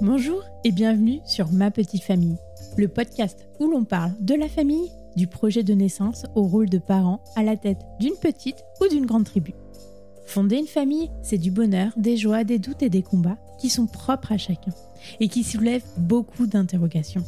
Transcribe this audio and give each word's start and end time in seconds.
Bonjour 0.00 0.44
et 0.62 0.70
bienvenue 0.70 1.18
sur 1.24 1.50
Ma 1.50 1.72
Petite 1.72 2.04
Famille, 2.04 2.36
le 2.76 2.86
podcast 2.86 3.48
où 3.58 3.66
l'on 3.66 3.82
parle 3.82 4.12
de 4.20 4.36
la 4.36 4.48
famille, 4.48 4.92
du 5.16 5.26
projet 5.26 5.64
de 5.64 5.74
naissance 5.74 6.24
au 6.36 6.42
rôle 6.42 6.68
de 6.68 6.78
parent 6.78 7.20
à 7.34 7.42
la 7.42 7.56
tête 7.56 7.80
d'une 7.98 8.14
petite 8.14 8.64
ou 8.80 8.86
d'une 8.86 9.06
grande 9.06 9.24
tribu. 9.24 9.54
Fonder 10.24 10.58
une 10.58 10.68
famille, 10.68 11.10
c'est 11.22 11.36
du 11.36 11.50
bonheur, 11.50 11.90
des 11.96 12.16
joies, 12.16 12.44
des 12.44 12.60
doutes 12.60 12.84
et 12.84 12.90
des 12.90 13.02
combats 13.02 13.38
qui 13.58 13.70
sont 13.70 13.88
propres 13.88 14.30
à 14.30 14.38
chacun 14.38 14.72
et 15.18 15.26
qui 15.26 15.42
soulèvent 15.42 15.86
beaucoup 15.96 16.46
d'interrogations. 16.46 17.24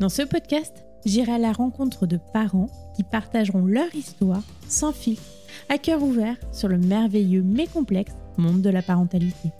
Dans 0.00 0.08
ce 0.08 0.22
podcast, 0.22 0.86
j'irai 1.04 1.32
à 1.32 1.38
la 1.38 1.52
rencontre 1.52 2.06
de 2.06 2.18
parents 2.32 2.70
qui 2.94 3.02
partageront 3.02 3.66
leur 3.66 3.94
histoire 3.94 4.42
sans 4.68 4.92
fil, 4.92 5.18
à 5.68 5.76
cœur 5.76 6.02
ouvert 6.02 6.36
sur 6.50 6.68
le 6.68 6.78
merveilleux 6.78 7.42
mais 7.42 7.66
complexe 7.66 8.14
monde 8.38 8.62
de 8.62 8.70
la 8.70 8.82
parentalité. 8.82 9.50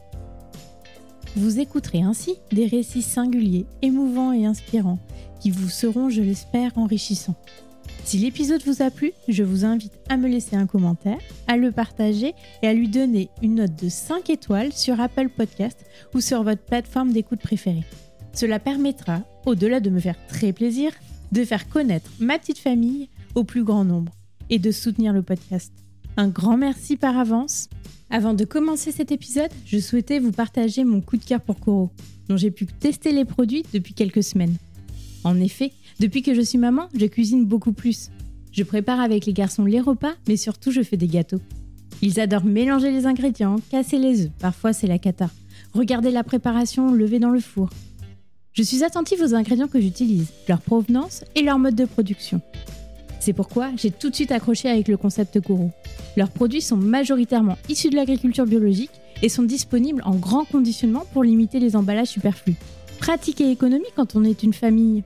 Vous 1.37 1.61
écouterez 1.61 2.01
ainsi 2.01 2.37
des 2.51 2.67
récits 2.67 3.03
singuliers, 3.03 3.67
émouvants 3.83 4.33
et 4.33 4.47
inspirants 4.47 4.99
qui 5.39 5.51
vous 5.51 5.69
seront, 5.69 6.09
je 6.09 6.23
l'espère, 6.23 6.79
enrichissants. 6.79 7.37
Si 8.05 8.17
l'épisode 8.17 8.63
vous 8.65 8.81
a 8.81 8.91
plu, 8.91 9.13
je 9.29 9.43
vous 9.43 9.67
invite 9.67 9.93
à 10.09 10.17
me 10.17 10.29
laisser 10.29 10.57
un 10.57 10.67
commentaire, 10.67 11.19
à 11.47 11.59
le 11.59 11.73
partager 11.73 12.35
et 12.63 12.67
à 12.67 12.73
lui 12.73 12.89
donner 12.89 13.29
une 13.43 13.57
note 13.57 13.77
de 13.77 13.91
5 13.91 14.31
étoiles 14.31 14.73
sur 14.73 14.99
Apple 14.99 15.29
Podcast 15.29 15.85
ou 16.15 16.23
sur 16.23 16.43
votre 16.43 16.63
plateforme 16.63 17.13
d'écoute 17.13 17.41
préférée. 17.41 17.85
Cela 18.33 18.59
permettra, 18.59 19.21
au-delà 19.45 19.81
de 19.81 19.91
me 19.91 20.01
faire 20.01 20.17
très 20.29 20.55
plaisir, 20.55 20.91
de 21.33 21.45
faire 21.45 21.69
connaître 21.69 22.11
ma 22.19 22.39
petite 22.39 22.59
famille 22.59 23.11
au 23.35 23.45
plus 23.45 23.63
grand 23.63 23.85
nombre 23.85 24.13
et 24.49 24.59
de 24.59 24.71
soutenir 24.71 25.13
le 25.13 25.21
podcast. 25.21 25.73
Un 26.17 26.29
grand 26.29 26.57
merci 26.57 26.97
par 26.97 27.19
avance 27.19 27.69
avant 28.11 28.35
de 28.35 28.45
commencer 28.45 28.93
cet 28.93 29.11
épisode, 29.11 29.51
je 29.65 29.79
souhaitais 29.79 30.21
vous 30.21 30.33
partager 30.33 30.85
mon 30.85 31.01
coup 31.01 31.17
de 31.17 31.25
cœur 31.25 31.41
pour 31.41 31.59
Koro, 31.59 31.91
dont 32.29 32.37
j'ai 32.37 32.51
pu 32.53 32.67
tester 32.67 33.13
les 33.13 33.25
produits 33.25 33.65
depuis 33.73 33.95
quelques 33.95 34.23
semaines. 34.23 34.57
En 35.25 35.41
effet, 35.41 35.73
depuis 35.99 36.23
que 36.23 36.35
je 36.35 36.41
suis 36.41 36.59
maman, 36.59 36.89
je 36.95 37.07
cuisine 37.07 37.45
beaucoup 37.45 37.73
plus. 37.73 38.11
Je 38.53 38.63
prépare 38.63 39.01
avec 39.01 39.27
les 39.27 39.33
garçons 39.33 39.65
les 39.65 39.81
repas, 39.81 40.15
mais 40.29 40.37
surtout 40.37 40.71
je 40.71 40.83
fais 40.83 40.97
des 40.97 41.09
gâteaux. 41.09 41.41
Ils 42.01 42.21
adorent 42.21 42.45
mélanger 42.45 42.93
les 42.93 43.07
ingrédients, 43.07 43.57
casser 43.71 43.99
les 43.99 44.27
œufs, 44.27 44.31
parfois 44.39 44.73
c'est 44.73 44.87
la 44.87 44.99
cata. 44.99 45.29
Regarder 45.75 46.11
la 46.11 46.23
préparation 46.23 46.93
levée 46.93 47.19
dans 47.19 47.31
le 47.31 47.41
four. 47.41 47.71
Je 48.53 48.63
suis 48.63 48.85
attentive 48.85 49.21
aux 49.21 49.35
ingrédients 49.35 49.69
que 49.69 49.81
j'utilise, 49.81 50.29
leur 50.49 50.61
provenance 50.61 51.25
et 51.35 51.43
leur 51.43 51.59
mode 51.59 51.75
de 51.75 51.85
production. 51.85 52.41
C'est 53.27 53.33
pourquoi 53.33 53.71
j'ai 53.77 53.91
tout 53.91 54.09
de 54.09 54.15
suite 54.15 54.31
accroché 54.31 54.69
avec 54.69 54.87
le 54.87 54.97
concept 54.97 55.41
Koro. 55.41 55.73
Leurs 56.17 56.31
produits 56.31 56.61
sont 56.61 56.77
majoritairement 56.77 57.59
issus 57.69 57.91
de 57.91 57.97
l'agriculture 57.97 58.47
biologique 58.47 58.93
et 59.21 59.29
sont 59.29 59.43
disponibles 59.43 60.01
en 60.05 60.15
grand 60.15 60.45
conditionnement 60.45 61.05
pour 61.13 61.25
limiter 61.25 61.59
les 61.59 61.75
emballages 61.75 62.07
superflus. 62.07 62.55
Pratique 63.01 63.41
et 63.41 63.51
économie 63.51 63.83
quand 63.97 64.15
on 64.15 64.23
est 64.23 64.45
une 64.45 64.53
famille. 64.53 65.03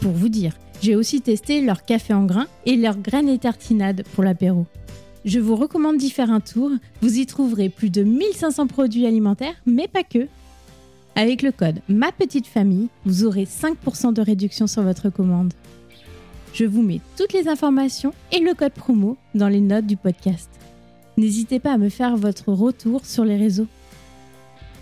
Pour 0.00 0.12
vous 0.12 0.28
dire, 0.28 0.52
j'ai 0.80 0.94
aussi 0.94 1.20
testé 1.20 1.62
leur 1.62 1.84
café 1.84 2.14
en 2.14 2.26
grains 2.26 2.46
et 2.64 2.76
leurs 2.76 2.98
graines 2.98 3.28
et 3.28 3.40
tartinades 3.40 4.04
pour 4.14 4.22
l'apéro. 4.22 4.64
Je 5.24 5.40
vous 5.40 5.56
recommande 5.56 5.96
d'y 5.96 6.10
faire 6.10 6.30
un 6.30 6.38
tour, 6.38 6.70
vous 7.02 7.18
y 7.18 7.26
trouverez 7.26 7.70
plus 7.70 7.90
de 7.90 8.04
1500 8.04 8.68
produits 8.68 9.04
alimentaires, 9.04 9.56
mais 9.66 9.88
pas 9.88 10.04
que. 10.04 10.28
Avec 11.16 11.42
le 11.42 11.50
code 11.50 11.80
Ma 11.88 12.12
Petite 12.12 12.46
Famille, 12.46 12.86
vous 13.04 13.24
aurez 13.24 13.46
5% 13.46 14.12
de 14.12 14.22
réduction 14.22 14.68
sur 14.68 14.82
votre 14.82 15.10
commande. 15.10 15.52
Je 16.56 16.64
vous 16.64 16.80
mets 16.80 17.02
toutes 17.18 17.34
les 17.34 17.48
informations 17.48 18.14
et 18.32 18.38
le 18.38 18.54
code 18.54 18.72
promo 18.72 19.18
dans 19.34 19.48
les 19.48 19.60
notes 19.60 19.84
du 19.84 19.98
podcast. 19.98 20.48
N'hésitez 21.18 21.60
pas 21.60 21.74
à 21.74 21.76
me 21.76 21.90
faire 21.90 22.16
votre 22.16 22.50
retour 22.50 23.04
sur 23.04 23.26
les 23.26 23.36
réseaux. 23.36 23.66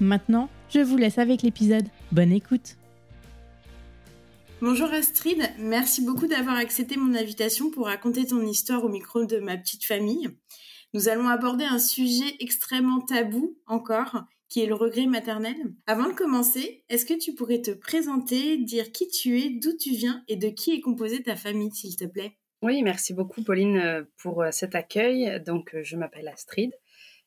Maintenant, 0.01 0.49
je 0.71 0.79
vous 0.79 0.97
laisse 0.97 1.19
avec 1.19 1.43
l'épisode. 1.43 1.89
Bonne 2.13 2.31
écoute. 2.31 2.77
Bonjour 4.61 4.87
Astrid, 4.93 5.43
merci 5.59 6.03
beaucoup 6.03 6.29
d'avoir 6.29 6.55
accepté 6.59 6.97
mon 6.97 7.13
invitation 7.13 7.73
pour 7.73 7.87
raconter 7.87 8.25
ton 8.25 8.47
histoire 8.47 8.85
au 8.85 8.89
micro 8.89 9.25
de 9.25 9.39
ma 9.39 9.57
petite 9.57 9.85
famille. 9.85 10.29
Nous 10.93 11.09
allons 11.09 11.27
aborder 11.27 11.65
un 11.65 11.81
sujet 11.81 12.37
extrêmement 12.39 13.01
tabou 13.01 13.59
encore, 13.67 14.23
qui 14.49 14.63
est 14.63 14.67
le 14.67 14.75
regret 14.75 15.07
maternel. 15.07 15.57
Avant 15.87 16.09
de 16.09 16.15
commencer, 16.15 16.85
est-ce 16.89 17.07
que 17.07 17.19
tu 17.19 17.35
pourrais 17.35 17.61
te 17.61 17.71
présenter, 17.71 18.59
dire 18.59 18.93
qui 18.93 19.09
tu 19.09 19.41
es, 19.41 19.51
d'où 19.51 19.77
tu 19.77 19.91
viens 19.91 20.23
et 20.29 20.37
de 20.37 20.49
qui 20.49 20.73
est 20.73 20.81
composée 20.81 21.23
ta 21.23 21.37
famille, 21.37 21.71
s'il 21.73 21.97
te 21.97 22.05
plaît? 22.05 22.37
Oui, 22.65 22.83
merci 22.83 23.13
beaucoup 23.13 23.43
Pauline 23.43 23.77
euh, 23.77 24.05
pour 24.17 24.43
euh, 24.43 24.51
cet 24.51 24.75
accueil. 24.75 25.39
Donc, 25.45 25.75
euh, 25.75 25.83
je 25.83 25.97
m'appelle 25.97 26.29
Astrid. 26.29 26.73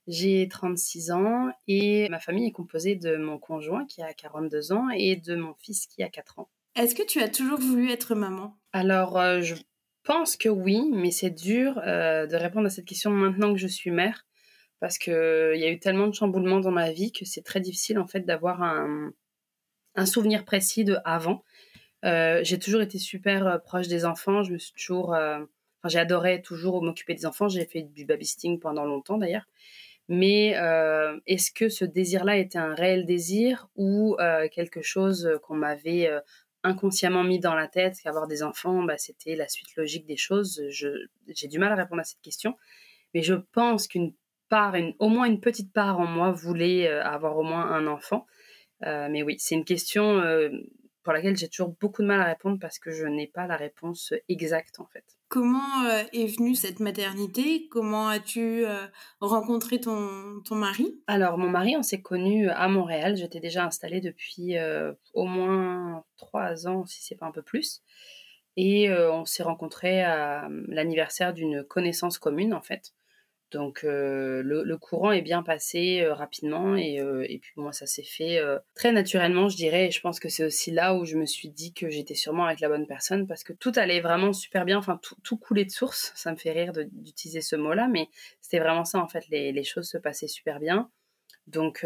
J'ai 0.07 0.47
36 0.47 1.11
ans 1.11 1.51
et 1.67 2.09
ma 2.09 2.19
famille 2.19 2.47
est 2.47 2.51
composée 2.51 2.95
de 2.95 3.17
mon 3.17 3.37
conjoint 3.37 3.85
qui 3.85 4.01
a 4.01 4.13
42 4.13 4.71
ans 4.71 4.89
et 4.89 5.15
de 5.15 5.35
mon 5.35 5.53
fils 5.53 5.85
qui 5.85 6.01
a 6.01 6.09
4 6.09 6.39
ans. 6.39 6.49
Est-ce 6.75 6.95
que 6.95 7.05
tu 7.05 7.21
as 7.21 7.29
toujours 7.29 7.59
voulu 7.59 7.91
être 7.91 8.15
maman? 8.15 8.57
Alors, 8.71 9.19
je 9.41 9.55
pense 10.03 10.37
que 10.37 10.49
oui, 10.49 10.89
mais 10.93 11.11
c'est 11.11 11.29
dur 11.29 11.75
de 11.75 12.35
répondre 12.35 12.67
à 12.67 12.69
cette 12.69 12.85
question 12.85 13.11
maintenant 13.11 13.51
que 13.51 13.59
je 13.59 13.67
suis 13.67 13.91
mère 13.91 14.25
parce 14.79 14.97
qu'il 14.97 15.13
y 15.13 15.63
a 15.63 15.69
eu 15.69 15.79
tellement 15.79 16.07
de 16.07 16.13
chamboulements 16.13 16.59
dans 16.59 16.71
ma 16.71 16.91
vie 16.91 17.11
que 17.11 17.25
c'est 17.25 17.41
très 17.41 17.59
difficile 17.59 17.99
en 17.99 18.07
fait 18.07 18.21
d'avoir 18.21 18.61
un, 18.61 19.11
souvenir 20.05 20.45
précis 20.45 20.83
de 20.83 20.97
avant. 21.05 21.43
Euh, 22.05 22.41
j'ai 22.43 22.59
toujours 22.59 22.81
été 22.81 22.99
super 22.99 23.47
euh, 23.47 23.57
proche 23.57 23.87
des 23.87 24.05
enfants. 24.05 24.43
Je 24.43 24.53
me 24.53 24.59
suis 24.59 24.71
toujours, 24.73 25.15
euh, 25.15 25.39
j'ai 25.85 25.97
adoré 25.97 26.43
toujours 26.43 26.83
m'occuper 26.83 27.15
des 27.15 27.25
enfants. 27.25 27.47
J'ai 27.47 27.65
fait 27.65 27.81
du 27.81 28.05
babysitting 28.05 28.59
pendant 28.59 28.85
longtemps 28.85 29.17
d'ailleurs. 29.17 29.47
Mais 30.09 30.51
est-ce 31.25 31.51
que 31.51 31.67
ce 31.67 31.83
désir-là 31.83 32.37
était 32.37 32.57
un 32.57 32.73
réel 32.73 33.05
désir 33.05 33.67
ou 33.75 34.15
quelque 34.53 34.81
chose 34.81 35.29
qu'on 35.43 35.55
m'avait 35.55 36.09
inconsciemment 36.63 37.25
mis 37.25 37.39
dans 37.39 37.53
la 37.53 37.67
tête? 37.67 37.97
Qu'avoir 38.01 38.25
des 38.25 38.41
enfants, 38.41 38.83
bah, 38.83 38.97
c'était 38.97 39.35
la 39.35 39.49
suite 39.49 39.75
logique 39.75 40.05
des 40.05 40.15
choses 40.15 40.63
J'ai 40.69 41.47
du 41.49 41.59
mal 41.59 41.73
à 41.73 41.75
répondre 41.75 41.99
à 41.99 42.05
cette 42.05 42.21
question. 42.21 42.55
Mais 43.13 43.21
je 43.21 43.33
pense 43.33 43.89
qu'une 43.89 44.13
part, 44.47 44.75
au 44.99 45.09
moins 45.09 45.25
une 45.25 45.39
petite 45.39 45.73
part 45.73 45.99
en 45.99 46.05
moi 46.05 46.31
voulait 46.31 46.87
euh, 46.87 47.03
avoir 47.03 47.37
au 47.37 47.43
moins 47.43 47.71
un 47.71 47.87
enfant. 47.87 48.25
Euh, 48.85 49.07
mais 49.09 49.23
oui, 49.23 49.35
c'est 49.39 49.55
une 49.55 49.65
question 49.65 50.19
euh, 50.19 50.49
pour 51.03 51.13
laquelle 51.13 51.35
j'ai 51.37 51.47
toujours 51.47 51.75
beaucoup 51.79 52.01
de 52.01 52.07
mal 52.07 52.21
à 52.21 52.25
répondre 52.25 52.57
parce 52.59 52.79
que 52.79 52.91
je 52.91 53.05
n'ai 53.05 53.27
pas 53.27 53.47
la 53.47 53.55
réponse 53.55 54.13
exacte 54.29 54.79
en 54.79 54.85
fait. 54.85 55.03
Comment 55.29 55.85
est 56.13 56.37
venue 56.37 56.53
cette 56.53 56.79
maternité? 56.79 57.67
Comment 57.69 58.07
as-tu 58.09 58.65
rencontré 59.21 59.79
ton, 59.79 60.41
ton 60.45 60.55
mari? 60.55 61.01
Alors 61.07 61.37
mon 61.37 61.49
mari, 61.49 61.75
on 61.77 61.83
s'est 61.83 62.01
connu 62.01 62.49
à 62.49 62.67
Montréal. 62.67 63.15
J'étais 63.15 63.39
déjà 63.39 63.65
installée 63.65 64.01
depuis 64.01 64.55
au 65.13 65.25
moins 65.25 66.03
trois 66.17 66.67
ans, 66.67 66.85
si 66.85 67.03
c'est 67.03 67.15
pas 67.15 67.25
un 67.25 67.31
peu 67.31 67.41
plus. 67.41 67.81
Et 68.57 68.91
on 68.91 69.23
s'est 69.23 69.43
rencontrés 69.43 70.03
à 70.03 70.49
l'anniversaire 70.67 71.33
d'une 71.33 71.63
connaissance 71.63 72.19
commune 72.19 72.53
en 72.53 72.61
fait. 72.61 72.93
Donc 73.51 73.85
euh, 73.85 74.41
le, 74.43 74.77
courant 74.77 75.13
est 75.13 75.21
bien 75.21 75.41
passé 75.41 76.01
euh, 76.01 76.13
rapidement 76.13 76.75
et, 76.75 76.99
euh, 76.99 77.25
et, 77.29 77.39
puis 77.39 77.53
moi 77.55 77.71
ça 77.71 77.85
s'est 77.85 78.03
fait 78.03 78.41
très 78.75 78.91
naturellement 78.91 79.47
je 79.47 79.55
dirais. 79.55 79.87
Et 79.87 79.91
je 79.91 80.01
pense 80.01 80.19
que 80.19 80.27
c'est 80.27 80.43
aussi 80.43 80.71
là 80.71 80.95
où 80.95 81.05
je 81.05 81.17
me 81.17 81.25
suis 81.25 81.49
dit 81.49 81.73
que 81.73 81.89
j'étais 81.89 82.15
sûrement 82.15 82.45
avec 82.45 82.59
la 82.59 82.67
bonne 82.67 82.87
personne 82.87 83.25
parce 83.25 83.43
que 83.43 83.53
tout 83.53 83.71
allait 83.75 84.01
vraiment 84.01 84.33
super 84.33 84.65
bien, 84.65 84.77
enfin 84.77 84.99
tout, 85.01 85.15
tout 85.23 85.37
coulait 85.37 85.65
de 85.65 85.71
source, 85.71 86.11
ça 86.15 86.31
me 86.31 86.37
fait 86.37 86.51
rire 86.51 86.73
d'utiliser 86.73 87.41
ce 87.41 87.55
mot-là 87.55 87.87
mais 87.87 88.09
c'était 88.41 88.59
vraiment 88.59 88.85
ça 88.85 88.99
en 88.99 89.07
fait, 89.07 89.27
les, 89.29 89.53
les, 89.53 89.63
choses 89.63 89.87
se 89.89 89.97
passaient 89.97 90.27
super 90.27 90.59
bien. 90.59 90.89
Donc 91.47 91.85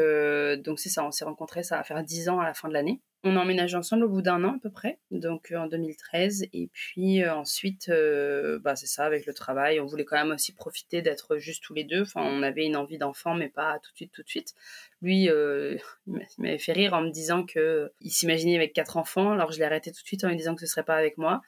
donc 0.63 0.79
c'est 0.79 0.89
ça, 0.89 1.05
on 1.05 1.11
s'est 1.11 1.25
rencontrés, 1.25 1.61
ça 1.63 1.77
va 1.77 1.83
faire 1.83 2.03
dix 2.03 2.27
ans 2.29 2.39
à 2.39 2.45
la 2.45 2.55
fin 2.55 2.69
de 2.69 2.73
l'année 2.73 3.01
on 3.23 3.35
a 3.37 3.39
emménagé 3.39 3.77
ensemble 3.77 4.05
au 4.05 4.09
bout 4.09 4.21
d'un 4.21 4.43
an 4.43 4.55
à 4.55 4.59
peu 4.61 4.71
près, 4.71 4.97
donc 5.11 5.51
euh, 5.51 5.57
en 5.57 5.67
2013. 5.67 6.47
Et 6.53 6.69
puis 6.73 7.23
euh, 7.23 7.35
ensuite, 7.35 7.89
euh, 7.89 8.59
bah, 8.59 8.75
c'est 8.75 8.87
ça, 8.87 9.05
avec 9.05 9.25
le 9.25 9.33
travail, 9.33 9.79
on 9.79 9.85
voulait 9.85 10.05
quand 10.05 10.17
même 10.17 10.33
aussi 10.33 10.53
profiter 10.53 11.01
d'être 11.01 11.37
juste 11.37 11.63
tous 11.63 11.73
les 11.73 11.83
deux. 11.83 12.01
Enfin, 12.01 12.21
on 12.23 12.41
avait 12.41 12.65
une 12.65 12.75
envie 12.75 12.97
d'enfant, 12.97 13.35
mais 13.35 13.49
pas 13.49 13.79
tout 13.79 13.91
de 13.91 13.97
suite, 13.97 14.11
tout 14.11 14.23
de 14.23 14.29
suite. 14.29 14.53
Lui, 15.01 15.25
il 16.07 16.19
m'avait 16.39 16.57
fait 16.57 16.73
rire 16.73 16.93
en 16.93 17.01
me 17.01 17.11
disant 17.11 17.45
que 17.45 17.91
il 18.01 18.11
s'imaginait 18.11 18.55
avec 18.55 18.73
quatre 18.73 18.97
enfants. 18.97 19.31
Alors 19.31 19.51
je 19.51 19.59
l'ai 19.59 19.65
arrêté 19.65 19.91
tout 19.91 20.01
de 20.01 20.07
suite 20.07 20.23
en 20.23 20.29
lui 20.29 20.37
disant 20.37 20.55
que 20.55 20.61
ce 20.61 20.67
serait 20.67 20.83
pas 20.83 20.95
avec 20.95 21.17
moi. 21.17 21.41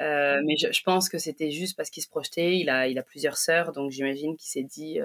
mais 0.00 0.56
je, 0.56 0.70
je, 0.72 0.82
pense 0.84 1.08
que 1.08 1.18
c'était 1.18 1.50
juste 1.50 1.76
parce 1.76 1.90
qu'il 1.90 2.02
se 2.02 2.08
projetait. 2.08 2.58
Il 2.58 2.70
a, 2.70 2.86
il 2.86 2.98
a 2.98 3.02
plusieurs 3.02 3.38
sœurs, 3.38 3.72
donc 3.72 3.90
j'imagine 3.90 4.36
qu'il 4.36 4.48
s'est 4.48 4.62
dit 4.62 5.00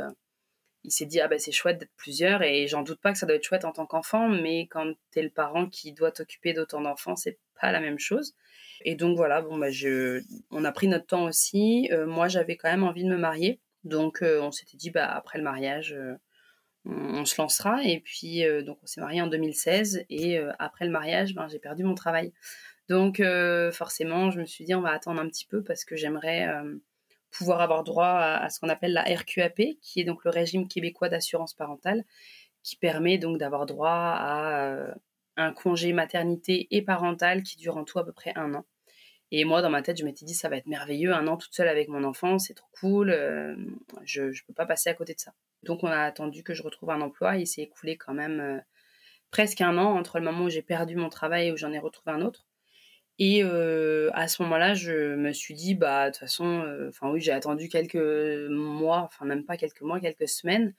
il 0.83 0.91
s'est 0.91 1.05
dit 1.05 1.19
ah 1.21 1.27
ben 1.27 1.39
c'est 1.39 1.51
chouette 1.51 1.77
d'être 1.77 1.95
plusieurs 1.95 2.41
et 2.41 2.67
j'en 2.67 2.81
doute 2.83 2.99
pas 2.99 3.11
que 3.11 3.17
ça 3.17 3.25
doit 3.25 3.35
être 3.35 3.43
chouette 3.43 3.65
en 3.65 3.71
tant 3.71 3.85
qu'enfant 3.85 4.27
mais 4.27 4.67
quand 4.67 4.93
tu 5.11 5.19
es 5.19 5.21
le 5.21 5.29
parent 5.29 5.67
qui 5.67 5.93
doit 5.93 6.11
t'occuper 6.11 6.53
d'autant 6.53 6.81
d'enfants 6.81 7.15
c'est 7.15 7.39
pas 7.59 7.71
la 7.71 7.79
même 7.79 7.99
chose. 7.99 8.35
Et 8.85 8.95
donc 8.95 9.15
voilà 9.15 9.41
bon 9.41 9.57
bah 9.57 9.71
je 9.71 10.21
on 10.51 10.65
a 10.65 10.71
pris 10.71 10.87
notre 10.87 11.05
temps 11.05 11.23
aussi. 11.25 11.89
Euh, 11.91 12.05
moi 12.05 12.27
j'avais 12.27 12.57
quand 12.57 12.69
même 12.69 12.83
envie 12.83 13.03
de 13.03 13.09
me 13.09 13.17
marier. 13.17 13.59
Donc 13.83 14.21
euh, 14.21 14.41
on 14.41 14.51
s'était 14.51 14.77
dit 14.77 14.91
bah 14.91 15.07
après 15.07 15.37
le 15.37 15.43
mariage 15.43 15.93
euh, 15.93 16.15
on, 16.85 17.25
se 17.25 17.41
lancera. 17.41 17.83
Et 17.83 18.01
puis 18.01 18.43
donc 18.65 18.77
on 18.83 18.85
s'est 18.85 19.01
marié 19.01 19.21
en 19.21 19.27
2016 19.27 20.05
et 20.09 20.37
après 20.59 20.85
le 20.85 20.91
mariage 20.91 21.33
ben 21.33 21.47
j'ai 21.47 21.59
perdu 21.59 21.83
mon 21.83 21.95
travail. 21.95 22.33
Donc 22.89 23.21
forcément 23.71 24.31
je 24.31 24.39
me 24.41 24.45
suis 24.45 24.65
dit 24.65 24.75
on 24.75 24.81
va 24.81 24.91
attendre 24.91 25.21
un 25.21 25.29
petit 25.29 25.45
peu 25.45 25.63
parce 25.63 25.85
que 25.85 25.95
j'aimerais 25.95 26.45
pouvoir 27.33 27.61
avoir 27.61 27.83
droit 27.83 28.07
à, 28.07 28.49
ce 28.49 28.59
qu'on 28.59 28.69
appelle 28.69 28.93
la 28.93 29.03
RQAP, 29.03 29.79
qui 29.81 30.01
est 30.01 30.03
donc 30.03 30.23
le 30.23 30.29
régime 30.29 30.67
québécois 30.67 31.09
d'assurance 31.09 31.53
parentale, 31.53 32.05
qui 32.61 32.75
permet 32.77 33.17
donc 33.17 33.37
d'avoir 33.37 33.65
droit 33.65 33.89
à, 33.89 34.67
euh, 34.67 34.93
un 35.35 35.51
congé 35.51 35.93
maternité 35.93 36.67
et 36.71 36.81
parental 36.81 37.43
qui 37.43 37.57
dure 37.57 37.77
en 37.77 37.83
tout 37.83 37.99
à 37.99 38.05
peu 38.05 38.11
près 38.11 38.33
un 38.35 38.53
an. 38.53 38.65
Et 39.31 39.45
moi, 39.45 39.63
dans 39.63 39.71
ma 39.71 39.81
tête, 39.81 39.97
je 39.97 40.05
m'étais 40.05 40.25
dit, 40.25 40.35
ça 40.35 40.47
va 40.47 40.57
être 40.57 40.67
merveilleux, 40.67 41.11
un 41.11 41.27
an 41.27 41.37
toute 41.37 41.55
seule 41.55 41.67
avec 41.67 41.87
mon 41.87 42.03
enfant, 42.03 42.37
c'est 42.37 42.53
trop 42.53 42.69
cool, 42.79 43.09
je 44.03 44.21
ne 44.21 44.45
peux 44.47 44.53
pas 44.53 44.67
passer 44.67 44.91
à 44.91 44.93
côté 44.93 45.15
de 45.15 45.19
ça. 45.19 45.33
Donc, 45.63 45.83
on 45.83 45.87
a 45.87 46.01
attendu 46.01 46.43
que 46.43 46.53
je 46.53 46.61
retrouve 46.61 46.91
un 46.91 47.01
emploi. 47.01 47.37
Il 47.37 47.47
s'est 47.47 47.63
écoulé 47.63 47.97
quand 47.97 48.13
même 48.13 48.61
presque 49.31 49.61
un 49.61 49.79
an 49.79 49.97
entre 49.97 50.19
le 50.19 50.25
moment 50.25 50.45
où 50.45 50.49
j'ai 50.49 50.61
perdu 50.61 50.95
mon 50.95 51.09
travail 51.09 51.47
et 51.47 51.51
où 51.51 51.57
j'en 51.57 51.71
ai 51.71 51.79
retrouvé 51.79 52.11
un 52.11 52.21
autre. 52.21 52.45
Et 53.19 53.43
à 53.43 54.27
ce 54.27 54.41
moment-là, 54.43 54.73
je 54.73 55.15
me 55.15 55.31
suis 55.33 55.53
dit, 55.53 55.75
bah, 55.75 56.07
de 56.07 56.11
toute 56.11 56.19
façon, 56.19 56.65
enfin 56.89 57.11
oui, 57.11 57.21
j'ai 57.21 57.31
attendu 57.31 57.69
quelques 57.69 57.95
mois, 58.49 59.01
enfin 59.01 59.25
même 59.25 59.45
pas 59.45 59.57
quelques 59.57 59.81
mois, 59.81 59.99
quelques 59.99 60.27
semaines. 60.27 60.73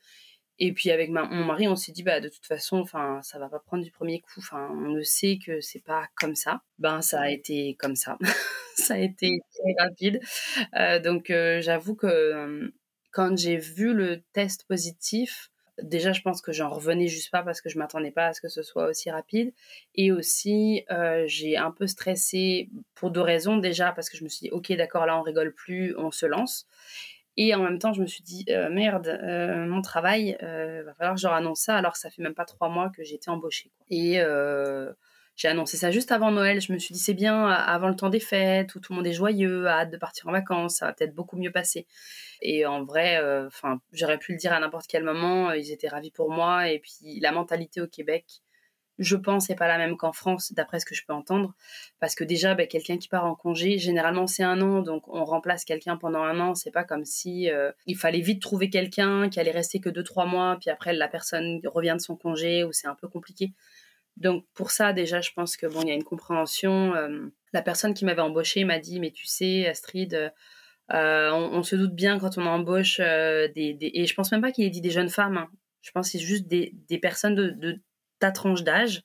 Et 0.59 0.73
puis 0.73 0.91
avec 0.91 1.11
mon 1.11 1.45
mari, 1.45 1.67
on 1.67 1.77
s'est 1.77 1.93
dit, 1.93 2.03
bah, 2.05 2.21
de 2.21 2.29
toute 2.29 2.47
façon, 2.47 2.79
enfin, 2.79 3.21
ça 3.23 3.39
va 3.39 3.49
pas 3.49 3.59
prendre 3.59 3.83
du 3.83 3.91
premier 3.91 4.21
coup. 4.21 4.39
Enfin, 4.39 4.69
on 4.73 4.95
le 4.95 5.03
sait 5.03 5.39
que 5.45 5.61
c'est 5.61 5.83
pas 5.83 6.07
comme 6.17 6.37
ça. 6.37 6.63
Ben, 6.79 7.03
ça 7.03 7.23
a 7.23 7.31
été 7.31 7.77
comme 7.79 7.97
ça. 7.97 8.19
ça 8.77 8.95
a 8.95 8.99
été 8.99 9.39
très 9.53 9.85
rapide. 9.85 10.21
donc, 11.03 11.33
j'avoue 11.61 11.97
que 11.97 12.73
quand 13.11 13.37
j'ai 13.39 13.57
vu 13.57 13.95
le 13.95 14.23
test 14.33 14.67
positif, 14.69 15.51
déjà, 15.83 16.13
je 16.13 16.23
pense 16.23 16.41
que 16.41 16.53
j'en 16.53 16.69
revenais 16.69 17.09
juste 17.09 17.31
pas 17.31 17.43
parce 17.43 17.61
que 17.61 17.69
je 17.69 17.79
m'attendais 17.79 18.11
pas 18.11 18.27
à 18.27 18.33
ce 18.33 18.41
que 18.41 18.49
ce 18.49 18.63
soit 18.63 18.87
aussi 18.87 19.11
rapide. 19.11 19.53
Et 19.95 20.13
aussi, 20.13 20.85
euh, 20.91 21.25
j'ai 21.27 21.57
un 21.57 21.71
peu 21.71 21.87
stressé 21.87 22.71
pour 22.95 23.11
deux 23.11 23.21
raisons. 23.21 23.57
Déjà, 23.57 23.93
parce 23.93 24.09
que 24.09 24.17
je 24.17 24.25
me 24.25 24.29
suis 24.29 24.49
dit, 24.49 24.51
ok, 24.51 24.73
d'accord, 24.73 25.07
là, 25.07 25.19
on 25.19 25.23
rigole 25.23 25.53
plus, 25.53 25.95
on 25.97 26.11
se 26.11 26.27
lance. 26.27 26.67
Et 27.37 27.55
en 27.55 27.63
même 27.63 27.81
temps, 27.81 27.93
je 27.93 28.01
me 28.01 28.07
suis 28.07 28.23
dit, 28.23 28.45
euh, 28.51 28.69
merde, 28.71 29.09
euh, 29.09 29.67
mon 29.67 29.83
travail, 29.83 30.37
va 30.41 30.95
falloir 30.95 31.15
que 31.15 31.21
je 31.21 31.27
leur 31.27 31.57
ça, 31.57 31.77
alors 31.77 31.95
que 31.95 31.99
ça 31.99 32.11
fait 32.11 32.23
même 32.23 32.35
pas 32.35 32.45
trois 32.45 32.69
mois 32.69 32.91
que 32.91 33.03
j'ai 33.03 33.17
été 33.17 33.31
embauchée. 33.31 33.71
Et 33.91 34.21
j'ai 35.37 35.49
annoncé 35.49 35.77
ça 35.77 35.91
juste 35.91 36.13
avant 36.13 36.31
Noël. 36.31 36.61
Je 36.61 36.73
me 36.73 36.79
suis 36.79 36.95
dit, 36.95 37.01
c'est 37.01 37.15
bien, 37.15 37.47
avant 37.47 37.89
le 37.89 37.97
temps 37.97 38.11
des 38.11 38.21
fêtes, 38.21 38.75
où 38.75 38.81
tout 38.81 38.93
le 38.93 38.97
monde 38.97 39.07
est 39.07 39.13
joyeux, 39.13 39.67
hâte 39.67 39.91
de 39.91 39.97
partir 39.97 40.29
en 40.29 40.33
vacances, 40.33 40.77
ça 40.77 40.87
va 40.87 40.93
peut-être 40.93 41.15
beaucoup 41.15 41.37
mieux 41.37 41.51
passer. 41.51 41.87
Et 42.41 42.67
en 42.67 42.85
vrai, 42.85 43.19
euh, 43.21 43.47
enfin, 43.49 43.81
j'aurais 43.93 44.19
pu 44.19 44.33
le 44.33 44.39
dire 44.39 44.53
à 44.53 44.61
n'importe 44.61 44.87
quel 44.87 45.03
moment, 45.03 45.53
ils 45.53 45.73
étaient 45.73 45.89
ravis 45.89 46.11
pour 46.13 46.31
moi. 46.31 46.69
Et 46.69 46.79
puis, 46.79 47.19
la 47.21 47.33
mentalité 47.33 47.81
au 47.81 47.89
Québec, 47.89 48.25
je 48.99 49.17
pense, 49.17 49.49
n'est 49.49 49.57
pas 49.57 49.67
la 49.67 49.79
même 49.79 49.97
qu'en 49.97 50.13
France, 50.13 50.53
d'après 50.53 50.79
ce 50.79 50.87
que 50.87 50.95
je 50.95 51.05
peux 51.05 51.13
entendre. 51.13 51.55
Parce 51.99 52.15
que 52.15 52.23
déjà, 52.23 52.55
ben, 52.55 52.69
quelqu'un 52.69 52.97
qui 52.97 53.09
part 53.09 53.25
en 53.25 53.35
congé, 53.35 53.79
généralement, 53.79 54.27
c'est 54.27 54.45
un 54.45 54.61
an. 54.61 54.83
Donc, 54.83 55.03
on 55.09 55.25
remplace 55.25 55.65
quelqu'un 55.65 55.97
pendant 55.97 56.23
un 56.23 56.39
an. 56.41 56.55
C'est 56.55 56.71
pas 56.71 56.85
comme 56.85 57.05
si 57.05 57.51
euh, 57.51 57.73
il 57.87 57.97
fallait 57.97 58.21
vite 58.21 58.41
trouver 58.41 58.71
quelqu'un 58.71 59.29
qui 59.29 59.41
allait 59.41 59.51
rester 59.51 59.81
que 59.81 59.89
deux, 59.89 60.05
trois 60.05 60.27
mois. 60.27 60.59
Puis 60.61 60.71
après, 60.71 60.93
la 60.93 61.09
personne 61.09 61.61
revient 61.65 61.95
de 61.97 62.03
son 62.03 62.17
congé 62.17 62.63
ou 62.63 62.73
c'est 62.73 62.87
un 62.87 62.95
peu 62.95 63.09
compliqué. 63.09 63.53
Donc 64.17 64.45
pour 64.55 64.71
ça, 64.71 64.93
déjà, 64.93 65.21
je 65.21 65.31
pense 65.35 65.57
que 65.57 65.67
bon, 65.67 65.83
il 65.83 65.89
y 65.89 65.91
a 65.91 65.95
une 65.95 66.05
compréhension. 66.05 66.95
Euh, 66.95 67.27
la 67.53 67.63
personne 67.63 67.95
qui 67.95 68.05
m'avait 68.05 68.23
embauchée 68.23 68.65
m'a 68.65 68.79
dit, 68.79 69.01
mais 69.01 69.11
tu 69.11 69.27
sais, 69.27 69.67
Astrid, 69.67 70.33
euh, 70.93 71.31
on, 71.31 71.63
se 71.63 71.77
doute 71.77 71.95
bien 71.95 72.19
quand 72.19 72.39
on 72.39 72.47
embauche 72.47 73.01
euh, 73.01 73.49
des, 73.49 73.77
et 73.81 74.07
je 74.07 74.15
pense 74.15 74.31
même 74.33 74.43
pas 74.43 74.53
qu'il 74.53 74.65
ait 74.65 74.71
dit 74.71 74.81
des 74.81 74.91
jeunes 74.91 75.09
femmes. 75.09 75.39
Hein. 75.39 75.51
Je 75.83 75.91
pense 75.91 76.07
que 76.07 76.19
c'est 76.19 76.25
juste 76.25 76.47
des, 76.47 76.73
personnes 77.01 77.35
de, 77.35 77.81
ta 78.21 78.31
tranche 78.31 78.63
d'âge 78.63 79.03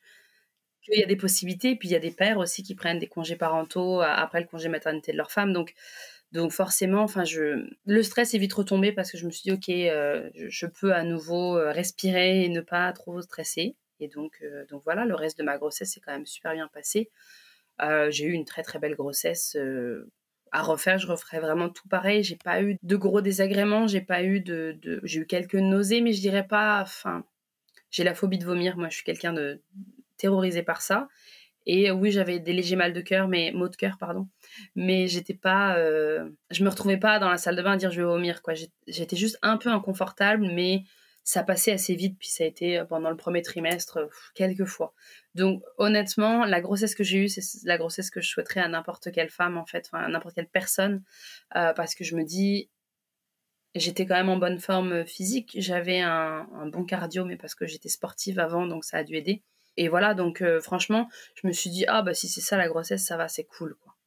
qu'il 0.84 1.00
y 1.00 1.04
a 1.04 1.08
des 1.08 1.16
possibilités. 1.16 1.76
Puis 1.76 1.90
il 1.90 1.92
y 1.92 1.96
a 1.96 2.00
des 2.00 2.12
pères 2.12 2.38
aussi 2.38 2.64
qui 2.64 2.76
prennent 2.76 3.00
des 3.00 3.08
congés 3.08 3.36
parentaux 3.36 4.02
après 4.02 4.42
le 4.42 4.48
congé 4.48 4.70
maternité 4.70 5.12
de 5.12 5.18
leur 5.18 5.32
femme. 5.32 5.54
Donc 5.54 5.74
donc 6.32 6.52
forcément, 6.52 7.02
enfin, 7.02 7.24
je, 7.24 7.68
le 7.86 8.04
stress 8.04 8.36
est 8.36 8.38
vite 8.38 8.54
retombé 8.54 8.92
parce 8.92 9.12
que 9.12 9.18
je 9.18 9.26
me 9.26 9.32
suis 9.32 9.50
dit, 9.50 9.52
ok, 9.52 9.66
je 9.68 10.66
peux 10.68 10.94
à 10.94 11.04
nouveau 11.04 11.54
respirer 11.54 12.46
et 12.46 12.50
ne 12.50 12.62
pas 12.62 12.94
trop 12.94 13.20
stresser. 13.22 13.76
Et 14.00 14.07
donc, 14.07 14.40
euh, 14.42 14.66
donc 14.68 14.84
voilà, 14.84 15.06
le 15.06 15.16
reste 15.16 15.38
de 15.38 15.44
ma 15.44 15.57
grossesse 15.57 15.94
s'est 15.94 16.00
quand 16.00 16.12
même 16.12 16.25
super 16.25 16.54
bien 16.54 16.68
passé. 16.68 17.10
Euh, 17.81 18.10
j'ai 18.12 18.25
eu 18.25 18.31
une 18.31 18.46
très 18.46 18.63
très 18.63 18.80
belle 18.80 18.96
grossesse 18.96 19.56
euh, 19.56 20.10
à 20.51 20.63
refaire, 20.63 20.98
je 20.98 21.07
referais 21.07 21.40
vraiment 21.40 21.69
tout 21.69 21.88
pareil. 21.88 22.24
J'ai 22.24 22.36
pas 22.36 22.62
eu 22.62 22.78
de 22.81 22.96
gros 22.96 23.22
désagréments, 23.22 23.88
j'ai 23.88 24.01
pas 24.01 24.24
eu 24.24 24.42
de, 24.42 24.78
j'ai 25.04 25.22
eu 25.22 25.25
quelques 25.28 25.56
nausées, 25.56 26.01
mais 26.01 26.13
je 26.13 26.22
dirais 26.22 26.48
pas. 26.48 26.81
Enfin, 26.81 27.24
j'ai 27.92 28.04
la 28.04 28.16
phobie 28.16 28.38
de 28.38 28.46
vomir. 28.46 28.78
Moi, 28.78 28.90
je 28.90 28.96
suis 28.96 29.04
quelqu'un 29.04 29.34
de 29.34 29.62
terrorisé 30.18 30.63
par 30.63 30.81
ça. 30.81 31.07
Et 31.66 31.92
oui, 31.92 32.12
j'avais 32.12 32.40
des 32.40 32.54
légers 32.54 32.75
mal 32.75 32.94
de 32.94 33.01
cœur, 33.01 33.28
mais 33.28 33.51
maux 33.54 33.69
de 33.69 33.75
cœur, 33.75 33.98
pardon. 34.00 34.28
Mais 34.75 35.07
j'étais 35.07 35.36
pas, 35.36 35.75
je 35.78 36.63
me 36.63 36.69
retrouvais 36.69 36.98
pas 36.98 37.19
dans 37.19 37.30
la 37.30 37.38
salle 37.38 37.56
de 37.56 37.62
bain 37.62 37.74
à 37.74 37.78
dire 37.78 37.92
je 37.92 38.01
vais 38.01 38.07
vomir 38.07 38.42
quoi. 38.42 38.56
J'étais 38.88 39.16
juste 39.16 39.38
un 39.44 39.57
peu 39.57 39.69
inconfortable, 39.69 40.50
mais 40.51 40.84
ça 41.24 41.44
passait 41.44 41.71
assez 41.71 41.95
vite, 41.95 42.18
puis 42.18 42.30
ça 42.30 42.44
a 42.44 42.48
été 42.48 42.80
euh, 42.80 42.86
pendant 42.86 43.10
le 43.10 43.16
premier 43.16 43.42
trimestre 43.42 43.98
euh, 43.98 44.07
quelques 44.33 44.66
fois. 44.66 44.94
Donc 45.36 45.63
honnêtement, 45.77 46.45
la 46.45 46.62
grossesse 46.62 46.95
que 46.95 47.04
j'ai 47.04 47.19
eue, 47.19 47.30
c'est 47.30 47.44
la 47.66 47.77
grossesse 47.77 48.10
que 48.10 48.21
je 48.21 48.30
souhaiterais 48.30 48.62
à 48.62 48.68
n'importe 48.68 49.12
quelle 49.12 49.30
femme, 49.30 49.57
en 49.57 49.66
fait, 49.66 49.89
à 49.94 50.07
n'importe 50.07 50.36
quelle 50.36 50.48
personne, 50.50 51.04
euh, 51.56 51.74
parce 51.74 51.95
que 51.95 52.04
je 52.04 52.16
me 52.16 52.24
dis, 52.24 52.69
j'étais 53.75 54.06
quand 54.06 54.16
même 54.16 54.30
en 54.30 54.38
bonne 54.38 54.60
forme 54.60 55.06
physique, 55.06 55.56
j'avais 55.60 56.00
un, 56.01 56.48
bon 56.71 56.83
cardio, 56.83 57.25
mais 57.25 57.38
parce 57.38 57.56
que 57.56 57.68
j'étais 57.68 57.89
sportive 57.89 58.39
avant, 58.39 58.65
donc 58.65 58.83
ça 58.83 58.98
a 58.98 59.04
dû 59.04 59.15
aider. 59.15 59.44
Et 59.77 59.88
voilà, 59.88 60.13
donc 60.13 60.44
franchement, 60.62 61.07
je 61.36 61.48
me 61.48 61.54
suis 61.54 61.69
dit, 61.69 61.86
ah 61.88 62.01
bah 62.01 62.13
si 62.13 62.27
c'est 62.27 62.42
ça 62.42 62.57
la 62.57 62.68
grossesse, 62.68 63.06
ça 63.06 63.18
va, 63.18 63.27
c'est 63.27 63.45
cool, 63.45 63.75
quoi. 63.75 63.99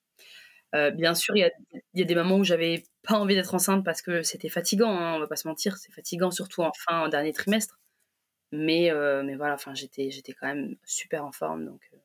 Euh, 0.74 0.90
bien 0.90 1.14
sûr, 1.14 1.36
il 1.36 1.50
y 1.94 2.02
a, 2.02 2.04
des 2.04 2.14
moments 2.14 2.38
où 2.38 2.44
j'avais 2.44 2.84
pas 3.06 3.14
envie 3.14 3.34
d'être 3.34 3.54
enceinte 3.54 3.84
parce 3.84 4.00
que 4.00 4.22
c'était 4.22 4.48
fatigant, 4.48 4.96
hein, 4.96 5.14
on 5.14 5.18
va 5.20 5.26
pas 5.26 5.36
se 5.36 5.46
mentir, 5.46 5.76
c'est 5.76 5.92
fatigant 5.92 6.30
surtout 6.30 6.62
en 6.62 6.72
fin, 6.72 7.00
en 7.00 7.08
dernier 7.08 7.32
trimestre. 7.32 7.78
Mais, 8.52 8.90
euh, 8.90 9.22
mais 9.22 9.34
voilà, 9.34 9.54
enfin, 9.54 9.74
j'étais, 9.74 10.10
j'étais 10.10 10.32
quand 10.32 10.46
même 10.46 10.76
super 10.84 11.24
en 11.24 11.32
forme, 11.32 11.64
donc, 11.66 11.80
euh, 11.92 11.96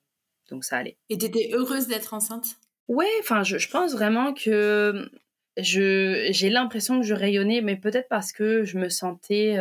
donc 0.49 0.63
ça 0.63 0.77
allait. 0.77 0.97
Et 1.09 1.17
t'étais 1.17 1.49
heureuse 1.53 1.87
d'être 1.87 2.13
enceinte? 2.13 2.45
Ouais, 2.87 3.11
enfin, 3.19 3.43
je, 3.43 3.57
je, 3.57 3.69
pense 3.69 3.93
vraiment 3.93 4.33
que 4.33 5.09
je, 5.57 6.27
j'ai 6.31 6.49
l'impression 6.49 6.99
que 6.99 7.05
je 7.05 7.13
rayonnais, 7.13 7.61
mais 7.61 7.75
peut-être 7.75 8.07
parce 8.07 8.31
que 8.31 8.63
je 8.63 8.77
me 8.77 8.87
sentais 8.87 9.57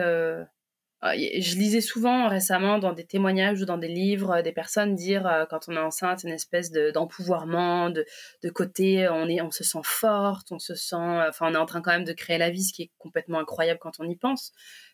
je 1.03 1.57
lisais 1.57 1.81
souvent 1.81 2.29
récemment 2.29 2.79
dans 2.79 2.93
des 2.93 3.05
témoignages 3.05 3.61
ou 3.61 3.65
dans 3.65 3.79
des 3.79 3.89
livres 3.89 4.37
euh, 4.37 4.43
des 4.43 4.53
personnes 4.53 4.95
dire 4.95 5.27
euh, 5.27 5.45
quand 5.49 5.69
on 5.69 5.73
est 5.73 5.79
enceinte 5.79 6.25
une 6.25 6.31
espèce 6.31 6.73
d'empouvoirment, 6.73 7.91
de, 7.91 8.05
de, 8.43 8.51
côté, 8.51 9.09
on, 9.09 9.29
est, 9.29 9.41
on 9.41 9.51
se 9.51 9.63
sent 9.63 9.83
forte, 9.83 10.53
on 10.53 10.59
se 10.59 10.75
sent, 10.75 10.97
enfin 10.97 11.51
on 11.51 11.55
est 11.55 11.59
en 11.59 11.67
train 11.67 11.83
quand 11.83 11.93
même 11.93 12.05
de 12.05 12.13
créer 12.13 12.39
la 12.39 12.51
vie, 12.51 12.65
ce 12.65 12.73
qui 12.73 12.83
est 12.83 12.91
complètement 12.99 13.39
incroyable 13.39 13.79
quand 13.81 14.01
on 14.01 14.09
y 14.09 14.17
pense. 14.17 14.53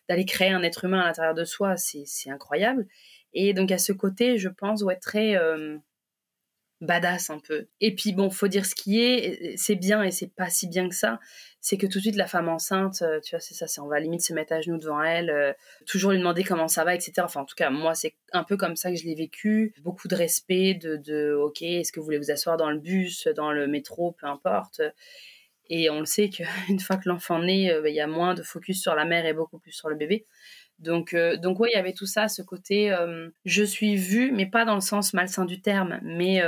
D'aller 0.09 0.25
créer 0.25 0.49
un 0.49 0.63
être 0.63 0.83
humain 0.85 0.99
à 0.99 1.05
l'intérieur 1.05 1.33
de 1.33 1.45
soi, 1.45 1.77
c'est 1.77 2.29
incroyable. 2.29 2.87
Et 3.33 3.53
donc 3.53 3.71
à 3.71 3.77
ce 3.77 3.93
côté, 3.93 4.37
je 4.37 4.49
pense, 4.49 4.83
ouais, 4.83 4.97
très 4.97 5.35
badass 6.83 7.29
un 7.29 7.39
peu. 7.39 7.67
Et 7.81 7.95
puis 7.95 8.13
bon, 8.13 8.29
faut 8.29 8.47
dire 8.47 8.65
ce 8.65 8.75
qui 8.75 9.01
est, 9.01 9.55
c'est 9.57 9.75
bien 9.75 10.03
et 10.03 10.11
c'est 10.11 10.33
pas 10.33 10.49
si 10.49 10.67
bien 10.67 10.87
que 10.89 10.95
ça. 10.95 11.19
C'est 11.65 11.77
que 11.77 11.87
tout 11.87 11.99
de 11.99 12.03
suite 12.03 12.17
la 12.17 12.27
femme 12.27 12.49
enceinte, 12.49 13.01
euh, 13.03 13.21
tu 13.21 13.31
vois, 13.31 13.39
c'est 13.39 13.53
ça, 13.53 13.67
c'est 13.67 13.79
on 13.79 13.87
va 13.87 13.97
limite 14.01 14.21
se 14.21 14.33
mettre 14.33 14.51
à 14.51 14.59
genoux 14.59 14.77
devant 14.77 15.01
elle, 15.01 15.29
euh, 15.29 15.53
toujours 15.85 16.11
lui 16.11 16.17
demander 16.17 16.43
comment 16.43 16.67
ça 16.67 16.83
va, 16.83 16.93
etc. 16.93 17.13
Enfin, 17.19 17.39
en 17.39 17.45
tout 17.45 17.55
cas, 17.55 17.69
moi, 17.69 17.95
c'est 17.95 18.15
un 18.33 18.43
peu 18.43 18.57
comme 18.57 18.75
ça 18.75 18.91
que 18.91 18.97
je 18.97 19.05
l'ai 19.05 19.15
vécu. 19.15 19.73
Beaucoup 19.81 20.09
de 20.09 20.15
respect, 20.15 20.73
de, 20.73 20.97
de 20.97 21.33
ok, 21.33 21.61
est-ce 21.61 21.93
que 21.93 22.01
vous 22.01 22.05
voulez 22.05 22.17
vous 22.17 22.31
asseoir 22.31 22.57
dans 22.57 22.69
le 22.69 22.79
bus, 22.79 23.29
dans 23.37 23.53
le 23.53 23.67
métro, 23.67 24.11
peu 24.11 24.27
importe. 24.27 24.81
Et 25.69 25.89
on 25.89 26.01
le 26.01 26.05
sait 26.05 26.29
qu'une 26.29 26.45
fois 26.81 26.97
que 26.97 27.07
l'enfant 27.07 27.39
naît, 27.39 27.71
euh, 27.71 27.81
bah, 27.81 27.87
il 27.87 27.95
y 27.95 28.01
a 28.01 28.07
moins 28.07 28.33
de 28.33 28.43
focus 28.43 28.81
sur 28.81 28.93
la 28.93 29.05
mère 29.05 29.25
et 29.25 29.31
beaucoup 29.31 29.57
plus 29.57 29.71
sur 29.71 29.87
le 29.87 29.95
bébé. 29.95 30.25
Donc, 30.79 31.15
donc 31.15 31.61
ouais, 31.61 31.69
il 31.71 31.77
y 31.77 31.79
avait 31.79 31.93
tout 31.93 32.07
ça, 32.07 32.27
ce 32.27 32.41
côté, 32.41 32.93
je 33.45 33.63
suis 33.63 33.95
vue, 33.95 34.33
mais 34.33 34.47
pas 34.47 34.65
dans 34.65 34.75
le 34.75 34.81
sens 34.81 35.13
malsain 35.13 35.45
du 35.45 35.61
terme, 35.61 35.99
mais 36.03 36.41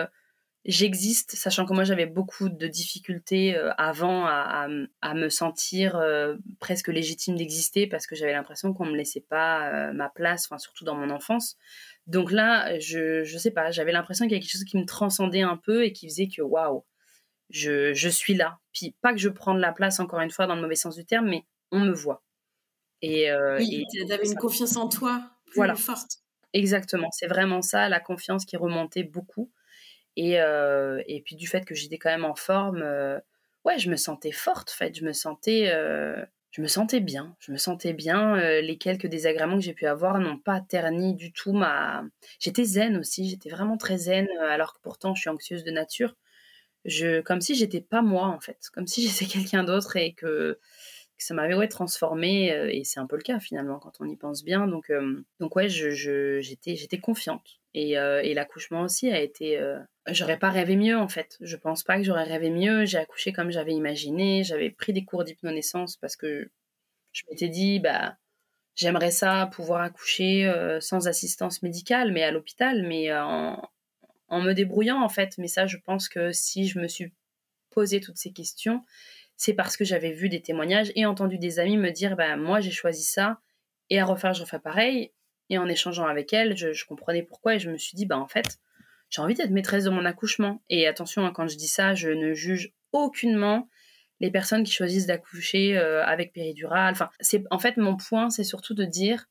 j'existe, 0.65 1.36
sachant 1.36 1.65
que 1.65 1.74
moi 1.74 1.84
j'avais 1.84 2.07
beaucoup 2.07 2.50
de 2.50 2.67
difficultés 2.67 3.55
euh, 3.55 3.72
avant 3.77 4.25
à, 4.25 4.67
me 5.13 5.29
sentir 5.29 5.95
euh, 5.95 6.36
presque 6.60 6.88
légitime 6.88 7.36
d'exister 7.36 7.88
parce 7.88 8.07
que 8.07 8.15
j'avais 8.15 8.34
l'impression 8.34 8.74
qu'on 8.74 8.86
me 8.86 8.95
laissait 8.95 9.25
pas 9.29 9.69
euh, 9.69 9.93
ma 9.93 10.10
place, 10.10 10.45
enfin 10.45 10.57
surtout 10.57 10.84
dans 10.84 10.95
mon 10.95 11.10
enfance. 11.12 11.57
Donc 12.07 12.31
là, 12.31 12.79
je 12.79 13.24
je 13.24 13.38
sais 13.38 13.51
pas, 13.51 13.72
j'avais 13.72 13.91
l'impression 13.91 14.25
qu'il 14.25 14.34
y 14.34 14.36
avait 14.36 14.41
quelque 14.41 14.51
chose 14.51 14.63
qui 14.63 14.77
me 14.77 14.86
transcendait 14.86 15.41
un 15.41 15.57
peu 15.57 15.86
et 15.86 15.93
qui 15.93 16.10
faisait 16.10 16.27
que 16.27 16.41
waouh, 16.41 16.84
je, 17.50 17.93
je 17.93 18.10
suis 18.10 18.34
là. 18.34 18.60
Puis 18.74 18.95
pas 19.01 19.13
que 19.13 19.19
je 19.19 19.29
prends 19.29 19.53
de 19.53 19.62
la 19.62 19.72
place 19.72 20.00
encore 20.00 20.19
une 20.19 20.31
fois 20.31 20.48
dans 20.48 20.55
le 20.55 20.62
mauvais 20.62 20.75
sens 20.75 20.95
du 20.95 21.05
terme, 21.05 21.27
mais 21.29 21.45
on 21.72 21.79
me 21.79 21.93
voit. 21.93 22.24
Et, 23.01 23.31
oui, 23.57 23.86
tu 23.91 24.12
avais 24.12 24.25
une 24.25 24.36
confiance 24.36 24.77
en 24.77 24.89
toi 24.89 25.22
plus 25.45 25.57
voilà. 25.57 25.75
forte. 25.75 26.17
Exactement, 26.53 27.10
c'est 27.12 27.27
vraiment 27.27 27.62
ça, 27.62 27.89
la 27.89 28.00
confiance 28.00 28.45
qui 28.45 28.57
remontait 28.57 29.03
beaucoup. 29.03 29.51
Et, 30.15 30.39
euh, 30.39 31.01
et 31.07 31.22
puis 31.22 31.36
du 31.36 31.48
fait 31.48 31.65
que 31.65 31.75
j'étais 31.75 31.98
quand 31.98 32.10
même 32.10 32.25
en 32.25 32.36
forme, 32.36 32.81
euh, 32.81 33.19
ouais, 33.65 33.79
je 33.79 33.89
me 33.89 33.95
sentais 33.95 34.31
forte, 34.31 34.72
en 34.72 34.77
fait. 34.77 34.95
Je 34.95 35.03
me 35.03 35.13
sentais, 35.13 35.72
euh, 35.74 36.24
je 36.51 36.62
me 36.62 36.67
sentais 36.67 37.01
bien. 37.01 37.36
Je 37.39 37.51
me 37.51 37.57
sentais 37.57 37.93
bien. 37.93 38.38
les 38.62 38.77
quelques 38.77 39.07
désagréments 39.07 39.57
que 39.57 39.63
j'ai 39.63 39.74
pu 39.74 39.88
avoir 39.88 40.19
n'ont 40.19 40.38
pas 40.38 40.62
terni 40.62 41.15
du 41.15 41.34
tout 41.34 41.53
ma. 41.53 42.03
J'étais 42.39 42.63
zen 42.63 42.98
aussi. 42.98 43.29
J'étais 43.29 43.50
vraiment 43.50 43.77
très 43.77 43.98
zen, 43.98 44.27
alors 44.50 44.74
que 44.74 44.79
pourtant 44.81 45.15
je 45.15 45.22
suis 45.22 45.29
anxieuse 45.29 45.63
de 45.63 45.72
nature. 45.72 46.15
Je, 46.86 47.22
comme 47.22 47.41
si 47.41 47.55
j'étais 47.55 47.81
pas 47.81 48.01
moi 48.03 48.27
en 48.27 48.39
fait, 48.39 48.60
comme 48.74 48.88
si 48.88 49.07
j'étais 49.07 49.25
quelqu'un 49.25 49.63
d'autre 49.63 49.98
et 49.98 50.13
que 50.13 50.60
ça 51.17 51.34
m'avait 51.34 51.55
ouais, 51.55 51.67
transformée 51.67 52.48
et 52.72 52.84
c'est 52.84 53.00
un 53.00 53.07
peu 53.07 53.15
le 53.15 53.24
cas 53.24 53.39
finalement 53.39 53.79
quand 53.79 53.93
on 54.00 54.05
y 54.05 54.17
pense 54.17 54.43
bien. 54.43 54.67
Donc, 54.67 54.91
donc 55.39 55.55
ouais, 55.55 55.69
je, 55.69 56.39
j'étais, 56.41 56.75
j'étais 56.75 57.00
confiante. 57.00 57.60
Et, 57.77 57.91
et 57.91 58.34
l'accouchement 58.34 58.84
aussi 58.84 59.12
a 59.12 59.20
été. 59.20 59.62
j'aurais 60.08 60.39
pas 60.39 60.50
rêvé 60.50 60.77
mieux 60.77 60.98
en 60.98 61.10
fait. 61.10 61.38
Je 61.41 61.58
pense 61.58 61.84
pas 61.84 61.98
que 61.98 62.03
j'aurais 62.03 62.24
rêvé 62.24 62.50
mieux. 62.50 62.86
J'ai 62.86 62.98
accouché 62.98 63.34
comme 63.34 63.51
j'avais 63.51 63.74
imaginé. 63.74 64.46
J'avais 64.46 64.70
pris 64.70 64.94
des 64.94 65.03
cours 65.03 65.25
d'hypnonaissance 65.25 65.98
parce 65.98 66.15
que 66.15 66.50
je 67.12 67.24
m'étais 67.29 67.50
dit, 67.50 67.79
bah, 67.82 68.15
j'aimerais 68.75 69.12
ça 69.12 69.50
pouvoir 69.51 69.82
accoucher 69.82 70.50
sans 70.79 71.10
assistance 71.10 71.63
médicale, 71.63 72.13
mais 72.13 72.24
à 72.24 72.32
l'hôpital, 72.32 72.82
mais 72.88 73.13
en, 73.13 73.62
en 74.29 74.41
me 74.41 74.53
débrouillant 74.53 75.01
en 75.03 75.10
fait. 75.10 75.38
Mais 75.38 75.50
ça, 75.50 75.65
je 75.65 75.77
pense 75.77 76.08
que 76.08 76.32
si 76.32 76.67
je 76.67 76.79
me 76.79 76.88
suis 76.88 77.12
posé 77.72 78.00
toutes 78.00 78.17
ces 78.17 78.32
questions, 78.32 78.84
c'est 79.38 79.53
parce 79.53 79.77
que 79.77 79.84
j'avais 79.84 80.12
vu 80.12 80.29
des 80.29 80.41
témoignages 80.41 80.91
et 80.96 81.05
entendu 81.05 81.38
des 81.38 81.60
amis 81.60 81.77
me 81.77 81.91
dire 81.91 82.15
bah 82.15 82.38
moi 82.38 82.62
j'ai 82.62 82.72
choisi 82.72 83.03
ça 83.03 83.39
et 83.89 84.00
à 84.00 84.05
refaire 84.05 84.34
je 84.34 84.41
refais 84.41 84.60
pareil 84.60 85.12
et 85.50 85.58
en 85.58 85.68
échangeant 85.68 86.06
avec 86.06 86.34
elle 86.34 86.56
je, 86.56 86.86
comprenais 86.86 87.24
pourquoi 87.24 87.56
et 87.56 87.60
je 87.60 87.70
me 87.70 87.78
suis 87.78 87.96
dit 87.96 88.06
bah 88.06 88.18
en 88.18 88.28
fait 88.28 88.60
j'ai 89.10 89.22
envie 89.22 89.36
d'être 89.36 89.52
maîtresse 89.52 89.84
de 89.84 89.90
mon 89.90 90.06
accouchement 90.06 90.64
et 90.70 90.88
attention 90.88 91.25
hein, 91.25 91.32
quand 91.34 91.48
je 91.48 91.58
dis 91.58 91.68
ça 91.68 91.94
je 91.94 92.10
ne 92.10 92.34
juge 92.34 92.74
aucunement 92.92 93.70
les 94.20 94.32
personnes 94.32 94.64
qui 94.64 94.72
choisissent 94.72 95.08
d'accoucher 95.08 95.78
euh, 95.78 96.04
avec 96.06 96.34
péridurale 96.34 96.94
enfin 96.94 97.10
en 97.52 97.60
fait 97.60 97.78
mon 97.78 97.98
point 97.98 98.30
c'est 98.30 98.44
surtout 98.44 98.74
de 98.74 98.86
dire 98.86 99.28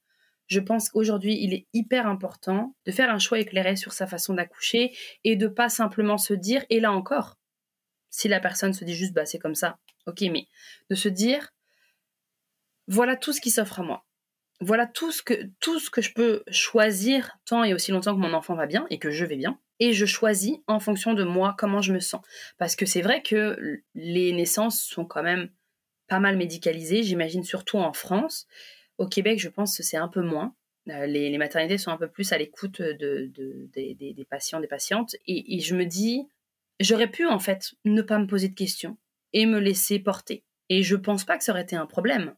je 0.46 0.60
pense 0.60 0.90
qu'aujourd'hui, 0.90 1.38
il 1.40 1.54
est 1.54 1.66
hyper 1.72 2.06
important 2.06 2.76
de 2.84 2.92
faire 2.92 3.10
un 3.10 3.18
choix 3.18 3.38
éclairé 3.38 3.76
sur 3.76 3.92
sa 3.92 4.06
façon 4.06 4.34
d'accoucher 4.34 4.96
et 5.24 5.36
de 5.36 5.46
pas 5.46 5.68
simplement 5.68 6.18
se 6.18 6.34
dire, 6.34 6.64
et 6.70 6.80
là 6.80 6.92
encore, 6.92 7.38
si 8.10 8.28
la 8.28 8.40
personne 8.40 8.74
se 8.74 8.84
dit 8.84 8.94
juste, 8.94 9.14
bah, 9.14 9.26
c'est 9.26 9.38
comme 9.38 9.54
ça, 9.54 9.78
ok, 10.06 10.20
mais 10.30 10.46
de 10.90 10.94
se 10.94 11.08
dire, 11.08 11.50
voilà 12.86 13.16
tout 13.16 13.32
ce 13.32 13.40
qui 13.40 13.50
s'offre 13.50 13.80
à 13.80 13.82
moi. 13.82 14.03
Voilà 14.60 14.86
tout 14.86 15.10
ce, 15.10 15.22
que, 15.22 15.34
tout 15.60 15.78
ce 15.80 15.90
que 15.90 16.00
je 16.00 16.12
peux 16.12 16.44
choisir 16.50 17.36
tant 17.44 17.64
et 17.64 17.74
aussi 17.74 17.90
longtemps 17.90 18.14
que 18.14 18.20
mon 18.20 18.32
enfant 18.34 18.54
va 18.54 18.66
bien 18.66 18.86
et 18.90 18.98
que 18.98 19.10
je 19.10 19.24
vais 19.24 19.36
bien. 19.36 19.58
Et 19.80 19.92
je 19.92 20.06
choisis 20.06 20.56
en 20.66 20.78
fonction 20.78 21.14
de 21.14 21.24
moi 21.24 21.54
comment 21.58 21.82
je 21.82 21.92
me 21.92 22.00
sens. 22.00 22.22
Parce 22.58 22.76
que 22.76 22.86
c'est 22.86 23.02
vrai 23.02 23.22
que 23.22 23.82
les 23.94 24.32
naissances 24.32 24.80
sont 24.80 25.04
quand 25.04 25.22
même 25.22 25.50
pas 26.06 26.20
mal 26.20 26.36
médicalisées, 26.36 27.02
j'imagine 27.02 27.42
surtout 27.42 27.78
en 27.78 27.92
France. 27.92 28.46
Au 28.98 29.08
Québec, 29.08 29.40
je 29.40 29.48
pense 29.48 29.76
que 29.76 29.82
c'est 29.82 29.96
un 29.96 30.08
peu 30.08 30.22
moins. 30.22 30.54
Euh, 30.90 31.06
les, 31.06 31.36
maternités 31.38 31.78
sont 31.78 31.90
un 31.90 31.96
peu 31.96 32.08
plus 32.08 32.32
à 32.32 32.38
l'écoute 32.38 32.80
de, 32.80 33.32
des, 33.34 34.26
patients, 34.28 34.60
des 34.60 34.68
patientes. 34.68 35.16
Et, 35.26 35.56
et 35.56 35.60
je 35.60 35.74
me 35.74 35.84
dis, 35.84 36.28
j'aurais 36.78 37.10
pu 37.10 37.26
en 37.26 37.38
fait 37.38 37.72
ne 37.84 38.02
pas 38.02 38.18
me 38.18 38.26
poser 38.26 38.48
de 38.48 38.54
questions 38.54 38.96
et 39.32 39.46
me 39.46 39.58
laisser 39.58 39.98
porter. 39.98 40.44
Et 40.68 40.82
je 40.82 40.96
pense 40.96 41.24
pas 41.24 41.36
que 41.36 41.44
ça 41.44 41.52
aurait 41.52 41.62
été 41.62 41.76
un 41.76 41.86
problème. 41.86 42.34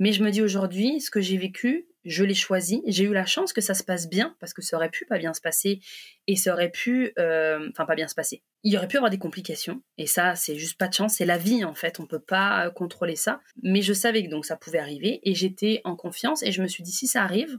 Mais 0.00 0.12
je 0.12 0.24
me 0.24 0.30
dis 0.30 0.42
aujourd'hui, 0.42 1.00
ce 1.00 1.10
que 1.10 1.20
j'ai 1.20 1.36
vécu, 1.36 1.86
je 2.04 2.24
l'ai 2.24 2.34
choisi. 2.34 2.82
J'ai 2.86 3.04
eu 3.04 3.12
la 3.12 3.26
chance 3.26 3.52
que 3.52 3.60
ça 3.60 3.74
se 3.74 3.84
passe 3.84 4.08
bien, 4.08 4.34
parce 4.40 4.54
que 4.54 4.62
ça 4.62 4.76
aurait 4.76 4.90
pu 4.90 5.04
pas 5.04 5.18
bien 5.18 5.34
se 5.34 5.42
passer, 5.42 5.80
et 6.26 6.36
ça 6.36 6.54
aurait 6.54 6.70
pu, 6.70 7.12
euh, 7.18 7.68
enfin 7.70 7.84
pas 7.84 7.94
bien 7.94 8.08
se 8.08 8.14
passer. 8.14 8.42
Il 8.62 8.72
y 8.72 8.78
aurait 8.78 8.88
pu 8.88 8.96
avoir 8.96 9.10
des 9.10 9.18
complications, 9.18 9.82
et 9.98 10.06
ça, 10.06 10.34
c'est 10.36 10.56
juste 10.56 10.78
pas 10.78 10.88
de 10.88 10.94
chance, 10.94 11.16
c'est 11.16 11.26
la 11.26 11.36
vie 11.36 11.64
en 11.64 11.74
fait, 11.74 12.00
on 12.00 12.06
peut 12.06 12.18
pas 12.18 12.66
euh, 12.66 12.70
contrôler 12.70 13.14
ça. 13.14 13.42
Mais 13.62 13.82
je 13.82 13.92
savais 13.92 14.24
que 14.24 14.30
donc 14.30 14.46
ça 14.46 14.56
pouvait 14.56 14.78
arriver, 14.78 15.20
et 15.22 15.34
j'étais 15.34 15.82
en 15.84 15.96
confiance, 15.96 16.42
et 16.42 16.50
je 16.50 16.62
me 16.62 16.66
suis 16.68 16.82
dit 16.82 16.92
si 16.92 17.06
ça 17.06 17.22
arrive, 17.22 17.58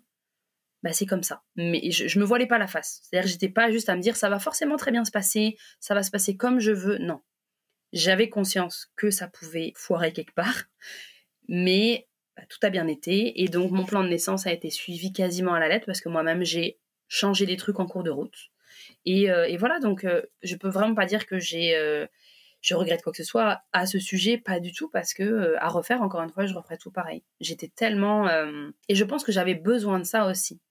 bah 0.81 0.93
c'est 0.93 1.05
comme 1.05 1.21
ça. 1.21 1.43
Mais 1.55 1.91
je, 1.91 2.07
je 2.07 2.19
me 2.19 2.25
voilais 2.25 2.48
pas 2.48 2.57
la 2.57 2.65
face. 2.65 3.01
C'est-à-dire 3.03 3.29
j'étais 3.29 3.50
pas 3.50 3.71
juste 3.71 3.89
à 3.89 3.95
me 3.95 4.01
dire 4.01 4.15
ça 4.15 4.29
va 4.29 4.39
forcément 4.39 4.77
très 4.77 4.91
bien 4.91 5.05
se 5.05 5.12
passer, 5.12 5.57
ça 5.79 5.93
va 5.93 6.01
se 6.01 6.10
passer 6.10 6.36
comme 6.36 6.60
je 6.60 6.71
veux. 6.71 6.98
Non, 6.98 7.21
j'avais 7.93 8.29
conscience 8.29 8.88
que 8.95 9.12
ça 9.12 9.27
pouvait 9.27 9.74
foirer 9.75 10.12
quelque 10.12 10.33
part, 10.33 10.63
mais 11.48 12.07
bah, 12.41 12.48
tout 12.50 12.60
a 12.63 12.69
bien 12.69 12.88
été. 12.88 13.41
Et 13.41 13.48
donc, 13.48 13.71
mon 13.71 13.86
plan 13.86 14.03
de 14.03 14.10
naissance 14.10 14.48
a 14.48 14.51
été 14.51 14.69
suivi 14.69 15.13
quasiment 15.13 15.53
à 15.53 15.60
la 15.60 15.69
lettre 15.69 15.86
parce 15.86 16.01
que 16.01 16.10
moi-même, 16.10 16.43
j'ai 16.43 16.79
changé 17.07 17.45
des 17.45 17.57
trucs 17.57 17.79
en 17.79 17.86
cours 17.86 18.03
de 18.03 18.10
route. 18.10 18.50
Et, 19.05 19.29
euh, 19.31 19.55
voilà, 19.60 19.79
donc, 19.79 20.05
euh, 20.05 20.24
je 20.41 20.55
peux 20.55 20.69
vraiment 20.69 20.95
pas 20.95 21.05
dire 21.05 21.25
que 21.25 21.39
j'ai. 21.39 21.75
Euh, 21.75 22.07
je 22.62 22.75
regrette 22.75 23.01
quoi 23.01 23.12
que 23.12 23.17
ce 23.17 23.24
soit 23.24 23.62
à 23.74 23.88
ce 23.88 23.98
sujet, 23.98 24.38
pas 24.38 24.60
du 24.60 24.71
tout, 24.71 24.88
parce 24.89 25.15
que 25.15 25.55
à 25.57 25.67
refaire, 25.67 26.03
encore 26.03 26.21
une 26.21 26.29
fois, 26.29 26.45
je 26.45 26.53
referais 26.53 26.77
tout 26.77 26.91
pareil. 26.91 27.24
J'étais 27.39 27.69
tellement. 27.69 28.29
et 28.88 28.93
je 28.93 29.03
pense 29.03 29.24
que 29.24 29.31
j'avais 29.31 29.55
besoin 29.55 29.98
de 29.98 30.03
ça 30.03 30.27
aussi. 30.27 30.62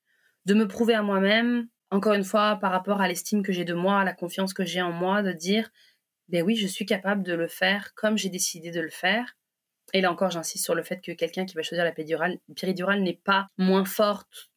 De 0.45 0.55
me 0.55 0.69
prouver 0.69 0.95
à 0.95 1.03
moi-même, 1.03 1.67
encore 1.91 2.13
une 2.13 2.23
fois, 2.23 2.59
par 2.61 2.71
rapport 2.71 3.01
à 3.01 3.09
l'estime 3.09 3.43
que 3.43 3.51
j'ai 3.51 3.65
de 3.65 3.75
moi, 3.75 4.01
à 4.01 4.05
la 4.05 4.13
confiance 4.13 4.55
que 4.55 4.65
j'ai 4.65 4.81
en 4.81 4.93
moi, 4.93 5.23
de 5.23 5.33
dire 5.33 5.69
ben 6.29 6.45
oui, 6.45 6.55
je 6.55 6.69
suis 6.69 6.87
capable 6.87 7.25
de 7.25 7.35
le 7.35 7.49
faire 7.49 7.93
comme 7.97 8.17
j'ai 8.17 8.29
décidé 8.29 8.71
de 8.71 8.81
le 8.81 8.91
faire. 8.91 9.37
Et 9.93 10.01
là 10.01 10.11
encore, 10.11 10.31
j'insiste 10.31 10.65
sur 10.65 10.75
le 10.75 10.83
fait 10.83 11.01
que 11.01 11.13
quelqu'un 11.13 11.47
qui 11.47 11.55
va 11.55 11.63
choisir 11.63 11.85
la 11.85 11.93
péridurale, 11.93 13.03
n'est 13.03 13.21
pas 13.25 13.49
moins 13.59 13.85
forte. 13.85 14.51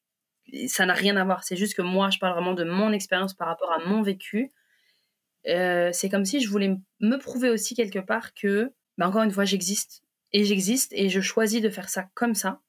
Ça 0.68 0.86
n'a 0.86 0.94
rien 0.94 1.16
à 1.18 1.24
voir. 1.24 1.44
C'est 1.44 1.56
juste 1.56 1.75
que 1.75 1.82
moi, 1.82 2.10
je 2.10 2.20
parle 2.20 2.34
vraiment 2.34 2.54
de 2.54 2.63
mon 2.63 2.92
expérience 2.92 3.34
par 3.34 3.48
rapport 3.48 3.72
à 3.72 3.80
mon 3.86 4.02
vécu. 4.02 4.52
Euh, 5.48 5.90
c'est 5.92 6.10
comme 6.10 6.25
si 6.25 6.42
je 6.42 6.50
voulais 6.50 6.75
me 7.00 7.18
prouver 7.18 7.50
aussi 7.50 7.75
quelque 7.75 8.00
part 8.00 8.34
que, 8.34 8.74
ben 8.98 9.08
encore 9.08 9.24
une 9.24 9.32
fois, 9.32 9.46
j'existe. 9.46 10.04
Et 10.32 10.46
j'existe 10.46 10.92
et 10.94 11.10
je 11.10 11.22
choisis 11.22 11.62
de 11.62 11.70
faire 11.70 11.90
ça 11.90 12.10
comme 12.13 12.36
ça. 12.36 12.62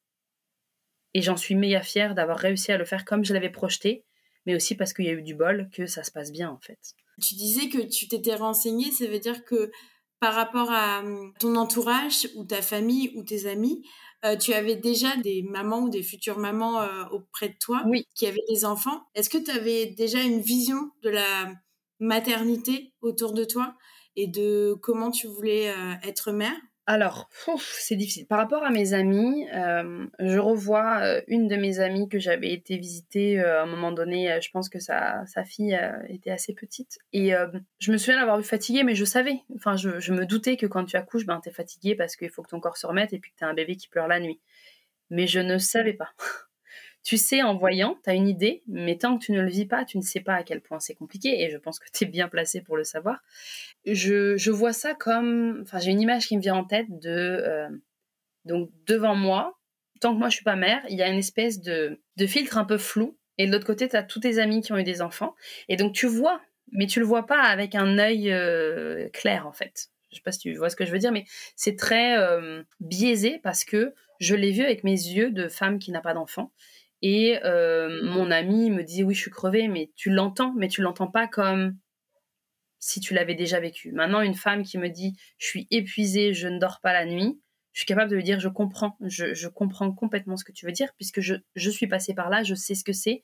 Et 1.14 1.22
j'en 1.22 1.36
suis 1.36 1.54
méga 1.54 1.80
fière 1.82 2.14
d'avoir 2.14 2.38
réussi 2.38 2.72
à 2.72 2.78
le 2.78 2.84
faire 2.84 3.04
comme 3.04 3.24
je 3.24 3.32
l'avais 3.32 3.50
projeté, 3.50 4.04
mais 4.46 4.54
aussi 4.54 4.74
parce 4.74 4.92
qu'il 4.92 5.04
y 5.06 5.08
a 5.08 5.12
eu 5.12 5.22
du 5.22 5.34
bol 5.34 5.68
que 5.72 5.86
ça 5.86 6.02
se 6.02 6.10
passe 6.10 6.32
bien 6.32 6.50
en 6.50 6.58
fait. 6.58 6.78
Tu 7.22 7.34
disais 7.36 7.68
que 7.68 7.78
tu 7.78 8.08
t'étais 8.08 8.34
renseignée, 8.34 8.90
ça 8.90 9.06
veut 9.06 9.20
dire 9.20 9.44
que 9.44 9.70
par 10.20 10.34
rapport 10.34 10.70
à 10.70 11.00
hum, 11.00 11.32
ton 11.38 11.56
entourage 11.56 12.28
ou 12.36 12.44
ta 12.44 12.62
famille 12.62 13.12
ou 13.16 13.22
tes 13.22 13.46
amis, 13.46 13.82
euh, 14.24 14.36
tu 14.36 14.52
avais 14.54 14.76
déjà 14.76 15.16
des 15.18 15.42
mamans 15.42 15.80
ou 15.82 15.88
des 15.90 16.02
futures 16.02 16.38
mamans 16.38 16.80
euh, 16.80 17.04
auprès 17.10 17.50
de 17.50 17.56
toi 17.60 17.90
qui 18.14 18.26
avaient 18.26 18.44
des 18.48 18.64
enfants. 18.64 19.02
Est-ce 19.14 19.28
que 19.30 19.38
tu 19.38 19.50
avais 19.50 19.86
déjà 19.86 20.22
une 20.22 20.40
vision 20.40 20.90
de 21.02 21.10
la 21.10 21.52
maternité 22.00 22.94
autour 23.02 23.32
de 23.34 23.44
toi 23.44 23.74
et 24.16 24.26
de 24.26 24.74
comment 24.80 25.10
tu 25.10 25.26
voulais 25.26 25.70
euh, 25.70 25.94
être 26.02 26.32
mère? 26.32 26.56
Alors, 26.86 27.30
c'est 27.58 27.96
difficile. 27.96 28.26
Par 28.26 28.38
rapport 28.38 28.62
à 28.62 28.70
mes 28.70 28.92
amis, 28.92 29.48
euh, 29.54 30.06
je 30.18 30.38
revois 30.38 31.00
euh, 31.00 31.22
une 31.28 31.48
de 31.48 31.56
mes 31.56 31.80
amies 31.80 32.08
que 32.10 32.18
j'avais 32.18 32.52
été 32.52 32.76
visiter 32.76 33.40
euh, 33.40 33.60
à 33.60 33.62
un 33.62 33.66
moment 33.66 33.90
donné. 33.90 34.38
je 34.42 34.50
pense 34.50 34.68
que 34.68 34.78
sa, 34.78 35.24
sa 35.26 35.44
fille 35.44 35.78
était 36.08 36.30
assez 36.30 36.52
petite. 36.52 36.98
Et 37.12 37.32
je 37.78 37.92
me 37.92 37.96
souviens 37.96 38.18
d'avoir 38.18 38.38
eu 38.38 38.44
fatiguée, 38.44 38.82
mais 38.82 38.94
je 38.94 39.04
savais. 39.04 39.40
Enfin, 39.56 39.76
je, 39.76 39.98
je, 39.98 40.12
me 40.12 40.26
doutais 40.26 40.56
que 40.56 40.66
quand 40.66 40.84
tu 40.84 40.96
accouches, 40.96 41.26
ben, 41.26 41.40
tu 41.42 41.48
es 41.48 41.52
fatiguée 41.52 41.94
parce 41.94 42.16
qu'il 42.16 42.30
faut 42.30 42.42
que 42.42 42.50
ton 42.50 42.60
corps 42.60 42.76
se 42.76 42.86
remette 42.86 43.12
et 43.12 43.18
puis 43.18 43.32
que 43.32 43.38
tu 43.38 43.44
as 43.44 43.48
un 43.48 43.54
bébé 43.54 43.76
qui 43.76 43.88
pleure 43.88 44.08
la 44.08 44.20
nuit. 44.20 44.40
Mais 45.10 45.26
je 45.26 45.40
ne 45.40 45.58
savais 45.58 45.94
pas. 45.94 46.10
Tu 47.04 47.18
sais 47.18 47.42
en 47.42 47.54
voyant, 47.54 47.98
tu 48.02 48.10
as 48.10 48.14
une 48.14 48.26
idée, 48.26 48.62
mais 48.66 48.96
tant 48.96 49.18
que 49.18 49.26
tu 49.26 49.32
ne 49.32 49.42
le 49.42 49.50
vis 49.50 49.66
pas, 49.66 49.84
tu 49.84 49.98
ne 49.98 50.02
sais 50.02 50.20
pas 50.20 50.34
à 50.34 50.42
quel 50.42 50.62
point 50.62 50.80
c'est 50.80 50.94
compliqué, 50.94 51.42
et 51.42 51.50
je 51.50 51.58
pense 51.58 51.78
que 51.78 51.86
tu 51.92 52.04
es 52.04 52.06
bien 52.06 52.28
placé 52.28 52.62
pour 52.62 52.78
le 52.78 52.84
savoir. 52.84 53.22
Je, 53.84 54.50
vois 54.50 54.72
ça 54.72 54.94
comme... 54.94 55.64
J'ai 55.80 55.90
une 55.90 56.00
image 56.00 56.26
qui 56.26 56.36
me 56.36 56.42
vient 56.42 56.56
en 56.56 56.64
tête 56.64 56.86
de... 56.88 57.10
Euh, 57.10 57.68
donc, 58.46 58.70
devant 58.86 59.14
moi, 59.14 59.58
tant 60.00 60.14
que 60.14 60.18
moi 60.18 60.30
je 60.30 60.36
suis 60.36 60.44
pas 60.44 60.56
mère, 60.56 60.82
il 60.88 60.96
y 60.96 61.02
a 61.02 61.08
une 61.08 61.18
espèce 61.18 61.60
de, 61.60 62.00
de 62.16 62.26
filtre 62.26 62.56
un 62.56 62.64
peu 62.64 62.78
flou, 62.78 63.18
et 63.36 63.46
de 63.46 63.52
l'autre 63.52 63.66
côté, 63.66 63.86
tu 63.88 63.96
as 63.96 64.02
tous 64.02 64.20
tes 64.20 64.38
amis 64.38 64.62
qui 64.62 64.72
ont 64.72 64.78
eu 64.78 64.84
des 64.84 65.02
enfants, 65.02 65.34
et 65.68 65.76
donc 65.76 65.92
tu 65.92 66.06
vois, 66.06 66.40
mais 66.72 66.86
tu 66.86 67.00
le 67.00 67.06
vois 67.06 67.26
pas 67.26 67.40
avec 67.42 67.74
un 67.74 67.98
œil 67.98 68.32
euh, 68.32 69.10
clair, 69.10 69.46
en 69.46 69.52
fait. 69.52 69.88
Je 70.10 70.16
sais 70.16 70.22
pas 70.22 70.32
si 70.32 70.38
tu 70.38 70.54
vois 70.54 70.70
ce 70.70 70.76
que 70.76 70.86
je 70.86 70.92
veux 70.92 70.98
dire, 70.98 71.12
mais 71.12 71.24
c'est 71.54 71.76
très 71.76 72.16
euh, 72.16 72.62
biaisé 72.80 73.40
parce 73.42 73.64
que 73.64 73.94
je 74.20 74.34
l'ai 74.34 74.52
vu 74.52 74.62
avec 74.62 74.84
mes 74.84 74.92
yeux 74.92 75.30
de 75.30 75.48
femme 75.48 75.78
qui 75.78 75.90
n'a 75.90 76.00
pas 76.00 76.14
d'enfant. 76.14 76.52
Et 77.06 77.38
euh, 77.44 78.02
mon 78.02 78.30
ami 78.30 78.70
me 78.70 78.82
dit 78.82 79.04
oui, 79.04 79.14
je 79.14 79.20
suis 79.20 79.30
crevée, 79.30 79.68
mais 79.68 79.92
tu 79.94 80.08
l'entends, 80.08 80.54
mais 80.56 80.68
tu 80.68 80.80
l'entends 80.80 81.06
pas 81.06 81.28
comme 81.28 81.76
si 82.78 82.98
tu 82.98 83.12
l'avais 83.12 83.34
déjà 83.34 83.60
vécu. 83.60 83.92
Maintenant, 83.92 84.22
une 84.22 84.34
femme 84.34 84.62
qui 84.62 84.78
me 84.78 84.88
dit 84.88 85.14
je 85.36 85.46
suis 85.46 85.66
épuisée, 85.70 86.32
je 86.32 86.48
ne 86.48 86.58
dors 86.58 86.80
pas 86.80 86.94
la 86.94 87.04
nuit, 87.04 87.38
je 87.72 87.80
suis 87.80 87.86
capable 87.86 88.10
de 88.10 88.16
lui 88.16 88.24
dire 88.24 88.40
je 88.40 88.48
comprends, 88.48 88.96
je, 89.02 89.48
comprends 89.48 89.92
complètement 89.92 90.38
ce 90.38 90.44
que 90.44 90.52
tu 90.52 90.64
veux 90.64 90.72
dire 90.72 90.94
puisque 90.96 91.20
je, 91.20 91.34
je 91.54 91.68
suis 91.68 91.86
passée 91.86 92.14
par 92.14 92.30
là, 92.30 92.42
je 92.42 92.54
sais 92.54 92.74
ce 92.74 92.84
que 92.84 92.94
c'est, 92.94 93.22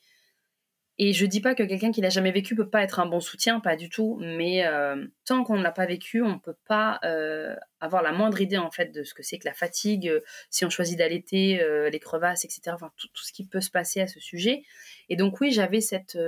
et 1.02 1.14
je 1.14 1.24
dis 1.24 1.40
pas 1.40 1.54
que 1.54 1.62
quelqu'un 1.62 1.92
qui 1.92 2.02
l'a 2.02 2.10
jamais 2.10 2.30
vécu 2.30 2.54
peut 2.54 2.68
pas 2.68 2.82
être 2.82 3.00
un 3.00 3.06
bon 3.06 3.20
soutien, 3.20 3.58
pas 3.58 3.74
du 3.74 3.88
tout. 3.88 4.18
Mais 4.20 4.66
euh, 4.66 5.02
tant 5.24 5.44
qu'on 5.44 5.56
ne 5.56 5.62
l'a 5.62 5.72
pas 5.72 5.86
vécu, 5.86 6.20
on 6.20 6.38
peut 6.38 6.58
pas 6.68 7.00
euh, 7.04 7.56
avoir 7.80 8.02
la 8.02 8.12
moindre 8.12 8.38
idée 8.42 8.58
en 8.58 8.70
fait 8.70 8.92
de 8.92 9.02
ce 9.02 9.14
que 9.14 9.22
c'est 9.22 9.38
que 9.38 9.46
la 9.48 9.54
fatigue, 9.54 10.08
euh, 10.08 10.20
si 10.50 10.66
on 10.66 10.68
choisit 10.68 10.98
d'allaiter, 10.98 11.58
les 11.90 11.98
crevasses, 12.00 12.44
etc. 12.44 12.72
Enfin 12.74 12.92
tout, 12.98 13.08
ce 13.14 13.32
qui 13.32 13.46
peut 13.46 13.62
se 13.62 13.70
passer 13.70 14.02
à 14.02 14.06
ce 14.06 14.20
sujet. 14.20 14.62
Et 15.08 15.16
donc 15.16 15.40
oui, 15.40 15.52
j'avais 15.52 15.80
cette 15.80 16.18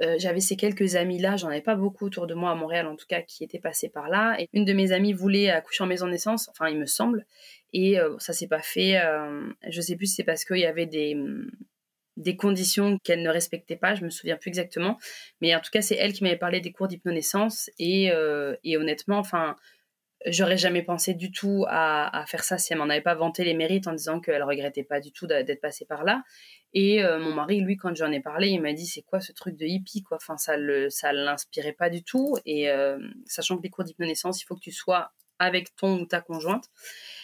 j'avais 0.00 0.38
ces 0.38 0.54
quelques 0.54 0.94
amis 0.94 1.18
là, 1.18 1.36
j'en 1.36 1.48
avais 1.48 1.60
pas 1.60 1.74
beaucoup 1.74 2.06
autour 2.06 2.28
de 2.28 2.34
moi 2.34 2.52
à 2.52 2.54
Montréal 2.54 2.86
en 2.86 2.94
tout 2.94 3.06
cas 3.08 3.20
qui 3.20 3.42
étaient 3.42 3.58
passés 3.58 3.88
par 3.88 4.08
là. 4.08 4.36
Et 4.40 4.48
une 4.52 4.64
de 4.64 4.74
mes 4.74 4.92
amies 4.92 5.12
voulait 5.12 5.50
accoucher 5.50 5.82
en 5.82 5.88
maison 5.88 6.06
de 6.06 6.12
naissance, 6.12 6.48
enfin 6.50 6.68
il 6.68 6.78
me 6.78 6.86
semble, 6.86 7.26
et 7.72 7.96
ça 8.18 8.32
s'est 8.32 8.46
pas 8.46 8.62
fait. 8.62 9.02
je 9.68 9.80
sais 9.80 9.96
plus 9.96 10.06
si 10.06 10.14
c'est 10.14 10.24
parce 10.24 10.44
qu'il 10.44 10.58
y 10.58 10.66
avait 10.66 10.86
des 10.86 11.16
des 12.18 12.36
conditions 12.36 12.98
qu'elle 12.98 13.22
ne 13.22 13.30
respectait 13.30 13.76
pas, 13.76 13.94
je 13.94 14.04
me 14.04 14.10
souviens 14.10 14.36
plus 14.36 14.48
exactement, 14.48 14.98
mais 15.40 15.54
en 15.54 15.60
tout 15.60 15.70
cas 15.72 15.80
c'est 15.80 15.96
elle 15.96 16.12
qui 16.12 16.22
m'avait 16.22 16.36
parlé 16.36 16.60
des 16.60 16.72
cours 16.72 16.88
d'hypnonaissance 16.88 17.70
et, 17.78 18.10
euh, 18.12 18.54
et 18.64 18.76
honnêtement, 18.76 19.18
enfin 19.18 19.56
J'aurais 20.26 20.56
jamais 20.56 20.82
pensé 20.82 21.14
du 21.14 21.30
tout 21.30 21.64
à, 21.68 22.24
faire 22.26 22.42
ça 22.42 22.58
si 22.58 22.72
elle 22.72 22.80
m'en 22.80 22.88
avait 22.88 23.00
pas 23.00 23.14
vanté 23.14 23.44
les 23.44 23.54
mérites 23.54 23.86
en 23.86 23.92
disant 23.92 24.20
qu'elle 24.20 24.42
regrettait 24.42 24.82
pas 24.82 25.00
du 25.00 25.12
tout 25.12 25.28
d'être 25.28 25.60
passée 25.60 25.84
par 25.84 26.02
là. 26.02 26.24
Et 26.74 27.04
euh, 27.04 27.20
mon 27.20 27.32
mari, 27.32 27.60
lui, 27.60 27.76
quand 27.76 27.94
j'en 27.94 28.10
ai 28.10 28.20
parlé, 28.20 28.48
il 28.48 28.60
m'a 28.60 28.72
dit 28.72 28.86
c'est 28.86 29.02
quoi 29.02 29.20
ce 29.20 29.30
truc 29.32 29.56
de 29.56 29.64
hippie 29.64 30.02
quoi? 30.02 30.16
Enfin, 30.20 30.36
ça 30.36 30.56
le, 30.56 30.90
ça 30.90 31.12
l'inspirait 31.12 31.72
pas 31.72 31.88
du 31.88 32.02
tout. 32.02 32.36
Et 32.44 32.68
euh, 32.68 32.98
sachant 33.26 33.56
que 33.56 33.62
les 33.62 33.70
cours 33.70 33.84
d'hypnonaissance, 33.84 34.42
il 34.42 34.44
faut 34.46 34.56
que 34.56 34.60
tu 34.60 34.72
sois 34.72 35.12
avec 35.38 35.74
ton 35.76 36.00
ou 36.00 36.06
ta 36.06 36.20
conjointe. 36.20 36.64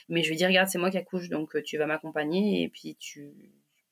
Mais 0.08 0.22
je 0.22 0.28
lui 0.28 0.36
ai 0.36 0.38
dit 0.38 0.46
regarde, 0.46 0.68
c'est 0.68 0.78
moi 0.78 0.90
qui 0.92 0.98
accouche, 0.98 1.28
donc 1.28 1.60
tu 1.64 1.76
vas 1.78 1.86
m'accompagner 1.86 2.62
et 2.62 2.68
puis 2.68 2.96
tu, 3.00 3.32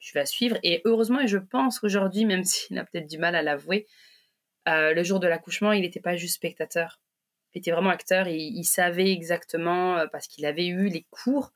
tu 0.03 0.19
vas 0.19 0.27
suivre. 0.27 0.59
Et 0.63 0.83
heureusement, 0.85 1.21
et 1.21 1.29
je 1.29 1.39
pense 1.39 1.79
qu'aujourd'hui, 1.79 2.25
même 2.25 2.45
s'il 2.45 2.79
a 2.79 2.85
peut-être 2.85 3.09
du 3.09 3.19
mal 3.19 3.35
à 3.35 3.43
l'avouer, 3.43 3.87
le 4.67 5.03
jour 5.03 5.19
de 5.19 5.27
l'accouchement, 5.27 5.73
il 5.73 5.83
n'était 5.83 6.01
pas 6.01 6.17
juste 6.17 6.37
spectateur. 6.37 7.01
Il 7.55 7.59
était 7.59 7.71
vraiment 7.71 7.91
acteur. 7.91 8.29
Il 8.29 8.65
savait 8.65 9.11
exactement 9.11 10.07
parce 10.13 10.29
qu'il 10.29 10.47
avait 10.47 10.67
eu 10.67 10.89
les 10.89 11.07
cours 11.11 11.53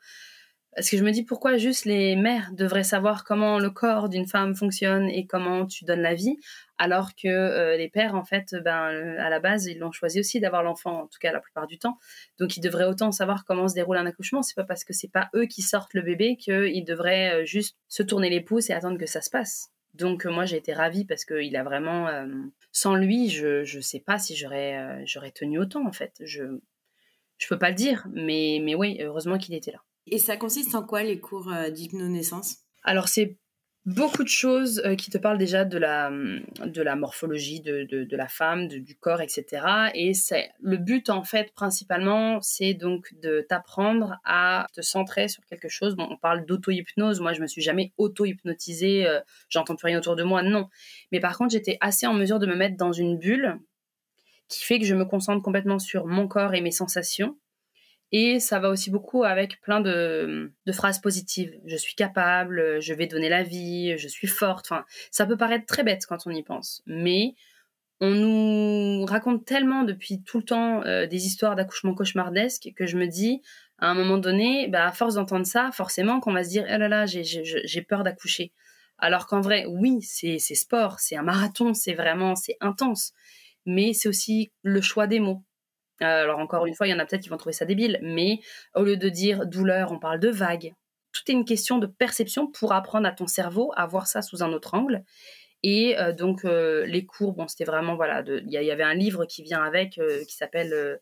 parce 0.76 0.90
que 0.90 0.98
je 0.98 1.04
me 1.04 1.10
dis 1.10 1.24
pourquoi 1.24 1.56
juste 1.56 1.86
les 1.86 2.16
mères 2.16 2.50
devraient 2.52 2.84
savoir 2.84 3.24
comment 3.24 3.58
le 3.58 3.70
corps 3.70 4.10
d'une 4.10 4.26
femme 4.26 4.54
fonctionne 4.54 5.08
et 5.08 5.26
comment 5.26 5.64
tu 5.64 5.86
donnes 5.86 6.02
la 6.02 6.14
vie, 6.14 6.36
alors 6.76 7.14
que 7.14 7.28
euh, 7.28 7.78
les 7.78 7.88
pères, 7.88 8.14
en 8.14 8.24
fait, 8.24 8.54
ben, 8.62 8.90
euh, 8.90 9.16
à 9.18 9.30
la 9.30 9.40
base, 9.40 9.64
ils 9.64 9.78
l'ont 9.78 9.90
choisi 9.90 10.20
aussi 10.20 10.38
d'avoir 10.38 10.62
l'enfant, 10.62 11.04
en 11.04 11.06
tout 11.06 11.18
cas 11.18 11.32
la 11.32 11.40
plupart 11.40 11.66
du 11.66 11.78
temps. 11.78 11.96
Donc 12.38 12.58
ils 12.58 12.60
devraient 12.60 12.84
autant 12.84 13.10
savoir 13.10 13.46
comment 13.46 13.68
se 13.68 13.74
déroule 13.74 13.96
un 13.96 14.04
accouchement. 14.04 14.42
C'est 14.42 14.54
pas 14.54 14.64
parce 14.64 14.84
que 14.84 14.92
c'est 14.92 15.10
pas 15.10 15.30
eux 15.34 15.46
qui 15.46 15.62
sortent 15.62 15.94
le 15.94 16.02
bébé 16.02 16.36
qu'ils 16.36 16.84
devraient 16.84 17.40
euh, 17.40 17.44
juste 17.46 17.78
se 17.88 18.02
tourner 18.02 18.28
les 18.28 18.42
pouces 18.42 18.68
et 18.68 18.74
attendre 18.74 18.98
que 18.98 19.06
ça 19.06 19.22
se 19.22 19.30
passe. 19.30 19.70
Donc 19.94 20.26
moi 20.26 20.44
j'ai 20.44 20.58
été 20.58 20.74
ravie 20.74 21.06
parce 21.06 21.24
qu'il 21.24 21.56
a 21.56 21.64
vraiment, 21.64 22.10
sans 22.70 22.96
lui, 22.96 23.30
je 23.30 23.64
je 23.64 23.80
sais 23.80 24.00
pas 24.00 24.18
si 24.18 24.36
j'aurais 24.36 25.06
j'aurais 25.06 25.30
tenu 25.30 25.58
autant 25.58 25.86
en 25.86 25.92
fait. 25.92 26.12
Je 26.20 26.60
je 27.38 27.48
peux 27.48 27.58
pas 27.58 27.70
le 27.70 27.76
dire, 27.76 28.06
mais 28.12 28.60
mais 28.62 28.74
oui, 28.74 28.98
heureusement 29.00 29.38
qu'il 29.38 29.54
était 29.54 29.72
là. 29.72 29.80
Et 30.06 30.18
ça 30.18 30.36
consiste 30.36 30.74
en 30.74 30.82
quoi 30.82 31.02
les 31.02 31.20
cours 31.20 31.52
euh, 31.52 31.70
d'hypnonaissance? 31.70 32.58
Alors 32.84 33.08
c'est 33.08 33.38
beaucoup 33.86 34.24
de 34.24 34.28
choses 34.28 34.82
euh, 34.84 34.96
qui 34.96 35.10
te 35.10 35.18
parlent 35.18 35.38
déjà 35.38 35.64
de 35.64 35.78
la, 35.78 36.10
de 36.10 36.82
la 36.82 36.96
morphologie 36.96 37.60
de, 37.60 37.84
de, 37.84 38.16
la 38.16 38.26
femme, 38.26 38.66
du 38.66 38.96
corps, 38.96 39.20
etc. 39.20 39.64
Et 39.94 40.12
c'est 40.12 40.50
le 40.60 40.76
but 40.76 41.08
en 41.08 41.22
fait 41.22 41.52
principalement, 41.54 42.40
c'est 42.40 42.74
donc 42.74 43.14
de 43.22 43.46
t'apprendre 43.48 44.16
à 44.24 44.66
te 44.74 44.82
centrer 44.82 45.28
sur 45.28 45.44
quelque 45.46 45.68
chose. 45.68 45.94
On 45.98 46.16
parle 46.16 46.44
d'auto-hypnose. 46.44 47.20
Moi, 47.20 47.32
je 47.32 47.40
me 47.40 47.46
suis 47.46 47.62
jamais 47.62 47.92
auto-hypnotisée. 47.96 49.06
Euh, 49.06 49.20
j'entends 49.48 49.76
plus 49.76 49.86
rien 49.86 49.98
autour 49.98 50.16
de 50.16 50.24
moi, 50.24 50.42
non. 50.42 50.68
Mais 51.12 51.20
par 51.20 51.38
contre, 51.38 51.52
j'étais 51.52 51.78
assez 51.80 52.06
en 52.06 52.14
mesure 52.14 52.40
de 52.40 52.46
me 52.46 52.56
mettre 52.56 52.76
dans 52.76 52.92
une 52.92 53.18
bulle 53.18 53.58
qui 54.48 54.64
fait 54.64 54.78
que 54.78 54.84
je 54.84 54.94
me 54.94 55.04
concentre 55.04 55.42
complètement 55.42 55.78
sur 55.78 56.06
mon 56.06 56.28
corps 56.28 56.54
et 56.54 56.60
mes 56.60 56.70
sensations 56.70 57.36
et 58.12 58.40
ça 58.40 58.60
va 58.60 58.70
aussi 58.70 58.90
beaucoup 58.90 59.24
avec 59.24 59.60
plein 59.60 59.80
de, 59.80 60.52
phrases 60.72 61.00
positives. 61.00 61.52
Je 61.66 61.76
suis 61.76 61.94
capable, 61.94 62.80
je 62.80 62.94
vais 62.94 63.06
donner 63.06 63.28
la 63.28 63.42
vie, 63.42 63.98
je 63.98 64.08
suis 64.08 64.28
forte. 64.28 64.66
Enfin, 64.70 64.84
ça 65.10 65.26
peut 65.26 65.36
paraître 65.36 65.66
très 65.66 65.82
bête 65.82 66.06
quand 66.06 66.26
on 66.26 66.30
y 66.30 66.42
pense, 66.42 66.82
mais 66.86 67.34
on 68.00 68.10
nous 68.10 69.06
raconte 69.06 69.44
tellement 69.44 69.82
depuis 69.82 70.22
tout 70.22 70.38
le 70.38 70.44
temps 70.44 70.82
euh, 70.84 71.06
des 71.06 71.26
histoires 71.26 71.56
d'accouchement 71.56 71.94
cauchemardesques 71.94 72.68
que 72.76 72.86
je 72.86 72.98
me 72.98 73.06
dis, 73.06 73.40
à 73.78 73.88
un 73.88 73.94
moment 73.94 74.18
donné, 74.18 74.68
bah, 74.68 74.86
à 74.86 74.92
force 74.92 75.14
d'entendre 75.14 75.46
ça, 75.46 75.70
forcément 75.72 76.20
qu'on 76.20 76.32
va 76.32 76.44
se 76.44 76.50
dire, 76.50 76.64
oh 76.66 76.78
là 76.78 76.88
là, 76.88 77.06
j'ai 77.06 77.82
peur 77.82 78.04
d'accoucher. 78.04 78.52
Alors 78.98 79.26
qu'en 79.26 79.40
vrai, 79.40 79.66
oui, 79.66 80.00
c'est 80.02 80.38
sport, 80.38 81.00
c'est 81.00 81.16
un 81.16 81.22
marathon, 81.22 81.74
c'est 81.74 81.94
vraiment, 81.94 82.34
c'est 82.34 82.56
intense. 82.60 83.12
Mais 83.66 83.92
c'est 83.92 84.08
aussi 84.08 84.52
le 84.62 84.80
choix 84.80 85.06
des 85.06 85.20
mots. 85.20 85.42
Euh, 86.02 86.22
alors 86.24 86.38
encore 86.38 86.66
une 86.66 86.74
fois, 86.74 86.86
il 86.86 86.90
y 86.90 86.94
en 86.94 86.98
a 86.98 87.06
peut-être 87.06 87.22
qui 87.22 87.28
vont 87.28 87.36
trouver 87.36 87.52
ça 87.52 87.64
débile, 87.64 87.98
mais 88.02 88.40
au 88.74 88.82
lieu 88.82 88.96
de 88.96 89.08
dire 89.08 89.46
douleur, 89.46 89.92
on 89.92 89.98
parle 89.98 90.20
de 90.20 90.28
vague. 90.28 90.74
Tout 91.12 91.22
est 91.28 91.32
une 91.32 91.44
question 91.44 91.78
de 91.78 91.86
perception 91.86 92.46
pour 92.46 92.72
apprendre 92.72 93.06
à 93.06 93.12
ton 93.12 93.26
cerveau 93.26 93.72
à 93.76 93.86
voir 93.86 94.06
ça 94.06 94.22
sous 94.22 94.42
un 94.42 94.52
autre 94.52 94.74
angle. 94.74 95.04
Et 95.62 95.98
euh, 95.98 96.12
donc 96.12 96.44
euh, 96.44 96.84
les 96.86 97.06
cours, 97.06 97.32
bon, 97.32 97.48
c'était 97.48 97.64
vraiment 97.64 97.96
voilà, 97.96 98.22
il 98.26 98.52
y, 98.52 98.70
avait 98.70 98.82
un 98.82 98.94
livre 98.94 99.24
qui 99.24 99.42
vient 99.42 99.62
avec 99.62 99.98
qui 100.28 100.36
s'appelle, 100.36 101.00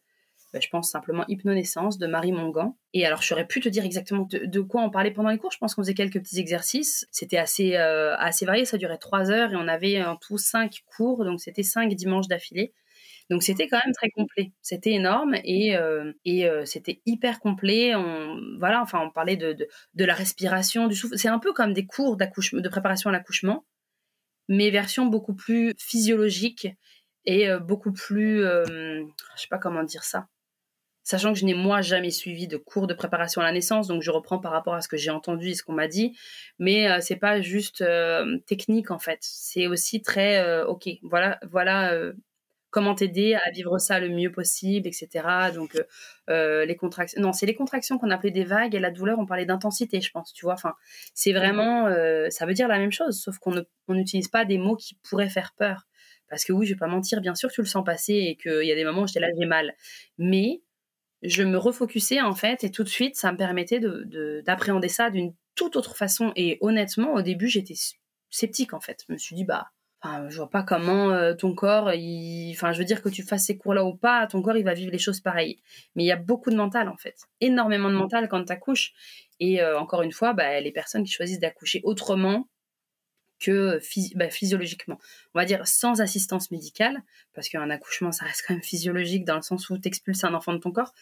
bah, 0.53 0.61
je 0.61 0.69
pense 0.69 0.89
simplement 0.89 1.25
Hypnonaissance 1.27 1.99
de 1.99 2.07
Marie 2.07 2.31
Mongan. 2.31 2.79
Et 2.93 3.05
alors 3.05 3.21
je 3.21 3.27
saurais 3.27 3.49
plus 3.49 3.61
te 3.61 3.69
dire 3.69 3.85
exactement 3.85 4.29
de, 4.31 4.61
quoi 4.61 4.83
on 4.83 4.91
parlait 4.91 5.11
pendant 5.11 5.31
les 5.31 5.39
cours. 5.39 5.51
Je 5.51 5.59
pense 5.59 5.75
qu'on 5.75 5.83
faisait 5.83 5.95
quelques 5.95 6.21
petits 6.21 6.39
exercices. 6.39 7.09
C'était 7.11 7.39
assez 7.39 7.75
assez 7.75 8.47
varié, 8.47 8.65
ça 8.65 8.79
durait 8.79 8.99
trois 8.99 9.33
heures 9.33 9.53
et 9.53 9.57
on 9.57 9.67
avait 9.67 10.05
en 10.05 10.15
tout 10.15 10.39
cinq 10.39 10.83
cours, 10.87 11.25
donc 11.25 11.41
c'était 11.41 11.65
cinq 11.65 11.93
dimanches 11.95 12.29
d'affilée. 12.29 12.73
Donc 13.31 13.43
c'était 13.43 13.69
quand 13.69 13.81
même 13.85 13.95
très 13.95 14.11
complet. 14.11 14.53
C'était 14.61 14.93
énorme 14.93 15.35
et, 15.45 15.77
euh, 15.77 16.13
et 16.25 16.47
euh, 16.47 16.65
c'était 16.65 17.01
hyper 17.07 17.41
complet. 17.41 17.95
On, 17.95 18.39
voilà, 18.59 18.83
enfin, 18.83 19.01
on 19.01 19.11
parlait 19.11 19.37
de, 19.37 19.57
de, 19.95 20.05
la 20.05 20.15
respiration, 20.15 20.89
du 20.89 20.95
souffle. 20.95 21.17
C'est 21.17 21.29
un 21.29 21.39
peu 21.39 21.53
comme 21.53 21.73
des 21.73 21.87
cours 21.87 22.17
de 22.17 22.69
préparation 22.69 23.11
à 23.11 23.13
l'accouchement, 23.13 23.65
mais 24.49 24.71
version 24.71 25.07
beaucoup 25.07 25.35
plus 25.35 25.75
physiologique 25.79 26.69
et 27.25 27.49
euh, 27.49 27.59
beaucoup 27.59 27.93
plus, 27.93 28.43
je 28.43 29.07
sais 29.37 29.49
pas 29.49 29.59
comment 29.59 29.83
dire 29.85 30.05
ça. 30.05 30.29
Sachant 31.07 31.35
que 31.35 31.39
je 31.39 31.45
n'ai 31.45 31.55
moi 31.55 31.83
jamais 31.83 32.11
suivi 32.11 32.49
de 32.49 32.57
cours 32.57 32.87
de 32.87 32.95
préparation 32.95 33.43
à 33.43 33.45
la 33.45 33.53
naissance, 33.53 33.89
donc 33.89 34.01
je 34.03 34.11
reprends 34.11 34.39
par 34.39 34.53
rapport 34.53 34.75
à 34.75 34.81
ce 34.81 34.89
que 34.89 34.97
j'ai 34.97 35.11
entendu 35.11 35.49
et 35.49 35.55
ce 35.55 35.63
qu'on 35.63 35.75
m'a 35.75 35.89
dit, 35.89 36.17
mais 36.59 36.89
c'est 37.03 37.17
pas 37.17 37.43
juste 37.43 37.85
technique 38.47 38.91
en 38.91 38.99
fait. 38.99 39.19
C'est 39.21 39.67
aussi 39.67 40.01
très 40.01 40.63
ok. 40.65 40.89
Voilà, 41.03 41.39
voilà 41.43 41.93
comment 42.75 42.97
t'aider 42.97 43.35
à 43.35 43.53
vivre 43.53 43.79
ça 43.79 44.01
le 44.01 44.09
mieux 44.09 44.33
possible, 44.33 44.89
etc. 44.89 45.09
Donc, 45.55 45.77
euh, 45.77 45.85
euh, 46.29 46.65
les 46.65 46.75
contractions, 46.75 47.23
non, 47.23 47.33
c'est 47.33 47.47
les 47.47 47.55
contractions 47.55 47.99
qu'on 47.99 48.11
appelait 48.11 48.33
des 48.33 48.43
vagues 48.43 48.75
et 48.75 48.81
la 48.81 48.91
douleur, 48.91 49.21
on 49.21 49.27
parlait 49.27 49.47
d'intensité, 49.47 50.01
je 50.01 50.11
pense, 50.11 50.33
tu 50.33 50.45
vois. 50.45 50.55
Enfin, 50.55 50.75
c'est 51.15 51.33
vraiment, 51.33 51.87
euh, 51.87 52.31
ça 52.31 52.47
veut 52.47 52.53
dire 52.53 52.67
la 52.67 52.79
même 52.79 52.91
chose, 52.91 53.23
sauf 53.23 53.39
qu'on 53.39 53.65
n'utilise 53.91 54.27
pas 54.27 54.45
des 54.45 54.59
mots 54.59 54.75
qui 54.75 54.99
pourraient 55.09 55.29
faire 55.29 55.55
peur. 55.57 55.87
Parce 56.29 56.45
que 56.45 56.53
oui, 56.53 56.67
je 56.67 56.73
vais 56.73 56.79
pas 56.79 56.89
mentir, 56.89 57.21
bien 57.21 57.37
sûr, 57.37 57.49
tu 57.53 57.61
le 57.61 57.67
sens 57.69 57.85
passer 57.85 58.15
et 58.15 58.37
qu'il 58.37 58.65
y 58.65 58.73
a 58.73 58.75
des 58.75 58.85
moments 58.85 59.03
où 59.03 59.07
j'étais 59.07 59.21
là, 59.21 59.29
j'ai 59.39 59.47
mal. 59.47 59.73
Mais 60.19 60.61
je 61.23 61.45
me 61.45 61.57
refocusais 61.57 62.21
en 62.21 62.35
fait 62.35 62.65
et 62.65 62.73
tout 62.73 62.83
de 62.83 62.89
suite, 62.89 63.15
ça 63.15 63.31
me 63.31 63.37
permettait 63.37 63.79
d'appréhender 64.45 64.89
ça 64.89 65.11
d'une 65.11 65.33
toute 65.55 65.77
autre 65.77 65.97
façon. 65.97 66.33
Et 66.35 66.59
honnêtement, 66.61 67.15
au 67.15 67.23
début, 67.23 67.47
j'étais 67.47 67.75
sceptique 68.31 68.75
en 68.75 68.81
fait. 68.81 69.05
Je 69.09 69.13
me 69.13 69.19
suis 69.19 69.37
dit, 69.37 69.45
bah, 69.45 69.69
Enfin, 70.05 70.29
je 70.29 70.37
vois 70.37 70.51
pas 70.51 70.63
comment 70.63 71.13
euh, 71.13 71.33
ton 71.33 71.55
corps, 71.55 71.85
enfin, 71.85 72.73
je 72.73 72.79
veux 72.79 72.85
dire 72.85 73.01
que 73.01 73.09
tu 73.09 73.23
fasses 73.23 73.47
ces 73.47 73.57
cours-là 73.57 73.87
ou 73.87 73.97
pas, 73.97 74.27
ton 74.27 74.43
corps, 74.43 74.57
il 74.57 74.65
va 74.65 74.75
vivre 74.75 74.93
les 74.93 74.99
choses 74.99 75.21
pareilles. 75.21 75.63
Mais 75.95 76.05
il 76.05 76.07
y 76.07 76.13
a 76.13 76.17
beaucoup 76.17 76.51
de 76.51 76.57
mental, 76.57 76.91
en 76.91 76.97
fait. 76.99 77.17
Énormément 77.41 77.89
de 77.89 77.95
mental 77.95 78.29
quand 78.29 78.45
tu 78.45 78.53
accouches. 78.53 78.93
Et 79.41 79.63
euh, 79.63 79.79
encore 79.79 80.03
une 80.03 80.13
fois, 80.13 80.35
bah, 80.35 80.61
les 80.61 80.73
personnes 80.73 81.05
qui 81.05 81.13
choisissent 81.13 81.41
d'accoucher 81.41 81.81
autrement 81.85 82.49
que 83.41 83.81
bah, 84.15 84.29
physiologiquement. 84.29 84.99
On 85.35 85.39
va 85.39 85.47
dire 85.47 85.67
sans 85.67 86.03
assistance 86.03 86.51
médicale, 86.51 87.03
parce 87.33 87.49
qu'un 87.49 87.71
accouchement, 87.71 88.13
ça 88.13 88.27
reste 88.27 88.45
quand 88.47 88.53
même 88.53 88.63
physiologique 88.63 89.25
dans 89.25 89.37
le 89.37 89.43
sens 89.43 89.71
où 89.71 89.79
tu 89.79 89.89
expulses 89.89 90.23
un 90.25 90.35
enfant 90.35 90.53
de 90.53 90.59
ton 90.59 90.71
corps. 90.71 90.93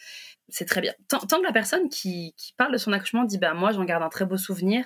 C'est 0.47 0.65
très 0.65 0.79
bien. 0.79 0.93
Tant, 1.09 1.19
que 1.19 1.43
la 1.43 1.51
personne 1.51 1.89
qui, 1.89 2.33
parle 2.55 2.71
de 2.71 2.77
son 2.77 2.93
accouchement 2.93 3.25
dit, 3.25 3.37
bah, 3.37 3.53
moi, 3.53 3.73
j'en 3.73 3.83
garde 3.83 4.03
un 4.03 4.09
très 4.09 4.25
beau 4.25 4.37
souvenir, 4.37 4.85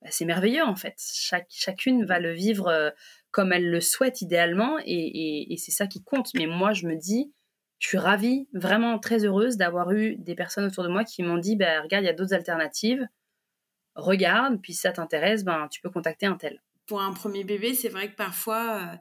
bah, 0.00 0.08
c'est 0.10 0.24
merveilleux, 0.24 0.64
en 0.64 0.76
fait. 0.76 0.94
Chaque, 0.98 1.48
chacune 1.50 2.06
va 2.06 2.18
le 2.18 2.32
vivre. 2.32 2.68
Euh, 2.68 2.90
comme 3.30 3.52
elle 3.52 3.70
le 3.70 3.80
souhaite 3.80 4.22
idéalement, 4.22 4.78
et, 4.84 5.54
c'est 5.58 5.70
ça 5.70 5.86
qui 5.86 6.02
compte. 6.02 6.30
Mais 6.34 6.46
moi, 6.46 6.72
je 6.72 6.86
me 6.86 6.96
dis, 6.96 7.32
je 7.78 7.88
suis 7.88 7.98
ravie, 7.98 8.48
vraiment 8.52 8.98
très 8.98 9.24
heureuse 9.24 9.56
d'avoir 9.56 9.92
eu 9.92 10.16
des 10.16 10.34
personnes 10.34 10.64
autour 10.64 10.84
de 10.84 10.88
moi 10.88 11.04
qui 11.04 11.22
m'ont 11.22 11.38
dit, 11.38 11.56
bah, 11.56 11.82
regarde, 11.82 12.04
il 12.04 12.06
y 12.06 12.10
a 12.10 12.14
d'autres 12.14 12.34
alternatives, 12.34 13.06
regarde, 13.94 14.60
puis 14.62 14.72
si 14.72 14.80
ça 14.80 14.92
t'intéresse, 14.92 15.44
ben, 15.44 15.68
tu 15.70 15.80
peux 15.80 15.90
contacter 15.90 16.26
un 16.26 16.36
tel. 16.36 16.62
Pour 16.86 17.02
un 17.02 17.12
premier 17.12 17.44
bébé, 17.44 17.74
c'est 17.74 17.90
vrai 17.90 18.10
que 18.10 18.16
parfois, 18.16 18.80
euh, 18.80 18.96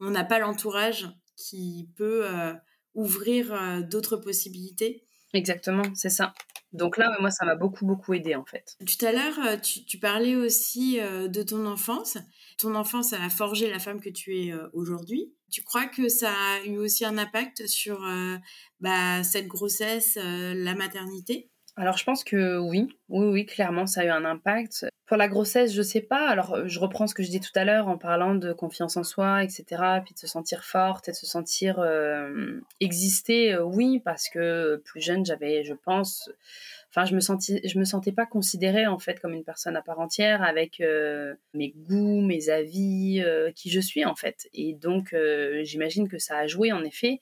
on 0.00 0.10
n'a 0.10 0.24
pas 0.24 0.40
l'entourage 0.40 1.08
qui 1.36 1.88
peut 1.96 2.26
euh, 2.26 2.52
ouvrir 2.94 3.52
euh, 3.52 3.80
d'autres 3.80 4.16
possibilités. 4.16 5.04
Exactement, 5.34 5.84
c'est 5.94 6.10
ça. 6.10 6.34
Donc 6.72 6.96
là, 6.96 7.16
moi, 7.20 7.30
ça 7.30 7.44
m'a 7.44 7.54
beaucoup, 7.54 7.86
beaucoup 7.86 8.12
aidé 8.12 8.34
en 8.34 8.44
fait. 8.44 8.76
Tout 8.80 9.06
à 9.06 9.12
l'heure, 9.12 9.60
tu, 9.62 9.84
tu, 9.84 9.98
parlais 9.98 10.36
aussi 10.36 10.98
de 11.00 11.42
ton 11.42 11.64
enfance 11.64 12.18
ton 12.58 12.74
enfance 12.74 13.12
a 13.12 13.28
forgé 13.30 13.70
la 13.70 13.78
femme 13.78 14.00
que 14.00 14.10
tu 14.10 14.36
es 14.36 14.52
euh, 14.52 14.68
aujourd'hui. 14.72 15.32
Tu 15.50 15.62
crois 15.62 15.86
que 15.86 16.08
ça 16.08 16.30
a 16.30 16.66
eu 16.66 16.76
aussi 16.76 17.04
un 17.04 17.16
impact 17.16 17.66
sur 17.66 18.04
euh, 18.04 18.36
bah, 18.80 19.22
cette 19.22 19.46
grossesse, 19.46 20.18
euh, 20.20 20.52
la 20.54 20.74
maternité? 20.74 21.48
Alors 21.76 21.96
je 21.96 22.04
pense 22.04 22.24
que 22.24 22.58
oui, 22.58 22.88
oui, 23.08 23.26
oui, 23.28 23.46
clairement 23.46 23.86
ça 23.86 24.00
a 24.00 24.04
eu 24.04 24.08
un 24.08 24.24
impact. 24.24 24.86
Pour 25.06 25.16
la 25.16 25.28
grossesse, 25.28 25.72
je 25.72 25.80
sais 25.80 26.00
pas. 26.00 26.28
Alors 26.28 26.66
je 26.66 26.80
reprends 26.80 27.06
ce 27.06 27.14
que 27.14 27.22
je 27.22 27.30
dis 27.30 27.38
tout 27.38 27.52
à 27.54 27.64
l'heure 27.64 27.86
en 27.86 27.96
parlant 27.96 28.34
de 28.34 28.52
confiance 28.52 28.96
en 28.96 29.04
soi, 29.04 29.44
etc. 29.44 29.64
Puis 30.04 30.12
de 30.12 30.18
se 30.18 30.26
sentir 30.26 30.64
forte 30.64 31.08
et 31.08 31.12
de 31.12 31.16
se 31.16 31.24
sentir 31.24 31.80
exister. 32.80 33.56
oui, 33.60 34.00
parce 34.04 34.28
que 34.28 34.82
plus 34.84 35.00
jeune, 35.00 35.24
j'avais, 35.24 35.62
je 35.62 35.72
pense, 35.72 36.28
enfin 36.90 37.04
je 37.04 37.14
me 37.14 37.20
je 37.20 37.78
me 37.78 37.84
sentais 37.84 38.12
pas 38.12 38.26
considérée 38.26 38.86
en 38.86 38.98
fait 38.98 39.20
comme 39.20 39.34
une 39.34 39.44
personne 39.44 39.76
à 39.76 39.82
part 39.82 40.00
entière 40.00 40.42
avec 40.42 40.80
euh, 40.80 41.34
mes 41.52 41.70
goûts 41.70 42.20
mes 42.20 42.48
avis 42.48 43.22
euh, 43.24 43.50
qui 43.52 43.70
je 43.70 43.80
suis 43.80 44.04
en 44.04 44.14
fait 44.14 44.48
et 44.54 44.74
donc 44.74 45.12
euh, 45.12 45.62
j'imagine 45.64 46.08
que 46.08 46.18
ça 46.18 46.38
a 46.38 46.46
joué 46.46 46.72
en 46.72 46.84
effet 46.84 47.20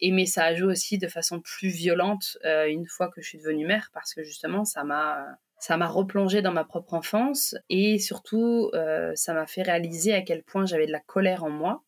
Et 0.00 0.12
mais 0.12 0.26
ça 0.26 0.44
a 0.44 0.54
joué 0.54 0.68
aussi 0.72 0.98
de 0.98 1.08
façon 1.08 1.40
plus 1.40 1.68
violente 1.68 2.38
une 2.44 2.86
fois 2.86 3.08
que 3.08 3.20
je 3.20 3.28
suis 3.28 3.38
devenue 3.38 3.66
mère 3.66 3.90
parce 3.92 4.14
que 4.14 4.22
justement 4.22 4.64
ça 4.64 4.84
m'a 4.84 5.26
ça 5.60 5.76
m'a 5.76 5.88
replongé 5.88 6.40
dans 6.40 6.52
ma 6.52 6.64
propre 6.64 6.94
enfance 6.94 7.56
et 7.68 7.98
surtout 7.98 8.70
ça 9.14 9.34
m'a 9.34 9.46
fait 9.46 9.62
réaliser 9.62 10.14
à 10.14 10.22
quel 10.22 10.44
point 10.44 10.66
j'avais 10.66 10.86
de 10.86 10.92
la 10.92 11.00
colère 11.00 11.42
en 11.42 11.50
moi. 11.50 11.82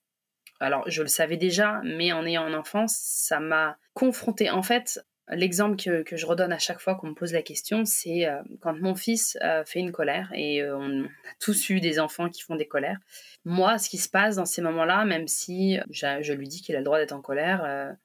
Alors 0.61 0.85
je 0.89 1.03
le 1.03 1.09
savais 1.09 1.39
déjà, 1.39 1.81
mais 1.85 2.13
en 2.13 2.27
ayant 2.27 2.47
une 2.47 2.55
enfance, 2.55 2.95
ça 2.95 3.41
m'a 3.41 3.79
confronté. 3.95 4.51
En 4.51 4.63
fait, 4.63 5.01
L'exemple 5.33 5.77
que, 5.77 6.17
je 6.17 6.27
redonne 6.27 6.53
à 6.53 6.59
chaque 6.59 6.81
fois 6.81 6.97
qu'on 6.97 7.09
me 7.09 7.15
pose 7.15 7.33
la 7.33 7.43
question, 7.43 7.85
c'est 7.85 8.27
euh, 8.27 8.43
quand 8.61 8.75
mon 8.81 8.97
fils 8.97 9.39
euh, 9.43 9.65
fait 9.65 9.79
une 9.79 9.93
colère, 9.93 10.33
et 10.35 10.61
euh, 10.61 10.77
on 10.77 11.05
a 11.05 11.09
tous 11.39 11.71
eu 11.71 11.79
des 11.79 12.01
enfants 12.01 12.29
qui 12.29 12.43
font 12.43 12.57
des 12.57 12.67
colères. 12.67 12.99
Moi, 13.45 13.79
ce 13.79 13.89
qui 13.89 13.99
se 13.99 14.09
passe 14.09 14.37
dans 14.37 14.45
ces 14.45 14.61
moments-là, 14.61 15.05
même 15.05 15.29
si 15.29 15.79
je 15.91 16.33
lui 16.33 16.49
dis 16.49 16.63
qu'il 16.63 16.75
a 16.75 16.81
le 16.81 16.85
droit 16.85 16.99
d'être 16.99 17.13
en 17.13 17.21
colère, 17.21 17.97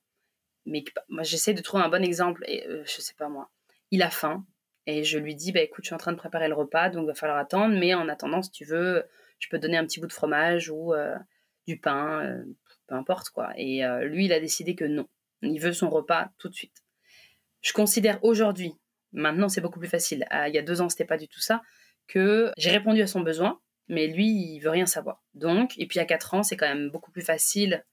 mais 0.66 0.84
j'essaie 1.22 1.54
de 1.54 1.62
trouver 1.62 1.84
un 1.84 1.90
bon 1.90 2.04
exemple, 2.04 2.44
et 2.48 2.64
je 2.86 3.02
sais 3.02 3.16
pas 3.18 3.28
moi, 3.28 3.50
il 3.90 4.04
a 4.04 4.12
faim, 4.12 4.46
et 4.86 5.04
je 5.04 5.18
lui 5.18 5.34
dis, 5.34 5.52
bah 5.52 5.62
écoute, 5.62 5.84
je 5.84 5.88
suis 5.90 5.96
en 5.96 6.00
train 6.00 6.12
de 6.12 6.18
préparer 6.18 6.48
le 6.48 6.54
repas, 6.54 6.90
donc 6.90 7.06
il 7.06 7.08
va 7.08 7.16
falloir 7.16 7.40
attendre, 7.40 7.76
mais 7.76 7.96
en 7.96 8.08
attendant, 8.08 8.44
si 8.44 8.52
tu 8.52 8.66
veux, 8.66 9.04
je 9.40 9.50
peux 9.50 9.58
te 9.58 9.64
donner 9.64 9.78
un 9.78 9.86
petit 9.86 10.00
bout 10.00 10.08
de 10.08 10.14
fromage 10.14 10.70
ou 10.70 10.94
du 11.66 11.80
pain, 11.80 12.44
peu 12.86 12.94
importe 12.94 13.30
quoi. 13.30 13.52
Et 13.58 13.82
lui, 14.04 14.26
il 14.26 14.34
a 14.34 14.40
décidé 14.40 14.76
que 14.76 14.86
non, 14.86 15.08
il 15.42 15.60
veut 15.60 15.74
son 15.74 15.90
repas 15.90 16.30
tout 16.38 16.50
de 16.50 16.54
suite 16.54 16.85
je 17.66 17.74
considère 17.74 18.24
aujourd'hui, 18.24 18.76
maintenant 19.12 19.50
c'est 19.50 19.60
beaucoup 19.60 19.80
plus 19.80 19.90
facile, 19.90 20.26
il 20.32 20.54
y 20.54 20.60
a 20.60 20.62
deux 20.62 20.82
ans 20.82 20.90
c'était 20.90 21.04
pas 21.04 21.18
du 21.18 21.28
tout 21.28 21.40
ça, 21.40 21.64
que 22.08 22.52
j'ai 22.58 22.70
répondu 22.70 23.02
à 23.02 23.08
son 23.08 23.22
besoin, 23.22 23.60
mais 23.88 24.06
lui 24.06 24.28
il 24.28 24.60
veut 24.60 24.70
rien 24.70 24.86
savoir. 24.86 25.24
Donc, 25.34 25.74
et 25.78 25.88
puis 25.88 26.00
à 26.00 26.06
quatre 26.06 26.36
ans 26.36 26.44
c'est 26.44 26.58
quand 26.58 26.68
même 26.68 26.92
beaucoup 26.92 27.12
plus 27.12 27.24
facile 27.24 27.84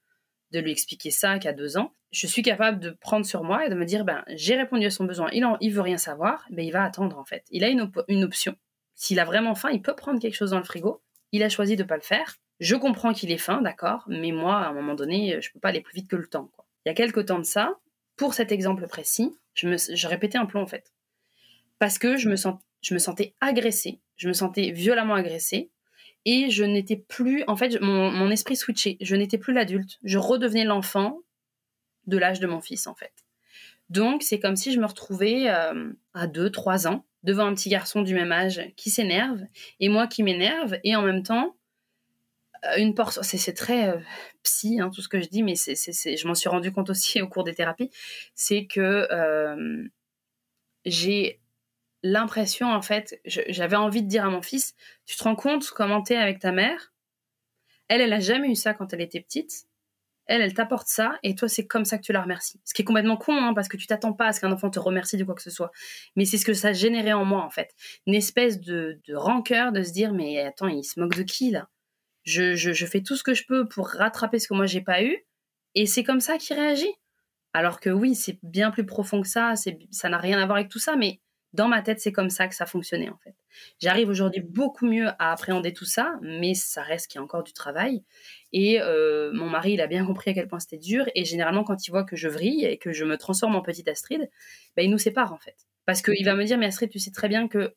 de 0.51 0.59
lui 0.59 0.71
expliquer 0.71 1.09
ça 1.09 1.39
qu'à 1.39 1.53
deux 1.53 1.75
ans. 1.77 1.91
Je 2.11 2.27
suis 2.27 2.43
capable 2.43 2.79
de 2.79 2.91
prendre 2.91 3.25
sur 3.25 3.43
moi 3.43 3.65
et 3.65 3.69
de 3.69 3.73
me 3.73 3.85
dire, 3.85 4.05
ben 4.05 4.23
j'ai 4.27 4.55
répondu 4.55 4.85
à 4.85 4.91
son 4.91 5.05
besoin, 5.05 5.29
il 5.31 5.73
veut 5.73 5.81
rien 5.81 5.97
savoir, 5.97 6.45
ben 6.51 6.63
il 6.63 6.71
va 6.71 6.83
attendre 6.83 7.17
en 7.17 7.25
fait. 7.25 7.43
Il 7.49 7.63
a 7.63 7.69
une, 7.69 7.91
une 8.07 8.23
option. 8.23 8.55
S'il 8.93 9.19
a 9.19 9.25
vraiment 9.25 9.55
faim, 9.55 9.71
il 9.71 9.81
peut 9.81 9.95
prendre 9.95 10.19
quelque 10.19 10.35
chose 10.35 10.51
dans 10.51 10.59
le 10.59 10.63
frigo. 10.63 11.01
Il 11.31 11.41
a 11.41 11.49
choisi 11.49 11.75
de 11.75 11.83
pas 11.83 11.95
le 11.95 12.03
faire. 12.03 12.35
Je 12.59 12.75
comprends 12.75 13.11
qu'il 13.11 13.31
est 13.31 13.39
faim, 13.39 13.63
d'accord, 13.63 14.03
mais 14.07 14.31
moi, 14.31 14.59
à 14.59 14.67
un 14.67 14.73
moment 14.73 14.93
donné, 14.93 15.41
je 15.41 15.51
peux 15.51 15.59
pas 15.59 15.69
aller 15.69 15.81
plus 15.81 15.95
vite 15.95 16.07
que 16.07 16.15
le 16.15 16.27
temps. 16.27 16.51
Il 16.85 16.89
y 16.89 16.91
a 16.91 16.93
quelques 16.93 17.25
temps 17.25 17.39
de 17.39 17.43
ça, 17.43 17.79
pour 18.23 18.33
cet 18.33 18.53
exemple 18.53 18.87
précis, 18.87 19.37
je, 19.53 19.67
me, 19.67 20.07
répétais 20.07 20.37
un 20.37 20.45
plan 20.45 20.61
en 20.61 20.65
fait. 20.65 20.93
Parce 21.77 21.99
que 21.99 22.15
je 22.15 22.29
me, 22.29 22.37
sentais 22.97 23.35
agressée, 23.41 23.99
je 24.15 24.29
me 24.29 24.33
sentais 24.33 24.71
violemment 24.71 25.15
agressée, 25.15 25.71
et 26.23 26.49
je 26.49 26.63
n'étais 26.63 26.95
plus, 26.95 27.43
en 27.47 27.57
fait, 27.57 27.81
mon, 27.81 28.31
esprit 28.31 28.55
switchait, 28.55 28.95
je 29.01 29.17
n'étais 29.17 29.37
plus 29.37 29.51
l'adulte, 29.51 29.99
je 30.05 30.17
redevenais 30.17 30.63
l'enfant 30.63 31.19
de 32.07 32.17
l'âge 32.17 32.39
de 32.39 32.47
mon 32.47 32.61
fils 32.61 32.87
en 32.87 32.95
fait. 32.95 33.11
Donc 33.89 34.23
c'est 34.23 34.39
comme 34.39 34.55
si 34.55 34.71
je 34.71 34.79
me 34.79 34.85
retrouvais 34.85 35.49
euh, 35.49 35.91
à 36.13 36.25
2, 36.25 36.49
3 36.49 36.87
ans 36.87 37.05
devant 37.23 37.45
un 37.45 37.53
petit 37.53 37.67
garçon 37.67 38.03
du 38.03 38.13
même 38.13 38.31
âge 38.31 38.61
qui 38.77 38.89
s'énerve, 38.89 39.41
et 39.81 39.89
moi 39.89 40.07
qui 40.07 40.23
m'énerve, 40.23 40.77
et 40.85 40.95
en 40.95 41.01
même 41.01 41.23
temps, 41.23 41.57
une 42.77 42.95
portion, 42.95 43.21
c'est 43.23 43.53
très 43.53 43.89
euh, 43.89 43.99
psy, 44.43 44.79
hein, 44.79 44.89
tout 44.89 45.01
ce 45.01 45.09
que 45.09 45.21
je 45.21 45.27
dis, 45.27 45.43
mais 45.43 45.55
je 45.55 46.27
m'en 46.27 46.35
suis 46.35 46.49
rendu 46.49 46.71
compte 46.71 46.89
aussi 46.89 47.21
au 47.21 47.27
cours 47.27 47.43
des 47.43 47.53
thérapies, 47.53 47.89
c'est 48.35 48.65
que 48.65 49.07
euh, 49.11 49.87
j'ai 50.85 51.41
l'impression, 52.03 52.67
en 52.67 52.81
fait, 52.81 53.19
j'avais 53.25 53.77
envie 53.77 54.03
de 54.03 54.07
dire 54.07 54.25
à 54.25 54.29
mon 54.29 54.41
fils, 54.41 54.75
tu 55.05 55.15
te 55.15 55.23
rends 55.23 55.35
compte 55.35 55.69
comment 55.69 56.01
t'es 56.01 56.17
avec 56.17 56.39
ta 56.39 56.51
mère? 56.51 56.93
Elle, 57.87 58.01
elle 58.01 58.13
a 58.13 58.19
jamais 58.19 58.49
eu 58.49 58.55
ça 58.55 58.73
quand 58.73 58.93
elle 58.93 59.01
était 59.01 59.21
petite. 59.21 59.67
Elle, 60.25 60.41
elle 60.41 60.53
t'apporte 60.53 60.87
ça, 60.87 61.19
et 61.21 61.35
toi, 61.35 61.49
c'est 61.49 61.67
comme 61.67 61.83
ça 61.83 61.97
que 61.97 62.03
tu 62.03 62.13
la 62.13 62.21
remercies. 62.21 62.61
Ce 62.63 62.73
qui 62.73 62.81
est 62.81 62.85
complètement 62.85 63.17
con, 63.17 63.35
hein, 63.35 63.53
parce 63.53 63.67
que 63.67 63.75
tu 63.75 63.87
t'attends 63.87 64.13
pas 64.13 64.27
à 64.27 64.33
ce 64.33 64.39
qu'un 64.39 64.51
enfant 64.53 64.69
te 64.69 64.79
remercie 64.79 65.17
de 65.17 65.25
quoi 65.25 65.35
que 65.35 65.41
ce 65.41 65.49
soit. 65.49 65.71
Mais 66.15 66.23
c'est 66.23 66.37
ce 66.37 66.45
que 66.45 66.53
ça 66.53 66.71
générait 66.71 67.11
en 67.11 67.25
moi, 67.25 67.43
en 67.43 67.49
fait. 67.49 67.75
Une 68.07 68.15
espèce 68.15 68.61
de, 68.61 69.01
de 69.05 69.15
rancœur 69.15 69.73
de 69.73 69.83
se 69.83 69.91
dire, 69.91 70.13
mais 70.13 70.39
attends, 70.39 70.69
il 70.69 70.83
se 70.85 70.97
moque 70.99 71.15
de 71.15 71.23
qui, 71.23 71.51
là? 71.51 71.67
Je, 72.23 72.85
fais 72.85 73.01
tout 73.01 73.15
ce 73.15 73.23
que 73.23 73.33
je 73.33 73.45
peux 73.45 73.67
pour 73.67 73.87
rattraper 73.87 74.39
ce 74.39 74.47
que 74.47 74.53
moi 74.53 74.65
j'ai 74.65 74.81
pas 74.81 75.03
eu, 75.03 75.17
et 75.75 75.85
c'est 75.85 76.03
comme 76.03 76.19
ça 76.19 76.37
qu'il 76.37 76.55
réagit. 76.57 76.93
Alors 77.53 77.79
que 77.79 77.89
oui, 77.89 78.15
c'est 78.15 78.39
bien 78.41 78.71
plus 78.71 78.85
profond 78.85 79.21
que 79.21 79.27
ça, 79.27 79.53
ça 79.91 80.09
n'a 80.09 80.17
rien 80.17 80.39
à 80.39 80.45
voir 80.45 80.57
avec 80.57 80.69
tout 80.69 80.79
ça, 80.79 80.95
mais 80.95 81.19
dans 81.53 81.67
ma 81.67 81.83
tête, 81.83 81.99
c'est 81.99 82.11
comme 82.11 82.31
ça 82.31 82.47
que 82.47 82.55
ça 82.55 82.65
fonctionnait 82.65 83.09
en 83.09 83.17
fait. 83.23 83.35
J'arrive 83.79 84.09
aujourd'hui 84.09 84.41
beaucoup 84.41 84.87
mieux 84.87 85.09
à 85.19 85.31
appréhender 85.31 85.71
tout 85.71 85.85
ça, 85.85 86.15
mais 86.21 86.55
ça 86.55 86.81
reste 86.81 87.07
qu'il 87.07 87.19
y 87.19 87.21
a 87.21 87.23
encore 87.23 87.43
du 87.43 87.53
travail. 87.53 88.03
Et 88.51 88.81
euh, 88.81 89.31
mon 89.33 89.49
mari, 89.49 89.73
il 89.73 89.81
a 89.81 89.87
bien 89.87 90.03
compris 90.03 90.31
à 90.31 90.33
quel 90.33 90.47
point 90.47 90.59
c'était 90.59 90.79
dur. 90.79 91.05
Et 91.13 91.25
généralement, 91.25 91.63
quand 91.63 91.87
il 91.87 91.91
voit 91.91 92.03
que 92.03 92.15
je 92.15 92.27
vrille 92.27 92.65
et 92.65 92.79
que 92.79 92.91
je 92.91 93.05
me 93.05 93.17
transforme 93.17 93.55
en 93.55 93.61
petite 93.61 93.87
Astrid, 93.87 94.27
ben, 94.75 94.83
il 94.83 94.89
nous 94.89 94.97
sépare 94.97 95.31
en 95.31 95.37
fait. 95.37 95.55
Parce 95.85 96.01
qu'il 96.01 96.25
va 96.25 96.33
me 96.33 96.43
dire, 96.43 96.57
mais 96.57 96.65
Astrid, 96.65 96.89
tu 96.89 96.97
sais 96.97 97.11
très 97.11 97.29
bien 97.29 97.47
que 97.47 97.75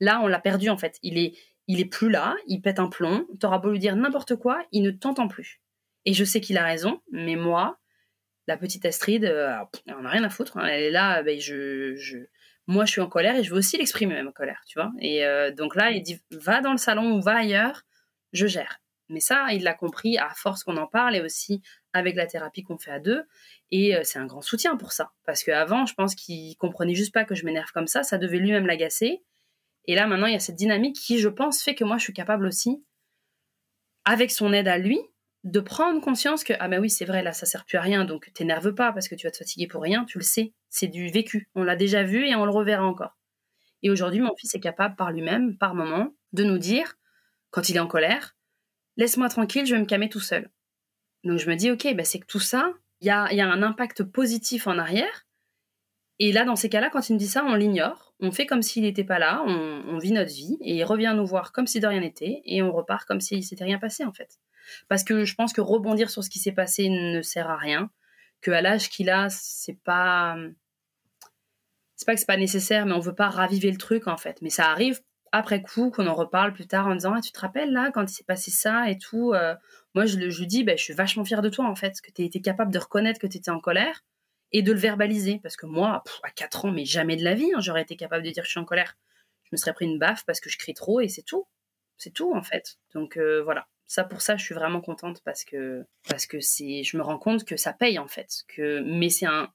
là, 0.00 0.20
on 0.22 0.26
l'a 0.26 0.40
perdu 0.40 0.70
en 0.70 0.78
fait. 0.78 0.98
Il 1.02 1.18
est, 1.18 1.36
il 1.68 1.80
est 1.80 1.86
plus 1.86 2.10
là, 2.10 2.36
il 2.46 2.60
pète 2.60 2.78
un 2.78 2.88
plomb, 2.88 3.26
t'auras 3.40 3.58
beau 3.58 3.70
lui 3.70 3.78
dire 3.78 3.96
n'importe 3.96 4.36
quoi, 4.36 4.64
il 4.72 4.82
ne 4.82 4.90
t'entend 4.90 5.28
plus. 5.28 5.60
Et 6.04 6.14
je 6.14 6.24
sais 6.24 6.40
qu'il 6.40 6.56
a 6.58 6.64
raison, 6.64 7.00
mais 7.10 7.36
moi, 7.36 7.78
la 8.46 8.56
petite 8.56 8.84
Astrid, 8.84 9.24
euh, 9.24 9.56
on 9.88 10.02
n'a 10.02 10.10
rien 10.10 10.24
à 10.24 10.30
foutre. 10.30 10.56
Hein. 10.58 10.66
elle 10.66 10.82
est 10.84 10.90
là, 10.90 11.22
ben, 11.22 11.40
je, 11.40 12.26
moi 12.66 12.84
je 12.84 12.92
suis 12.92 13.00
en 13.00 13.08
colère 13.08 13.36
et 13.36 13.42
je 13.42 13.50
veux 13.50 13.58
aussi 13.58 13.76
l'exprimer 13.76 14.22
ma 14.22 14.32
colère, 14.32 14.62
tu 14.66 14.78
vois. 14.78 14.92
Et 15.00 15.24
euh, 15.24 15.50
donc 15.50 15.74
là, 15.74 15.90
il 15.90 16.02
dit 16.02 16.20
va 16.30 16.60
dans 16.60 16.72
le 16.72 16.78
salon 16.78 17.16
ou 17.16 17.22
va 17.22 17.36
ailleurs, 17.36 17.82
je 18.32 18.46
gère. 18.46 18.80
Mais 19.08 19.20
ça, 19.20 19.46
il 19.52 19.62
l'a 19.62 19.74
compris 19.74 20.18
à 20.18 20.30
force 20.30 20.64
qu'on 20.64 20.76
en 20.76 20.86
parle 20.86 21.14
et 21.14 21.20
aussi 21.20 21.62
avec 21.92 22.16
la 22.16 22.26
thérapie 22.26 22.62
qu'on 22.62 22.78
fait 22.78 22.90
à 22.90 22.98
deux. 22.98 23.24
Et 23.70 23.96
euh, 23.96 24.00
c'est 24.02 24.18
un 24.18 24.26
grand 24.26 24.42
soutien 24.42 24.76
pour 24.76 24.92
ça. 24.92 25.12
Parce 25.24 25.44
qu'avant, 25.44 25.86
je 25.86 25.94
pense 25.94 26.14
qu'il 26.14 26.56
comprenait 26.56 26.94
juste 26.94 27.14
pas 27.14 27.24
que 27.24 27.34
je 27.34 27.44
m'énerve 27.44 27.70
comme 27.72 27.86
ça. 27.86 28.02
Ça 28.02 28.18
devait 28.18 28.38
lui-même 28.38 28.66
l'agacer. 28.66 29.22
Et 29.86 29.94
là, 29.94 30.06
maintenant, 30.06 30.26
il 30.26 30.32
y 30.32 30.36
a 30.36 30.40
cette 30.40 30.56
dynamique 30.56 30.96
qui, 30.96 31.18
je 31.18 31.28
pense, 31.28 31.62
fait 31.62 31.74
que 31.74 31.84
moi, 31.84 31.98
je 31.98 32.04
suis 32.04 32.12
capable 32.12 32.46
aussi, 32.46 32.84
avec 34.04 34.30
son 34.30 34.52
aide 34.52 34.68
à 34.68 34.78
lui, 34.78 34.98
de 35.44 35.60
prendre 35.60 36.00
conscience 36.00 36.42
que, 36.42 36.54
ah 36.58 36.68
ben 36.68 36.80
oui, 36.80 36.90
c'est 36.90 37.04
vrai, 37.04 37.22
là, 37.22 37.32
ça 37.32 37.46
sert 37.46 37.64
plus 37.64 37.78
à 37.78 37.80
rien, 37.80 38.04
donc 38.04 38.32
t'énerve 38.32 38.74
pas 38.74 38.92
parce 38.92 39.08
que 39.08 39.14
tu 39.14 39.26
vas 39.26 39.30
te 39.30 39.36
fatiguer 39.36 39.68
pour 39.68 39.82
rien, 39.82 40.04
tu 40.04 40.18
le 40.18 40.24
sais, 40.24 40.52
c'est 40.70 40.88
du 40.88 41.08
vécu. 41.08 41.48
On 41.54 41.62
l'a 41.62 41.76
déjà 41.76 42.02
vu 42.02 42.26
et 42.26 42.34
on 42.34 42.44
le 42.44 42.50
reverra 42.50 42.84
encore. 42.84 43.16
Et 43.82 43.90
aujourd'hui, 43.90 44.20
mon 44.20 44.34
fils 44.34 44.54
est 44.56 44.60
capable 44.60 44.96
par 44.96 45.12
lui-même, 45.12 45.56
par 45.56 45.74
moment, 45.74 46.14
de 46.32 46.42
nous 46.42 46.58
dire, 46.58 46.96
quand 47.50 47.68
il 47.68 47.76
est 47.76 47.80
en 47.80 47.86
colère, 47.86 48.36
laisse-moi 48.96 49.28
tranquille, 49.28 49.66
je 49.66 49.74
vais 49.74 49.80
me 49.80 49.86
calmer 49.86 50.08
tout 50.08 50.20
seul. 50.20 50.50
Donc 51.22 51.38
je 51.38 51.48
me 51.48 51.54
dis, 51.54 51.70
ok, 51.70 51.94
ben 51.94 52.04
c'est 52.04 52.18
que 52.18 52.26
tout 52.26 52.40
ça, 52.40 52.72
il 53.00 53.06
y 53.06 53.10
a, 53.10 53.32
y 53.32 53.40
a 53.40 53.46
un 53.46 53.62
impact 53.62 54.02
positif 54.02 54.66
en 54.66 54.78
arrière. 54.78 55.25
Et 56.18 56.32
là, 56.32 56.44
dans 56.44 56.56
ces 56.56 56.68
cas-là, 56.68 56.90
quand 56.90 57.08
il 57.08 57.14
me 57.14 57.18
dit 57.18 57.26
ça, 57.26 57.44
on 57.44 57.54
l'ignore 57.54 58.06
on 58.20 58.32
fait 58.32 58.46
comme 58.46 58.62
s'il 58.62 58.84
n'était 58.84 59.04
pas 59.04 59.18
là, 59.18 59.42
on, 59.46 59.98
vit 59.98 60.12
notre 60.12 60.32
vie, 60.32 60.56
et 60.60 60.76
il 60.76 60.84
revient 60.84 61.12
nous 61.16 61.26
voir 61.26 61.52
comme 61.52 61.66
si 61.66 61.80
de 61.80 61.86
rien 61.86 62.00
n'était, 62.00 62.42
et 62.44 62.62
on 62.62 62.72
repart 62.72 63.06
comme 63.06 63.20
s'il 63.20 63.44
s'était 63.44 63.64
rien 63.64 63.78
passé 63.78 64.04
en 64.04 64.12
fait. 64.12 64.38
Parce 64.88 65.04
que 65.04 65.24
je 65.24 65.34
pense 65.34 65.52
que 65.52 65.60
rebondir 65.60 66.10
sur 66.10 66.24
ce 66.24 66.30
qui 66.30 66.38
s'est 66.38 66.52
passé 66.52 66.88
ne 66.88 67.20
sert 67.22 67.50
à 67.50 67.56
rien, 67.56 67.90
que 68.40 68.50
à 68.50 68.60
l'âge 68.62 68.88
qu'il 68.88 69.10
a, 69.10 69.28
c'est 69.28 69.78
pas, 69.84 70.36
c'est 71.94 72.06
pas 72.06 72.14
que 72.14 72.20
c'est 72.20 72.26
pas 72.26 72.36
nécessaire, 72.36 72.86
mais 72.86 72.92
on 72.92 73.00
veut 73.00 73.14
pas 73.14 73.28
raviver 73.28 73.70
le 73.70 73.78
truc 73.78 74.08
en 74.08 74.16
fait. 74.16 74.40
Mais 74.42 74.50
ça 74.50 74.70
arrive 74.70 75.00
après 75.32 75.60
coup 75.60 75.90
qu'on 75.90 76.06
en 76.06 76.14
reparle 76.14 76.52
plus 76.52 76.66
tard 76.66 76.86
en 76.86 76.94
disant 76.94 77.14
ah 77.14 77.20
tu 77.20 77.32
te 77.32 77.40
rappelles 77.40 77.72
là 77.72 77.90
quand 77.92 78.10
il 78.10 78.14
s'est 78.14 78.24
passé 78.24 78.50
ça 78.50 78.90
et 78.90 78.98
tout. 78.98 79.32
Euh, 79.34 79.54
moi 79.94 80.06
je, 80.06 80.16
lui 80.18 80.46
dis 80.46 80.64
bah, 80.64 80.76
je 80.76 80.82
suis 80.82 80.94
vachement 80.94 81.24
fière 81.24 81.42
de 81.42 81.48
toi 81.48 81.66
en 81.66 81.74
fait, 81.74 82.00
que 82.02 82.10
tu 82.10 82.22
été 82.22 82.40
capable 82.40 82.72
de 82.72 82.78
reconnaître 82.78 83.20
que 83.20 83.26
tu 83.26 83.38
étais 83.38 83.50
en 83.50 83.60
colère 83.60 84.04
et 84.52 84.62
de 84.62 84.72
le 84.72 84.78
verbaliser. 84.78 85.40
Parce 85.42 85.56
que 85.56 85.66
moi, 85.66 86.02
à 86.22 86.30
4 86.30 86.66
ans, 86.66 86.72
mais 86.72 86.84
jamais 86.84 87.16
de 87.16 87.24
la 87.24 87.34
vie, 87.34 87.50
hein, 87.54 87.60
j'aurais 87.60 87.82
été 87.82 87.96
capable 87.96 88.24
de 88.24 88.30
dire 88.30 88.44
je 88.44 88.50
suis 88.50 88.60
en 88.60 88.64
colère. 88.64 88.96
Je 89.44 89.50
me 89.52 89.56
serais 89.56 89.72
pris 89.72 89.84
une 89.86 89.98
baffe 89.98 90.24
parce 90.24 90.40
que 90.40 90.50
je 90.50 90.58
crie 90.58 90.74
trop 90.74 91.00
et 91.00 91.08
c'est 91.08 91.22
tout. 91.22 91.46
C'est 91.98 92.12
tout 92.12 92.34
en 92.34 92.42
fait. 92.42 92.78
Donc 92.94 93.16
euh, 93.16 93.42
voilà. 93.42 93.66
Ça 93.86 94.02
pour 94.02 94.20
ça, 94.20 94.36
je 94.36 94.44
suis 94.44 94.54
vraiment 94.54 94.80
contente 94.80 95.22
parce 95.24 95.44
que 95.44 95.84
parce 96.08 96.26
que 96.26 96.40
c'est, 96.40 96.82
je 96.82 96.96
me 96.96 97.02
rends 97.02 97.18
compte 97.18 97.44
que 97.44 97.56
ça 97.56 97.72
paye 97.72 97.98
en 97.98 98.08
fait. 98.08 98.44
Que 98.48 98.80
mais 98.80 99.08
c'est 99.08 99.26
un, 99.26 99.52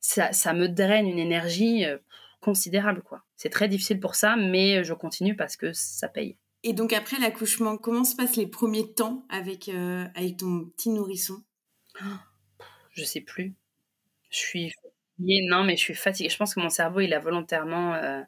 ça, 0.00 0.32
ça 0.32 0.54
me 0.54 0.68
draine 0.68 1.06
une 1.06 1.18
énergie 1.18 1.84
euh, 1.84 1.98
considérable 2.40 3.02
quoi. 3.02 3.24
C'est 3.36 3.50
très 3.50 3.68
difficile 3.68 4.00
pour 4.00 4.14
ça, 4.14 4.36
mais 4.36 4.82
je 4.84 4.94
continue 4.94 5.36
parce 5.36 5.56
que 5.56 5.72
ça 5.74 6.08
paye. 6.08 6.38
Et 6.64 6.72
donc 6.72 6.92
après 6.92 7.18
l'accouchement, 7.18 7.76
comment 7.76 8.04
se 8.04 8.16
passent 8.16 8.36
les 8.36 8.46
premiers 8.46 8.92
temps 8.94 9.26
avec 9.28 9.68
euh, 9.68 10.06
avec 10.14 10.38
ton 10.38 10.64
petit 10.70 10.88
nourrisson? 10.88 11.42
Je 12.92 13.04
sais 13.04 13.20
plus. 13.20 13.54
Je 14.30 14.38
suis 14.38 14.70
fatiguée. 14.70 15.46
Non, 15.48 15.64
mais 15.64 15.76
je 15.76 15.82
suis 15.82 15.94
fatiguée. 15.94 16.28
Je 16.28 16.36
pense 16.36 16.54
que 16.54 16.60
mon 16.60 16.68
cerveau, 16.68 17.00
il 17.00 17.14
a 17.14 17.18
volontairement 17.18 17.94
euh, 17.94 18.22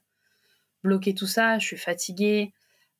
bloqué 0.83 1.15
tout 1.15 1.27
ça. 1.27 1.59
Je 1.59 1.67
suis 1.67 1.77
fatiguée. 1.77 2.53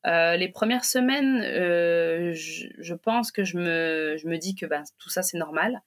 Euh, 0.07 0.35
les 0.35 0.49
premières 0.49 0.85
semaines, 0.85 1.41
euh, 1.41 2.33
je, 2.33 2.93
pense 2.93 3.31
que 3.31 3.43
je 3.43 3.57
me, 3.57 4.17
je 4.17 4.27
me 4.27 4.37
dis 4.37 4.55
que 4.55 4.65
ben, 4.65 4.83
tout 4.97 5.09
ça, 5.09 5.21
c'est 5.21 5.37
normal. 5.37 5.81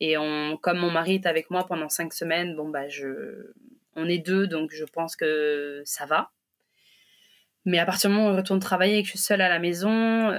Et 0.00 0.18
on, 0.18 0.56
comme 0.56 0.78
mon 0.78 0.90
mari 0.90 1.14
est 1.14 1.26
avec 1.26 1.50
moi 1.50 1.66
pendant 1.66 1.88
cinq 1.88 2.12
semaines, 2.12 2.56
bon, 2.56 2.68
bah, 2.68 2.88
je, 2.88 3.52
on 3.94 4.08
est 4.08 4.18
deux, 4.18 4.48
donc 4.48 4.72
je 4.72 4.84
pense 4.84 5.14
que 5.14 5.82
ça 5.84 6.06
va. 6.06 6.32
Mais 7.64 7.78
à 7.78 7.86
partir 7.86 8.10
du 8.10 8.16
moment 8.16 8.30
où 8.30 8.32
je 8.32 8.38
retourne 8.38 8.58
travailler 8.58 8.98
et 8.98 9.02
que 9.02 9.06
je 9.06 9.12
suis 9.12 9.20
seule 9.20 9.40
à 9.40 9.48
la 9.48 9.60
maison, 9.60 10.32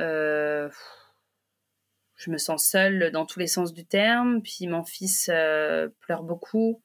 je 2.23 2.31
me 2.31 2.37
sens 2.37 2.65
seule 2.65 3.11
dans 3.11 3.25
tous 3.25 3.39
les 3.39 3.47
sens 3.47 3.73
du 3.73 3.85
terme. 3.85 4.41
Puis 4.41 4.67
mon 4.67 4.83
fils 4.83 5.25
pleure 5.25 6.23
beaucoup. 6.23 6.81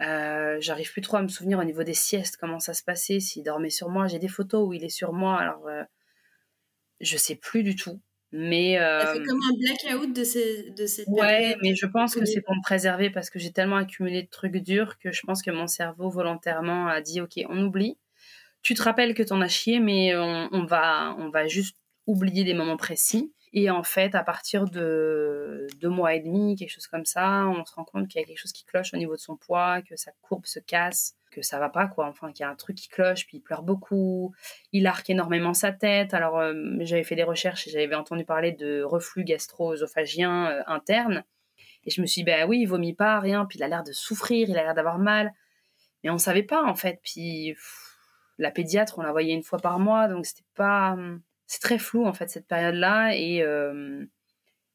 J'arrive 0.00 0.92
plus 0.92 1.02
trop 1.02 1.16
à 1.18 1.22
me 1.22 1.28
souvenir 1.28 1.58
au 1.58 1.64
niveau 1.64 1.82
des 1.82 1.94
siestes 1.94 2.36
comment 2.36 2.58
ça 2.58 2.74
se 2.74 2.82
passait, 2.82 3.20
s'il 3.20 3.42
dormait 3.42 3.70
sur 3.70 3.88
moi. 3.88 4.06
J'ai 4.06 4.18
des 4.18 4.28
photos 4.28 4.66
où 4.66 4.72
il 4.72 4.84
est 4.84 4.88
sur 4.88 5.12
moi, 5.12 5.38
alors 5.38 5.68
je 7.00 7.16
sais 7.16 7.36
plus 7.36 7.62
du 7.62 7.76
tout. 7.76 8.00
Mais 8.34 8.78
ça 8.78 9.12
fait 9.12 9.22
comme 9.22 9.40
un 9.50 9.54
blackout 9.58 10.16
de, 10.16 10.24
ces, 10.24 10.70
de 10.70 10.86
cette 10.86 11.06
ouais, 11.08 11.54
mais 11.62 11.74
je 11.74 11.84
pense 11.84 12.14
que 12.14 12.24
c'est 12.24 12.40
pour 12.40 12.54
me 12.54 12.62
préserver 12.62 13.10
parce 13.10 13.28
que 13.28 13.38
j'ai 13.38 13.52
tellement 13.52 13.76
accumulé 13.76 14.22
de 14.22 14.28
trucs 14.28 14.56
durs 14.56 14.98
que 14.98 15.12
je 15.12 15.20
pense 15.26 15.42
que 15.42 15.50
mon 15.50 15.66
cerveau 15.66 16.08
volontairement 16.08 16.86
a 16.86 17.02
dit 17.02 17.20
ok, 17.20 17.44
on 17.50 17.62
oublie. 17.62 17.98
Tu 18.62 18.74
te 18.74 18.82
rappelles 18.82 19.14
que 19.14 19.22
t'en 19.22 19.40
as 19.42 19.48
chié, 19.48 19.80
mais 19.80 20.16
on, 20.16 20.64
va, 20.64 21.14
on 21.18 21.28
va 21.28 21.46
juste 21.46 21.76
oublier 22.06 22.44
des 22.44 22.54
moments 22.54 22.76
précis. 22.76 23.32
Et 23.54 23.70
en 23.70 23.82
fait, 23.82 24.14
à 24.14 24.22
partir 24.22 24.64
de 24.64 25.66
deux 25.78 25.90
mois 25.90 26.14
et 26.14 26.20
demi, 26.20 26.56
quelque 26.56 26.70
chose 26.70 26.86
comme 26.86 27.04
ça, 27.04 27.46
on 27.46 27.64
se 27.66 27.74
rend 27.74 27.84
compte 27.84 28.08
qu'il 28.08 28.20
y 28.20 28.24
a 28.24 28.26
quelque 28.26 28.38
chose 28.38 28.52
qui 28.52 28.64
cloche 28.64 28.94
au 28.94 28.96
niveau 28.96 29.14
de 29.14 29.20
son 29.20 29.36
poids, 29.36 29.82
que 29.82 29.94
sa 29.94 30.12
courbe 30.22 30.46
se 30.46 30.58
casse, 30.58 31.16
que 31.30 31.42
ça 31.42 31.58
va 31.58 31.68
pas, 31.68 31.86
quoi. 31.86 32.06
Enfin, 32.06 32.32
qu'il 32.32 32.44
y 32.44 32.46
a 32.46 32.50
un 32.50 32.54
truc 32.54 32.76
qui 32.76 32.88
cloche, 32.88 33.26
puis 33.26 33.38
il 33.38 33.40
pleure 33.40 33.62
beaucoup, 33.62 34.34
il 34.72 34.86
arque 34.86 35.10
énormément 35.10 35.52
sa 35.52 35.70
tête. 35.70 36.14
Alors, 36.14 36.38
euh, 36.38 36.54
j'avais 36.80 37.04
fait 37.04 37.14
des 37.14 37.24
recherches 37.24 37.66
et 37.68 37.70
j'avais 37.70 37.94
entendu 37.94 38.24
parler 38.24 38.52
de 38.52 38.82
reflux 38.82 39.24
gastro-œsophagien 39.24 40.50
euh, 40.50 40.62
interne. 40.66 41.22
Et 41.84 41.90
je 41.90 42.00
me 42.00 42.06
suis 42.06 42.22
dit, 42.22 42.30
bah 42.30 42.46
oui, 42.46 42.60
il 42.60 42.66
vomit 42.66 42.94
pas, 42.94 43.20
rien, 43.20 43.44
puis 43.44 43.58
il 43.58 43.62
a 43.62 43.68
l'air 43.68 43.82
de 43.82 43.92
souffrir, 43.92 44.48
il 44.48 44.56
a 44.56 44.62
l'air 44.62 44.74
d'avoir 44.74 44.98
mal. 44.98 45.34
Mais 46.04 46.10
on 46.10 46.18
savait 46.18 46.42
pas, 46.42 46.64
en 46.64 46.74
fait. 46.74 47.00
Puis, 47.02 47.54
la 48.38 48.50
pédiatre, 48.50 48.98
on 48.98 49.02
la 49.02 49.12
voyait 49.12 49.34
une 49.34 49.42
fois 49.42 49.58
par 49.58 49.78
mois, 49.78 50.08
donc 50.08 50.24
c'était 50.24 50.46
pas 50.54 50.96
c'est 51.52 51.60
très 51.60 51.78
flou 51.78 52.06
en 52.06 52.14
fait 52.14 52.30
cette 52.30 52.46
période-là 52.46 53.14
et 53.14 53.44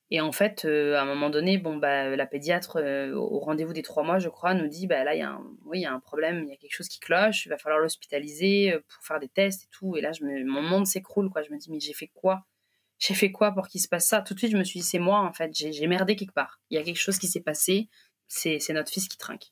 et 0.10 0.22
en 0.22 0.32
fait 0.32 0.66
à 0.66 1.02
un 1.02 1.06
moment 1.06 1.30
donné 1.30 1.58
bon 1.58 1.78
bah 1.78 2.16
la 2.16 2.26
pédiatre 2.26 2.80
au 3.14 3.40
rendez-vous 3.40 3.74
des 3.74 3.82
trois 3.82 4.04
mois 4.04 4.20
je 4.20 4.30
crois 4.30 4.54
nous 4.54 4.68
dit 4.68 4.88
bah 4.88 5.04
là 5.04 5.16
il 5.16 5.20
y 5.20 5.24
a 5.24 5.32
un 5.32 5.44
oui 5.66 5.82
y 5.82 5.86
a 5.86 5.94
un 5.94 6.00
problème 6.00 6.44
il 6.46 6.50
y 6.50 6.54
a 6.54 6.58
quelque 6.58 6.76
chose 6.76 6.88
qui 6.88 7.00
cloche 7.00 7.46
il 7.46 7.50
va 7.50 7.58
falloir 7.58 7.82
l'hospitaliser 7.82 8.78
pour 8.88 9.04
faire 9.04 9.20
des 9.20 9.30
tests 9.30 9.64
et 9.64 9.68
tout. 9.72 9.96
Et 9.98 10.02
là 10.02 10.12
je 10.12 10.24
me, 10.24 10.44
mon 10.46 10.62
monde 10.62 10.86
s'écroule 10.86 11.30
quoi. 11.30 11.44
Je 11.44 11.52
me 11.52 11.58
dis 11.58 11.72
mais 11.72 11.80
j'ai 11.80 11.94
fait 11.94 12.12
quoi? 12.14 12.46
J'ai 13.00 13.14
fait 13.14 13.32
quoi 13.32 13.52
pour 13.54 13.68
qu'il 13.68 13.82
se 13.82 13.88
passe 13.88 14.08
ça? 14.08 14.22
Tout 14.22 14.34
de 14.34 14.40
suite 14.40 14.52
je 14.52 14.58
me 14.58 14.64
suis 14.64 14.80
dit 14.82 14.86
c'est 14.86 15.00
moi 15.00 15.20
en 15.22 15.34
fait. 15.34 15.52
J'ai 15.54 15.88
merdé 15.88 16.16
quelque 16.16 16.34
part. 16.34 16.60
Il 16.70 16.78
y 16.78 16.82
a 16.82 16.84
quelque 16.84 17.00
chose 17.00 17.18
qui 17.20 17.28
s'est 17.28 17.42
passé. 17.42 17.90
C'est 18.28 18.74
notre 18.74 18.92
fils 18.92 19.08
qui 19.08 19.18
trinque 19.18 19.52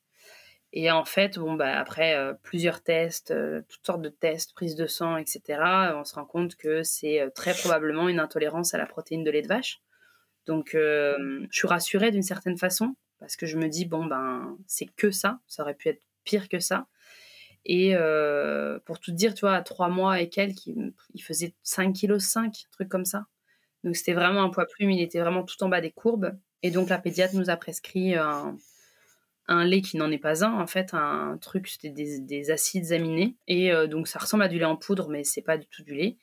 et 0.78 0.92
en 0.92 1.06
fait, 1.06 1.40
bon, 1.40 1.54
bah, 1.54 1.80
après 1.80 2.18
euh, 2.18 2.34
plusieurs 2.44 2.84
tests, 2.84 3.32
euh, 3.32 3.62
toutes 3.70 3.86
sortes 3.86 4.02
de 4.02 4.10
tests, 4.10 4.54
prise 4.54 4.76
de 4.76 4.88
sang, 4.88 5.16
etc., 5.16 5.42
on 5.96 6.04
se 6.04 6.14
rend 6.16 6.26
compte 6.26 6.58
que 6.58 6.84
c'est 6.84 7.22
euh, 7.22 7.30
très 7.34 7.54
probablement 7.54 8.10
une 8.10 8.20
intolérance 8.20 8.74
à 8.74 8.78
la 8.78 8.86
protéine 8.86 9.24
de 9.24 9.32
lait 9.32 9.42
de 9.42 9.48
vache. 9.48 9.80
Donc, 10.48 10.74
je 10.74 11.48
suis 11.50 11.68
rassurée 11.68 12.12
d'une 12.12 12.22
certaine 12.22 12.56
façon, 12.56 12.96
parce 13.20 13.36
que 13.36 13.48
je 13.48 13.58
me 13.58 13.68
dis, 13.68 13.86
bon, 13.86 14.06
ben, 14.06 14.60
c'est 14.68 14.86
que 14.86 15.10
ça, 15.10 15.40
ça 15.48 15.64
aurait 15.64 15.74
pu 15.74 15.90
être 15.90 16.04
pire 16.24 16.50
que 16.50 16.60
ça. 16.60 16.86
Et 17.66 17.96
pour 18.86 19.00
tout 19.00 19.12
dire, 19.12 19.34
tu 19.34 19.42
vois, 19.42 19.56
à 19.56 19.64
trois 19.64 19.90
mois 19.90 20.22
et 20.22 20.30
quelques, 20.30 20.68
il, 20.68 21.24
faisait 21.24 21.56
5 21.64 21.96
kg 22.00 22.20
5, 22.20 22.46
un 22.46 22.52
truc 22.72 22.90
comme 22.90 23.06
ça. 23.06 23.26
Donc, 23.84 23.96
c'était 23.96 24.14
vraiment 24.14 24.44
un 24.44 24.50
poids 24.50 24.68
plume, 24.68 24.92
il 24.92 25.02
était 25.02 25.20
vraiment 25.20 25.42
tout 25.42 25.64
en 25.64 25.68
bas 25.68 25.82
des 25.82 25.90
courbes. 25.90 26.38
Et 26.62 26.70
donc, 26.70 26.90
la 26.90 27.00
pédiatre 27.00 27.34
nous 27.34 27.50
a 27.50 27.58
prescrit 27.58 28.14
un 28.14 28.56
un 29.48 29.66
lait 29.66 29.82
qui 29.82 29.98
n'en 29.98 30.12
est 30.12 30.18
pas 30.18 30.44
un, 30.44 30.60
en 30.60 30.68
fait, 30.68 30.94
un 30.94 31.38
truc, 31.40 31.68
c'était 31.68 31.90
des, 31.90 32.52
acides 32.52 32.92
aminés. 32.92 33.36
Et 33.48 33.72
euh, 33.72 33.88
donc, 33.88 34.08
ça 34.08 34.20
ressemble 34.20 34.44
à 34.44 34.48
du 34.48 34.58
lait 34.58 34.66
en 34.66 34.76
poudre, 34.76 35.10
mais 35.10 35.24
c'est 35.24 35.42
pas 35.42 35.58
du 35.58 35.68
tout 35.68 35.84
du 35.84 35.94
lait. 35.94 36.18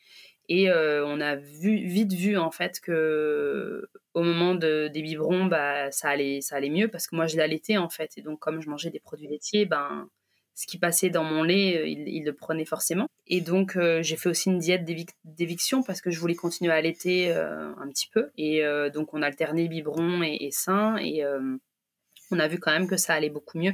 Et 0.49 0.69
euh, 0.71 1.07
on 1.07 1.21
a 1.21 1.37
vu, 1.37 1.87
vite 1.87 2.13
vu, 2.13 2.37
en 2.37 2.51
fait, 2.51 2.81
que 2.81 3.89
au 4.15 4.23
moment 4.23 4.55
de, 4.55 4.89
des 4.89 5.03
biberons, 5.03 5.47
bah, 5.47 5.91
ça, 5.93 6.11
allait, 6.11 6.41
ça 6.41 6.57
allait 6.57 6.69
mieux 6.69 6.89
parce 6.89 7.07
que 7.07 7.15
moi, 7.15 7.27
je 7.27 7.37
l'allaitais, 7.37 7.77
en 7.77 7.89
fait. 7.89 8.11
Et 8.17 8.23
donc, 8.23 8.41
comme 8.41 8.61
je 8.61 8.69
mangeais 8.69 8.91
des 8.91 9.01
produits 9.01 9.29
laitiers, 9.29 9.67
ben, 9.67 10.09
ce 10.55 10.67
qui 10.67 10.79
passait 10.79 11.09
dans 11.09 11.25
mon 11.25 11.45
lait, 11.45 11.79
euh, 11.79 11.87
il, 11.87 12.25
le 12.25 12.33
prenait 12.35 12.65
forcément. 12.65 13.07
Et 13.29 13.41
donc, 13.41 13.79
j'ai 14.01 14.17
fait 14.17 14.29
aussi 14.29 14.51
une 14.51 14.59
diète 14.59 14.85
d'éviction 15.25 15.83
parce 15.85 16.01
que 16.01 16.11
je 16.11 16.19
voulais 16.19 16.35
continuer 16.35 16.73
à 16.73 16.75
allaiter 16.75 17.33
un 17.33 17.89
petit 17.89 18.09
peu. 18.13 18.31
Et 18.37 18.63
donc, 18.93 19.15
on 19.15 19.23
alternait 19.23 19.69
biberon 19.69 20.23
et, 20.23 20.37
et 20.41 20.51
sein. 20.51 20.97
Et 20.97 21.25
on 22.33 22.39
a 22.39 22.49
vu 22.49 22.59
quand 22.59 22.73
même 22.73 22.89
que 22.89 22.97
ça 22.97 23.15
allait 23.15 23.31
beaucoup 23.31 23.59
mieux. 23.59 23.73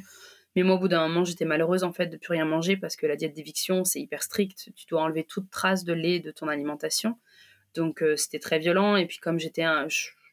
Mais 0.57 0.63
moi, 0.63 0.77
au 0.77 0.79
bout 0.79 0.89
d'un 0.89 1.07
moment, 1.07 1.25
j'étais 1.25 1.45
malheureuse 1.45 1.85
en 1.85 1.93
fait 1.93 2.07
de 2.07 2.17
plus 2.17 2.33
rien 2.33 2.45
manger 2.45 2.77
parce 2.77 2.97
que 2.97 3.07
la 3.07 3.17
diète 3.17 3.35
d'éviction, 3.35 3.85
c'est 3.85 4.01
hyper 4.01 4.23
strict. 4.23 4.71
Tu 4.75 4.87
dois 4.87 5.03
enlever 5.03 5.25
toute 5.25 5.51
trace 5.51 5.85
de 5.85 5.93
lait 5.93 6.21
de 6.21 6.31
ton 6.31 6.49
alimentation. 6.49 7.19
Donc, 7.75 8.03
euh, 8.03 8.17
c'était 8.17 8.39
très 8.39 8.59
violent. 8.59 8.97
Et 8.97 9.07
puis, 9.07 9.19
comme 9.19 9.39
j'étais 9.39 9.63
un, 9.63 9.87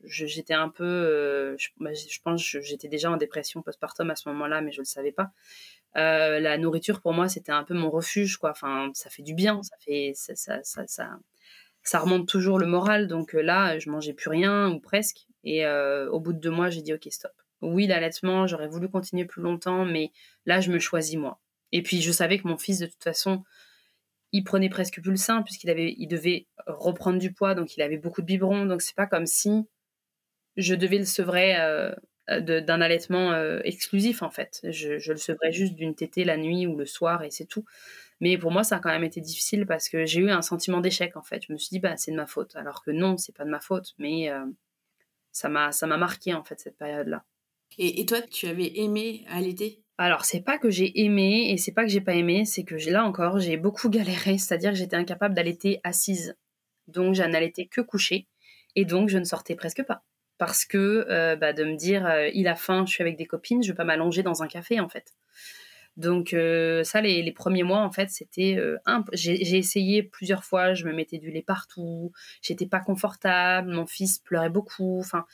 j'étais 0.04 0.54
un 0.54 0.70
peu, 0.70 0.84
euh, 0.84 1.56
bah, 1.80 1.94
je, 1.94 2.20
pense, 2.24 2.42
j'étais 2.42 2.88
déjà 2.88 3.12
en 3.12 3.18
dépression 3.18 3.62
postpartum 3.62 4.10
à 4.10 4.16
ce 4.16 4.28
moment-là, 4.30 4.62
mais 4.62 4.72
je 4.72 4.80
le 4.80 4.86
savais 4.86 5.12
pas. 5.12 5.32
Euh, 5.98 6.40
la 6.40 6.58
nourriture 6.58 7.02
pour 7.02 7.14
moi, 7.14 7.30
c'était 7.30 7.52
un 7.52 7.64
peu 7.64 7.74
mon 7.74 7.90
refuge, 7.90 8.38
quoi. 8.38 8.52
Enfin, 8.52 8.90
ça 8.94 9.10
fait 9.10 9.24
du 9.24 9.34
bien, 9.34 9.62
ça 9.64 9.76
fait, 9.80 10.14
ça, 10.16 10.36
ça, 10.36 10.60
ça, 10.64 10.86
ça, 11.84 12.00
remonte 12.00 12.28
toujours 12.28 12.60
le 12.60 12.66
moral. 12.66 13.08
Donc 13.08 13.34
là, 13.34 13.78
je 13.80 13.90
mangeais 13.90 14.14
plus 14.14 14.30
rien 14.30 14.70
ou 14.70 14.80
presque. 14.80 15.28
Et 15.44 15.68
au 15.68 16.20
bout 16.20 16.34
de 16.34 16.40
deux 16.40 16.50
mois, 16.50 16.70
j'ai 16.70 16.82
dit 16.82 16.94
ok, 16.94 17.08
stop 17.12 17.32
oui, 17.62 17.88
l'allaitement, 17.88 18.48
j'aurais 18.48 18.68
voulu 18.68 18.90
continuer 18.90 19.26
plus 19.26 19.42
longtemps, 19.42 19.86
mais 19.86 20.12
là, 20.46 20.62
je 20.62 20.72
me 20.72 20.80
choisis 20.80 21.16
moi. 21.18 21.40
Et 21.72 21.82
puis, 21.82 22.02
je 22.02 22.12
savais 22.12 22.40
que 22.40 22.48
mon 22.48 22.58
fils, 22.58 22.80
de 22.80 22.86
toute 22.86 23.04
façon, 23.04 23.44
il 24.32 24.44
prenait 24.44 24.70
presque 24.70 25.02
plus 25.02 25.12
le 25.12 25.18
sein, 25.18 25.42
puisqu'il 25.44 25.70
avait, 25.70 25.96
il 25.98 26.08
devait 26.08 26.48
reprendre 26.68 27.20
du 27.20 27.34
poids, 27.34 27.56
donc 27.56 27.76
il 27.78 27.82
avait 27.82 27.98
beaucoup 27.98 28.22
de 28.22 28.28
biberons. 28.28 28.66
Donc, 28.66 28.82
c'est 28.82 28.96
pas 28.96 29.08
comme 29.08 29.26
si 29.26 29.66
je 30.58 30.76
devais 30.76 30.98
le 30.98 31.06
sevrer 31.06 31.56
euh, 31.58 31.92
d'un 32.28 32.82
allaitement 32.82 33.32
euh, 33.34 33.60
exclusif, 33.64 34.22
en 34.24 34.30
fait. 34.30 34.62
Je, 34.64 35.12
le 35.12 35.18
sevrais 35.18 35.52
juste 35.52 35.76
d'une 35.76 35.96
tétée 35.96 36.24
la 36.24 36.38
nuit 36.38 36.68
ou 36.68 36.76
le 36.76 36.86
soir, 36.86 37.24
et 37.24 37.32
c'est 37.32 37.46
tout. 37.46 37.66
Mais 38.22 38.38
pour 38.38 38.52
moi, 38.52 38.64
ça 38.64 38.78
a 38.78 38.80
quand 38.80 38.90
même 38.90 39.04
été 39.04 39.22
difficile 39.22 39.66
parce 39.66 39.90
que 39.90 40.06
j'ai 40.06 40.22
eu 40.22 40.30
un 40.32 40.42
sentiment 40.42 40.82
d'échec, 40.82 41.18
en 41.18 41.24
fait. 41.24 41.44
Je 41.48 41.54
me 41.54 41.58
suis 41.58 41.70
dit, 41.70 41.80
bah, 41.80 41.98
c'est 41.98 42.12
de 42.12 42.16
ma 42.18 42.28
faute. 42.28 42.56
Alors 42.56 42.84
que 42.84 42.92
non, 42.92 43.18
c'est 43.18 43.36
pas 43.36 43.46
de 43.46 43.50
ma 43.50 43.60
faute, 43.60 43.94
mais 43.98 44.30
euh, 44.32 44.46
ça 45.32 45.50
m'a 45.50 45.98
marqué, 45.98 46.34
en 46.34 46.44
fait, 46.44 46.60
cette 46.60 46.78
période-là. 46.78 47.24
Et, 47.78 48.06
toi, 48.06 48.22
tu 48.22 48.48
avais 48.48 48.80
aimé 48.80 49.26
allaiter 49.30 49.82
alors, 49.98 50.26
c'est 50.26 50.42
pas 50.42 50.58
que 50.58 50.70
j'ai 50.70 51.06
aimé 51.06 51.52
et 51.52 51.58
c'est 51.58 51.72
pas 51.72 51.84
que 51.84 51.90
j'ai 51.90 52.02
pas 52.02 52.16
aimé, 52.16 52.44
c'est 52.44 52.66
que 52.66 52.76
là 52.90 53.06
encore, 53.06 53.40
j'ai 53.40 53.56
beaucoup 53.56 53.90
galéré, 53.90 54.38
c'est-à-dire 54.38 54.72
que 54.72 54.76
j'étais 54.76 54.98
incapable 54.98 55.34
d'allaiter 55.34 55.80
assise. 55.86 56.36
Donc, 56.88 57.16
je 57.16 57.24
n'allaitais 57.24 57.68
que 57.68 57.80
couché 57.80 58.28
et 58.76 58.86
donc 58.86 59.10
je 59.10 59.18
ne 59.18 59.24
sortais 59.24 59.56
presque 59.56 59.84
pas. 59.84 60.04
Parce 60.38 60.66
que 60.66 61.08
euh, 61.10 61.36
bah, 61.36 61.54
de 61.54 61.64
me 61.64 61.78
dire, 61.78 62.06
euh, 62.06 62.30
il 62.34 62.48
a 62.48 62.56
faim, 62.56 62.86
je 62.86 62.92
suis 62.92 63.02
avec 63.02 63.18
des 63.18 63.26
copines, 63.26 63.64
je 63.64 63.72
vais 63.72 63.76
pas 63.76 63.86
m'allonger 63.86 64.22
dans 64.22 64.44
un 64.44 64.48
café 64.48 64.80
en 64.80 64.90
fait. 64.90 65.14
Donc 65.96 66.34
euh, 66.34 66.84
ça, 66.84 67.00
les, 67.00 67.32
premiers 67.32 67.64
mois, 67.64 67.80
en 67.80 67.92
fait, 67.92 68.10
c'était 68.10 68.58
un... 68.86 69.06
J'ai 69.14 69.58
essayé 69.58 70.04
plusieurs 70.04 70.44
fois, 70.44 70.74
je 70.74 70.86
me 70.86 70.92
mettais 70.92 71.20
du 71.20 71.32
lait 71.32 71.42
partout, 71.42 72.12
j'étais 72.42 72.66
pas 72.66 72.82
confortable, 72.82 73.72
mon 73.72 73.86
fils 73.86 74.20
pleurait 74.20 74.50
beaucoup, 74.50 75.00
enfin, 75.00 75.26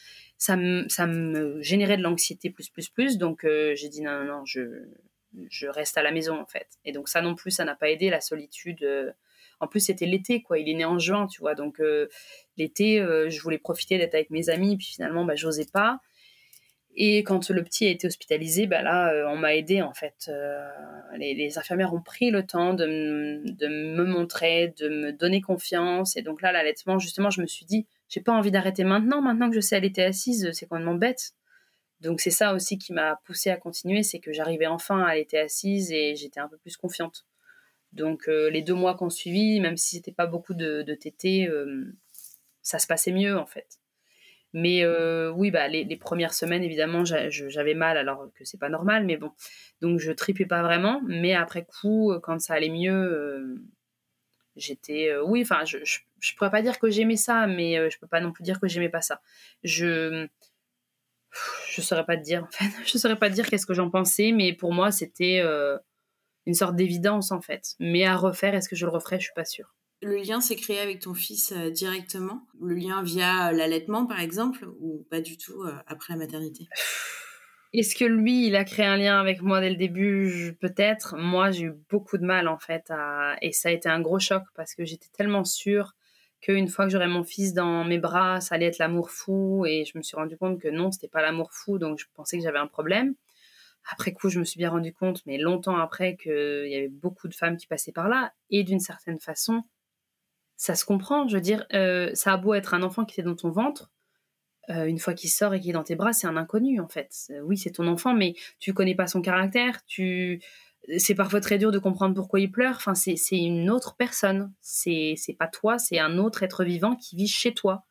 ça 0.42 0.58
me, 0.58 1.62
générait 1.62 1.98
de 1.98 2.02
l'anxiété 2.02 2.50
plus, 2.50 2.70
plus, 2.70 2.90
plus. 2.90 3.20
Donc, 3.20 3.46
euh, 3.46 3.76
j'ai 3.76 3.90
dit 3.90 4.02
non, 4.02 4.24
non, 4.24 4.26
non, 4.26 4.46
je, 4.46 5.68
reste 5.68 5.98
à 6.00 6.02
la 6.02 6.12
maison, 6.12 6.40
en 6.40 6.48
fait. 6.48 6.68
Et 6.84 6.92
donc, 6.92 7.10
ça 7.10 7.22
non 7.22 7.36
plus, 7.36 7.52
ça 7.52 7.64
n'a 7.64 7.76
pas 7.76 7.92
aidé, 7.92 8.10
la 8.10 8.22
solitude. 8.22 8.82
Euh. 8.82 9.12
En 9.60 9.68
plus, 9.68 9.82
c'était 9.82 10.08
l'été, 10.08 10.42
quoi. 10.42 10.58
Il 10.58 10.68
est 10.68 10.74
né 10.74 10.84
en 10.84 10.98
juin, 10.98 11.28
tu 11.28 11.42
vois. 11.42 11.54
Donc, 11.54 11.80
euh, 11.80 12.08
l'été, 12.58 12.98
je 12.98 13.42
voulais 13.42 13.60
profiter 13.60 14.00
d'être 14.00 14.16
avec 14.16 14.32
mes 14.32 14.50
amis, 14.50 14.78
puis 14.78 14.88
finalement, 14.88 15.26
bah, 15.26 15.36
j'osais 15.36 15.68
pas. 15.72 16.00
Et 16.96 17.20
quand 17.20 17.52
le 17.52 17.64
petit 17.64 17.86
a 17.86 17.90
été 17.90 18.08
hospitalisé, 18.08 18.66
bah 18.66 18.82
là, 18.82 19.28
on 19.30 19.38
m'a 19.38 19.56
aidé 19.56 19.82
en 19.82 19.94
fait. 19.94 20.30
les, 21.18 21.36
les, 21.36 21.58
infirmières 21.58 21.94
ont 21.94 22.02
pris 22.02 22.32
le 22.32 22.46
temps 22.46 22.74
de, 22.74 23.42
de, 23.46 23.68
me 23.68 24.04
montrer, 24.04 24.74
de 24.78 24.90
me 24.90 25.14
donner 25.14 25.40
confiance. 25.40 26.18
Et 26.18 26.22
donc 26.22 26.42
là, 26.42 26.52
l'allaitement, 26.52 27.00
justement, 27.00 27.30
je 27.30 27.42
me 27.42 27.48
suis 27.48 27.66
dit, 27.66 27.88
j'ai 28.12 28.22
pas 28.22 28.34
envie 28.34 28.52
d'arrêter 28.52 28.84
maintenant. 28.84 29.22
Maintenant 29.22 29.50
que 29.50 29.56
je 29.56 29.62
sais 29.62 29.78
elle 29.78 29.86
était 29.86 30.04
assise, 30.04 30.52
c'est 30.52 30.68
complètement 30.68 30.96
bête. 30.96 31.32
Donc 32.02 32.20
c'est 32.20 32.32
ça 32.32 32.54
aussi 32.54 32.78
qui 32.78 32.94
m'a 32.94 33.20
poussée 33.26 33.50
à 33.52 33.58
continuer, 33.58 34.04
c'est 34.04 34.20
que 34.20 34.34
j'arrivais 34.34 34.68
enfin 34.68 35.04
à 35.04 35.16
être 35.18 35.34
assise 35.36 35.92
et 35.92 36.16
j'étais 36.16 36.40
un 36.40 36.48
peu 36.48 36.58
plus 36.58 36.76
confiante. 36.76 37.26
Donc 37.94 38.28
euh, 38.28 38.50
les 38.50 38.62
deux 38.62 38.74
mois 38.74 38.96
qu'on 38.96 39.10
suivi, 39.10 39.60
même 39.60 39.78
si 39.78 39.98
c'était 39.98 40.12
pas 40.12 40.28
beaucoup 40.28 40.54
de, 40.54 40.82
de 40.82 40.94
tétés, 40.94 41.48
euh, 41.48 41.96
ça 42.62 42.80
se 42.80 42.88
passait 42.88 43.12
mieux 43.12 43.38
en 43.38 43.46
fait. 43.46 43.80
Mais 44.54 44.84
euh, 44.84 45.32
oui, 45.32 45.50
bah 45.50 45.70
les, 45.70 45.86
les, 45.86 45.96
premières 45.96 46.34
semaines 46.34 46.64
évidemment 46.64 47.06
j'avais 47.06 47.74
mal 47.74 47.96
alors 47.96 48.30
que 48.36 48.44
c'est 48.44 48.60
pas 48.60 48.68
normal, 48.68 49.06
mais 49.06 49.16
bon, 49.16 49.32
donc 49.80 50.00
je 50.00 50.12
tripais 50.12 50.46
pas 50.46 50.62
vraiment. 50.64 51.02
Mais 51.08 51.34
après 51.34 51.64
coup, 51.64 52.14
quand 52.22 52.42
ça 52.42 52.56
allait 52.56 52.70
mieux, 52.70 53.62
j'étais 54.62 55.10
euh, 55.10 55.24
oui 55.24 55.42
enfin 55.42 55.66
je, 55.66 55.78
je, 55.84 56.36
pourrais 56.36 56.52
pas 56.52 56.62
dire 56.62 56.80
que 56.80 56.90
j'aimais 56.90 57.18
ça 57.18 57.48
mais 57.48 57.78
euh, 57.78 57.90
je 57.90 57.98
peux 58.00 58.08
pas 58.08 58.20
non 58.22 58.32
plus 58.32 58.44
dire 58.44 58.60
que 58.60 58.68
j'aimais 58.68 58.90
pas 58.90 59.02
ça. 59.02 59.22
Je 59.64 60.28
je 61.70 61.82
saurais 61.82 62.06
pas 62.06 62.18
te 62.18 62.24
dire 62.24 62.44
en 62.44 62.52
fait. 62.52 62.66
Je 62.86 62.98
saurais 62.98 63.18
pas 63.18 63.30
te 63.30 63.36
dire 63.36 63.48
qu'est-ce 63.50 63.66
que 63.66 63.74
j'en 63.74 63.90
pensais 63.90 64.32
mais 64.32 64.54
pour 64.54 64.74
moi 64.74 64.92
c'était 64.92 65.42
euh, 65.44 65.78
une 66.46 66.54
sorte 66.54 66.76
d'évidence 66.76 67.32
en 67.32 67.42
fait. 67.42 67.76
Mais 67.80 68.06
à 68.06 68.16
refaire 68.16 68.56
est-ce 68.56 68.70
que 68.70 68.76
je 68.76 68.86
le 68.86 68.92
referais? 68.92 69.20
Je 69.20 69.26
suis 69.26 69.34
pas 69.34 69.46
sûre. 69.46 69.76
Le 70.04 70.18
lien 70.18 70.42
s'est 70.42 70.56
créé 70.56 70.80
avec 70.80 71.00
ton 71.00 71.14
fils 71.14 71.54
directement? 71.54 72.48
Le 72.60 72.74
lien 72.74 73.04
via 73.04 73.52
l'allaitement, 73.52 74.08
par 74.08 74.20
exemple, 74.20 74.68
ou 74.80 75.06
pas 75.12 75.22
du 75.22 75.38
tout 75.38 75.64
après 75.86 76.14
la 76.14 76.18
maternité? 76.18 76.68
Est-ce 77.74 77.96
que 77.96 78.06
lui, 78.06 78.48
il 78.48 78.56
a 78.56 78.64
créé 78.64 78.86
un 78.86 78.98
lien 78.98 79.20
avec 79.20 79.42
moi 79.42 79.62
dès 79.62 79.70
le 79.70 79.78
début? 79.78 80.58
Peut-être. 80.60 81.16
Moi, 81.18 81.52
j'ai 81.52 81.66
eu 81.66 81.74
beaucoup 81.90 82.18
de 82.18 82.26
mal 82.26 82.48
en 82.48 82.58
fait, 82.58 82.92
et 83.42 83.52
ça 83.52 83.70
a 83.70 83.72
été 83.72 83.88
un 83.90 84.02
gros 84.02 84.20
choc 84.20 84.44
parce 84.56 84.76
que 84.76 84.84
j'étais 84.86 85.10
tellement 85.14 85.44
sûre 85.46 85.96
qu'une 86.42 86.68
fois 86.68 86.86
que 86.86 86.92
j'aurais 86.92 87.08
mon 87.08 87.24
fils 87.24 87.54
dans 87.54 87.86
mes 87.86 88.00
bras, 88.00 88.42
ça 88.42 88.56
allait 88.56 88.66
être 88.66 88.80
l'amour 88.80 89.12
fou, 89.12 89.66
et 89.66 89.86
je 89.86 89.98
me 89.98 90.04
suis 90.04 90.18
rendu 90.18 90.38
compte 90.38 90.60
que 90.60 90.68
non, 90.68 90.92
c'était 90.92 91.08
pas 91.08 91.22
l'amour 91.22 91.54
fou, 91.54 91.78
donc 91.78 92.00
je 92.00 92.06
pensais 92.14 92.38
que 92.38 92.44
j'avais 92.44 92.58
un 92.58 92.68
problème. 92.68 93.14
Après 93.92 94.12
coup, 94.12 94.30
je 94.30 94.40
me 94.40 94.44
suis 94.44 94.58
bien 94.58 94.72
rendu 94.72 94.94
compte, 94.94 95.22
mais 95.26 95.38
longtemps 95.38 95.78
après, 95.78 96.16
qu'il 96.16 96.68
y 96.68 96.76
avait 96.76 96.90
beaucoup 96.90 97.28
de 97.28 97.36
femmes 97.36 97.58
qui 97.58 97.68
passaient 97.68 97.92
par 97.92 98.10
là, 98.10 98.34
et 98.50 98.64
d'une 98.64 98.80
certaine 98.80 99.20
façon, 99.20 99.64
ça 100.58 100.76
se 100.76 100.84
comprend. 100.84 101.28
Je 101.28 101.36
veux 101.36 101.42
dire, 101.42 101.66
euh, 101.74 102.10
ça 102.14 102.34
a 102.34 102.38
beau 102.38 102.54
être 102.56 102.74
un 102.74 102.84
enfant 102.84 103.06
qui 103.06 103.20
était 103.20 103.28
dans 103.28 103.36
ton 103.36 103.52
ventre, 103.52 103.92
euh, 104.70 104.86
une 104.86 105.00
fois 105.00 105.14
qu'il 105.14 105.30
sort 105.30 105.54
et 105.54 105.60
qu'il 105.60 105.72
est 105.72 105.74
dans 105.74 105.84
tes 105.84 105.96
bras, 105.96 106.14
c'est 106.14 106.28
un 106.28 106.38
inconnu 106.38 106.80
en 106.80 106.88
fait. 106.88 107.32
Oui, 107.44 107.58
c'est 107.58 107.72
ton 107.72 107.88
enfant, 107.88 108.14
mais 108.14 108.36
tu 108.60 108.74
connais 108.74 108.96
pas 108.96 109.08
son 109.08 109.22
caractère. 109.22 109.84
Tu, 109.86 110.42
c'est 110.98 111.16
parfois 111.16 111.42
très 111.42 111.58
dur 111.58 111.72
de 111.72 111.80
comprendre 111.80 112.16
pourquoi 112.16 112.40
il 112.40 112.52
pleure. 112.52 112.76
Enfin, 112.76 112.96
c'est 112.96 113.18
une 113.32 113.70
autre 113.70 113.96
personne. 113.96 114.52
C'est 114.62 115.16
c'est 115.18 115.34
pas 115.34 115.48
toi, 115.48 115.80
c'est 115.80 116.00
un 116.00 116.18
autre 116.18 116.44
être 116.44 116.64
vivant 116.64 116.96
qui 116.96 117.16
vit 117.16 117.28
chez 117.28 117.54
toi. 117.54 117.86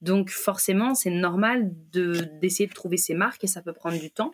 Donc 0.00 0.30
forcément, 0.30 0.94
c'est 0.94 1.10
normal 1.10 1.70
de 1.92 2.28
d'essayer 2.40 2.66
de 2.66 2.74
trouver 2.74 2.96
ses 2.96 3.14
marques 3.14 3.44
et 3.44 3.46
ça 3.48 3.62
peut 3.62 3.72
prendre 3.72 3.98
du 3.98 4.10
temps. 4.10 4.32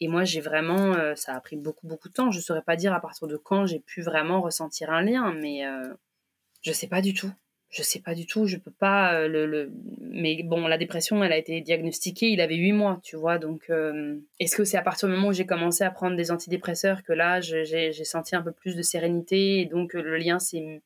Et 0.00 0.08
moi, 0.08 0.24
j'ai 0.24 0.42
vraiment, 0.42 0.92
euh, 0.94 1.14
ça 1.14 1.34
a 1.34 1.40
pris 1.40 1.56
beaucoup 1.56 1.86
beaucoup 1.86 2.08
de 2.08 2.12
temps. 2.12 2.30
Je 2.30 2.40
saurais 2.40 2.62
pas 2.62 2.76
dire 2.76 2.92
à 2.92 3.00
partir 3.00 3.28
de 3.28 3.36
quand 3.36 3.66
j'ai 3.66 3.80
pu 3.80 4.02
vraiment 4.02 4.42
ressentir 4.42 4.90
un 4.90 5.02
lien, 5.02 5.32
mais 5.32 5.66
euh, 5.66 5.94
je 6.62 6.72
sais 6.72 6.88
pas 6.88 7.00
du 7.00 7.14
tout 7.14 7.32
je 7.68 7.82
sais 7.82 8.00
pas 8.00 8.14
du 8.14 8.26
tout, 8.26 8.46
je 8.46 8.56
peux 8.56 8.70
pas 8.70 9.14
euh, 9.14 9.28
le, 9.28 9.72
mais 10.00 10.42
bon 10.44 10.66
la 10.66 10.78
dépression 10.78 11.22
elle 11.24 11.32
a 11.32 11.36
été 11.36 11.60
diagnostiquée, 11.60 12.28
il 12.28 12.40
avait 12.40 12.54
huit 12.56 12.72
mois, 12.72 13.00
tu 13.02 13.16
vois, 13.16 13.38
donc 13.38 13.70
euh, 13.70 14.18
est-ce 14.38 14.56
que 14.56 14.64
c'est 14.64 14.76
à 14.76 14.82
partir 14.82 15.08
du 15.08 15.14
moment 15.14 15.28
où 15.28 15.32
j'ai 15.32 15.46
commencé 15.46 15.82
à 15.84 15.90
prendre 15.90 16.16
des 16.16 16.30
antidépresseurs 16.30 17.02
que 17.02 17.12
là 17.12 17.40
j'ai 17.40 17.92
senti 18.04 18.36
un 18.36 18.42
peu 18.42 18.52
plus 18.52 18.76
de 18.76 18.82
sérénité 18.82 19.60
et 19.60 19.66
donc 19.66 19.94
euh, 19.94 20.02
le 20.02 20.16
lien 20.16 20.38
c'est 20.38 20.82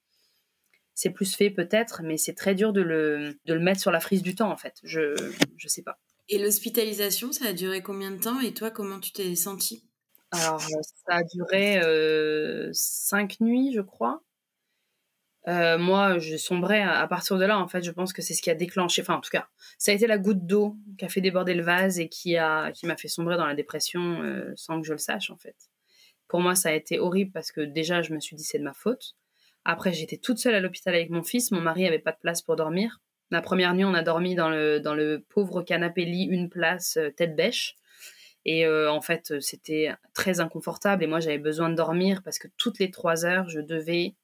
c'est 0.95 1.11
plus 1.11 1.35
fait 1.35 1.51
peut-être, 1.51 2.03
mais 2.05 2.19
c'est 2.19 2.35
très 2.35 2.55
dur 2.55 2.75
de 2.75 2.83
le, 2.83 3.39
de 3.47 3.55
le 3.55 3.61
mettre 3.61 3.81
sur 3.81 3.91
la 3.91 4.01
frise 4.01 4.23
du 4.23 4.35
temps 4.35 4.51
en 4.51 4.57
fait, 4.57 4.75
je 4.83 5.15
je 5.57 5.69
sais 5.69 5.83
pas. 5.83 5.99
Et 6.29 6.39
l'hospitalisation, 6.39 7.33
ça 7.33 7.47
a 7.47 7.53
duré 7.53 7.83
combien 7.83 8.11
de 8.11 8.19
temps 8.19 8.41
et 8.41 8.55
toi 8.55 8.71
comment 8.71 9.01
tu 9.01 9.13
t'es 9.13 9.35
sentie? 9.35 9.85
Alors 10.33 10.61
ça 10.61 11.17
a 11.17 11.23
duré 11.25 11.81
cinq 12.73 13.41
nuits 13.41 13.73
je 13.75 13.81
crois. 13.81 14.23
Euh, 15.49 15.79
moi, 15.79 16.19
je 16.19 16.37
sombrais 16.37 16.83
à, 16.83 17.07
partir 17.07 17.39
de 17.39 17.45
là. 17.45 17.59
En 17.59 17.69
fait, 17.69 17.83
je 17.83 17.91
pense 17.91 18.13
que 18.13 18.23
c'est 18.23 18.35
ce 18.35 18.43
qui 18.43 18.51
a 18.51 18.55
déclenché. 18.55 19.03
Enfin, 19.03 19.15
en 19.15 19.21
tout 19.21 19.31
cas, 19.31 19.49
ça 19.79 19.93
a 19.93 19.95
été 19.95 20.07
la 20.07 20.19
goutte 20.19 20.47
d'eau 20.47 20.77
qui 20.99 21.05
a 21.05 21.09
fait 21.09 21.21
déborder 21.21 21.55
le 21.55 21.63
vase 21.63 21.99
et 21.99 22.09
qui 22.09 22.37
a, 22.37 22.73
qui 22.73 22.87
m'a 22.87 22.97
fait 22.97 23.09
sombrer 23.09 23.37
dans 23.37 23.47
la 23.47 23.55
dépression 23.55 24.23
euh, 24.23 24.53
sans 24.57 24.81
que 24.81 24.87
je 24.87 24.93
le 24.93 24.99
sache, 24.99 25.31
en 25.31 25.37
fait. 25.37 25.57
Pour 26.29 26.41
moi, 26.41 26.55
ça 26.55 26.69
a 26.69 26.73
été 26.73 26.99
horrible 26.99 27.33
parce 27.33 27.53
que 27.53 27.63
déjà, 27.63 28.03
je 28.03 28.13
me 28.13 28.21
suis 28.21 28.37
dit 28.37 28.45
c'est 28.45 28.59
de 28.59 28.65
ma 28.65 28.75
faute. 28.75 29.17
Après, 29.65 29.93
j'étais 29.93 30.17
toute 30.17 30.39
seule 30.39 30.55
à 30.55 30.61
l'hôpital 30.61 30.95
avec 30.95 31.11
mon 31.11 31.23
fils. 31.23 31.51
Mon 31.51 31.61
mari 31.61 31.87
avait 31.87 31.99
pas 31.99 32.13
de 32.13 32.19
place 32.21 32.43
pour 32.43 32.57
dormir. 32.57 33.01
La 33.31 33.43
première 33.43 33.75
nuit, 33.75 33.85
on 33.85 33.95
a 33.95 34.03
dormi 34.03 34.35
dans 34.35 34.51
le, 34.51 34.81
dans 34.81 34.95
le 34.95 35.25
pauvre 35.29 35.63
canapé 35.63 36.05
lit, 36.05 36.25
une 36.25 36.51
place, 36.51 36.97
euh, 36.97 37.11
tête 37.11 37.37
bêche. 37.37 37.77
Et 38.47 38.67
en 38.67 39.03
fait, 39.03 39.39
c'était 39.41 39.93
très 40.15 40.41
inconfortable. 40.41 41.05
Et 41.05 41.07
moi, 41.07 41.21
j'avais 41.21 41.37
besoin 41.37 41.69
de 41.69 41.75
dormir 41.75 42.23
parce 42.25 42.39
que 42.39 42.49
toutes 42.57 42.79
les 42.79 42.91
trois 42.91 43.27
heures, 43.27 43.51
je 43.51 43.61
devais 43.61 44.15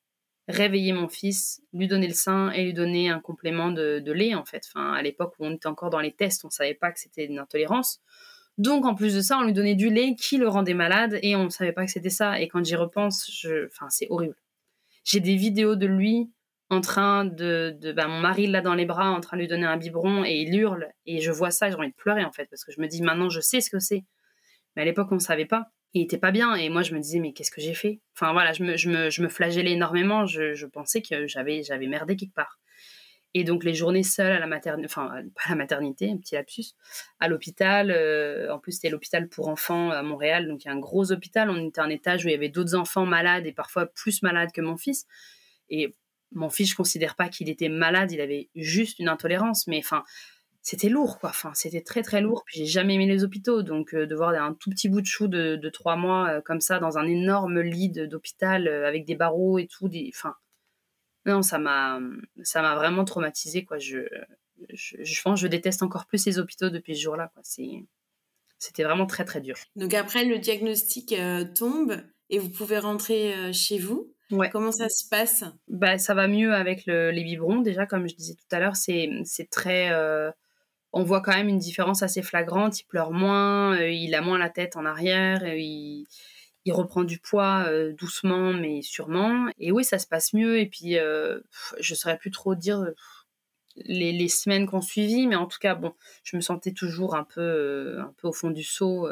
réveiller 0.48 0.92
mon 0.92 1.08
fils, 1.08 1.62
lui 1.72 1.88
donner 1.88 2.06
le 2.06 2.14
sein 2.14 2.50
et 2.52 2.64
lui 2.64 2.72
donner 2.72 3.10
un 3.10 3.20
complément 3.20 3.70
de, 3.70 4.12
lait 4.12 4.34
en 4.34 4.44
fait. 4.44 4.68
Enfin, 4.68 4.92
à 4.92 5.02
l'époque 5.02 5.34
où 5.38 5.46
on 5.46 5.54
était 5.54 5.66
encore 5.66 5.90
dans 5.90 6.00
les 6.00 6.12
tests, 6.12 6.44
on 6.44 6.50
savait 6.50 6.74
pas 6.74 6.92
que 6.92 7.00
c'était 7.00 7.26
une 7.26 7.38
intolérance. 7.38 8.00
Donc 8.58 8.86
en 8.86 8.94
plus 8.94 9.14
de 9.14 9.20
ça, 9.20 9.38
on 9.38 9.42
lui 9.44 9.52
donnait 9.52 9.74
du 9.74 9.90
lait 9.90 10.14
qui 10.14 10.38
le 10.38 10.48
rendait 10.48 10.74
malade 10.74 11.18
et 11.22 11.36
on 11.36 11.44
ne 11.44 11.48
savait 11.50 11.72
pas 11.72 11.84
que 11.84 11.90
c'était 11.90 12.10
ça. 12.10 12.40
Et 12.40 12.48
quand 12.48 12.64
j'y 12.64 12.76
repense, 12.76 13.30
je... 13.30 13.68
c'est 13.90 14.06
horrible. 14.08 14.36
J'ai 15.04 15.20
des 15.20 15.36
vidéos 15.36 15.76
de 15.76 15.86
lui 15.86 16.30
en 16.70 16.80
train 16.80 17.24
de, 17.24 17.76
de 17.78 17.92
ben, 17.92 18.08
mon 18.08 18.20
mari 18.20 18.46
là 18.46 18.60
dans 18.60 18.74
les 18.74 18.86
bras, 18.86 19.10
en 19.10 19.20
train 19.20 19.36
de 19.36 19.42
lui 19.42 19.48
donner 19.48 19.66
un 19.66 19.76
biberon 19.76 20.24
et 20.24 20.40
il 20.40 20.54
hurle 20.54 20.88
et 21.04 21.20
je 21.20 21.30
vois 21.30 21.50
ça, 21.50 21.70
j'ai 21.70 21.76
envie 21.76 21.90
de 21.90 21.94
pleurer 21.94 22.24
en 22.24 22.32
fait 22.32 22.46
parce 22.46 22.64
que 22.64 22.72
je 22.72 22.80
me 22.80 22.88
dis 22.88 23.02
maintenant 23.02 23.28
je 23.28 23.40
sais 23.40 23.60
ce 23.60 23.70
que 23.70 23.78
c'est. 23.78 24.04
Mais 24.74 24.82
à 24.82 24.84
l'époque 24.84 25.08
on 25.12 25.16
ne 25.16 25.20
savait 25.20 25.46
pas 25.46 25.70
il 25.96 26.02
était 26.02 26.18
pas 26.18 26.30
bien. 26.30 26.54
Et 26.54 26.68
moi 26.68 26.82
je 26.82 26.94
me 26.94 27.00
disais 27.00 27.20
mais 27.20 27.32
qu'est-ce 27.32 27.50
que 27.50 27.60
j'ai 27.60 27.74
fait? 27.74 28.00
Enfin 28.14 28.32
voilà 28.32 28.52
je 28.52 28.62
me, 28.62 28.76
je 28.76 28.90
me, 28.90 29.10
je 29.10 29.22
me 29.22 29.28
flagellais 29.28 29.72
énormément. 29.72 30.26
Je, 30.26 30.54
je 30.54 30.66
pensais 30.66 31.00
que 31.02 31.26
j'avais 31.26 31.62
j'avais 31.62 31.86
merdé 31.86 32.16
quelque 32.16 32.34
part. 32.34 32.58
Et 33.34 33.44
donc 33.44 33.64
les 33.64 33.74
journées 33.74 34.02
seules 34.02 34.32
à 34.32 34.38
la 34.38 34.46
maternité 34.46 34.86
enfin 34.86 35.08
pas 35.34 35.42
à 35.46 35.50
la 35.50 35.56
maternité 35.56 36.10
un 36.10 36.18
petit 36.18 36.34
lapsus 36.34 36.74
à 37.18 37.28
l'hôpital 37.28 37.90
euh, 37.90 38.52
en 38.52 38.58
plus 38.58 38.72
c'était 38.72 38.90
l'hôpital 38.90 39.28
pour 39.28 39.48
enfants 39.48 39.90
à 39.90 40.02
Montréal. 40.02 40.48
Donc 40.48 40.64
il 40.64 40.68
y 40.68 40.70
a 40.70 40.74
un 40.74 40.78
gros 40.78 41.12
hôpital. 41.12 41.48
On 41.48 41.66
était 41.68 41.80
un 41.80 41.90
étage 41.90 42.24
où 42.24 42.28
il 42.28 42.32
y 42.32 42.34
avait 42.34 42.50
d'autres 42.50 42.74
enfants 42.74 43.06
malades 43.06 43.46
et 43.46 43.52
parfois 43.52 43.86
plus 43.86 44.22
malades 44.22 44.52
que 44.52 44.60
mon 44.60 44.76
fils. 44.76 45.06
Et 45.70 45.94
mon 46.32 46.50
fils 46.50 46.70
je 46.70 46.76
considère 46.76 47.16
pas 47.16 47.28
qu'il 47.30 47.48
était 47.48 47.70
malade. 47.70 48.12
Il 48.12 48.20
avait 48.20 48.50
juste 48.54 48.98
une 48.98 49.08
intolérance. 49.08 49.66
Mais 49.66 49.78
enfin 49.78 50.04
c'était 50.66 50.88
lourd, 50.88 51.20
quoi. 51.20 51.28
Enfin, 51.28 51.52
c'était 51.54 51.80
très 51.80 52.02
très 52.02 52.20
lourd. 52.20 52.42
Puis 52.44 52.58
j'ai 52.58 52.66
jamais 52.66 52.96
aimé 52.96 53.06
les 53.06 53.22
hôpitaux, 53.22 53.62
donc 53.62 53.94
euh, 53.94 54.04
de 54.04 54.16
voir 54.16 54.30
un 54.30 54.52
tout 54.52 54.68
petit 54.68 54.88
bout 54.88 55.00
de 55.00 55.06
chou 55.06 55.28
de, 55.28 55.68
trois 55.68 55.94
mois 55.94 56.28
euh, 56.28 56.40
comme 56.40 56.60
ça 56.60 56.80
dans 56.80 56.98
un 56.98 57.06
énorme 57.06 57.60
lit 57.60 57.88
d'hôpital 57.88 58.66
euh, 58.66 58.88
avec 58.88 59.04
des 59.04 59.14
barreaux 59.14 59.60
et 59.60 59.68
tout, 59.68 59.88
des, 59.88 60.10
enfin, 60.12 60.34
non, 61.24 61.42
ça 61.42 61.60
m'a, 61.60 62.00
ça 62.42 62.62
m'a 62.62 62.74
vraiment 62.74 63.04
traumatisé, 63.04 63.64
quoi. 63.64 63.78
Je, 63.78 64.08
je, 64.72 65.22
pense, 65.22 65.38
je 65.38 65.46
déteste 65.46 65.84
encore 65.84 66.06
plus 66.06 66.26
les 66.26 66.40
hôpitaux 66.40 66.68
depuis 66.68 66.96
ce 66.96 67.02
jour-là, 67.02 67.30
quoi. 67.32 67.44
C'était 67.44 68.82
vraiment 68.82 69.06
très 69.06 69.24
très 69.24 69.40
dur. 69.40 69.54
Donc 69.76 69.94
après, 69.94 70.24
le 70.24 70.40
diagnostic 70.40 71.14
tombe 71.54 72.02
et 72.28 72.40
vous 72.40 72.50
pouvez 72.50 72.78
rentrer 72.78 73.52
chez 73.52 73.78
vous. 73.78 74.12
Ouais. 74.32 74.50
Comment 74.50 74.72
ça 74.72 74.88
se 74.88 75.08
passe? 75.08 75.44
Bah, 75.68 75.98
Ça 75.98 76.14
va 76.14 76.26
mieux 76.26 76.54
avec 76.54 76.86
les 76.86 77.22
biberons. 77.22 77.60
Déjà, 77.60 77.86
comme 77.86 78.08
je 78.08 78.16
disais 78.16 78.34
tout 78.34 78.56
à 78.56 78.58
l'heure, 78.58 78.74
c'est, 78.74 79.10
c'est 79.24 79.50
très 79.50 79.92
on 80.96 81.02
voit 81.02 81.20
quand 81.20 81.34
même 81.34 81.48
une 81.48 81.58
différence 81.58 82.02
assez 82.02 82.22
flagrante. 82.22 82.80
Il 82.80 82.84
pleure 82.84 83.10
moins, 83.10 83.78
euh, 83.78 83.90
il 83.90 84.14
a 84.14 84.22
moins 84.22 84.38
la 84.38 84.48
tête 84.48 84.76
en 84.76 84.86
arrière, 84.86 85.42
euh, 85.42 85.54
il, 85.58 86.06
reprend 86.70 87.04
du 87.04 87.20
poids 87.20 87.64
euh, 87.68 87.92
doucement 87.92 88.54
mais 88.54 88.80
sûrement. 88.80 89.46
Et 89.58 89.70
oui, 89.72 89.84
ça 89.84 89.98
se 89.98 90.06
passe 90.06 90.32
mieux. 90.32 90.58
Et 90.58 90.66
puis, 90.66 90.94
je 90.94 91.92
ne 91.92 91.94
saurais 91.94 92.16
plus 92.16 92.30
trop 92.30 92.54
dire 92.54 92.86
les, 93.76 94.28
semaines 94.28 94.66
qu'on 94.66 94.80
suivit, 94.80 95.26
mais 95.26 95.36
en 95.36 95.46
tout 95.46 95.58
cas, 95.60 95.74
bon, 95.74 95.92
je 96.24 96.34
me 96.34 96.40
sentais 96.40 96.72
toujours 96.72 97.14
un 97.14 97.24
peu, 97.24 97.98
un 98.00 98.12
peu 98.16 98.28
au 98.28 98.32
fond 98.32 98.50
du 98.50 98.64
seau 98.64 99.06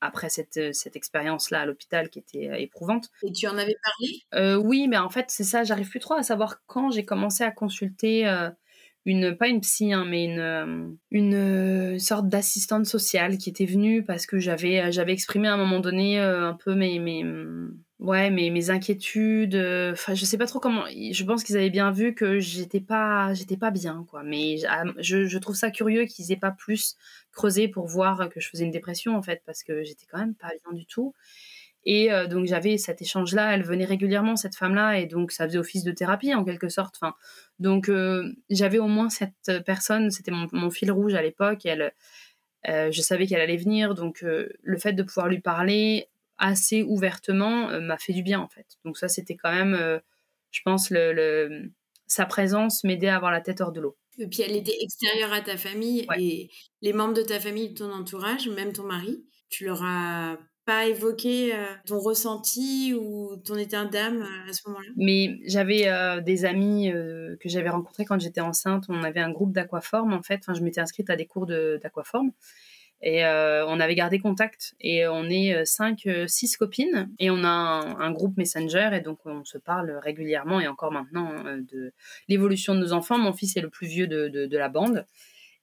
après 0.00 0.28
cette, 0.28 0.72
cette 0.72 0.94
expérience-là 0.94 1.62
à 1.62 1.66
l'hôpital 1.66 2.10
qui 2.10 2.20
était 2.20 2.62
éprouvante. 2.62 3.10
Et 3.22 3.32
tu 3.32 3.48
en 3.48 3.58
avais 3.58 3.76
parlé? 3.82 4.56
Oui, 4.64 4.86
mais 4.88 4.98
en 4.98 5.10
fait, 5.10 5.26
c'est 5.28 5.44
ça, 5.44 5.64
j'arrive 5.64 5.90
plus 5.90 6.00
trop 6.00 6.14
à 6.14 6.22
savoir 6.22 6.64
quand 6.66 6.90
j'ai 6.90 7.04
commencé 7.04 7.42
à 7.44 7.50
consulter 7.50 8.24
une 9.06 9.36
pas 9.36 9.46
une 9.46 9.60
psy 9.60 9.92
hein, 9.92 10.04
mais 10.04 10.24
une 10.24 10.40
euh, 10.40 10.88
une 11.12 11.34
euh, 11.34 11.98
sorte 11.98 12.28
d'assistante 12.28 12.86
sociale 12.86 13.38
qui 13.38 13.48
était 13.48 13.64
venue 13.64 14.04
parce 14.04 14.26
que 14.26 14.38
j'avais 14.40 14.90
j'avais 14.90 15.12
exprimé 15.12 15.46
à 15.46 15.54
un 15.54 15.56
moment 15.56 15.78
donné 15.78 16.20
euh, 16.20 16.48
un 16.48 16.54
peu 16.54 16.74
mes 16.74 16.98
mes 16.98 17.24
ouais 18.00 18.30
mes, 18.30 18.50
mes 18.50 18.70
inquiétudes 18.70 19.54
enfin 19.92 20.14
je 20.14 20.24
sais 20.24 20.36
pas 20.36 20.46
trop 20.46 20.58
comment 20.58 20.84
je 20.88 21.24
pense 21.24 21.44
qu'ils 21.44 21.56
avaient 21.56 21.70
bien 21.70 21.92
vu 21.92 22.14
que 22.14 22.40
j'étais 22.40 22.80
pas 22.80 23.32
j'étais 23.32 23.56
pas 23.56 23.70
bien 23.70 24.04
quoi. 24.10 24.24
Mais 24.24 24.56
ah, 24.68 24.82
je, 24.98 25.26
je 25.26 25.38
trouve 25.38 25.54
ça 25.54 25.70
curieux 25.70 26.04
qu'ils 26.06 26.32
aient 26.32 26.36
pas 26.36 26.50
plus 26.50 26.96
creusé 27.30 27.68
pour 27.68 27.86
voir 27.86 28.28
que 28.28 28.40
je 28.40 28.48
faisais 28.48 28.64
une 28.64 28.72
dépression 28.72 29.16
en 29.16 29.22
fait 29.22 29.40
parce 29.46 29.62
que 29.62 29.84
j'étais 29.84 30.06
quand 30.10 30.18
même 30.18 30.34
pas 30.34 30.48
bien 30.48 30.76
du 30.76 30.84
tout 30.84 31.14
et 31.86 32.12
euh, 32.12 32.26
donc 32.26 32.46
j'avais 32.46 32.78
cet 32.78 33.00
échange-là, 33.00 33.54
elle 33.54 33.62
venait 33.62 33.84
régulièrement, 33.84 34.34
cette 34.34 34.56
femme-là, 34.56 34.98
et 34.98 35.06
donc 35.06 35.30
ça 35.30 35.46
faisait 35.46 35.58
office 35.58 35.84
de 35.84 35.92
thérapie 35.92 36.34
en 36.34 36.44
quelque 36.44 36.68
sorte. 36.68 36.96
Enfin, 37.00 37.14
donc 37.60 37.88
euh, 37.88 38.32
j'avais 38.50 38.78
au 38.78 38.88
moins 38.88 39.08
cette 39.08 39.52
personne, 39.64 40.10
c'était 40.10 40.32
mon, 40.32 40.70
fil 40.70 40.90
rouge 40.90 41.14
à 41.14 41.22
l'époque, 41.22 41.64
elle, 41.64 41.92
euh, 42.68 42.90
je 42.90 43.00
savais 43.00 43.28
qu'elle 43.28 43.40
allait 43.40 43.56
venir, 43.56 43.94
donc 43.94 44.22
le 44.22 44.78
fait 44.78 44.94
de 44.94 45.04
pouvoir 45.04 45.28
lui 45.28 45.40
parler 45.40 46.08
assez 46.38 46.82
ouvertement 46.82 47.80
m'a 47.80 47.96
fait 47.96 48.12
du 48.12 48.24
bien 48.24 48.40
en 48.40 48.48
fait. 48.48 48.66
Donc 48.84 48.98
ça 48.98 49.06
c'était 49.06 49.36
quand 49.36 49.54
même, 49.54 50.00
je 50.50 50.60
pense, 50.64 50.90
le, 50.90 51.70
sa 52.08 52.26
présence 52.26 52.82
m'aidait 52.82 53.08
à 53.08 53.16
avoir 53.16 53.30
la 53.30 53.40
tête 53.40 53.60
hors 53.60 53.70
de 53.70 53.80
l'eau. 53.80 53.96
Et 54.18 54.26
puis 54.26 54.42
elle 54.42 54.56
était 54.56 54.76
extérieure 54.80 55.32
à 55.32 55.40
ta 55.40 55.56
famille 55.56 56.04
et 56.18 56.50
les 56.82 56.92
membres 56.92 57.14
de 57.14 57.22
ta 57.22 57.38
famille, 57.38 57.68
de 57.68 57.74
ton 57.74 57.92
entourage, 57.92 58.48
même 58.48 58.72
ton 58.72 58.84
mari, 58.84 59.24
tu 59.50 59.64
leur 59.64 59.84
as 59.84 60.36
pas 60.66 60.86
évoquer 60.86 61.54
euh, 61.54 61.64
ton 61.86 62.00
ressenti 62.00 62.92
ou 62.92 63.36
ton 63.36 63.54
état 63.54 63.84
d'âme 63.84 64.22
euh, 64.22 64.50
à 64.50 64.52
ce 64.52 64.68
moment-là? 64.68 64.88
Mais 64.96 65.38
j'avais 65.46 65.88
euh, 65.88 66.20
des 66.20 66.44
amis 66.44 66.90
que 66.92 67.48
j'avais 67.48 67.70
rencontrés 67.70 68.04
quand 68.04 68.20
j'étais 68.20 68.40
enceinte. 68.40 68.84
On 68.88 69.02
avait 69.02 69.20
un 69.20 69.30
groupe 69.30 69.52
d'aquaforme 69.52 70.12
en 70.12 70.22
fait. 70.22 70.40
Enfin, 70.40 70.54
je 70.54 70.62
m'étais 70.62 70.80
inscrite 70.80 71.08
à 71.08 71.16
des 71.16 71.26
cours 71.26 71.46
d'aquaforme. 71.46 72.32
Et 73.02 73.24
on 73.24 73.78
avait 73.78 73.94
gardé 73.94 74.18
contact. 74.18 74.74
Et 74.80 75.06
on 75.06 75.24
est 75.24 75.64
cinq, 75.66 76.08
six 76.26 76.56
copines. 76.56 77.10
Et 77.18 77.30
on 77.30 77.44
a 77.44 77.48
un, 77.48 78.10
groupe 78.10 78.36
Messenger. 78.38 78.90
Et 78.94 79.00
donc, 79.00 79.18
on 79.26 79.44
se 79.44 79.58
parle 79.58 79.92
régulièrement 80.02 80.60
et 80.60 80.66
encore 80.66 80.92
maintenant 80.92 81.30
de 81.44 81.92
l'évolution 82.28 82.74
de 82.74 82.80
nos 82.80 82.92
enfants. 82.94 83.18
Mon 83.18 83.34
fils 83.34 83.56
est 83.56 83.60
le 83.60 83.68
plus 83.68 83.86
vieux 83.86 84.06
de, 84.06 84.28
de 84.28 84.58
la 84.58 84.70
bande. 84.70 85.04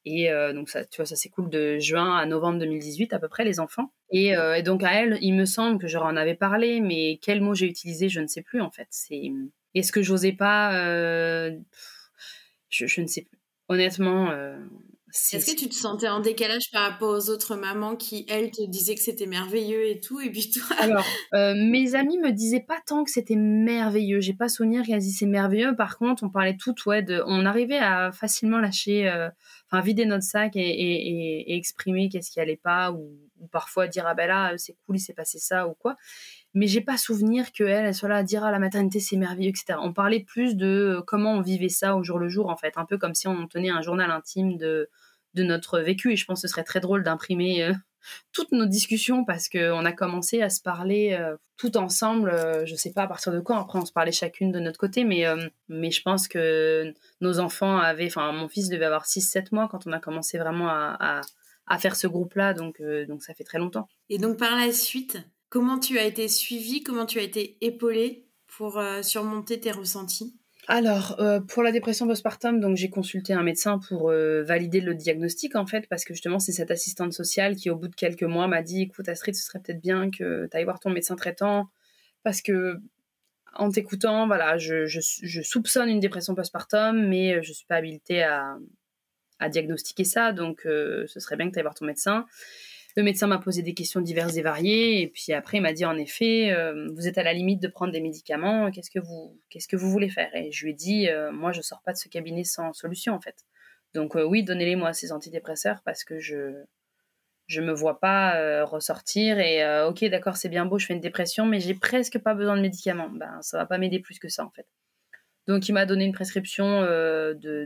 Et 0.05 0.31
euh, 0.31 0.53
donc, 0.53 0.69
ça, 0.69 0.83
tu 0.85 0.97
vois, 0.97 1.05
ça 1.05 1.15
s'écoule 1.15 1.49
de 1.49 1.79
juin 1.79 2.17
à 2.17 2.25
novembre 2.25 2.59
2018 2.59 3.13
à 3.13 3.19
peu 3.19 3.27
près, 3.27 3.45
les 3.45 3.59
enfants. 3.59 3.91
Euh, 4.13 4.55
et, 4.55 4.63
donc, 4.63 4.83
à 4.83 4.93
elle, 4.93 5.17
il 5.21 5.33
me 5.33 5.45
semble 5.45 5.79
que 5.79 5.87
j'en 5.87 6.15
avais 6.15 6.35
parlé, 6.35 6.81
mais 6.81 7.19
quel 7.21 7.41
mot 7.41 7.53
j'ai 7.53 7.67
utilisé, 7.67 8.09
je 8.09 8.19
ne 8.19 8.27
sais 8.27 8.41
plus 8.41 8.61
en 8.61 8.69
fait. 8.69 8.87
C'est 8.89 9.31
Est-ce 9.75 9.91
que 9.91 10.01
j'osais 10.01 10.33
pas 10.33 10.75
euh, 10.75 11.57
je, 12.69 12.85
je, 12.85 13.01
ne 13.01 13.07
sais 13.07 13.21
plus. 13.21 13.39
Honnêtement, 13.69 14.31
est-ce 15.13 15.53
que 15.53 15.59
tu 15.59 15.69
te 15.69 15.75
sentais 15.75 16.09
en 16.09 16.21
décalage 16.21 16.71
par 16.71 16.89
rapport 16.89 17.09
aux 17.09 17.29
autres 17.29 17.55
mamans 17.55 17.95
qui, 17.95 18.25
elles, 18.27 18.49
te 18.49 18.65
disaient 18.67 18.95
que 18.95 19.01
c'était 19.01 19.27
merveilleux 19.27 19.87
et 19.87 19.99
tout, 19.99 20.19
et 20.19 20.31
puis 20.31 20.49
toi? 20.49 20.75
Alors, 20.79 21.05
euh, 21.35 21.53
mes 21.55 21.93
amis 21.93 22.17
me 22.17 22.31
disaient 22.31 22.65
pas 22.67 22.79
tant 22.87 23.03
que 23.03 23.11
c'était 23.11 23.35
merveilleux. 23.35 24.21
J'ai 24.21 24.33
pas 24.33 24.49
souvenir 24.49 24.83
qu'elles 24.83 24.99
disaient 24.99 25.19
c'est 25.19 25.25
merveilleux. 25.27 25.75
Par 25.75 25.99
contre, 25.99 26.23
on 26.23 26.29
parlait 26.29 26.57
toutes, 26.57 26.83
ouais, 26.87 27.03
de, 27.03 27.21
on 27.27 27.45
arrivait 27.45 27.77
à 27.77 28.11
facilement 28.11 28.57
lâcher, 28.57 29.07
euh, 29.07 29.29
enfin, 29.67 29.81
vider 29.81 30.05
notre 30.05 30.23
sac 30.23 30.53
et, 30.55 31.55
exprimer 31.55 32.09
qu'est-ce 32.09 32.31
qui 32.31 32.39
allait 32.39 32.59
pas, 32.61 32.91
ou, 32.91 33.11
parfois 33.51 33.87
dire 33.87 34.05
ah 34.07 34.13
ben 34.13 34.27
là, 34.27 34.53
c'est 34.57 34.75
cool, 34.85 34.97
il 34.97 34.99
s'est 34.99 35.13
passé 35.13 35.39
ça 35.39 35.67
ou 35.67 35.73
quoi 35.73 35.95
mais 36.55 36.67
j'ai 36.67 36.81
pas 36.81 36.97
souvenir 36.97 37.51
qu'elle 37.51 37.85
elle 37.85 37.95
soit 37.95 38.09
là 38.09 38.17
à 38.17 38.23
dire 38.23 38.43
ah 38.43 38.51
la 38.51 38.59
maternité 38.59 38.99
c'est 38.99 39.17
merveilleux 39.17 39.49
etc 39.49 39.79
on 39.81 39.91
parlait 39.91 40.19
plus 40.19 40.55
de 40.55 41.03
comment 41.07 41.33
on 41.33 41.41
vivait 41.41 41.69
ça 41.69 41.95
au 41.95 42.03
jour 42.03 42.19
le 42.19 42.29
jour 42.29 42.49
en 42.49 42.55
fait 42.55 42.73
un 42.77 42.85
peu 42.85 42.99
comme 42.99 43.15
si 43.15 43.27
on 43.27 43.47
tenait 43.47 43.71
un 43.71 43.81
journal 43.81 44.11
intime 44.11 44.57
de 44.57 44.87
de 45.33 45.43
notre 45.43 45.79
vécu. 45.79 46.13
Et 46.13 46.15
je 46.15 46.25
pense 46.25 46.41
que 46.41 46.47
ce 46.47 46.51
serait 46.51 46.63
très 46.63 46.79
drôle 46.79 47.03
d'imprimer 47.03 47.63
euh, 47.63 47.73
toutes 48.33 48.51
nos 48.51 48.65
discussions 48.65 49.25
parce 49.25 49.49
qu'on 49.49 49.85
a 49.85 49.91
commencé 49.91 50.41
à 50.41 50.49
se 50.49 50.61
parler 50.61 51.17
euh, 51.19 51.35
tout 51.57 51.77
ensemble. 51.77 52.29
Euh, 52.29 52.65
je 52.65 52.75
sais 52.75 52.91
pas 52.91 53.03
à 53.03 53.07
partir 53.07 53.31
de 53.31 53.39
quand. 53.39 53.59
Après, 53.59 53.79
on 53.79 53.85
se 53.85 53.93
parlait 53.93 54.11
chacune 54.11 54.51
de 54.51 54.59
notre 54.59 54.79
côté, 54.79 55.03
mais, 55.03 55.25
mais 55.69 55.91
je 55.91 56.01
pense 56.01 56.27
que 56.27 56.93
nos 57.21 57.39
enfants 57.39 57.77
avaient. 57.77 58.07
Enfin, 58.07 58.31
mon 58.31 58.47
fils 58.47 58.69
devait 58.69 58.85
avoir 58.85 59.05
6-7 59.05 59.47
mois 59.51 59.67
quand 59.69 59.87
on 59.87 59.91
a 59.91 59.99
commencé 59.99 60.37
vraiment 60.37 60.69
à, 60.69 61.21
faire 61.79 61.95
ce 61.95 62.07
groupe-là. 62.07 62.53
Donc, 62.53 62.81
donc, 63.07 63.23
ça 63.23 63.33
fait 63.33 63.43
très 63.43 63.57
longtemps. 63.57 63.87
Et 64.09 64.17
donc, 64.17 64.37
par 64.37 64.55
la 64.55 64.71
suite, 64.71 65.19
comment 65.49 65.79
tu 65.79 65.99
as 65.99 66.05
été 66.05 66.27
suivie 66.27 66.83
Comment 66.83 67.05
tu 67.05 67.19
as 67.19 67.23
été 67.23 67.57
épaulée 67.61 68.27
pour 68.47 68.81
surmonter 69.01 69.59
tes 69.59 69.71
ressentis? 69.71 70.37
Alors, 70.67 71.19
euh, 71.19 71.41
pour 71.41 71.61
la 71.61 71.73
dépression 71.73 72.07
postpartum, 72.07 72.61
donc 72.61 72.77
j'ai 72.77 72.89
consulté 72.89 73.33
un 73.33 73.43
médecin 73.43 73.79
pour 73.79 74.09
euh, 74.09 74.43
valider 74.43 74.79
le 74.79 74.95
diagnostic 74.95 75.55
en 75.55 75.65
fait, 75.65 75.87
parce 75.89 76.05
que 76.05 76.13
justement 76.13 76.39
c'est 76.39 76.53
cette 76.53 76.71
assistante 76.71 77.11
sociale 77.11 77.55
qui 77.55 77.69
au 77.69 77.75
bout 77.75 77.89
de 77.89 77.95
quelques 77.95 78.23
mois 78.23 78.47
m'a 78.47 78.61
dit, 78.61 78.83
écoute 78.83 79.09
Astrid, 79.09 79.35
ce 79.35 79.43
serait 79.43 79.59
peut-être 79.59 79.81
bien 79.81 80.09
que 80.09 80.47
tu 80.49 80.57
ailles 80.57 80.63
voir 80.63 80.79
ton 80.79 80.89
médecin 80.89 81.17
traitant, 81.17 81.67
parce 82.23 82.41
que 82.41 82.79
en 83.55 83.69
t'écoutant, 83.69 84.25
voilà, 84.25 84.57
je, 84.57 84.87
soupçonne 85.43 85.89
une 85.89 85.99
dépression 85.99 86.33
postpartum, 86.33 87.07
mais 87.07 87.43
je 87.43 87.51
suis 87.51 87.67
pas 87.67 87.75
habilitée 87.75 88.23
à, 88.23 88.55
à 89.39 89.49
diagnostiquer 89.49 90.03
ça, 90.03 90.31
donc 90.31 90.65
euh, 90.65 91.05
ce 91.07 91.19
serait 91.19 91.35
bien 91.35 91.47
que 91.47 91.53
tu 91.53 91.59
ailles 91.59 91.63
voir 91.63 91.75
ton 91.75 91.85
médecin. 91.85 92.25
Le 92.95 93.03
médecin 93.03 93.25
m'a 93.25 93.39
posé 93.39 93.63
des 93.63 93.73
questions 93.73 94.01
diverses 94.01 94.37
et 94.37 94.41
variées, 94.41 95.01
et 95.01 95.07
puis 95.07 95.33
après 95.33 95.57
il 95.57 95.61
m'a 95.61 95.73
dit 95.73 95.85
en 95.85 95.97
effet, 95.97 96.51
euh, 96.51 96.89
vous 96.93 97.07
êtes 97.07 97.17
à 97.17 97.23
la 97.23 97.33
limite 97.33 97.61
de 97.61 97.67
prendre 97.67 97.91
des 97.91 98.01
médicaments, 98.01 98.69
qu'est-ce 98.71 98.91
que 98.91 98.99
vous, 98.99 99.39
qu'est-ce 99.49 99.67
que 99.67 99.75
vous 99.75 99.89
voulez 99.89 100.09
faire? 100.09 100.33
Et 100.35 100.51
je 100.51 100.63
lui 100.65 100.71
ai 100.71 100.75
dit, 100.75 101.09
euh, 101.09 101.31
moi 101.31 101.51
je 101.51 101.61
sors 101.61 101.81
pas 101.81 101.93
de 101.93 101.97
ce 101.97 102.07
cabinet 102.07 102.43
sans 102.43 102.73
solution 102.73 103.13
en 103.13 103.19
fait. 103.21 103.35
Donc 103.93 104.15
oui, 104.15 104.43
donnez-les 104.43 104.75
moi 104.75 104.93
ces 104.93 105.11
antidépresseurs 105.11 105.81
parce 105.85 106.03
que 106.03 106.19
je 106.19 106.63
je 107.47 107.61
me 107.61 107.73
vois 107.73 107.99
pas 107.99 108.63
ressortir 108.65 109.39
et 109.39 109.61
ok 109.85 110.05
d'accord 110.05 110.37
c'est 110.37 110.49
bien 110.49 110.65
beau, 110.65 110.79
je 110.79 110.87
fais 110.87 110.93
une 110.93 110.99
dépression, 111.01 111.45
mais 111.45 111.59
j'ai 111.59 111.75
presque 111.75 112.17
pas 112.19 112.33
besoin 112.33 112.57
de 112.57 112.61
médicaments. 112.61 113.09
Ben 113.09 113.39
ça 113.41 113.57
va 113.57 113.65
pas 113.65 113.77
m'aider 113.77 113.99
plus 113.99 114.17
que 114.19 114.29
ça 114.29 114.45
en 114.45 114.49
fait. 114.51 114.65
Donc 115.47 115.67
il 115.67 115.73
m'a 115.73 115.85
donné 115.85 116.05
une 116.05 116.13
prescription 116.13 116.81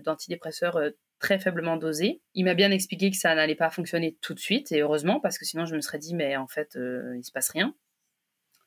d'antidépresseurs 0.03 0.79
très 1.19 1.39
faiblement 1.39 1.77
dosé. 1.77 2.21
Il 2.33 2.45
m'a 2.45 2.53
bien 2.53 2.71
expliqué 2.71 3.09
que 3.11 3.17
ça 3.17 3.33
n'allait 3.35 3.55
pas 3.55 3.69
fonctionner 3.69 4.17
tout 4.21 4.33
de 4.33 4.39
suite, 4.39 4.71
et 4.71 4.81
heureusement, 4.81 5.19
parce 5.19 5.37
que 5.37 5.45
sinon 5.45 5.65
je 5.65 5.75
me 5.75 5.81
serais 5.81 5.97
dit, 5.99 6.15
mais 6.15 6.37
en 6.37 6.47
fait, 6.47 6.75
euh, 6.75 7.15
il 7.17 7.23
se 7.23 7.31
passe 7.31 7.49
rien. 7.49 7.73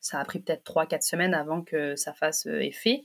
Ça 0.00 0.18
a 0.18 0.24
pris 0.24 0.40
peut-être 0.40 0.64
3-4 0.64 1.02
semaines 1.02 1.34
avant 1.34 1.62
que 1.62 1.94
ça 1.96 2.14
fasse 2.14 2.46
euh, 2.46 2.60
effet. 2.60 3.02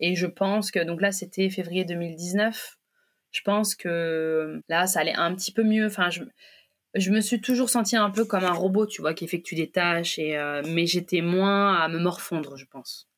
Et 0.00 0.16
je 0.16 0.26
pense 0.26 0.70
que, 0.70 0.82
donc 0.82 1.00
là, 1.02 1.12
c'était 1.12 1.50
février 1.50 1.84
2019. 1.84 2.78
Je 3.30 3.40
pense 3.42 3.74
que 3.74 4.62
là, 4.68 4.86
ça 4.86 5.00
allait 5.00 5.14
un 5.14 5.34
petit 5.34 5.52
peu 5.52 5.62
mieux. 5.62 5.86
Enfin, 5.86 6.08
je, 6.08 6.22
je 6.94 7.10
me 7.10 7.20
suis 7.20 7.40
toujours 7.40 7.68
sentie 7.68 7.96
un 7.96 8.10
peu 8.10 8.24
comme 8.24 8.44
un 8.44 8.52
robot, 8.52 8.86
tu 8.86 9.02
vois, 9.02 9.12
qui 9.12 9.24
effectue 9.24 9.54
des 9.54 9.70
tâches, 9.70 10.18
et, 10.18 10.38
euh, 10.38 10.62
mais 10.66 10.86
j'étais 10.86 11.20
moins 11.20 11.74
à 11.74 11.88
me 11.88 11.98
morfondre, 11.98 12.56
je 12.56 12.64
pense. 12.64 13.09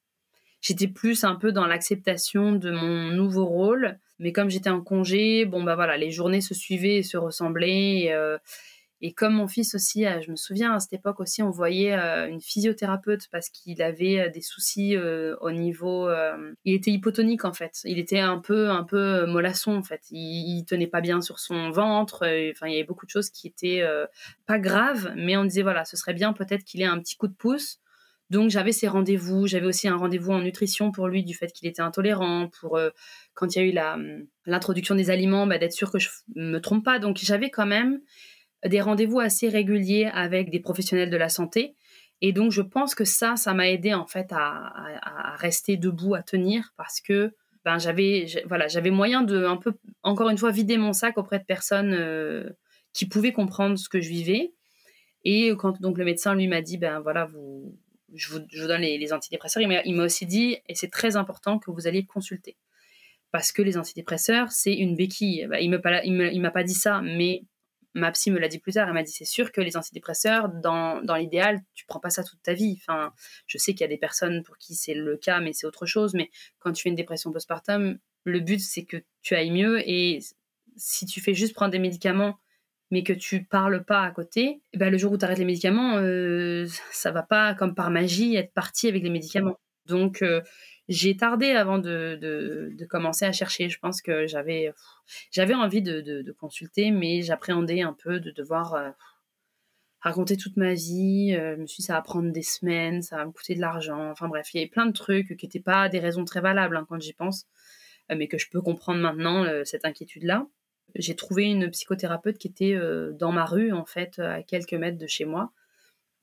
J'étais 0.63 0.89
plus 0.89 1.25
un 1.25 1.35
peu 1.35 1.53
dans 1.53 1.67
l'acceptation 1.67 2.53
de 2.53 2.71
mon 2.71 3.11
nouveau 3.11 3.45
rôle 3.45 3.99
mais 4.23 4.33
comme 4.33 4.49
j'étais 4.49 4.71
en 4.71 4.81
congé, 4.81 5.45
bon 5.45 5.65
bah 5.65 5.75
voilà, 5.75 5.97
les 5.97 6.13
journées 6.13 6.41
se 6.41 6.55
suivaient 6.55 6.99
et 6.99 7.03
se 7.03 7.17
ressemblaient. 7.17 8.03
Et, 8.03 8.13
euh, 8.13 8.39
comme 9.17 9.35
mon 9.35 9.49
fils 9.49 9.75
aussi, 9.75 10.07
euh, 10.07 10.21
je 10.25 10.31
me 10.31 10.37
souviens 10.37 10.75
à 10.75 10.79
cette 10.79 10.93
époque 10.93 11.19
aussi, 11.19 11.43
on 11.43 11.51
voyait 11.51 11.93
euh, 11.93 12.29
une 12.29 12.41
physiothérapeute 12.41 13.27
parce 13.33 13.49
qu'il 13.49 13.83
avait 13.83 14.31
des 14.31 14.41
soucis 14.41 14.97
au 14.97 15.51
niveau. 15.51 16.09
il 16.65 16.75
était 16.75 16.93
hypotonique 16.93 17.45
en 17.45 17.53
fait. 17.53 17.81
Il 17.85 17.99
était 17.99 18.21
un 18.21 18.39
peu, 18.39 18.71
un 18.71 18.85
peu 18.85 19.27
mollasson 19.27 19.73
en 19.73 19.83
fait. 19.83 20.03
Il, 20.13 20.59
il 20.59 20.65
tenait 20.65 20.87
pas 20.87 21.01
bien 21.01 21.21
sur 21.21 21.41
son 21.41 21.71
ventre. 21.71 22.19
Enfin, 22.53 22.69
il 22.69 22.75
y 22.75 22.77
avait 22.77 22.85
beaucoup 22.85 23.07
de 23.07 23.11
choses 23.11 23.31
qui 23.31 23.49
étaient 23.49 23.85
pas 24.47 24.61
graves, 24.61 25.13
mais 25.17 25.37
on 25.37 25.45
disait 25.45 25.63
voilà, 25.63 25.85
ce 25.85 25.97
serait 25.97 26.15
bien 26.15 26.33
peut-être 26.33 26.63
qu'il 26.63 26.81
ait 26.81 26.85
un 26.85 27.01
petit 27.01 27.17
coup 27.17 27.27
de 27.27 27.35
pouce 27.35 27.82
donc 28.33 28.49
j'avais 28.49 28.73
ces 28.73 28.89
rendez-vous, 28.89 29.47
j'avais 29.47 29.67
aussi 29.67 29.89
un 29.89 29.97
rendez-vous 29.97 30.33
en 30.33 30.41
nutrition 30.41 30.91
pour 30.91 31.07
lui 31.07 31.23
du 31.23 31.35
fait 31.35 31.53
qu'il 31.53 31.69
était 31.69 31.83
intolérant, 31.83 32.49
pour 32.61 32.79
euh, 32.79 32.89
quand 33.35 33.55
il 33.55 33.59
y 33.59 33.63
a 33.63 33.67
eu 33.67 33.79
hum, 33.79 34.27
l'introduction 34.47 34.95
des 34.95 35.11
aliments, 35.11 35.47
bah, 35.47 35.59
d'être 35.59 35.75
sûr 35.75 35.93
que 35.93 35.99
je 35.99 36.09
me 36.35 36.59
trompe 36.59 36.83
pas. 36.83 36.99
Donc 36.99 37.19
j'avais 37.21 37.51
quand 37.51 37.67
même 37.67 38.01
des 38.67 38.81
rendez-vous 38.81 39.21
assez 39.21 39.51
réguliers 39.51 40.07
avec 40.15 40.49
des 40.51 40.61
professionnels 40.61 41.11
de 41.11 41.17
la 41.19 41.29
santé. 41.29 41.77
Et 42.23 42.33
donc 42.33 42.53
je 42.53 42.63
pense 42.63 42.95
que 42.95 43.05
ça, 43.05 43.37
ça 43.37 43.53
m'a 43.53 43.69
aidé 43.69 43.93
en 43.93 44.07
fait 44.07 44.29
à, 44.31 45.37
rester 45.37 45.77
debout, 45.77 46.15
à 46.15 46.23
tenir, 46.23 46.73
parce 46.79 47.03
que 47.03 47.35
ben 47.67 47.79
j'avais 47.79 48.27
voilà 48.47 48.67
moyen 48.91 49.23
de 49.23 49.45
un 49.45 49.59
peu 49.59 49.75
encore 50.03 50.31
une 50.31 50.39
fois 50.39 50.51
vider 50.51 50.79
mon 50.79 50.95
sac 50.95 51.19
auprès 51.19 51.39
de 51.39 51.45
personnes 51.45 51.93
euh, 51.93 52.51
qui 52.95 53.07
pouvaient 53.07 53.33
comprendre 53.33 53.77
ce 53.77 53.91
que 53.91 54.01
je 54.01 54.09
vivais. 54.09 54.55
Et 55.25 55.51
quand 55.59 55.81
donc 55.83 55.99
le 55.99 56.05
médecin 56.05 56.35
lui 56.35 56.49
m'a 56.49 56.63
dit 56.63 56.79
ben 56.79 57.01
voilà 57.01 57.27
vous 57.27 57.77
je 58.15 58.31
vous, 58.31 58.41
donne 58.41 58.83
les, 58.83 59.13
antidépresseurs. 59.13 59.63
Il 59.63 59.95
m'a 59.95 60.05
aussi 60.05 60.27
dit, 60.27 60.59
et 60.69 60.75
c'est 60.75 60.91
très 60.91 61.17
important 61.17 61.59
que 61.59 61.71
vous 61.71 61.87
alliez 61.87 62.05
consulter. 62.05 62.57
Parce 63.31 63.53
que 63.53 63.63
les 63.63 63.79
antidépresseurs, 63.79 64.53
c'est 64.53 64.75
une 64.75 64.95
béquille. 64.95 65.47
Bah, 65.49 65.61
il 65.61 65.71
ne 65.71 66.41
m'a 66.41 66.51
pas 66.51 66.63
dit 66.65 66.75
ça, 66.75 67.01
mais 67.03 67.45
ma 67.95 68.11
psy 68.13 68.31
me 68.31 68.39
l'a 68.39 68.49
dit 68.49 68.59
plus 68.59 68.75
tard. 68.75 68.89
Elle 68.89 68.95
m'a 68.95 69.03
dit 69.03 69.13
c'est 69.13 69.25
sûr 69.25 69.53
que 69.53 69.61
les 69.61 69.77
antidépresseurs, 69.77 70.49
dans, 70.49 71.03
dans 71.03 71.17
l'idéal, 71.17 71.61
tu 71.75 71.85
prends 71.87 72.01
pas 72.01 72.11
ça 72.11 72.25
toute 72.25 72.43
ta 72.43 72.55
vie. 72.55 72.79
Enfin, 72.81 73.13
je 73.47 73.59
sais 73.59 73.73
qu'il 73.73 73.83
y 73.83 73.85
a 73.85 73.89
des 73.89 73.99
personnes 73.99 74.43
pour 74.43 74.59
qui 74.59 74.75
c'est 74.75 74.95
le 74.95 75.17
cas, 75.17 75.41
mais 75.41 75.53
c'est 75.53 75.67
autre 75.67 75.87
chose. 75.87 76.15
Mais 76.15 76.31
quand 76.59 76.73
tu 76.73 76.83
fais 76.83 76.89
une 76.89 76.95
dépression 76.95 77.33
postpartum, 77.33 77.99
le 78.25 78.41
but 78.41 78.61
c'est 78.61 78.85
que 78.85 78.99
tu 79.23 79.35
ailles 79.35 79.51
mieux. 79.51 79.81
Et 79.89 80.21
si 80.77 81.07
tu 81.07 81.21
fais 81.21 81.35
juste 81.35 81.55
prendre 81.55 81.73
des 81.73 81.79
médicaments 81.79 82.39
mais 82.93 83.03
que 83.03 83.15
tu 83.15 83.45
parles 83.45 83.85
pas 83.85 84.03
à 84.03 84.11
côté, 84.11 84.61
eh 84.75 84.79
ben 84.79 84.91
le 84.93 84.99
jour 84.99 85.13
où 85.13 85.19
tu 85.19 85.25
arrêtes 85.25 85.39
les 85.39 85.47
médicaments, 85.47 85.97
euh, 85.97 86.67
ça 86.93 87.11
va 87.11 87.23
pas 87.23 87.55
comme 87.55 87.75
par 87.75 87.91
magie 87.91 88.37
être 88.37 88.53
parti 88.53 88.87
avec 88.87 89.03
les 89.03 89.09
médicaments. 89.09 89.59
Donc 89.87 90.21
euh, 90.21 90.43
j'ai 90.89 91.17
tardé 91.17 91.53
avant 91.53 91.79
de, 91.79 92.19
de, 92.21 92.87
commencer 92.91 93.25
à 93.25 93.33
chercher. 93.33 93.71
Je 93.71 93.79
pense 93.79 94.03
que 94.03 94.27
j'avais 94.27 94.71
j'avais 95.31 95.55
envie 95.55 95.81
de, 95.81 96.03
de, 96.03 96.33
consulter, 96.33 96.91
mais 96.91 97.23
j'appréhendais 97.23 97.81
un 97.81 97.95
peu 97.95 98.21
de 98.21 98.31
devoir 98.31 98.75
euh, 98.75 98.91
raconter 100.01 100.37
toute 100.37 100.59
ma 100.59 100.75
vie. 100.75 101.33
je 101.33 101.61
me 101.61 101.67
suis 101.67 101.81
dit, 101.81 101.87
ça 101.87 101.95
va 101.95 102.03
prendre 102.03 102.31
des 102.31 102.43
semaines, 102.43 103.01
ça 103.01 103.17
va 103.17 103.25
me 103.25 103.33
coûter 103.33 103.55
de 103.55 103.61
l'argent. 103.61 104.11
Enfin 104.11 104.29
bref, 104.29 104.53
il 104.53 104.59
y 104.59 104.61
avait 104.61 104.71
plein 104.71 104.87
de 104.87 104.93
trucs 104.93 105.35
qui 105.39 105.47
n'étaient 105.47 105.61
pas 105.61 105.89
des 105.89 105.99
raisons 105.99 106.27
très 106.27 106.43
valables 106.43 106.77
hein, 106.77 106.85
quand 106.87 107.01
j'y 107.01 107.15
pense, 107.15 107.47
mais 108.15 108.29
que 108.29 108.37
je 108.37 108.51
peux 108.51 108.61
comprendre 108.61 109.01
maintenant, 109.01 109.47
cette 109.65 109.87
inquiétude-là 109.87 110.47
j'ai 110.95 111.17
trouvé 111.17 111.45
une 111.45 111.71
psychothérapeute 111.71 112.39
qui 112.39 112.49
était 112.49 112.75
euh, 112.75 113.13
dans 113.13 113.33
ma 113.33 113.45
rue, 113.45 113.73
en 113.73 113.85
fait, 113.85 114.19
à 114.19 114.43
quelques 114.43 114.75
mètres 114.75 114.99
de 114.99 115.07
chez 115.07 115.25
moi. 115.25 115.53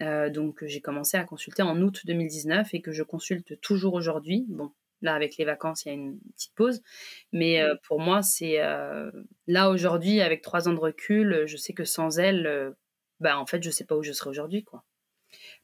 Euh, 0.02 0.30
donc 0.30 0.64
j'ai 0.66 0.80
commencé 0.80 1.18
à 1.18 1.24
consulter 1.26 1.62
en 1.62 1.82
août 1.82 2.02
2019 2.06 2.74
et 2.74 2.82
que 2.82 2.92
je 2.92 3.04
consulte 3.04 3.60
toujours 3.60 3.96
aujourd'hui. 3.96 4.46
Bon, 4.48 4.72
là 5.02 5.14
avec 5.14 5.38
les 5.38 5.46
vacances, 5.46 5.86
il 5.86 5.88
y 5.90 5.92
a 5.92 5.96
une 5.96 6.20
petite 6.36 6.56
pause, 6.56 6.82
mais 7.34 7.62
euh, 7.62 7.76
pour 7.84 8.00
moi 8.00 8.22
c'est 8.22 8.60
là 9.48 9.70
aujourd'hui 9.70 10.22
avec 10.22 10.42
trois 10.42 10.70
ans 10.70 10.74
de 10.74 10.80
recul, 10.80 11.44
je 11.48 11.58
sais 11.58 11.74
que 11.74 11.84
sans 11.84 12.18
elle, 12.18 12.74
bah 13.20 13.38
en 13.38 13.46
fait 13.46 13.62
je 13.62 13.70
sais 13.70 13.84
pas 13.84 13.98
où 13.98 14.04
je 14.04 14.14
serais 14.14 14.30
aujourd'hui 14.30 14.64
quoi. 14.64 14.86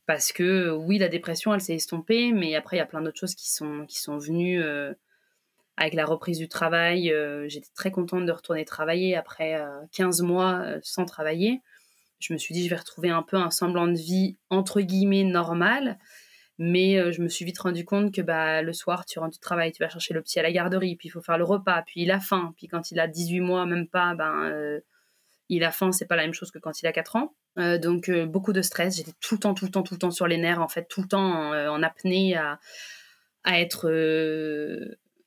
Parce 0.06 0.34
que 0.34 0.70
oui 0.70 0.97
la 0.97 1.08
dépression 1.08 1.53
elle 1.53 1.62
s'est 1.62 1.76
estompée, 1.76 2.34
mais 2.34 2.56
après 2.56 2.76
il 2.76 2.80
y 2.80 2.84
a 2.84 2.86
plein 2.86 3.01
d'autres 3.01 3.20
choses 3.20 3.36
qui 3.36 3.49
sont 3.49 3.86
qui 3.88 4.01
sont 4.01 4.18
venues 4.18 4.62
avec 5.78 5.94
la 5.94 6.06
reprise 6.06 6.38
du 6.38 6.48
travail, 6.48 7.12
euh, 7.12 7.50
j'étais 7.50 7.70
très 7.76 7.92
contente 7.92 8.26
de 8.26 8.32
retourner 8.32 8.64
travailler 8.64 9.16
après 9.16 9.62
15 9.92 10.22
euh, 10.22 10.26
mois 10.26 10.62
euh, 10.62 10.80
sans 10.84 11.06
travailler. 11.06 11.62
Je 12.20 12.34
me 12.34 12.38
suis 12.38 12.54
dit, 12.54 12.64
je 12.64 12.70
vais 12.70 12.78
retrouver 12.78 13.10
un 13.10 13.24
peu 13.24 13.36
un 13.36 13.52
semblant 13.52 13.88
de 13.88 13.98
vie 13.98 14.38
entre 14.50 14.82
guillemets 14.82 15.24
normal. 15.24 16.00
Mais 16.58 17.12
je 17.12 17.22
me 17.22 17.28
suis 17.28 17.44
vite 17.44 17.60
rendu 17.60 17.84
compte 17.84 18.16
que 18.16 18.22
bah, 18.22 18.62
le 18.62 18.72
soir, 18.72 19.06
tu 19.06 19.20
rentres 19.20 19.34
du 19.34 19.40
travail, 19.40 19.74
tu 19.74 19.84
vas 19.84 19.90
chercher 19.90 20.14
le 20.14 20.22
petit 20.22 20.40
à 20.40 20.42
la 20.42 20.54
garderie, 20.54 20.96
puis 20.96 21.10
il 21.10 21.12
faut 21.12 21.20
faire 21.20 21.38
le 21.38 21.44
repas, 21.44 21.82
puis 21.82 22.04
il 22.04 22.12
a 22.12 22.22
faim. 22.22 22.54
Puis 22.56 22.68
quand 22.68 22.92
il 22.92 23.00
a 23.02 23.10
18 23.10 23.42
mois, 23.42 23.66
même 23.66 23.90
pas, 23.90 24.16
ben, 24.16 24.80
il 25.50 25.66
a 25.66 25.72
faim, 25.72 25.92
c'est 25.92 26.06
pas 26.06 26.16
la 26.16 26.22
même 26.22 26.34
chose 26.34 26.52
que 26.52 26.58
quand 26.58 26.82
il 26.82 26.88
a 26.88 26.94
4 26.94 27.18
ans. 27.18 27.36
Donc 27.58 28.10
beaucoup 28.10 28.54
de 28.54 28.62
stress, 28.62 28.96
j'étais 28.96 29.12
tout 29.20 29.36
le 29.36 29.40
temps, 29.42 29.54
tout 29.54 29.66
le 29.66 29.72
temps, 29.72 29.84
tout 29.84 29.96
le 29.96 30.00
temps 30.00 30.12
sur 30.12 30.28
les 30.28 30.38
nerfs, 30.38 30.62
en 30.62 30.70
fait, 30.70 30.88
tout 30.88 31.02
le 31.02 31.10
temps 31.10 31.52
en, 31.52 31.84
apnée 31.84 32.38
à, 32.38 32.58
à 33.44 33.60
être 33.60 33.90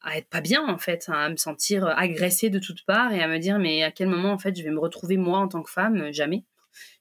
à 0.00 0.16
être 0.16 0.28
pas 0.28 0.40
bien 0.40 0.66
en 0.66 0.78
fait, 0.78 1.08
à 1.08 1.28
me 1.28 1.36
sentir 1.36 1.86
agressée 1.86 2.50
de 2.50 2.58
toutes 2.58 2.84
parts 2.84 3.12
et 3.12 3.22
à 3.22 3.28
me 3.28 3.38
dire 3.38 3.58
mais 3.58 3.82
à 3.82 3.90
quel 3.90 4.08
moment 4.08 4.32
en 4.32 4.38
fait 4.38 4.56
je 4.56 4.62
vais 4.62 4.70
me 4.70 4.78
retrouver 4.78 5.16
moi 5.16 5.38
en 5.38 5.48
tant 5.48 5.62
que 5.62 5.70
femme? 5.70 6.12
Jamais, 6.12 6.44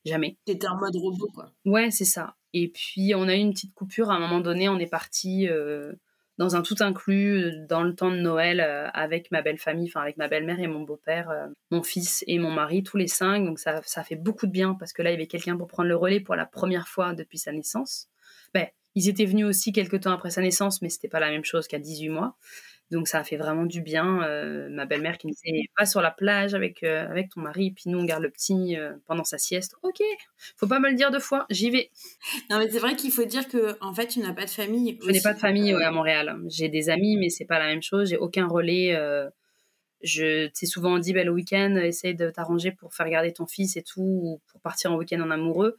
jamais. 0.06 0.38
T'étais 0.45 0.68
en 0.68 0.78
mode 0.78 0.95
robot 0.95 1.30
quoi. 1.34 1.52
Ouais, 1.66 1.91
c'est 1.91 2.06
ça. 2.06 2.36
Et 2.54 2.70
puis 2.70 3.14
on 3.16 3.28
a 3.28 3.36
eu 3.36 3.39
une 3.39 3.54
petite 3.54 3.74
coupure 3.74 4.10
à 4.10 4.16
un 4.16 4.20
moment 4.20 4.39
donné, 4.39 4.68
on 4.68 4.80
est 4.80 4.89
parti 4.89 5.48
dans 6.38 6.56
un 6.56 6.62
tout 6.62 6.76
inclus 6.80 7.52
dans 7.68 7.84
le 7.84 7.95
temps 7.95 8.12
de 8.12 8.18
Noël 8.18 8.62
avec 8.93 9.32
ma 9.32 9.41
belle 9.41 9.58
famille, 9.58 9.88
enfin 9.88 10.02
avec 10.02 10.18
ma 10.18 10.28
belle-mère 10.28 10.60
et 10.60 10.68
mon 10.68 10.82
beau-père, 10.82 11.32
mon 11.72 11.84
fils 11.84 12.24
et 12.28 12.39
mon 12.39 12.52
mari, 12.52 12.84
tous 12.84 12.98
les 12.98 13.08
cinq. 13.08 13.45
Donc 13.45 13.60
ça, 13.60 13.82
ça 13.86 14.04
fait 14.04 14.16
beaucoup 14.16 14.48
de 14.48 14.52
bien 14.52 14.74
parce 14.74 14.93
que 14.93 15.02
là 15.02 15.12
il 15.12 15.14
y 15.14 15.16
avait 15.16 15.28
quelqu'un 15.28 15.58
pour 15.58 15.68
prendre 15.68 15.89
le 15.89 15.95
relais 15.95 16.20
pour 16.20 16.36
la 16.36 16.45
première 16.45 16.88
fois 16.88 17.14
depuis 17.14 17.38
sa 17.38 17.52
naissance. 17.52 18.08
Ben, 18.54 18.68
ils 18.95 19.10
étaient 19.10 19.26
venus 19.26 19.45
aussi 19.45 19.72
quelques 19.72 20.02
temps 20.02 20.12
après 20.12 20.32
sa 20.32 20.41
naissance, 20.41 20.82
mais 20.82 20.89
c'était 20.89 21.08
pas 21.08 21.20
la 21.20 21.30
même 21.30 21.43
chose 21.43 21.68
qu'à 21.68 21.78
18 21.78 22.10
mois. 22.10 22.36
Donc 22.89 23.07
ça 23.09 23.19
a 23.19 23.23
fait 23.23 23.35
vraiment 23.35 23.65
du 23.65 23.81
bien. 23.81 24.23
Euh, 24.23 24.69
ma 24.69 24.85
belle-mère 24.85 25.17
qui 25.17 25.27
me 25.27 25.33
disait 25.33 25.69
pas 25.75 25.85
sur 25.85 26.01
la 26.01 26.11
plage 26.11 26.53
avec 26.53 26.83
euh, 26.83 27.05
avec 27.09 27.29
ton 27.29 27.41
mari, 27.41 27.71
puis 27.71 27.85
nous 27.88 27.99
on 27.99 28.05
garde 28.05 28.23
le 28.23 28.29
petit 28.29 28.77
euh, 28.77 28.93
pendant 29.05 29.25
sa 29.25 29.38
sieste. 29.38 29.75
Ok, 29.83 30.01
faut 30.55 30.67
pas 30.67 30.79
me 30.79 30.89
le 30.89 30.95
dire 30.95 31.11
deux 31.11 31.19
fois, 31.19 31.45
j'y 31.49 31.69
vais. 31.69 31.91
Non 32.49 32.59
mais 32.59 32.69
c'est 32.69 32.79
vrai 32.79 32.95
qu'il 32.95 33.11
faut 33.11 33.25
dire 33.25 33.47
que 33.49 33.77
en 33.81 33.93
fait 33.93 34.07
tu 34.07 34.19
n'as 34.19 34.33
pas 34.33 34.45
de 34.45 34.49
famille. 34.49 34.97
Je 35.05 35.11
n'ai 35.11 35.21
pas 35.21 35.33
de 35.33 35.39
famille 35.39 35.73
à 35.73 35.91
Montréal. 35.91 36.38
J'ai 36.47 36.69
des 36.69 36.89
amis, 36.89 37.17
mais 37.17 37.29
c'est 37.29 37.45
pas 37.45 37.59
la 37.59 37.67
même 37.67 37.83
chose. 37.83 38.09
J'ai 38.09 38.17
aucun 38.17 38.47
relais. 38.47 38.97
je 40.01 40.47
t'ai 40.47 40.65
souvent 40.65 40.97
dit 40.99 41.11
bah, 41.11 41.25
le 41.25 41.31
week-end, 41.31 41.75
essaye 41.75 42.15
de 42.15 42.29
t'arranger 42.29 42.71
pour 42.71 42.93
faire 42.93 43.09
garder 43.09 43.33
ton 43.33 43.47
fils 43.47 43.75
et 43.75 43.83
tout, 43.83 44.01
ou 44.01 44.41
pour 44.47 44.61
partir 44.61 44.93
en 44.93 44.95
week-end 44.95 45.19
en 45.19 45.31
amoureux. 45.31 45.77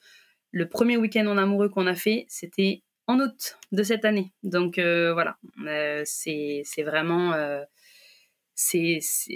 Le 0.50 0.68
premier 0.68 0.98
week-end 0.98 1.26
en 1.26 1.38
amoureux 1.38 1.68
qu'on 1.70 1.86
a 1.86 1.94
fait, 1.94 2.26
c'était 2.28 2.82
en 3.08 3.18
août 3.20 3.58
de 3.72 3.82
cette 3.82 4.04
année. 4.04 4.32
Donc 4.44 4.78
euh, 4.78 5.12
voilà, 5.12 5.38
euh, 5.66 6.02
c'est 6.04 6.62
vraiment. 6.84 7.32
Euh, 7.32 7.64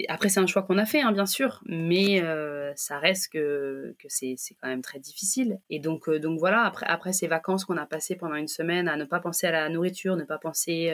après, 0.09 0.27
c'est 0.27 0.41
un 0.41 0.47
choix 0.47 0.63
qu'on 0.63 0.77
a 0.77 0.85
fait, 0.85 0.99
hein, 0.99 1.13
bien 1.13 1.25
sûr, 1.25 1.61
mais 1.65 2.21
ça 2.75 2.99
reste 2.99 3.31
que, 3.31 3.95
c'est 4.09 4.35
quand 4.61 4.67
même 4.67 4.81
très 4.81 4.99
difficile. 4.99 5.59
Et 5.69 5.79
donc, 5.79 6.09
donc 6.09 6.39
voilà, 6.39 6.73
après, 6.81 7.13
ces 7.13 7.27
vacances 7.27 7.63
qu'on 7.63 7.77
a 7.77 7.85
passées 7.85 8.17
pendant 8.17 8.35
une 8.35 8.49
semaine 8.49 8.89
à 8.89 8.97
ne 8.97 9.05
pas 9.05 9.21
penser 9.21 9.47
à 9.47 9.51
la 9.51 9.69
nourriture, 9.69 10.17
ne 10.17 10.25
pas 10.25 10.39
penser 10.39 10.93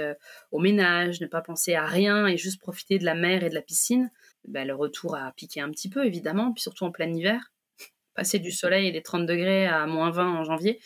au 0.51 0.59
ménage, 0.59 1.21
ne 1.21 1.25
pas 1.25 1.41
penser 1.41 1.73
à 1.73 1.88
rien 1.88 2.27
et 2.27 2.38
juste 2.38 2.61
profiter 2.61 2.99
de 2.99 3.05
la 3.05 3.15
mer 3.15 3.43
et 3.43 3.49
de 3.49 3.55
la 3.55 3.63
piscine, 3.63 4.11
ben, 4.47 4.67
le 4.67 4.75
retour 4.75 5.15
a 5.15 5.32
piqué 5.32 5.59
un 5.59 5.71
petit 5.71 5.89
peu, 5.89 6.05
évidemment, 6.05 6.53
puis 6.53 6.61
surtout 6.61 6.84
en 6.84 6.91
plein 6.91 7.11
hiver. 7.11 7.51
Passer 8.13 8.38
du 8.38 8.51
soleil 8.51 8.88
et 8.88 8.91
des 8.91 9.01
30 9.01 9.25
degrés 9.25 9.65
à 9.65 9.88
moins 9.88 10.11
20 10.11 10.39
en 10.39 10.43
janvier, 10.43 10.80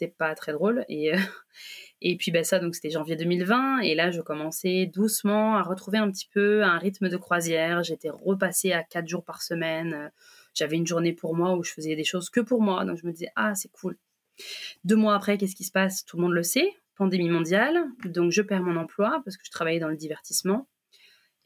c'était 0.00 0.14
pas 0.16 0.34
très 0.34 0.52
drôle. 0.52 0.84
Et, 0.88 1.14
euh, 1.14 1.18
et 2.00 2.16
puis 2.16 2.30
bah, 2.30 2.44
ça, 2.44 2.58
donc 2.58 2.74
c'était 2.74 2.90
janvier 2.90 3.16
2020. 3.16 3.80
Et 3.80 3.94
là, 3.94 4.10
je 4.10 4.20
commençais 4.20 4.86
doucement 4.86 5.56
à 5.56 5.62
retrouver 5.62 5.98
un 5.98 6.10
petit 6.10 6.28
peu 6.32 6.62
un 6.62 6.78
rythme 6.78 7.08
de 7.08 7.16
croisière. 7.16 7.82
J'étais 7.82 8.10
repassée 8.10 8.72
à 8.72 8.82
quatre 8.82 9.08
jours 9.08 9.24
par 9.24 9.42
semaine. 9.42 10.10
J'avais 10.54 10.76
une 10.76 10.86
journée 10.86 11.12
pour 11.12 11.36
moi 11.36 11.56
où 11.56 11.62
je 11.62 11.72
faisais 11.72 11.96
des 11.96 12.04
choses 12.04 12.30
que 12.30 12.40
pour 12.40 12.62
moi. 12.62 12.84
Donc 12.84 12.98
je 12.98 13.06
me 13.06 13.12
disais, 13.12 13.30
ah, 13.36 13.54
c'est 13.54 13.70
cool. 13.70 13.96
Deux 14.84 14.96
mois 14.96 15.14
après, 15.14 15.36
qu'est-ce 15.36 15.56
qui 15.56 15.64
se 15.64 15.72
passe? 15.72 16.04
Tout 16.04 16.16
le 16.16 16.22
monde 16.22 16.32
le 16.32 16.42
sait. 16.42 16.70
Pandémie 16.96 17.28
mondiale. 17.28 17.78
Donc 18.04 18.32
je 18.32 18.42
perds 18.42 18.62
mon 18.62 18.76
emploi 18.76 19.20
parce 19.24 19.36
que 19.36 19.44
je 19.44 19.50
travaillais 19.50 19.80
dans 19.80 19.88
le 19.88 19.96
divertissement. 19.96 20.66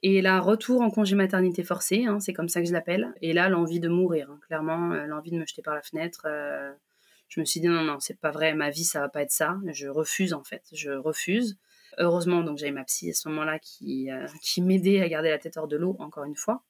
Et 0.06 0.20
là, 0.20 0.38
retour 0.38 0.82
en 0.82 0.90
congé 0.90 1.16
maternité 1.16 1.64
forcé, 1.64 2.04
hein, 2.04 2.20
c'est 2.20 2.34
comme 2.34 2.50
ça 2.50 2.60
que 2.60 2.68
je 2.68 2.74
l'appelle. 2.74 3.14
Et 3.22 3.32
là, 3.32 3.48
l'envie 3.48 3.80
de 3.80 3.88
mourir, 3.88 4.30
hein. 4.30 4.38
clairement, 4.46 4.92
euh, 4.92 5.06
l'envie 5.06 5.30
de 5.30 5.38
me 5.38 5.46
jeter 5.46 5.62
par 5.62 5.74
la 5.74 5.80
fenêtre. 5.80 6.26
Euh, 6.26 6.74
je 7.34 7.40
me 7.40 7.44
suis 7.44 7.58
dit 7.58 7.66
non, 7.66 7.82
non, 7.82 7.98
c'est 7.98 8.20
pas 8.20 8.30
vrai, 8.30 8.54
ma 8.54 8.70
vie, 8.70 8.84
ça 8.84 9.00
va 9.00 9.08
pas 9.08 9.22
être 9.22 9.32
ça. 9.32 9.56
Je 9.72 9.88
refuse 9.88 10.34
en 10.34 10.44
fait, 10.44 10.62
je 10.72 10.92
refuse. 10.92 11.58
Heureusement, 11.98 12.42
donc 12.42 12.58
j'avais 12.58 12.70
ma 12.70 12.84
psy 12.84 13.10
à 13.10 13.12
ce 13.12 13.28
moment-là 13.28 13.58
qui, 13.58 14.08
euh, 14.08 14.28
qui 14.40 14.62
m'aidait 14.62 15.00
à 15.00 15.08
garder 15.08 15.30
la 15.30 15.38
tête 15.38 15.56
hors 15.56 15.66
de 15.66 15.76
l'eau, 15.76 15.96
encore 15.98 16.24
une 16.24 16.36
fois. 16.36 16.62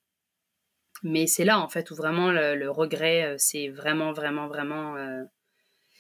Mais 1.03 1.27
c'est 1.27 1.45
là 1.45 1.61
en 1.61 1.69
fait 1.69 1.91
où 1.91 1.95
vraiment 1.95 2.31
le, 2.31 2.71
regret, 2.71 3.25
euh, 3.25 3.35
c'est 3.37 3.69
vraiment, 3.69 4.15
vraiment, 4.15 4.49
vraiment. 4.49 4.97
Euh, 4.97 5.25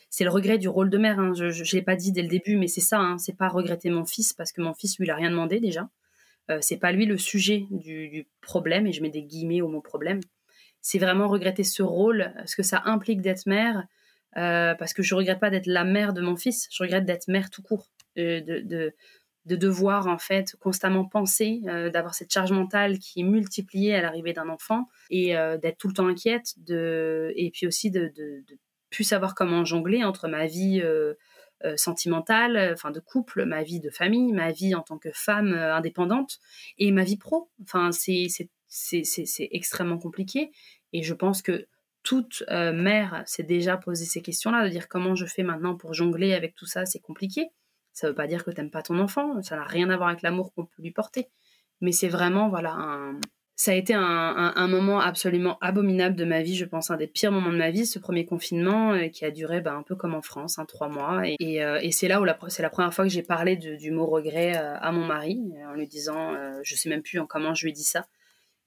c'est 0.09 0.25
le 0.25 0.31
regret 0.31 0.57
du 0.57 0.69
rôle 0.69 0.89
de 0.89 0.97
mère. 0.97 1.19
Hein. 1.19 1.33
Je 1.35 1.45
ne 1.45 1.73
l'ai 1.73 1.83
pas 1.83 1.97
dit 1.97 2.12
dès 2.12 2.23
le 2.23 2.29
début, 2.29 2.57
mais 2.57 2.69
c'est 2.69 2.81
ça. 2.81 2.99
Hein. 3.01 3.19
C'est 3.19 3.37
pas 3.37 3.49
regretter 3.49 3.91
mon 3.91 4.07
fils 4.07 4.33
parce 4.33 4.51
que 4.51 4.62
mon 4.62 4.73
fils, 4.73 4.97
lui, 4.99 5.05
il 5.05 5.11
a 5.11 5.15
rien 5.15 5.31
demandé 5.31 5.61
déjà. 5.61 5.91
C'est 6.61 6.77
pas 6.77 6.93
lui 6.93 7.07
le 7.07 7.17
sujet 7.17 7.67
du, 7.71 8.29
problème, 8.43 8.87
et 8.87 8.93
je 8.93 9.01
mets 9.01 9.09
des 9.09 9.23
guillemets 9.23 9.62
au 9.62 9.69
mot 9.69 9.81
problème. 9.81 10.21
C'est 10.83 10.99
vraiment 10.99 11.27
regretter 11.27 11.65
ce 11.65 11.83
rôle, 11.83 12.35
ce 12.45 12.55
que 12.55 12.62
ça 12.62 12.83
implique 12.85 13.23
d'être 13.23 13.47
mère, 13.47 13.87
euh, 14.37 14.74
parce 14.74 14.93
que 14.95 15.03
je 15.03 15.14
regrette 15.14 15.41
pas 15.41 15.51
d'être 15.51 15.66
la 15.66 15.85
mère 15.85 16.12
de 16.12 16.20
mon 16.20 16.37
fils, 16.37 16.68
je 16.70 16.82
regrette 16.82 17.05
d'être 17.05 17.28
mère 17.28 17.51
tout 17.51 17.62
court, 17.62 17.89
de, 18.16 18.41
de, 18.41 18.93
de, 19.47 19.57
devoir 19.57 20.07
en 20.07 20.18
fait 20.18 20.57
constamment 20.61 21.05
penser, 21.05 21.61
euh, 21.66 21.91
d'avoir 21.91 22.14
cette 22.14 22.32
charge 22.32 22.53
mentale 22.53 22.99
qui 22.99 23.20
est 23.20 23.24
multipliée 23.24 23.95
à 23.95 24.03
l'arrivée 24.03 24.32
d'un 24.32 24.49
enfant 24.49 24.89
et 25.11 25.37
euh, 25.37 25.57
d'être 25.57 25.78
tout 25.78 25.89
le 25.89 25.95
temps 25.95 26.09
inquiète, 26.09 26.55
de, 26.57 27.32
et 27.37 27.51
puis 27.51 27.66
aussi 27.66 27.91
de, 27.91 28.12
de, 28.16 28.45
de 28.49 28.59
plus 28.91 29.05
savoir 29.05 29.35
comment 29.35 29.64
jongler 29.64 30.05
entre 30.05 30.28
ma 30.28 30.47
vie 30.47 30.82
sentimentale, 31.76 32.72
enfin 32.74 32.91
de 32.91 33.01
couple, 33.01 33.47
ma 33.47 33.62
vie 33.62 33.80
de 33.80 33.89
famille, 33.91 34.32
ma 34.32 34.53
vie 34.53 34.74
en 34.74 34.82
tant 34.82 34.99
que 34.99 35.09
femme 35.12 35.53
indépendante 35.53 36.39
et 36.78 36.93
ma 36.93 37.03
vie 37.03 37.16
pro. 37.16 37.51
Enfin, 37.62 37.91
c'est 37.91 38.28
extrêmement 39.51 39.99
compliqué 39.99 40.53
et 40.93 41.03
je 41.03 41.12
pense 41.12 41.43
que 41.43 41.66
toute 42.05 42.45
euh, 42.51 42.73
mère 42.73 43.25
s'est 43.27 43.43
déjà 43.43 43.77
posé 43.77 44.05
ces 44.05 44.23
questions-là, 44.23 44.65
de 44.65 44.69
dire 44.69 44.89
comment 44.89 45.17
je 45.17 45.27
fais 45.27 45.43
maintenant 45.43 45.75
pour 45.75 45.95
jongler 45.95 46.35
avec 46.35 46.55
tout 46.55 46.67
ça, 46.67 46.87
c'est 46.87 47.01
compliqué. 47.01 47.49
Ça 47.93 48.07
ne 48.07 48.13
veut 48.13 48.15
pas 48.15 48.27
dire 48.27 48.45
que 48.45 48.51
tu 48.51 48.61
n'aimes 48.61 48.71
pas 48.71 48.83
ton 48.83 48.99
enfant, 49.01 49.43
ça 49.43 49.57
n'a 49.57 49.65
rien 49.65 49.91
à 49.91 49.97
voir 49.97 50.11
avec 50.11 50.23
l'amour 50.23 50.53
qu'on 50.55 50.67
peut 50.67 50.83
lui 50.83 50.93
porter. 50.93 51.29
Mais 51.81 51.93
c'est 51.93 52.09
vraiment, 52.09 52.49
voilà, 52.49 53.13
ça 53.57 53.71
a 53.71 53.75
été 53.75 53.95
un, 53.95 54.69
moment 54.69 55.01
absolument 55.01 55.59
abominable 55.61 56.17
de 56.17 56.25
ma 56.25 56.43
vie, 56.43 56.57
je 56.57 56.65
pense, 56.65 56.91
un 56.91 56.97
des 56.97 57.07
pires 57.07 57.31
moments 57.31 57.53
de 57.53 57.57
ma 57.57 57.71
vie, 57.71 57.87
ce 57.87 58.01
premier 58.01 58.27
confinement 58.27 58.93
euh, 58.93 59.09
qui 59.09 59.25
a 59.25 59.31
duré 59.31 59.61
bah, 59.61 59.75
un 59.75 59.83
peu 59.83 59.95
comme 59.95 60.15
en 60.15 60.23
France, 60.23 60.59
hein, 60.59 60.65
trois 60.67 60.89
mois. 60.89 61.23
Et, 61.25 61.63
euh, 61.63 61.81
c'est 61.93 62.09
là 62.09 62.21
où 62.21 62.27
c'est 62.49 62.63
la 62.63 62.71
première 62.71 62.93
fois 62.93 63.05
que 63.05 63.11
j'ai 63.11 63.23
parlé 63.23 63.57
du 63.57 63.91
mot 63.93 64.07
regret 64.07 64.57
à 64.57 64.91
mon 64.93 65.07
mari, 65.07 65.41
en 65.69 65.75
lui 65.75 65.87
disant, 65.87 66.35
je 66.63 66.75
sais 66.75 66.89
même 66.89 67.03
plus 67.03 67.19
en 67.21 67.27
comment 67.27 67.55
je 67.55 67.65
lui 67.65 67.71
ai 67.71 67.75
dit 67.75 67.85
ça, 67.85 68.07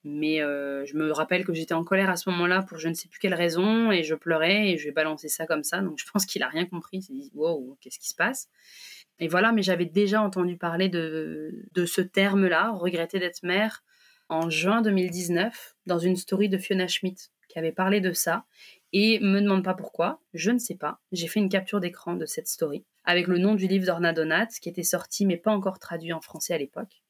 mais 0.07 0.41
euh, 0.41 0.85
je 0.85 0.95
me 0.95 1.11
rappelle 1.11 1.45
que 1.45 1.53
j'étais 1.53 1.73
en 1.73 1.83
colère 1.83 2.09
à 2.09 2.15
ce 2.15 2.29
moment-là 2.29 2.63
pour 2.63 2.77
je 2.77 2.87
ne 2.87 2.93
sais 2.93 3.07
plus 3.07 3.19
quelle 3.19 3.33
raison 3.33 3.91
et 3.91 4.03
je 4.03 4.15
pleurais 4.15 4.69
et 4.69 4.77
je 4.77 4.85
vais 4.85 4.91
balancer 4.91 5.27
ça 5.27 5.45
comme 5.45 5.63
ça. 5.63 5.81
Donc 5.81 5.99
je 5.99 6.05
pense 6.11 6.25
qu'il 6.25 6.43
a 6.43 6.47
rien 6.47 6.65
compris. 6.65 6.97
Il 6.97 7.01
s'est 7.01 7.13
dit 7.13 7.31
wow, 7.35 7.77
qu'est-ce 7.81 7.99
qui 7.99 8.09
se 8.09 8.15
passe? 8.15 8.49
Et 9.19 9.27
voilà, 9.27 9.51
mais 9.51 9.63
j'avais 9.63 9.85
déjà 9.85 10.21
entendu 10.21 10.57
parler 10.57 10.89
de, 10.89 11.65
de 11.73 11.85
ce 11.85 12.01
terme-là, 12.01 12.71
regretter 12.71 13.19
d'être 13.19 13.43
mère, 13.43 13.83
en 14.29 14.49
juin 14.49 14.81
2019 14.81 15.75
dans 15.85 15.99
une 15.99 16.15
story 16.15 16.49
de 16.49 16.57
Fiona 16.57 16.87
Schmidt 16.87 17.29
qui 17.47 17.59
avait 17.59 17.71
parlé 17.71 18.01
de 18.01 18.11
ça. 18.11 18.45
Et 18.93 19.19
me 19.19 19.41
demande 19.41 19.65
pas 19.65 19.73
pourquoi, 19.73 20.21
je 20.33 20.49
ne 20.49 20.59
sais 20.59 20.75
pas. 20.75 21.01
J'ai 21.11 21.27
fait 21.27 21.41
une 21.41 21.49
capture 21.49 21.81
d'écran 21.81 22.15
de 22.15 22.25
cette 22.25 22.47
story 22.47 22.85
avec 23.03 23.27
le 23.27 23.37
nom 23.37 23.55
du 23.55 23.67
livre 23.67 23.85
d'Orna 23.85 24.13
Donat 24.13 24.47
qui 24.61 24.69
était 24.69 24.83
sorti 24.83 25.25
mais 25.25 25.37
pas 25.37 25.51
encore 25.51 25.79
traduit 25.79 26.13
en 26.13 26.21
français 26.21 26.53
à 26.53 26.57
l'époque. 26.57 27.01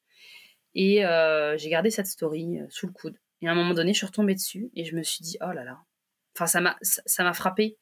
Et 0.78 1.04
euh, 1.04 1.58
j'ai 1.58 1.70
gardé 1.70 1.90
cette 1.90 2.06
story 2.06 2.60
euh, 2.60 2.66
sous 2.70 2.86
le 2.86 2.92
coude. 2.92 3.18
Et 3.42 3.48
à 3.48 3.50
un 3.50 3.56
moment 3.56 3.74
donné, 3.74 3.92
je 3.92 3.98
suis 3.98 4.06
retombée 4.06 4.36
dessus 4.36 4.70
et 4.76 4.84
je 4.84 4.94
me 4.94 5.02
suis 5.02 5.24
dit, 5.24 5.36
oh 5.40 5.50
là 5.50 5.64
là. 5.64 5.80
Enfin, 6.36 6.46
ça 6.46 6.60
m'a, 6.60 6.76
ça 6.82 7.24
m'a 7.24 7.32
frappé. 7.32 7.76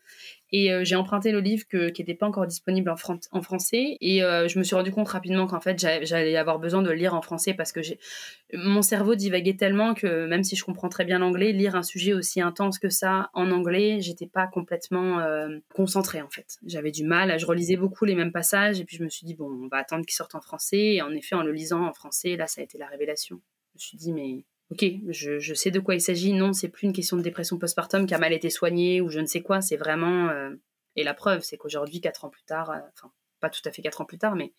Et 0.53 0.73
euh, 0.73 0.85
j'ai 0.85 0.95
emprunté 0.95 1.33
le 1.33 1.41
livre 1.41 1.65
qui 1.67 1.77
n'était 1.77 2.15
pas 2.15 2.27
encore 2.27 2.47
disponible 2.47 2.91
en, 2.91 3.43
français. 3.43 3.97
Et 4.01 4.23
euh, 4.23 4.47
je 4.49 4.59
me 4.59 4.65
suis 4.65 4.77
rendu 4.77 4.93
compte 4.93 5.09
rapidement 5.09 5.47
qu'en 5.47 5.61
fait, 5.61 5.79
j'allais 5.79 6.37
avoir 6.37 6.59
besoin 6.59 6.83
de 6.83 6.89
le 6.89 6.95
lire 6.95 7.15
en 7.15 7.23
français 7.23 7.55
parce 7.55 7.73
que 7.73 7.81
mon 8.55 8.83
cerveau 8.83 9.17
divaguait 9.17 9.57
tellement 9.57 9.95
que 9.95 10.27
même 10.27 10.45
si 10.45 10.55
je 10.55 10.65
comprends 10.65 10.89
très 10.89 11.05
bien 11.05 11.19
l'anglais, 11.19 11.53
lire 11.53 11.75
un 11.75 11.83
sujet 11.83 12.13
aussi 12.13 12.41
intense 12.41 12.79
que 12.79 12.89
ça 12.89 13.31
en 13.35 13.51
anglais, 13.51 14.01
j'étais 14.01 14.27
pas 14.27 14.47
complètement 14.47 15.19
euh, 15.21 15.59
concentrée 15.75 16.23
en 16.23 16.31
fait. 16.31 16.59
J'avais 16.65 16.93
du 16.93 17.05
mal. 17.05 17.39
Je 17.39 17.47
relisais 17.47 17.77
beaucoup 17.77 18.05
les 18.05 18.15
mêmes 18.15 18.33
passages 18.33 18.81
et 18.81 18.85
puis 18.85 18.97
je 18.97 19.05
me 19.05 19.09
suis 19.09 19.27
dit, 19.27 19.35
bon, 19.35 19.51
on 19.65 19.69
va 19.69 19.79
attendre 19.79 20.05
qu'il 20.05 20.15
sorte 20.15 20.35
en 20.35 20.41
français. 20.41 20.95
Et 20.95 21.03
en 21.03 21.11
effet, 21.13 21.35
en 21.35 21.43
le 21.43 21.53
lisant 21.53 21.85
en 21.85 21.93
français, 21.93 22.37
là, 22.37 22.47
ça 22.47 22.61
a 22.61 22.65
été 22.65 22.79
la 22.79 22.87
révélation. 22.87 23.41
Je 23.75 23.79
me 23.79 23.81
suis 23.81 23.99
dit, 23.99 24.13
mais 24.13 24.45
ok, 24.71 24.85
je, 25.09 25.55
sais 25.55 25.71
de 25.71 25.81
quoi 25.81 25.95
il 25.95 26.01
s'agit. 26.01 26.33
Non, 26.33 26.53
c'est 26.53 26.69
plus 26.69 26.87
une 26.87 26.93
question 26.93 27.17
de 27.17 27.23
dépression 27.23 27.59
postpartum 27.59 28.07
qui 28.07 28.15
a 28.15 28.19
mal 28.19 28.33
été 28.33 28.51
soignée 28.51 29.01
ou 29.01 29.09
je 29.09 29.21
ne 29.21 29.27
sais 29.27 29.43
quoi. 29.43 29.61
C'est 29.61 29.77
vraiment. 29.77 30.29
Euh, 30.29 30.51
et 30.97 31.05
la 31.05 31.15
preuve, 31.15 31.43
c'est 31.43 31.57
qu'aujourd'hui, 31.57 32.01
quatre 32.01 32.25
ans 32.25 32.31
plus 32.31 32.45
tard, 32.45 32.71
euh, 32.71 32.79
enfin, 32.95 33.13
pas 33.41 33.51
tout 33.51 33.61
à 33.65 33.71
fait 33.71 33.83
quatre 33.83 34.01
ans 34.01 34.07
plus 34.07 34.19
tard, 34.19 34.35
mais 34.35 34.53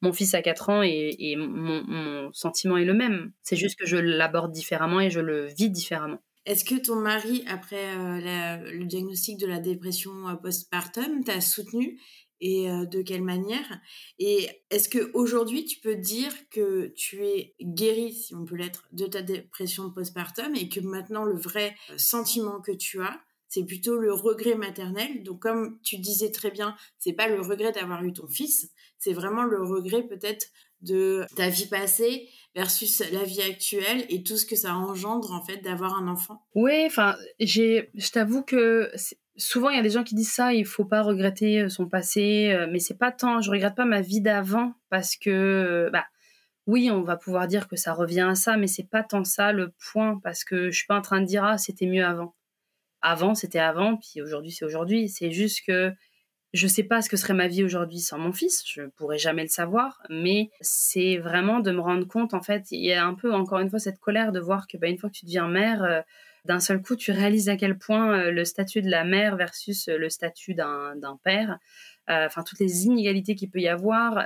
mon 0.00 0.12
fils 0.12 0.34
a 0.34 0.42
quatre 0.42 0.68
ans 0.68 0.82
et, 0.82 1.36
mon, 1.38 2.32
sentiment 2.32 2.76
est 2.76 2.84
le 2.84 2.94
même. 2.94 3.32
C'est 3.42 3.56
juste 3.56 3.78
que 3.78 3.86
je 3.86 3.96
l'aborde 3.96 4.52
différemment 4.52 5.00
et 5.00 5.10
je 5.10 5.20
le 5.20 5.46
vis 5.46 5.70
différemment. 5.70 6.18
Est-ce 6.46 6.64
que 6.64 6.74
ton 6.74 6.96
mari, 6.96 7.42
après 7.46 7.94
le 7.96 8.84
diagnostic 8.84 9.38
de 9.38 9.46
la 9.46 9.60
dépression 9.60 10.12
postpartum, 10.42 11.24
t'a 11.24 11.40
soutenu 11.40 11.98
et 12.46 12.68
de 12.68 13.00
quelle 13.00 13.22
manière 13.22 13.80
Et 14.18 14.48
est-ce 14.68 14.90
que 14.90 15.10
aujourd'hui 15.14 15.64
tu 15.64 15.80
peux 15.80 15.96
dire 15.96 16.30
que 16.50 16.88
tu 16.88 17.24
es 17.26 17.54
guérie, 17.62 18.12
si 18.12 18.34
on 18.34 18.44
peut 18.44 18.56
l'être, 18.56 18.86
de 18.92 19.06
ta 19.06 19.22
dépression 19.22 19.90
postpartum 19.90 20.54
et 20.54 20.68
que 20.68 20.80
maintenant 20.80 21.24
le 21.24 21.36
vrai 21.36 21.74
sentiment 21.96 22.60
que 22.60 22.72
tu 22.72 23.00
as, 23.00 23.18
c'est 23.48 23.64
plutôt 23.64 23.96
le 23.96 24.12
regret 24.12 24.56
maternel? 24.56 25.22
Donc 25.22 25.40
comme 25.40 25.80
tu 25.82 25.96
disais 25.96 26.30
très 26.30 26.50
bien, 26.50 26.76
c'est 26.98 27.14
pas 27.14 27.28
le 27.28 27.40
regret 27.40 27.72
d'avoir 27.72 28.04
eu 28.04 28.12
ton 28.12 28.28
fils, 28.28 28.70
c'est 28.98 29.14
vraiment 29.14 29.44
le 29.44 29.62
regret 29.62 30.02
peut-être 30.02 30.48
de 30.82 31.24
ta 31.36 31.48
vie 31.48 31.66
passée 31.66 32.28
versus 32.54 33.02
la 33.12 33.24
vie 33.24 33.42
actuelle 33.42 34.04
et 34.08 34.22
tout 34.22 34.36
ce 34.36 34.46
que 34.46 34.56
ça 34.56 34.74
engendre 34.74 35.32
en 35.32 35.44
fait 35.44 35.58
d'avoir 35.58 35.96
un 35.96 36.08
enfant. 36.08 36.42
Oui, 36.54 36.84
enfin, 36.86 37.16
j'ai 37.40 37.90
je 37.94 38.10
t'avoue 38.10 38.42
que 38.42 38.90
souvent 39.36 39.70
il 39.70 39.76
y 39.76 39.80
a 39.80 39.82
des 39.82 39.90
gens 39.90 40.04
qui 40.04 40.14
disent 40.14 40.32
ça, 40.32 40.54
il 40.54 40.66
faut 40.66 40.84
pas 40.84 41.02
regretter 41.02 41.62
euh, 41.62 41.68
son 41.68 41.88
passé, 41.88 42.52
euh, 42.52 42.66
mais 42.70 42.78
c'est 42.78 42.98
pas 42.98 43.12
tant, 43.12 43.40
je 43.40 43.50
regrette 43.50 43.74
pas 43.74 43.84
ma 43.84 44.00
vie 44.00 44.20
d'avant 44.20 44.74
parce 44.90 45.16
que 45.16 45.30
euh, 45.30 45.90
bah 45.90 46.04
oui, 46.66 46.90
on 46.90 47.02
va 47.02 47.16
pouvoir 47.16 47.46
dire 47.46 47.68
que 47.68 47.76
ça 47.76 47.92
revient 47.92 48.26
à 48.30 48.34
ça, 48.34 48.56
mais 48.56 48.68
c'est 48.68 48.88
pas 48.88 49.02
tant 49.02 49.24
ça 49.24 49.52
le 49.52 49.74
point 49.92 50.18
parce 50.22 50.44
que 50.44 50.70
je 50.70 50.76
suis 50.76 50.86
pas 50.86 50.96
en 50.98 51.02
train 51.02 51.20
de 51.20 51.26
dire 51.26 51.44
ah 51.44 51.58
c'était 51.58 51.86
mieux 51.86 52.04
avant. 52.04 52.34
Avant 53.02 53.34
c'était 53.34 53.58
avant, 53.58 53.96
puis 53.96 54.22
aujourd'hui 54.22 54.52
c'est 54.52 54.64
aujourd'hui. 54.64 55.08
C'est 55.08 55.30
juste 55.30 55.66
que 55.66 55.92
je 56.54 56.66
sais 56.66 56.84
pas 56.84 57.02
ce 57.02 57.10
que 57.10 57.18
serait 57.18 57.34
ma 57.34 57.48
vie 57.48 57.62
aujourd'hui 57.62 58.00
sans 58.00 58.18
mon 58.18 58.32
fils, 58.32 58.62
je 58.66 58.82
pourrais 58.96 59.18
jamais 59.18 59.42
le 59.42 59.48
savoir, 59.48 60.00
mais 60.08 60.50
c'est 60.62 61.18
vraiment 61.18 61.60
de 61.60 61.70
me 61.70 61.80
rendre 61.80 62.08
compte 62.08 62.32
en 62.32 62.40
fait, 62.40 62.64
il 62.70 62.82
y 62.82 62.94
a 62.94 63.04
un 63.04 63.14
peu 63.14 63.34
encore 63.34 63.58
une 63.58 63.68
fois 63.68 63.78
cette 63.78 63.98
colère 63.98 64.32
de 64.32 64.40
voir 64.40 64.66
que 64.66 64.78
bah, 64.78 64.88
une 64.88 64.96
fois 64.96 65.10
que 65.10 65.16
tu 65.16 65.26
deviens 65.26 65.48
mère, 65.48 66.04
d'un 66.44 66.60
seul 66.60 66.82
coup, 66.82 66.94
tu 66.94 67.10
réalises 67.10 67.48
à 67.48 67.56
quel 67.56 67.78
point 67.78 68.18
euh, 68.18 68.30
le 68.30 68.44
statut 68.44 68.82
de 68.82 68.90
la 68.90 69.04
mère 69.04 69.36
versus 69.36 69.88
euh, 69.88 69.96
le 69.96 70.10
statut 70.10 70.54
d'un 70.54 71.18
père, 71.22 71.58
euh, 72.10 72.26
enfin 72.26 72.42
toutes 72.42 72.60
les 72.60 72.84
inégalités 72.84 73.34
qu'il 73.34 73.50
peut 73.50 73.60
y 73.60 73.68
avoir. 73.68 74.22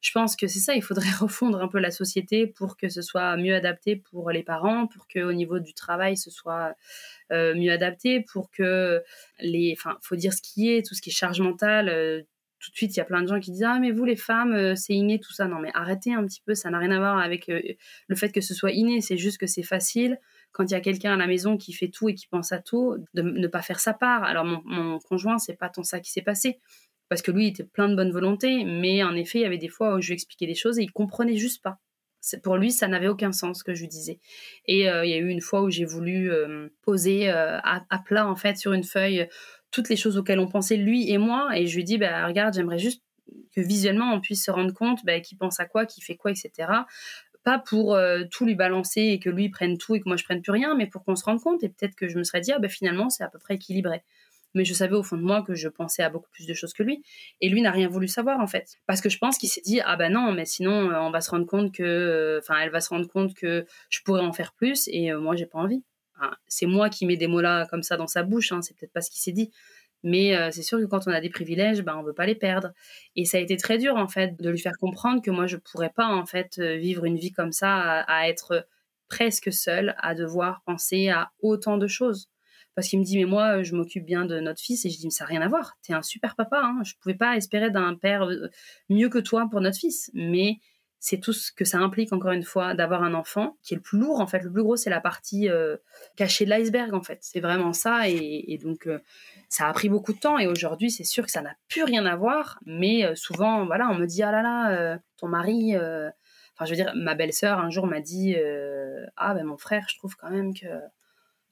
Je 0.00 0.12
pense 0.12 0.36
que 0.36 0.46
c'est 0.46 0.60
ça, 0.60 0.74
il 0.74 0.82
faudrait 0.82 1.10
refondre 1.20 1.60
un 1.60 1.68
peu 1.68 1.78
la 1.78 1.90
société 1.90 2.46
pour 2.46 2.76
que 2.76 2.88
ce 2.88 3.02
soit 3.02 3.36
mieux 3.36 3.54
adapté 3.54 3.96
pour 3.96 4.30
les 4.30 4.42
parents, 4.42 4.86
pour 4.86 5.06
qu'au 5.08 5.32
niveau 5.32 5.58
du 5.58 5.74
travail, 5.74 6.16
ce 6.16 6.30
soit 6.30 6.74
mieux 7.30 7.72
adapté, 7.72 8.24
pour 8.32 8.50
que 8.50 9.02
les, 9.40 9.74
enfin, 9.76 9.98
faut 10.02 10.16
dire 10.16 10.32
ce 10.32 10.40
qui 10.42 10.72
est, 10.72 10.86
tout 10.86 10.94
ce 10.94 11.02
qui 11.02 11.10
est 11.10 11.12
charge 11.12 11.40
mentale, 11.40 12.24
tout 12.60 12.70
de 12.70 12.76
suite, 12.76 12.96
il 12.96 12.98
y 12.98 13.00
a 13.00 13.04
plein 13.04 13.22
de 13.22 13.28
gens 13.28 13.38
qui 13.38 13.52
disent 13.52 13.64
Ah, 13.64 13.78
mais 13.78 13.92
vous, 13.92 14.04
les 14.04 14.16
femmes, 14.16 14.74
c'est 14.76 14.94
inné, 14.94 15.20
tout 15.20 15.32
ça. 15.32 15.46
Non, 15.46 15.60
mais 15.60 15.70
arrêtez 15.74 16.14
un 16.14 16.24
petit 16.24 16.42
peu, 16.44 16.54
ça 16.54 16.70
n'a 16.70 16.78
rien 16.78 16.90
à 16.90 16.98
voir 16.98 17.18
avec 17.18 17.46
le 17.46 18.16
fait 18.16 18.32
que 18.32 18.40
ce 18.40 18.54
soit 18.54 18.72
inné, 18.72 19.00
c'est 19.00 19.16
juste 19.16 19.38
que 19.38 19.46
c'est 19.46 19.62
facile 19.62 20.18
quand 20.52 20.64
il 20.64 20.72
y 20.72 20.74
a 20.74 20.80
quelqu'un 20.80 21.12
à 21.14 21.16
la 21.16 21.26
maison 21.26 21.56
qui 21.56 21.72
fait 21.72 21.88
tout 21.88 22.08
et 22.08 22.14
qui 22.14 22.26
pense 22.26 22.52
à 22.52 22.58
tout, 22.58 22.96
de 23.14 23.22
ne 23.22 23.46
pas 23.46 23.62
faire 23.62 23.80
sa 23.80 23.94
part. 23.94 24.24
Alors 24.24 24.44
mon, 24.44 24.62
mon 24.64 24.98
conjoint, 24.98 25.38
c'est 25.38 25.56
pas 25.56 25.68
tant 25.68 25.82
ça 25.82 26.00
qui 26.00 26.10
s'est 26.10 26.22
passé, 26.22 26.58
parce 27.08 27.22
que 27.22 27.30
lui, 27.30 27.46
il 27.46 27.48
était 27.48 27.64
plein 27.64 27.88
de 27.88 27.94
bonne 27.94 28.12
volonté, 28.12 28.64
mais 28.64 29.02
en 29.02 29.14
effet, 29.14 29.38
il 29.38 29.42
y 29.42 29.46
avait 29.46 29.58
des 29.58 29.68
fois 29.68 29.96
où 29.96 30.00
je 30.00 30.08
lui 30.08 30.14
expliquais 30.14 30.46
des 30.46 30.54
choses 30.54 30.78
et 30.78 30.82
il 30.82 30.92
comprenait 30.92 31.36
juste 31.36 31.62
pas. 31.62 31.78
Pour 32.42 32.56
lui, 32.56 32.72
ça 32.72 32.88
n'avait 32.88 33.08
aucun 33.08 33.32
sens 33.32 33.60
ce 33.60 33.64
que 33.64 33.74
je 33.74 33.82
lui 33.82 33.88
disais. 33.88 34.18
Et 34.66 34.90
euh, 34.90 35.04
il 35.04 35.10
y 35.10 35.14
a 35.14 35.18
eu 35.18 35.28
une 35.28 35.40
fois 35.40 35.62
où 35.62 35.70
j'ai 35.70 35.84
voulu 35.84 36.30
euh, 36.30 36.68
poser 36.82 37.30
euh, 37.30 37.58
à, 37.62 37.98
plat 38.04 38.28
en 38.28 38.36
fait 38.36 38.56
sur 38.56 38.72
une 38.72 38.84
feuille 38.84 39.28
toutes 39.70 39.88
les 39.88 39.96
choses 39.96 40.16
auxquelles 40.16 40.40
on 40.40 40.48
pensait 40.48 40.76
lui 40.76 41.10
et 41.10 41.18
moi, 41.18 41.50
et 41.54 41.66
je 41.66 41.76
lui 41.76 41.84
dis 41.84 41.98
bah 41.98 42.26
regarde, 42.26 42.54
j'aimerais 42.54 42.78
juste 42.78 43.02
que 43.54 43.60
visuellement 43.60 44.12
on 44.14 44.20
puisse 44.20 44.44
se 44.44 44.50
rendre 44.50 44.72
compte 44.72 45.04
bah, 45.04 45.20
qui 45.20 45.36
pense 45.36 45.60
à 45.60 45.66
quoi, 45.66 45.84
qui 45.84 46.00
fait 46.00 46.16
quoi, 46.16 46.30
etc 46.30 46.68
pas 47.44 47.58
pour 47.58 47.98
tout 48.30 48.44
lui 48.44 48.56
balancer 48.56 49.00
et 49.00 49.18
que 49.20 49.30
lui 49.30 49.48
prenne 49.48 49.78
tout 49.78 49.94
et 49.94 50.00
que 50.00 50.08
moi 50.08 50.16
je 50.16 50.24
prenne 50.24 50.42
plus 50.42 50.52
rien, 50.52 50.74
mais 50.74 50.86
pour 50.86 51.04
qu'on 51.04 51.16
se 51.16 51.24
rende 51.24 51.40
compte 51.40 51.62
et 51.62 51.68
peut-être 51.68 51.94
que 51.94 52.08
je 52.08 52.18
me 52.18 52.24
serais 52.24 52.40
dit, 52.40 52.52
ah 52.52 52.58
ben 52.58 52.68
finalement 52.68 53.08
c'est 53.08 53.24
à 53.24 53.28
peu 53.28 53.38
près 53.38 53.54
équilibré. 53.54 54.02
Mais 54.54 54.64
je 54.64 54.74
savais 54.74 54.96
au 54.96 55.02
fond 55.02 55.16
de 55.16 55.22
moi 55.22 55.42
que 55.42 55.54
je 55.54 55.68
pensais 55.68 56.02
à 56.02 56.10
beaucoup 56.10 56.30
plus 56.30 56.46
de 56.46 56.54
choses 56.54 56.72
que 56.72 56.82
lui. 56.82 57.02
Et 57.40 57.48
lui 57.48 57.60
n'a 57.60 57.70
rien 57.70 57.88
voulu 57.88 58.08
savoir 58.08 58.40
en 58.40 58.46
fait. 58.46 58.76
Parce 58.86 59.00
que 59.00 59.08
je 59.08 59.18
pense 59.18 59.38
qu'il 59.38 59.48
s'est 59.48 59.60
dit, 59.60 59.80
ah 59.84 59.96
ben 59.96 60.12
non, 60.12 60.32
mais 60.32 60.44
sinon 60.44 60.90
euh, 60.90 61.00
on 61.00 61.10
va 61.10 61.20
se 61.20 61.30
rendre 61.30 61.46
compte 61.46 61.72
que, 61.74 61.82
euh, 61.82 62.40
enfin 62.42 62.58
elle 62.60 62.70
va 62.70 62.80
se 62.80 62.90
rendre 62.90 63.08
compte 63.08 63.34
que 63.34 63.66
je 63.90 64.00
pourrais 64.04 64.22
en 64.22 64.32
faire 64.32 64.52
plus 64.54 64.88
et 64.88 65.12
moi 65.14 65.36
j'ai 65.36 65.46
pas 65.46 65.58
envie. 65.58 65.82
c'est 66.46 66.66
moi 66.66 66.88
qui 66.90 67.06
mets 67.06 67.16
des 67.16 67.26
mots 67.26 67.40
là 67.40 67.66
comme 67.66 67.82
ça 67.82 67.96
dans 67.96 68.06
sa 68.06 68.22
bouche, 68.22 68.52
hein, 68.52 68.62
c'est 68.62 68.76
peut-être 68.76 68.92
pas 68.92 69.00
ce 69.00 69.10
qu'il 69.10 69.20
s'est 69.20 69.32
dit. 69.32 69.50
Mais 70.02 70.36
euh, 70.36 70.50
c'est 70.52 70.62
sûr 70.62 70.78
que 70.78 70.84
quand 70.84 71.06
on 71.08 71.12
a 71.12 71.20
des 71.20 71.30
privilèges, 71.30 71.82
ben, 71.82 71.96
on 71.96 72.02
veut 72.02 72.12
pas 72.12 72.26
les 72.26 72.34
perdre. 72.34 72.72
Et 73.16 73.24
ça 73.24 73.38
a 73.38 73.40
été 73.40 73.56
très 73.56 73.78
dur, 73.78 73.96
en 73.96 74.08
fait, 74.08 74.40
de 74.40 74.50
lui 74.50 74.58
faire 74.58 74.76
comprendre 74.78 75.22
que 75.22 75.30
moi, 75.30 75.46
je 75.46 75.56
pourrais 75.56 75.90
pas, 75.90 76.06
en 76.06 76.26
fait, 76.26 76.58
euh, 76.58 76.76
vivre 76.76 77.04
une 77.04 77.16
vie 77.16 77.32
comme 77.32 77.52
ça, 77.52 78.02
à, 78.02 78.28
être 78.28 78.66
presque 79.08 79.52
seule, 79.52 79.94
à 79.98 80.14
devoir 80.14 80.62
penser 80.64 81.08
à 81.08 81.30
autant 81.40 81.78
de 81.78 81.86
choses. 81.86 82.28
Parce 82.78 82.86
qu'il 82.86 83.00
me 83.00 83.04
dit, 83.04 83.18
mais 83.18 83.24
moi, 83.24 83.64
je 83.64 83.74
m'occupe 83.74 84.04
bien 84.04 84.24
de 84.24 84.38
notre 84.38 84.60
fils. 84.60 84.84
Et 84.84 84.90
je 84.90 84.98
dis, 84.98 85.06
mais 85.06 85.10
ça 85.10 85.24
n'a 85.24 85.28
rien 85.28 85.42
à 85.42 85.48
voir. 85.48 85.76
Tu 85.82 85.90
es 85.90 85.94
un 85.96 86.02
super 86.02 86.36
papa. 86.36 86.60
Hein. 86.62 86.80
Je 86.84 86.94
pouvais 87.00 87.16
pas 87.16 87.36
espérer 87.36 87.70
d'un 87.70 87.96
père 87.96 88.22
euh, 88.22 88.48
mieux 88.88 89.08
que 89.08 89.18
toi 89.18 89.48
pour 89.50 89.60
notre 89.60 89.78
fils. 89.78 90.10
Mais 90.14 90.58
c'est 91.00 91.18
tout 91.18 91.32
ce 91.32 91.50
que 91.52 91.64
ça 91.64 91.78
implique 91.78 92.12
encore 92.12 92.32
une 92.32 92.42
fois 92.42 92.74
d'avoir 92.74 93.02
un 93.02 93.14
enfant 93.14 93.56
qui 93.62 93.74
est 93.74 93.76
le 93.76 93.82
plus 93.82 94.00
lourd 94.00 94.18
en 94.18 94.26
fait 94.26 94.40
le 94.40 94.50
plus 94.50 94.64
gros 94.64 94.74
c'est 94.74 94.90
la 94.90 95.00
partie 95.00 95.48
cachée 96.16 96.44
de 96.44 96.50
l'iceberg 96.50 96.92
en 96.92 97.04
fait 97.04 97.18
c'est 97.20 97.38
vraiment 97.38 97.72
ça 97.72 98.08
et, 98.08 98.58
donc 98.60 98.88
ça 99.48 99.66
a 99.66 99.72
pris 99.72 99.88
beaucoup 99.88 100.12
de 100.12 100.18
temps 100.18 100.38
et 100.38 100.46
aujourd'hui, 100.46 100.90
c'est 100.90 101.04
sûr 101.04 101.24
que 101.24 101.30
ça 101.30 101.40
n'a 101.40 101.54
plus 101.68 101.82
rien 101.82 102.04
à 102.06 102.16
voir. 102.16 102.58
Mais 102.66 103.04
euh, 103.04 103.14
souvent, 103.14 103.64
voilà, 103.66 103.88
on 103.90 103.94
me 103.94 104.06
dit 104.06 104.22
ah 104.22 104.30
là 104.30 104.42
là, 104.42 104.70
euh, 104.72 104.98
ton 105.16 105.28
mari. 105.28 105.74
Euh, 105.74 106.10
enfin, 106.54 106.66
je 106.66 106.70
veux 106.70 106.76
dire, 106.76 106.92
ma 106.94 107.14
belle-sœur 107.14 107.58
un 107.58 107.70
jour 107.70 107.86
m'a 107.86 108.00
dit 108.00 108.36
ah 109.16 109.34
ben 109.34 109.44
mon 109.44 109.56
frère, 109.56 109.86
je 109.88 109.96
trouve 109.96 110.16
quand 110.16 110.30
même 110.30 110.54
que 110.54 110.66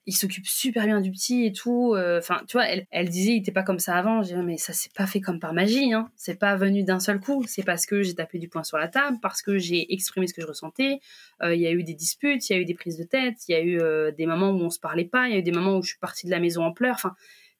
il 0.06 0.12
s'occupe 0.12 0.46
super 0.46 0.84
bien 0.86 1.00
du 1.00 1.10
petit 1.10 1.46
et 1.46 1.52
tout. 1.52 1.96
Enfin, 1.96 2.40
tu 2.46 2.56
vois, 2.56 2.66
elle, 2.66 3.08
disait 3.08 3.32
il 3.32 3.38
était 3.38 3.52
pas 3.52 3.64
comme 3.64 3.80
ça 3.80 3.96
avant. 3.96 4.22
Je 4.22 4.34
dis 4.34 4.42
mais 4.42 4.56
ça 4.56 4.72
s'est 4.72 4.90
pas 4.94 5.06
fait 5.06 5.20
comme 5.20 5.40
par 5.40 5.52
magie. 5.52 5.92
Hein. 5.92 6.08
C'est 6.16 6.38
pas 6.38 6.56
venu 6.56 6.84
d'un 6.84 7.00
seul 7.00 7.18
coup. 7.18 7.44
C'est 7.46 7.64
parce 7.64 7.86
que 7.86 8.02
j'ai 8.02 8.14
tapé 8.14 8.38
du 8.38 8.48
poing 8.48 8.62
sur 8.62 8.78
la 8.78 8.88
table, 8.88 9.18
parce 9.20 9.42
que 9.42 9.58
j'ai 9.58 9.92
exprimé 9.92 10.26
ce 10.28 10.34
que 10.34 10.42
je 10.42 10.46
ressentais. 10.46 11.00
Il 11.42 11.58
y 11.58 11.66
a 11.66 11.72
eu 11.72 11.82
des 11.82 11.94
disputes, 11.94 12.48
il 12.48 12.52
y 12.52 12.56
a 12.56 12.58
eu 12.60 12.64
des 12.64 12.74
prises 12.74 12.98
de 12.98 13.04
tête, 13.04 13.36
il 13.48 13.52
y 13.52 13.54
a 13.54 13.62
eu 13.62 14.12
des 14.12 14.26
moments 14.26 14.50
où 14.50 14.60
on 14.60 14.70
se 14.70 14.78
parlait 14.78 15.04
pas, 15.04 15.28
il 15.28 15.32
y 15.32 15.36
a 15.36 15.38
eu 15.38 15.42
des 15.42 15.52
moments 15.52 15.76
où 15.76 15.82
je 15.82 15.88
suis 15.88 15.98
partie 15.98 16.26
de 16.26 16.30
la 16.30 16.40
maison 16.40 16.64
en 16.64 16.72
pleurs. 16.72 16.94
Enfin 16.94 17.14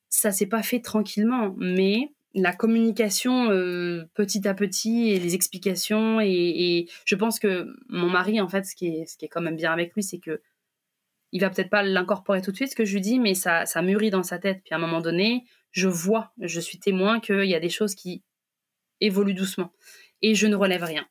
ça 0.09 0.33
s'est 0.33 0.47
pas 0.47 0.63
fait 0.63 0.81
tranquillement, 0.81 1.55
mais 1.59 2.13
la 2.35 2.53
communication 2.53 3.51
euh, 3.51 4.05
petit 4.15 4.47
à 4.47 4.55
petit 4.55 5.11
et 5.11 5.19
les 5.19 5.35
explications 5.35 6.21
et, 6.21 6.87
je 7.05 7.15
pense 7.15 7.39
que 7.39 7.67
mon 7.89 8.11
mari 8.11 8.41
en 8.41 8.49
fait 8.49 8.65
ce 8.65 8.77
qui 8.77 8.89
est 8.89 9.07
ce 9.07 9.17
qui 9.17 9.25
est 9.25 9.29
quand 9.29 9.41
même 9.41 9.57
bien 9.57 9.73
avec 9.73 9.95
lui 9.95 10.03
c'est 10.03 10.19
que 10.19 10.43
il 11.33 11.41
va 11.41 11.51
peut-être 11.51 11.71
pas 11.71 11.83
l'incorporer 11.83 12.43
tout 12.43 12.51
de 12.51 12.57
suite 12.57 12.71
ce 12.71 12.77
que 12.77 12.85
je 12.85 12.95
lui 12.95 13.01
dis 13.01 13.19
mais 13.19 13.35
ça 13.35 13.67
ça 13.67 13.83
mûrit 13.83 14.11
dans 14.11 14.23
sa 14.23 14.39
tête 14.39 14.63
puis 14.65 14.75
à 14.75 14.77
un 14.77 14.81
moment 14.81 15.01
donné 15.01 15.45
je 15.71 15.89
vois 15.89 16.33
je 16.41 16.61
suis 16.61 16.79
témoin 16.79 17.21
qu'il 17.21 17.45
y 17.45 17.55
a 17.55 17.61
des 17.61 17.69
choses 17.69 17.95
qui 17.95 18.23
évoluent 19.01 19.35
doucement 19.35 19.73
et 20.23 20.35
je 20.35 20.47
ne 20.47 20.57
relève 20.57 20.85
rien 20.85 21.07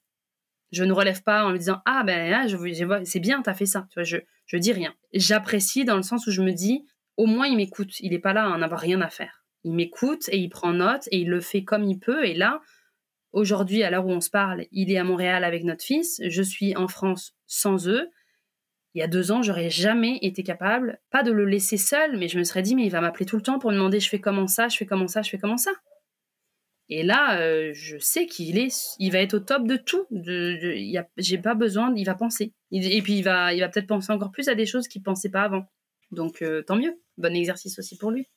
je 0.72 0.84
ne 0.84 0.94
relève 0.94 1.22
pas 1.24 1.46
en 1.46 1.52
lui 1.52 1.60
disant 1.60 1.82
ah 1.86 2.04
ben 2.06 2.30
là 2.30 2.48
je, 2.48 2.58
je 2.58 3.04
c'est 3.04 3.20
bien 3.20 3.42
t'as 3.42 3.54
fait 3.54 3.66
ça 3.66 3.88
je 3.98 4.18
je 4.46 4.58
dis 4.58 4.72
rien 4.72 4.94
j'apprécie 5.14 5.86
dans 5.86 5.98
le 5.98 6.04
sens 6.04 6.26
où 6.28 6.32
je 6.32 6.42
me 6.42 6.52
dis 6.52 6.86
au 7.18 7.26
moins 7.26 7.48
il 7.48 7.58
m'écoute. 7.58 8.00
Il 8.00 8.12
n'est 8.12 8.20
pas 8.20 8.34
là 8.34 8.52
à 8.52 8.58
n'avoir 8.58 8.80
rien 8.80 9.02
à 9.02 9.10
faire. 9.10 9.44
Il 9.64 9.74
m'écoute 9.74 10.30
et 10.30 10.38
il 10.38 10.50
prend 10.50 10.74
note 10.74 11.08
et 11.12 11.20
il 11.20 11.30
le 11.30 11.42
fait 11.42 11.64
comme 11.64 11.84
il 11.84 12.00
peut. 12.00 12.26
Et 12.26 12.34
là, 12.34 12.62
aujourd'hui, 13.32 13.84
à 13.84 13.90
l'heure 13.90 14.06
où 14.06 14.12
on 14.12 14.22
se 14.22 14.30
parle, 14.30 14.66
il 14.72 14.92
est 14.92 14.98
à 14.98 15.04
Montréal 15.04 15.44
avec 15.44 15.64
notre 15.64 15.84
fils. 15.84 16.22
Je 16.28 16.42
suis 16.42 16.76
en 16.76 16.88
France 16.88 17.36
sans 17.48 17.88
eux. 17.88 18.10
Il 18.96 19.00
y 19.00 19.02
a 19.02 19.08
deux 19.08 19.34
ans, 19.34 19.42
j'aurais 19.42 19.70
jamais 19.70 20.20
été 20.22 20.42
capable, 20.42 21.02
pas 21.12 21.22
de 21.22 21.32
le 21.32 21.44
laisser 21.44 21.76
seul, 21.76 22.18
mais 22.18 22.30
je 22.30 22.40
me 22.40 22.46
serais 22.46 22.62
dit, 22.62 22.76
mais 22.76 22.86
il 22.86 22.90
va 22.90 23.02
m'appeler 23.02 23.26
tout 23.26 23.36
le 23.36 23.42
temps 23.42 23.60
pour 23.60 23.70
me 23.72 23.76
demander, 23.76 24.00
je 24.00 24.08
fais 24.08 24.22
comment 24.22 24.48
ça, 24.48 24.70
je 24.70 24.78
fais 24.78 24.86
comment 24.86 25.10
ça, 25.10 25.22
je 25.22 25.30
fais 25.30 25.38
comment 25.38 25.58
ça. 25.58 25.72
Et 26.88 27.04
là, 27.04 27.42
euh, 27.42 27.72
je 27.74 27.98
sais 27.98 28.26
qu'il 28.26 28.58
est, 28.58 28.96
il 29.00 29.12
va 29.12 29.20
être 29.20 29.34
au 29.34 29.40
top 29.40 29.68
de 29.68 29.76
tout. 29.76 30.06
De, 30.12 30.58
j'ai 31.18 31.38
pas 31.38 31.56
besoin, 31.56 31.94
il 31.96 32.06
va 32.06 32.16
penser. 32.16 32.54
et 32.72 33.02
puis 33.02 33.18
il 33.18 33.24
va, 33.24 33.54
va 33.56 33.70
peut-être 33.70 33.88
penser 33.88 34.14
encore 34.14 34.32
plus 34.32 34.48
à 34.48 34.56
des 34.56 34.66
choses 34.66 34.88
qu'il 34.88 35.02
pensait 35.04 35.30
pas 35.30 35.42
avant. 35.42 35.66
Donc 36.12 36.42
euh, 36.42 36.62
tant 36.62 36.78
mieux. 36.78 36.98
Bon 37.18 37.36
exercice 37.36 37.78
aussi 37.80 37.98
pour 37.98 38.12
lui. 38.12 38.30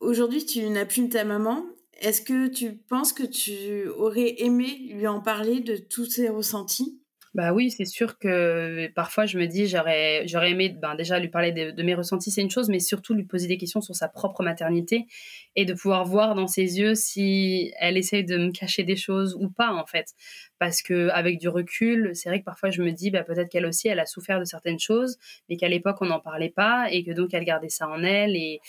Aujourd'hui, 0.00 0.44
tu 0.44 0.68
n'as 0.68 0.84
plus 0.84 1.08
ta 1.08 1.24
maman. 1.24 1.64
Est-ce 2.00 2.22
que 2.22 2.46
tu 2.46 2.76
penses 2.76 3.12
que 3.12 3.24
tu 3.24 3.88
aurais 3.88 4.42
aimé 4.42 4.90
lui 4.92 5.08
en 5.08 5.20
parler 5.20 5.60
de 5.60 5.76
tous 5.76 6.06
ses 6.06 6.28
ressentis? 6.28 6.97
Bah 7.34 7.52
oui, 7.52 7.70
c'est 7.70 7.84
sûr 7.84 8.18
que 8.18 8.88
parfois 8.94 9.26
je 9.26 9.38
me 9.38 9.46
dis 9.46 9.66
j'aurais 9.66 10.26
j'aurais 10.26 10.50
aimé 10.52 10.70
ben 10.70 10.94
déjà 10.94 11.18
lui 11.18 11.28
parler 11.28 11.52
de, 11.52 11.82
mes 11.82 11.94
ressentis 11.94 12.30
c'est 12.30 12.42
une 12.42 12.50
chose, 12.50 12.68
mais 12.68 12.80
surtout 12.80 13.14
lui 13.14 13.24
poser 13.24 13.46
des 13.48 13.58
questions 13.58 13.80
sur 13.80 13.94
sa 13.94 14.08
propre 14.08 14.42
maternité 14.42 15.06
et 15.54 15.64
de 15.64 15.74
pouvoir 15.74 16.04
voir 16.04 16.34
dans 16.34 16.46
ses 16.46 16.78
yeux 16.78 16.94
si 16.94 17.72
elle 17.78 17.96
essaye 17.96 18.24
de 18.24 18.36
me 18.38 18.50
cacher 18.50 18.82
des 18.82 18.96
choses 18.96 19.36
ou 19.38 19.50
pas 19.50 19.72
en 19.72 19.86
fait. 19.86 20.14
Parce 20.58 20.82
que 20.82 21.08
avec 21.10 21.38
du 21.38 21.48
recul, 21.48 22.12
c'est 22.14 22.28
vrai 22.28 22.40
que 22.40 22.44
parfois 22.44 22.70
je 22.70 22.82
me 22.82 22.92
dis 22.92 23.10
bah 23.10 23.24
peut-être 23.24 23.50
qu'elle 23.50 23.66
aussi 23.66 23.88
elle 23.88 24.00
a 24.00 24.06
souffert 24.06 24.40
de 24.40 24.44
certaines 24.44 24.80
choses, 24.80 25.18
mais 25.48 25.56
qu'à 25.56 25.68
l'époque 25.68 25.98
on 26.00 26.06
n'en 26.06 26.20
parlait 26.20 26.50
pas 26.50 26.88
et 26.90 27.04
que 27.04 27.12
donc 27.12 27.34
elle 27.34 27.44
gardait 27.44 27.68
ça 27.68 27.88
en 27.88 28.02
elle 28.02 28.36
et 28.36 28.60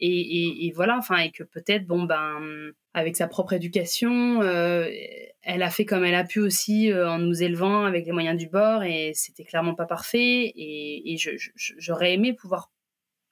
et, 0.00 0.66
et, 0.66 0.72
voilà, 0.72 0.98
enfin, 0.98 1.18
et 1.18 1.30
que 1.30 1.44
peut-être, 1.44 1.86
bon, 1.86 2.02
ben, 2.02 2.72
avec 2.94 3.16
sa 3.16 3.26
propre 3.26 3.52
éducation, 3.52 4.40
euh, 4.42 4.88
elle 5.42 5.62
a 5.62 5.70
fait 5.70 5.84
comme 5.84 6.04
elle 6.04 6.14
a 6.14 6.24
pu 6.24 6.38
aussi 6.38 6.92
euh, 6.92 7.10
en 7.10 7.18
nous 7.18 7.42
élevant 7.42 7.84
avec 7.84 8.06
les 8.06 8.12
moyens 8.12 8.38
du 8.38 8.48
bord, 8.48 8.84
et 8.84 9.12
c'était 9.14 9.44
clairement 9.44 9.74
pas 9.74 9.84
parfait. 9.84 10.52
Et, 10.56 11.16
j'aurais 11.56 12.14
aimé 12.14 12.32
pouvoir 12.32 12.70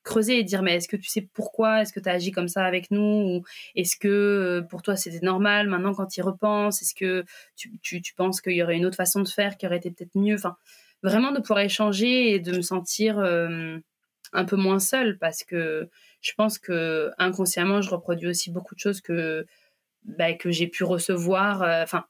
creuser 0.03 0.41
et 0.41 0.43
dire 0.43 0.63
mais 0.63 0.75
est-ce 0.75 0.89
que 0.89 0.97
tu 0.97 1.09
sais 1.09 1.29
pourquoi? 1.33 1.83
Est-ce 1.83 1.93
que 1.93 2.01
tu 2.01 2.09
as 2.09 2.13
agi 2.13 2.33
comme 2.33 2.49
ça 2.49 2.65
avec 2.65 2.91
nous? 2.91 3.01
Ou 3.01 3.45
est-ce 3.77 3.97
que 3.97 4.09
euh, 4.09 4.63
pour 4.63 4.83
toi 4.83 4.97
c'était 4.97 5.25
normal? 5.25 5.69
Maintenant 5.69 5.95
quand 5.95 6.07
tu 6.07 6.19
y 6.21 6.23
repenses 6.23 6.83
est-ce 6.83 6.95
que 6.95 7.25
tu, 7.55 7.71
penses 8.17 8.41
qu'il 8.41 8.55
y 8.55 8.63
aurait 8.65 8.77
une 8.77 8.85
autre 8.87 8.97
façon 8.97 9.21
de 9.21 9.29
faire 9.29 9.57
qui 9.57 9.67
aurait 9.67 9.77
été 9.77 9.93
peut-être 9.93 10.17
mieux? 10.17 10.35
Enfin 10.35 10.57
vraiment 11.05 11.31
de 11.31 11.39
pouvoir 11.39 11.61
échanger 11.61 12.35
et 12.35 12.41
de 12.41 12.57
me 12.57 12.63
sentir 12.63 13.19
un 14.33 14.45
peu 14.45 14.57
moins 14.57 14.81
seule 14.81 15.19
parce 15.19 15.45
que 15.45 15.89
je 16.23 16.33
pense 16.37 16.59
que 16.59 17.11
inconsciemment 17.19 17.83
je 17.83 17.91
reproduis 17.91 18.29
aussi 18.29 18.51
beaucoup 18.51 18.75
de 18.75 18.81
choses 18.81 19.01
que 19.01 19.47
bah, 20.05 20.33
que 20.35 20.51
j'ai 20.51 20.69
pu 20.69 20.85
recevoir 20.85 21.63
euh, 21.63 21.83
enfin 21.83 22.05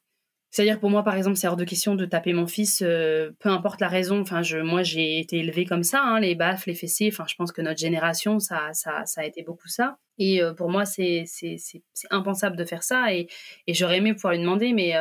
c'est-à-dire 0.52 0.80
pour 0.80 0.90
moi, 0.90 1.02
par 1.02 1.16
exemple, 1.16 1.38
c'est 1.38 1.48
hors 1.48 1.56
de 1.56 1.64
question 1.64 1.94
de 1.94 2.04
taper 2.04 2.34
mon 2.34 2.46
fils, 2.46 2.82
euh, 2.82 3.30
peu 3.38 3.48
importe 3.48 3.80
la 3.80 3.88
raison. 3.88 4.20
Enfin, 4.20 4.42
je, 4.42 4.58
moi, 4.58 4.82
j'ai 4.82 5.18
été 5.18 5.38
élevée 5.38 5.64
comme 5.64 5.82
ça, 5.82 6.02
hein, 6.02 6.20
les 6.20 6.34
baffes, 6.34 6.66
les 6.66 6.74
fessées. 6.74 7.08
Enfin, 7.10 7.24
je 7.26 7.34
pense 7.36 7.52
que 7.52 7.62
notre 7.62 7.80
génération, 7.80 8.38
ça, 8.38 8.68
ça, 8.74 9.06
ça 9.06 9.22
a 9.22 9.24
été 9.24 9.42
beaucoup 9.42 9.68
ça. 9.68 9.96
Et 10.18 10.42
euh, 10.42 10.52
pour 10.52 10.68
moi, 10.68 10.84
c'est, 10.84 11.24
c'est, 11.26 11.56
c'est, 11.58 11.82
impensable 12.10 12.56
de 12.56 12.66
faire 12.66 12.82
ça. 12.82 13.14
Et, 13.14 13.28
et 13.66 13.72
j'aurais 13.72 13.96
aimé 13.96 14.12
pouvoir 14.12 14.34
lui 14.34 14.40
demander, 14.40 14.74
mais 14.74 14.94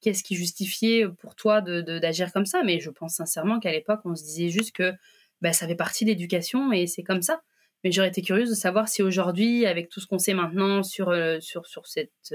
qu'est-ce 0.00 0.24
qui 0.24 0.34
justifiait 0.34 1.06
pour 1.08 1.36
toi 1.36 1.60
de, 1.60 1.82
d'agir 2.00 2.32
comme 2.32 2.46
ça? 2.46 2.62
Mais 2.64 2.80
je 2.80 2.90
pense 2.90 3.14
sincèrement 3.14 3.60
qu'à 3.60 3.70
l'époque, 3.70 4.00
on 4.04 4.16
se 4.16 4.24
disait 4.24 4.48
juste 4.48 4.72
que 4.72 4.92
bah, 5.40 5.52
ça 5.52 5.68
fait 5.68 5.76
partie 5.76 6.04
de 6.04 6.10
l'éducation 6.10 6.72
et 6.72 6.88
c'est 6.88 7.04
comme 7.04 7.22
ça. 7.22 7.40
Mais 7.84 7.92
j'aurais 7.92 8.08
été 8.08 8.22
curieuse 8.22 8.50
de 8.50 8.54
savoir 8.54 8.88
si 8.88 9.02
aujourd'hui, 9.02 9.66
avec 9.66 9.88
tout 9.88 10.00
ce 10.00 10.06
qu'on 10.06 10.18
sait 10.18 10.34
maintenant 10.34 10.82
sur, 10.82 11.14
sur, 11.40 11.66
sur 11.66 11.86
cette 11.86 12.34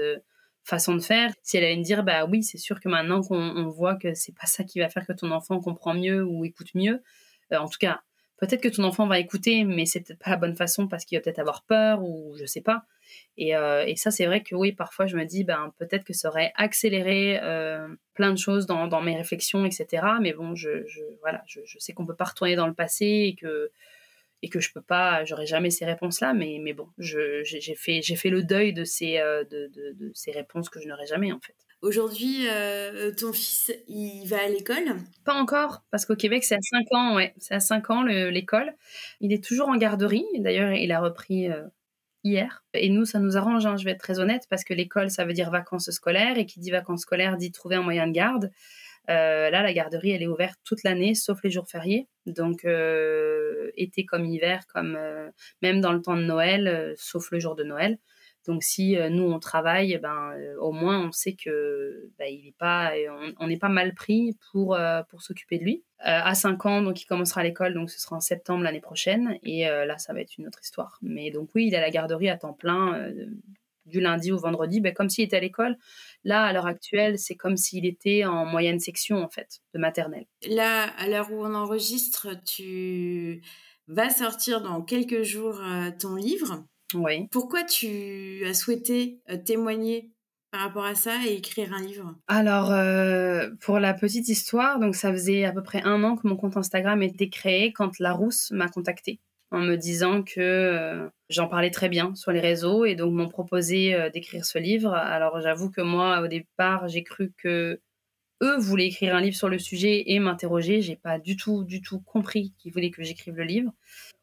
façon 0.66 0.94
de 0.94 1.00
faire. 1.00 1.32
Si 1.42 1.56
elle 1.56 1.64
allait 1.64 1.76
me 1.76 1.84
dire, 1.84 2.02
bah 2.02 2.26
oui, 2.26 2.42
c'est 2.42 2.58
sûr 2.58 2.80
que 2.80 2.88
maintenant 2.88 3.22
qu'on 3.22 3.68
voit 3.68 3.94
que 3.94 4.14
c'est 4.14 4.34
pas 4.34 4.46
ça 4.46 4.64
qui 4.64 4.80
va 4.80 4.88
faire 4.88 5.06
que 5.06 5.12
ton 5.12 5.30
enfant 5.30 5.60
comprend 5.60 5.94
mieux 5.94 6.24
ou 6.24 6.44
écoute 6.44 6.74
mieux, 6.74 7.02
euh, 7.52 7.56
en 7.56 7.68
tout 7.68 7.78
cas, 7.78 8.00
peut-être 8.38 8.60
que 8.60 8.68
ton 8.68 8.82
enfant 8.84 9.06
va 9.06 9.18
écouter, 9.18 9.64
mais 9.64 9.86
c'est 9.86 10.00
peut-être 10.00 10.18
pas 10.18 10.30
la 10.30 10.36
bonne 10.36 10.56
façon 10.56 10.88
parce 10.88 11.04
qu'il 11.04 11.16
va 11.16 11.22
peut-être 11.22 11.38
avoir 11.38 11.62
peur 11.62 12.02
ou 12.02 12.34
je 12.38 12.44
sais 12.44 12.60
pas. 12.60 12.82
Et, 13.36 13.56
euh, 13.56 13.84
et 13.86 13.94
ça, 13.94 14.10
c'est 14.10 14.26
vrai 14.26 14.42
que 14.42 14.56
oui, 14.56 14.72
parfois 14.72 15.06
je 15.06 15.16
me 15.16 15.24
dis, 15.24 15.44
ben 15.44 15.72
peut-être 15.78 16.04
que 16.04 16.12
ça 16.12 16.28
aurait 16.28 16.52
accéléré 16.56 17.38
euh, 17.40 17.86
plein 18.14 18.32
de 18.32 18.38
choses 18.38 18.66
dans, 18.66 18.88
dans, 18.88 19.00
mes 19.00 19.16
réflexions, 19.16 19.64
etc. 19.64 20.04
Mais 20.20 20.32
bon, 20.32 20.56
je, 20.56 20.84
je 20.88 21.02
voilà, 21.20 21.42
je 21.46 21.60
sais 21.78 21.92
qu'on 21.92 22.06
peut 22.06 22.16
pas 22.16 22.24
retourner 22.24 22.56
dans 22.56 22.66
le 22.66 22.74
passé 22.74 23.06
et 23.06 23.36
que 23.40 23.70
et 24.42 24.48
que 24.48 24.60
je 24.60 24.72
peux 24.72 24.82
pas, 24.82 25.24
j'aurai 25.24 25.46
jamais 25.46 25.70
ces 25.70 25.84
réponses-là, 25.84 26.34
mais, 26.34 26.58
mais 26.60 26.72
bon, 26.72 26.88
j'ai 26.98 27.74
fait, 27.74 28.02
fait 28.02 28.30
le 28.30 28.42
deuil 28.42 28.72
de 28.72 28.84
ces, 28.84 29.18
euh, 29.18 29.44
de, 29.44 29.70
de, 29.74 30.10
ces 30.14 30.30
réponses 30.30 30.68
que 30.68 30.80
je 30.80 30.88
n'aurai 30.88 31.06
jamais 31.06 31.32
en 31.32 31.40
fait. 31.40 31.54
Aujourd'hui, 31.82 32.46
euh, 32.48 33.12
ton 33.12 33.32
fils, 33.32 33.72
il 33.86 34.26
va 34.26 34.38
à 34.44 34.48
l'école? 34.48 34.96
Pas 35.24 35.34
encore, 35.34 35.84
parce 35.90 36.06
qu'au 36.06 36.16
Québec, 36.16 36.42
c'est 36.42 36.54
à 36.54 36.60
5 36.60 36.86
ans, 36.92 37.14
ouais. 37.16 37.34
C'est 37.38 37.54
à 37.54 37.60
5 37.60 37.90
ans 37.90 38.02
l'école. 38.02 38.74
Il 39.20 39.32
est 39.32 39.44
toujours 39.44 39.68
en 39.68 39.76
garderie. 39.76 40.24
D'ailleurs, 40.38 40.72
il 40.72 40.90
a 40.90 41.00
repris 41.00 41.50
euh, 41.50 41.62
hier. 42.24 42.64
Et 42.72 42.88
nous, 42.88 43.04
ça 43.04 43.18
nous 43.18 43.36
arrange, 43.36 43.66
hein, 43.66 43.76
je 43.76 43.84
vais 43.84 43.90
être 43.90 44.00
très 44.00 44.18
honnête, 44.18 44.46
parce 44.48 44.64
que 44.64 44.72
l'école, 44.72 45.10
ça 45.10 45.26
veut 45.26 45.34
dire 45.34 45.50
vacances 45.50 45.90
scolaires. 45.90 46.38
Et 46.38 46.46
qui 46.46 46.60
dit 46.60 46.70
vacances 46.70 47.02
scolaires 47.02 47.36
dit 47.36 47.52
trouver 47.52 47.76
un 47.76 47.82
moyen 47.82 48.06
de 48.06 48.12
garde. 48.12 48.50
Euh, 49.10 49.50
là, 49.50 49.62
la 49.62 49.72
garderie, 49.72 50.10
elle 50.10 50.22
est 50.22 50.26
ouverte 50.26 50.58
toute 50.64 50.82
l'année, 50.82 51.14
sauf 51.14 51.42
les 51.42 51.50
jours 51.50 51.68
fériés. 51.68 52.08
Donc, 52.26 52.64
euh, 52.64 53.70
été 53.76 54.04
comme 54.04 54.24
hiver, 54.24 54.66
comme 54.72 54.96
euh, 54.96 55.30
même 55.62 55.80
dans 55.80 55.92
le 55.92 56.02
temps 56.02 56.16
de 56.16 56.22
Noël, 56.22 56.94
sauf 56.96 57.30
le 57.30 57.38
jour 57.38 57.54
de 57.54 57.64
Noël. 57.64 57.98
Donc, 58.46 58.62
si 58.62 58.96
nous 59.10 59.24
on 59.24 59.40
travaille, 59.40 59.98
ben 59.98 60.32
au 60.60 60.70
moins 60.70 61.04
on 61.04 61.10
sait 61.10 61.34
que 61.34 62.12
ben, 62.16 62.28
il 62.30 62.46
est 62.46 62.54
pas, 62.56 62.92
on 63.40 63.48
n'est 63.48 63.58
pas 63.58 63.68
mal 63.68 63.92
pris 63.92 64.36
pour 64.52 64.78
pour 65.08 65.22
s'occuper 65.22 65.58
de 65.58 65.64
lui. 65.64 65.84
à 65.98 66.32
5 66.32 66.64
ans, 66.64 66.80
donc 66.80 67.02
il 67.02 67.06
commencera 67.06 67.42
l'école, 67.42 67.74
donc 67.74 67.90
ce 67.90 67.98
sera 67.98 68.14
en 68.14 68.20
septembre 68.20 68.62
l'année 68.62 68.80
prochaine. 68.80 69.36
Et 69.42 69.64
là, 69.64 69.98
ça 69.98 70.12
va 70.12 70.20
être 70.20 70.38
une 70.38 70.46
autre 70.46 70.60
histoire. 70.62 71.00
Mais 71.02 71.32
donc 71.32 71.50
oui, 71.56 71.66
il 71.66 71.74
à 71.74 71.80
la 71.80 71.90
garderie 71.90 72.28
à 72.28 72.36
temps 72.36 72.52
plein 72.52 73.10
du 73.86 74.00
lundi 74.00 74.32
au 74.32 74.38
vendredi, 74.38 74.80
ben, 74.80 74.92
comme 74.92 75.08
s'il 75.08 75.24
était 75.24 75.36
à 75.36 75.40
l'école. 75.40 75.76
Là, 76.24 76.44
à 76.44 76.52
l'heure 76.52 76.66
actuelle, 76.66 77.18
c'est 77.18 77.36
comme 77.36 77.56
s'il 77.56 77.86
était 77.86 78.24
en 78.24 78.44
moyenne 78.44 78.80
section, 78.80 79.22
en 79.22 79.28
fait, 79.28 79.60
de 79.74 79.78
maternelle. 79.78 80.26
Là, 80.48 80.90
à 80.98 81.08
l'heure 81.08 81.30
où 81.32 81.44
on 81.44 81.54
enregistre, 81.54 82.28
tu 82.44 83.42
vas 83.88 84.10
sortir 84.10 84.60
dans 84.60 84.82
quelques 84.82 85.22
jours 85.22 85.60
euh, 85.62 85.90
ton 85.98 86.16
livre. 86.16 86.64
Oui. 86.94 87.28
Pourquoi 87.30 87.64
tu 87.64 88.44
as 88.46 88.54
souhaité 88.54 89.20
euh, 89.30 89.36
témoigner 89.36 90.12
par 90.50 90.60
rapport 90.60 90.84
à 90.84 90.94
ça 90.94 91.24
et 91.26 91.34
écrire 91.34 91.72
un 91.72 91.82
livre? 91.82 92.14
Alors, 92.28 92.72
euh, 92.72 93.50
pour 93.60 93.78
la 93.78 93.94
petite 93.94 94.28
histoire, 94.28 94.78
donc 94.78 94.94
ça 94.94 95.12
faisait 95.12 95.44
à 95.44 95.52
peu 95.52 95.62
près 95.62 95.82
un 95.82 96.02
an 96.04 96.16
que 96.16 96.26
mon 96.26 96.36
compte 96.36 96.56
Instagram 96.56 97.02
était 97.02 97.28
créé 97.28 97.72
quand 97.72 97.98
Larousse 97.98 98.50
m'a 98.52 98.68
contacté 98.68 99.20
en 99.50 99.60
me 99.60 99.76
disant 99.76 100.22
que 100.22 100.40
euh, 100.40 101.08
j'en 101.28 101.48
parlais 101.48 101.70
très 101.70 101.88
bien 101.88 102.14
sur 102.14 102.32
les 102.32 102.40
réseaux 102.40 102.84
et 102.84 102.94
donc 102.94 103.12
m'ont 103.12 103.28
proposé 103.28 103.94
euh, 103.94 104.10
d'écrire 104.10 104.44
ce 104.44 104.58
livre. 104.58 104.92
Alors 104.92 105.40
j'avoue 105.40 105.70
que 105.70 105.80
moi 105.80 106.20
au 106.20 106.26
départ 106.26 106.88
j'ai 106.88 107.02
cru 107.02 107.32
que 107.36 107.80
eux 108.42 108.56
voulaient 108.58 108.86
écrire 108.86 109.14
un 109.14 109.20
livre 109.20 109.36
sur 109.36 109.48
le 109.48 109.58
sujet 109.58 110.04
et 110.06 110.18
m'interroger. 110.18 110.82
J'ai 110.82 110.96
pas 110.96 111.18
du 111.18 111.36
tout 111.36 111.64
du 111.64 111.80
tout 111.80 112.00
compris 112.00 112.52
qu'ils 112.58 112.72
voulaient 112.72 112.90
que 112.90 113.02
j'écrive 113.02 113.36
le 113.36 113.44
livre. 113.44 113.72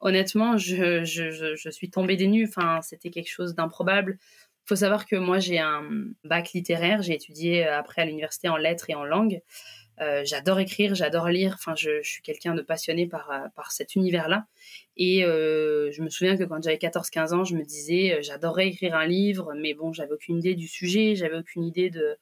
Honnêtement, 0.01 0.57
je, 0.57 1.03
je, 1.03 1.55
je, 1.55 1.69
suis 1.69 1.89
tombée 1.89 2.15
des 2.15 2.27
nues. 2.27 2.47
Enfin, 2.47 2.81
c'était 2.81 3.09
quelque 3.09 3.31
chose 3.31 3.55
d'improbable. 3.55 4.19
Il 4.65 4.69
faut 4.69 4.75
savoir 4.75 5.05
que 5.05 5.15
moi 5.15 5.39
j'ai 5.39 5.59
un 5.59 5.83
bac 6.23 6.51
littéraire. 6.53 7.01
J'ai 7.01 7.15
étudié 7.15 7.65
euh, 7.67 7.77
après 7.77 8.03
à 8.03 8.05
l'université 8.05 8.49
en 8.49 8.57
lettres 8.57 8.89
et 8.89 8.95
en 8.95 9.03
langue. 9.03 9.41
Euh, 10.01 10.23
j'adore 10.25 10.59
écrire, 10.59 10.95
j'adore 10.95 11.29
lire. 11.29 11.53
Enfin, 11.55 11.75
je, 11.75 12.01
suis 12.01 12.21
quelqu'un 12.21 12.55
de 12.55 12.61
passionné 12.61 13.07
par, 13.07 13.29
euh, 13.31 13.47
par 13.55 13.71
cet 13.71 13.95
univers-là. 13.95 14.47
Et 14.97 15.23
euh, 15.23 15.91
je 15.91 16.01
me 16.01 16.09
souviens 16.09 16.37
que 16.37 16.43
quand 16.43 16.61
j'avais 16.63 16.77
14-15 16.77 17.33
ans, 17.33 17.43
je 17.43 17.55
me 17.55 17.63
disais, 17.63 18.19
j'adorerais 18.21 18.67
écrire 18.67 18.95
un 18.95 19.05
livre, 19.05 19.53
mais 19.55 19.73
bon, 19.73 19.93
j'avais 19.93 20.13
aucune 20.13 20.37
idée 20.39 20.55
du 20.55 20.67
sujet, 20.67 21.15
j'avais 21.15 21.37
aucune 21.37 21.63
idée 21.63 21.89
de, 21.89 22.17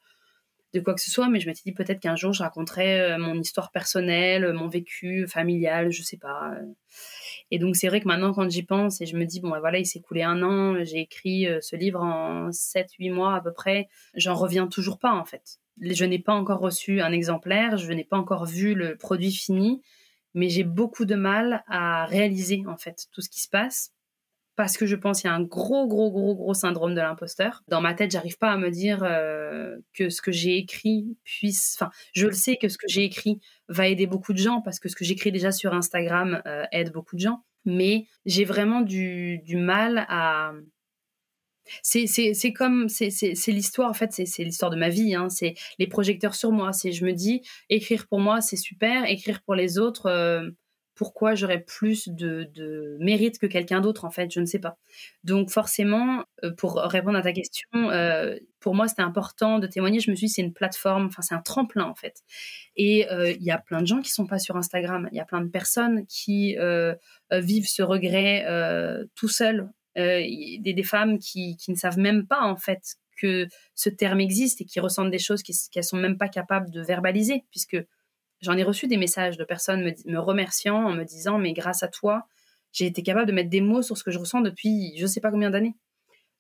de 0.74 0.80
quoi 0.80 0.94
que 0.94 1.02
ce 1.02 1.12
soit. 1.12 1.30
Mais 1.30 1.40
je 1.40 1.48
m'étais 1.48 1.62
dit 1.66 1.72
peut-être 1.72 2.00
qu'un 2.00 2.16
jour, 2.16 2.34
je 2.34 2.44
raconterais 2.44 3.18
mon 3.18 3.40
histoire 3.40 3.72
personnelle, 3.72 4.52
mon 4.54 4.68
vécu 4.68 5.28
familial, 5.28 5.92
je 5.92 6.04
sais 6.04 6.18
pas. 6.18 6.54
Et 7.52 7.60
donc, 7.60 7.76
c'est 7.76 7.88
vrai 7.88 8.02
que 8.02 8.08
maintenant, 8.08 8.34
quand 8.34 8.50
j'y 8.50 8.64
pense 8.64 9.02
et 9.02 9.06
je 9.06 9.16
me 9.18 9.26
dis, 9.26 9.40
bon, 9.42 9.50
ben 9.50 9.60
voilà, 9.60 9.80
il 9.80 9.86
s'est 9.86 10.02
coulé 10.02 10.24
un 10.24 10.42
an, 10.44 10.84
j'ai 10.84 11.00
écrit 11.00 11.48
ce 11.62 11.76
livre 11.76 12.02
en 12.02 12.50
7-8 12.50 13.12
mois 13.12 13.36
à 13.36 13.42
peu 13.42 13.54
près, 13.54 13.88
j'en 14.16 14.36
reviens 14.36 14.68
toujours 14.68 15.00
pas, 15.00 15.14
en 15.14 15.26
fait 15.26 15.61
je 15.80 16.06
n'ai 16.06 16.20
pas 16.20 16.34
encore 16.34 16.60
reçu 16.60 17.02
un 17.02 17.12
exemplaire, 17.12 17.78
je 17.78 17.92
n'ai 17.92 18.04
pas 18.04 18.18
encore 18.18 18.46
vu 18.46 18.74
le 18.74 18.96
produit 18.98 19.32
fini, 19.32 19.82
mais 20.34 20.50
j'ai 20.50 20.64
beaucoup 20.64 21.06
de 21.06 21.16
mal 21.16 21.64
à 21.68 22.06
réaliser 22.06 22.64
en 22.68 22.78
fait 22.78 23.08
tout 23.12 23.22
ce 23.22 23.30
qui 23.30 23.42
se 23.42 23.50
passe 23.50 23.94
parce 24.56 24.78
que 24.78 24.86
je 24.86 24.96
pense 24.96 25.22
qu'il 25.22 25.30
y 25.30 25.34
a 25.34 25.36
un 25.36 25.42
gros 25.42 25.88
gros 25.88 26.12
gros 26.12 26.36
gros 26.36 26.54
syndrome 26.54 26.94
de 26.94 27.02
l'imposteur. 27.02 27.64
Dans 27.68 27.82
ma 27.82 27.94
tête, 27.94 28.12
j'arrive 28.12 28.38
pas 28.38 28.52
à 28.52 28.58
me 28.58 28.70
dire 28.70 29.02
euh, 29.04 29.78
que 29.94 30.10
ce 30.10 30.22
que 30.22 30.32
j'ai 30.32 30.58
écrit 30.58 31.18
puisse 31.24 31.78
enfin, 31.80 31.92
je 32.14 32.28
le 32.28 32.34
sais 32.34 32.58
que 32.58 32.70
ce 32.70 32.78
que 32.78 32.88
j'ai 32.88 33.04
écrit 33.04 33.40
va 33.70 33.88
aider 33.88 34.08
beaucoup 34.08 34.34
de 34.34 34.38
gens 34.38 34.62
parce 34.62 34.80
que 34.80 34.90
ce 34.90 34.96
que 34.96 35.06
j'écris 35.06 35.32
déjà 35.32 35.52
sur 35.52 35.74
Instagram 35.74 36.42
euh, 36.46 36.66
aide 36.72 36.92
beaucoup 36.92 37.16
de 37.16 37.22
gens, 37.22 37.44
mais 37.66 38.06
j'ai 38.26 38.46
vraiment 38.46 38.82
du, 38.82 39.40
du 39.40 39.58
mal 39.58 40.06
à 40.10 40.52
c'est 41.84 42.54
comme 42.54 42.90
c'est 42.90 43.48
l'histoire 43.48 43.90
en 43.90 43.94
fait 43.94 44.12
c'est 44.12 44.44
l'histoire 44.44 44.72
de 44.72 44.78
ma 44.78 44.90
vie 44.90 45.16
hein. 45.16 45.30
c'est 45.30 45.56
les 45.80 45.88
projecteurs 45.88 46.36
sur 46.36 46.52
moi. 46.52 46.74
C'est 46.74 46.92
je 46.92 47.06
me 47.06 47.14
dis 47.14 47.42
écrire 47.70 48.08
pour 48.08 48.20
moi 48.20 48.42
c'est 48.42 48.58
super. 48.58 49.06
Écrire 49.06 49.42
pour 49.44 49.56
les 49.56 49.78
autres 49.78 50.08
euh, 50.08 50.50
pourquoi 50.96 51.34
j'aurais 51.34 51.62
plus 51.62 52.10
de, 52.10 52.48
de, 52.54 52.98
mérite 53.00 53.40
que 53.40 53.48
quelqu'un 53.48 53.82
d'autre 53.82 54.06
en 54.06 54.12
fait? 54.12 54.32
Je 54.32 54.40
ne 54.40 54.46
sais 54.46 54.60
pas. 54.60 54.78
Donc 55.24 55.50
forcément 55.50 56.26
euh, 56.44 56.52
pour 56.56 56.76
répondre 56.76 57.18
à 57.18 57.22
ta 57.22 57.34
question 57.34 57.68
euh, 57.74 58.36
pour 58.60 58.76
moi 58.76 58.88
c'était 58.88 59.02
important 59.02 59.60
de 59.60 59.68
témoigner. 59.68 60.00
Je 60.00 60.12
me 60.12 60.16
suis 60.16 60.28
dit 60.28 60.34
c'est 60.34 60.42
une 60.42 60.54
plateforme 60.54 61.08
enfin 61.08 61.22
c'est 61.22 61.36
un 61.36 61.42
tremplin 61.42 61.86
en 61.86 61.96
fait. 61.96 62.22
Et 62.76 63.08
il 63.12 63.44
y 63.44 63.52
a 63.52 63.58
plein 63.58 63.82
de 63.82 63.88
gens 63.88 64.02
qui 64.02 64.12
sont 64.12 64.28
pas 64.28 64.40
sur 64.40 64.56
Instagram. 64.58 65.10
Il 65.12 65.18
y 65.18 65.22
a 65.22 65.26
plein 65.26 65.42
de 65.42 65.50
personnes 65.50 66.06
qui 66.08 66.56
vivent 67.32 67.68
ce 67.68 67.82
regret 67.82 68.46
tout 69.16 69.28
seuls 69.30 69.70
des, 69.96 70.74
des, 70.74 70.84
femmes 70.84 71.20
qui, 71.20 71.58
ne 71.68 71.76
savent 71.76 72.00
même 72.00 72.26
pas 72.28 72.42
en 72.42 72.56
fait 72.56 72.96
que 73.18 73.48
ce 73.76 73.90
terme 73.90 74.20
existe 74.20 74.62
et 74.62 74.66
qui 74.66 74.80
ressentent 74.80 75.12
des 75.12 75.20
choses 75.20 75.44
qu'elles 75.44 75.84
sont 75.84 75.98
même 75.98 76.18
pas 76.18 76.30
capables 76.30 76.72
de 76.72 76.82
verbaliser, 76.82 77.44
puisque 77.52 77.78
j'en 78.42 78.58
ai 78.58 78.64
reçu 78.64 78.88
des 78.88 78.98
messages 78.98 79.38
de 79.38 79.44
personnes 79.44 79.84
me, 79.84 79.92
me, 80.12 80.20
remerciant 80.20 80.86
en 80.86 80.94
me 80.94 81.04
disant 81.04 81.38
mais 81.38 81.54
grâce 81.54 81.84
à 81.84 81.88
toi 81.88 82.28
j'ai 82.72 82.86
été 82.86 83.04
capable 83.04 83.28
de 83.28 83.34
mettre 83.34 83.50
des 83.50 83.62
mots 83.62 83.82
sur 83.82 83.98
ce 83.98 84.04
que 84.04 84.12
je 84.12 84.20
ressens 84.20 84.42
depuis 84.42 84.94
je 84.98 85.06
sais 85.06 85.22
pas 85.22 85.32
combien 85.32 85.50
d'années. 85.50 85.76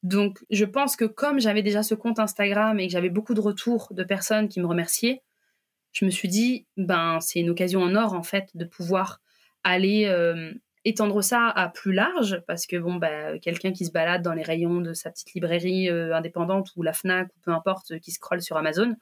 Donc 0.04 0.43
je 0.49 0.66
pense 0.66 0.95
que 0.95 1.06
comme 1.06 1.39
j'avais 1.39 1.62
déjà 1.62 1.84
ce 1.84 1.93
compte 1.93 2.20
Instagram 2.20 2.80
et 2.80 2.88
que 2.88 2.93
j'avais 2.93 3.10
beaucoup 3.10 3.34
de 3.34 3.41
retours 3.41 3.89
de 3.91 4.04
personnes 4.04 4.49
qui 4.49 4.60
me 4.60 4.66
remerciaient, 4.66 5.22
je 5.91 6.06
me 6.06 6.10
suis 6.10 6.28
dit 6.28 6.66
ben 6.78 7.20
c'est 7.20 7.39
une 7.39 7.49
occasion 7.49 7.82
en 7.82 7.95
or 7.95 8.14
en 8.14 8.24
fait 8.24 8.49
de 8.56 8.66
pouvoir 8.66 9.22
aller 9.64 10.06
euh, 10.06 10.52
étendre 10.84 11.23
ça 11.23 11.47
à 11.47 11.69
plus 11.69 11.93
large 11.93 12.41
parce 12.47 12.65
que 12.65 12.75
bon 12.77 12.95
bah 12.95 13.38
quelqu'un 13.39 13.71
qui 13.71 13.86
se 13.86 13.91
balade 13.91 14.23
dans 14.23 14.34
les 14.34 14.41
rayons 14.41 14.82
de 14.82 14.93
sa 14.93 15.11
petite 15.11 15.34
librairie 15.34 15.89
euh, 15.89 16.15
indépendante 16.15 16.71
ou 16.75 16.82
la 16.82 16.93
Fnac 16.93 17.27
ou 17.36 17.39
peu 17.41 17.51
importe 17.51 17.99
qui 17.99 18.11
scrolle 18.11 18.41
sur 18.41 18.57
Amazon 18.57 18.95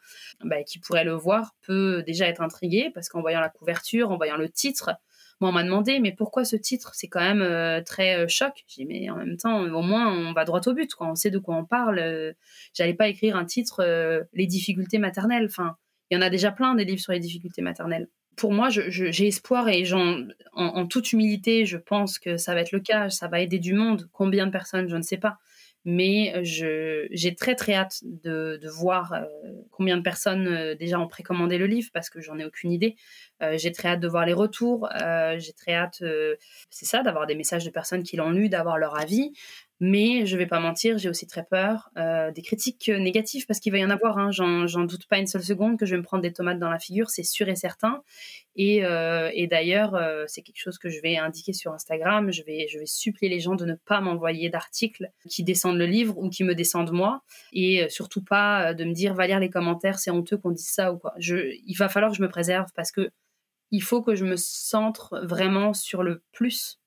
bah, 0.44 0.64
qui 0.64 0.80
pourrait 0.80 1.06
le 1.06 1.14
voir 1.14 1.56
peut 1.62 2.04
déjà 2.06 2.28
être 2.28 2.42
intrigué 2.42 2.92
parce 2.94 3.08
qu'en 3.08 3.22
voyant 3.22 3.40
la 3.40 3.50
couverture 3.50 4.12
en 4.12 4.18
voyant 4.18 4.36
le 4.36 4.50
titre 4.50 4.92
Moi, 5.40 5.52
on 5.52 5.54
m'a 5.54 5.64
demandé, 5.64 6.00
mais 6.00 6.12
pourquoi 6.12 6.44
ce 6.44 6.58
titre? 6.58 6.92
C'est 6.96 7.08
quand 7.08 7.22
même 7.22 7.84
très 7.86 8.28
choc. 8.28 8.66
J'ai 8.68 8.84
dit, 8.84 8.86
mais 8.86 9.10
en 9.10 9.16
même 9.16 9.38
temps, 9.38 9.62
au 9.62 9.82
moins, 9.82 10.12
on 10.14 10.34
va 10.34 10.44
droit 10.44 10.60
au 10.66 10.74
but, 10.74 10.94
quoi. 10.94 11.08
On 11.08 11.16
sait 11.16 11.32
de 11.32 11.40
quoi 11.40 11.56
on 11.56 11.64
parle. 11.64 12.36
J'allais 12.74 12.94
pas 12.94 13.08
écrire 13.08 13.38
un 13.38 13.46
titre, 13.46 13.82
les 14.34 14.48
difficultés 14.48 14.98
maternelles. 14.98 15.46
Enfin, 15.46 15.78
il 16.10 16.16
y 16.16 16.18
en 16.18 16.22
a 16.22 16.30
déjà 16.30 16.52
plein 16.52 16.76
des 16.76 16.84
livres 16.84 17.02
sur 17.02 17.14
les 17.14 17.20
difficultés 17.20 17.62
maternelles. 17.62 18.10
Pour 18.40 18.54
moi, 18.54 18.70
j'ai 18.70 19.28
espoir 19.28 19.68
et 19.68 19.84
en, 20.54 20.88
toute 20.88 21.12
humilité, 21.12 21.66
je 21.66 21.78
pense 21.78 22.18
que 22.20 22.38
ça 22.38 22.54
va 22.54 22.62
être 22.62 22.72
le 22.72 22.80
cas. 22.80 23.10
Ça 23.10 23.28
va 23.28 23.42
aider 23.42 23.60
du 23.60 23.74
monde. 23.74 24.10
Combien 24.14 24.48
de 24.48 24.52
personnes, 24.52 24.88
je 24.88 24.96
ne 24.96 25.02
sais 25.02 25.18
pas 25.18 25.40
mais 25.86 26.34
j'ai 26.44 27.36
très 27.36 27.56
très 27.56 27.74
hâte 27.74 28.00
de, 28.04 28.60
voir 28.70 29.14
euh, 29.14 29.24
combien 29.72 29.98
de 29.98 30.02
personnes 30.02 30.48
euh, 30.48 30.76
déjà 30.76 31.00
ont 31.00 31.08
précommandé 31.08 31.58
le 31.58 31.68
livre 31.68 31.90
parce 31.94 32.10
que 32.10 32.22
j'en 32.22 32.38
ai 32.38 32.46
aucune 32.46 32.72
idée. 32.72 32.96
Euh, 33.42 33.58
j'ai 33.58 33.72
très 33.72 33.90
hâte 33.90 34.00
de 34.00 34.08
voir 34.08 34.26
les 34.26 34.34
retours. 34.34 34.90
j'ai 35.38 35.54
très 35.54 35.74
hâte, 35.74 36.04
c'est 36.70 36.86
ça, 36.86 37.02
d'avoir 37.02 37.28
des 37.28 37.36
messages 37.36 37.66
de 37.66 37.70
personnes 37.70 38.04
qui 38.04 38.18
l'ont 38.18 38.32
lu, 38.32 38.50
d'avoir 38.50 38.78
leur 38.78 39.00
avis. 39.00 39.32
Mais 39.82 40.26
je 40.26 40.36
vais 40.36 40.46
pas 40.46 40.60
mentir, 40.60 40.98
j'ai 40.98 41.08
aussi 41.08 41.26
très 41.26 41.46
peur 41.46 41.90
euh, 41.98 42.32
des 42.32 42.42
critiques 42.42 42.90
euh, 42.90 43.00
négatives 43.00 43.46
parce 43.46 43.62
qu'il 43.62 43.72
va 43.72 43.78
y 43.78 43.86
en 43.86 43.90
avoir. 43.90 44.18
Hein. 44.18 44.30
J'en 44.32 44.84
doute 44.84 45.08
pas 45.08 45.20
une 45.20 45.28
seule 45.28 45.44
seconde 45.44 45.80
que 45.80 45.86
je 45.86 45.92
vais 45.96 45.98
me 45.98 46.04
prendre 46.04 46.22
des 46.22 46.34
tomates 46.34 46.60
dans 46.60 46.70
la 46.70 46.80
figure, 46.80 47.10
c'est 47.10 47.24
sûr 47.24 47.48
et 47.48 47.56
certain. 47.56 48.04
Et, 48.58 48.84
euh, 48.84 49.32
d'ailleurs, 49.50 49.98
c'est 50.28 50.42
quelque 50.42 50.60
chose 50.60 50.78
que 50.78 50.90
je 50.90 51.02
vais 51.02 51.18
indiquer 51.18 51.54
sur 51.54 51.74
Instagram. 51.74 52.32
Je 52.32 52.44
vais, 52.44 52.68
je 52.68 52.78
vais 52.78 52.86
supplier 52.86 53.30
les 53.30 53.40
gens 53.40 53.56
de 53.56 53.66
ne 53.66 53.74
pas 53.74 54.02
m'envoyer 54.02 54.50
d'articles 54.50 55.10
qui 55.30 55.44
descendent 55.44 55.78
le 55.78 55.86
livre 55.86 56.18
ou 56.18 56.30
qui 56.30 56.44
me 56.44 56.54
descendent 56.54 56.92
moi. 56.92 57.24
Et 57.54 57.88
surtout 57.90 58.24
pas 58.24 58.74
de 58.74 58.84
me 58.84 58.94
dire 58.94 59.14
va 59.14 59.28
lire 59.28 59.40
les 59.40 59.50
commentaires, 59.50 59.98
c'est 59.98 60.12
honteux 60.12 60.38
qu'on 60.38 60.52
dise 60.52 60.70
ça 60.70 60.92
ou 60.92 60.98
quoi. 60.98 61.14
Je, 61.18 61.56
il 61.66 61.76
va 61.76 61.88
falloir 61.88 62.12
que 62.12 62.18
je 62.18 62.22
me 62.22 62.30
préserve 62.30 62.68
parce 62.76 62.92
que 62.92 63.10
il 63.72 63.82
faut 63.82 64.02
que 64.02 64.16
je 64.16 64.26
me 64.26 64.36
centre 64.36 65.22
vraiment 65.26 65.74
sur 65.74 66.04
le 66.04 66.24
plus 66.32 66.80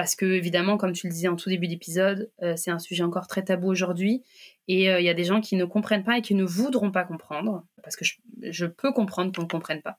parce 0.00 0.16
que 0.16 0.24
évidemment, 0.24 0.78
comme 0.78 0.92
tu 0.92 1.08
le 1.08 1.12
disais 1.12 1.28
en 1.28 1.36
tout 1.36 1.50
début 1.50 1.68
d'épisode, 1.68 2.30
euh, 2.42 2.54
c'est 2.56 2.70
un 2.70 2.78
sujet 2.78 3.02
encore 3.02 3.26
très 3.26 3.44
tabou 3.44 3.68
aujourd'hui, 3.68 4.22
et 4.66 4.90
euh, 4.90 4.98
il 4.98 5.04
y 5.04 5.10
a 5.10 5.14
des 5.14 5.24
gens 5.24 5.42
qui 5.42 5.56
ne 5.56 5.66
comprennent 5.66 6.04
pas 6.04 6.16
et 6.16 6.22
qui 6.22 6.34
ne 6.34 6.42
voudront 6.42 6.90
pas 6.90 7.04
comprendre, 7.04 7.66
parce 7.82 7.96
que 7.96 8.06
je, 8.40 8.64
peux 8.64 8.92
comprendre 8.92 9.30
qu'on 9.30 9.42
ne 9.42 9.46
comprenne 9.46 9.82
pas. 9.82 9.98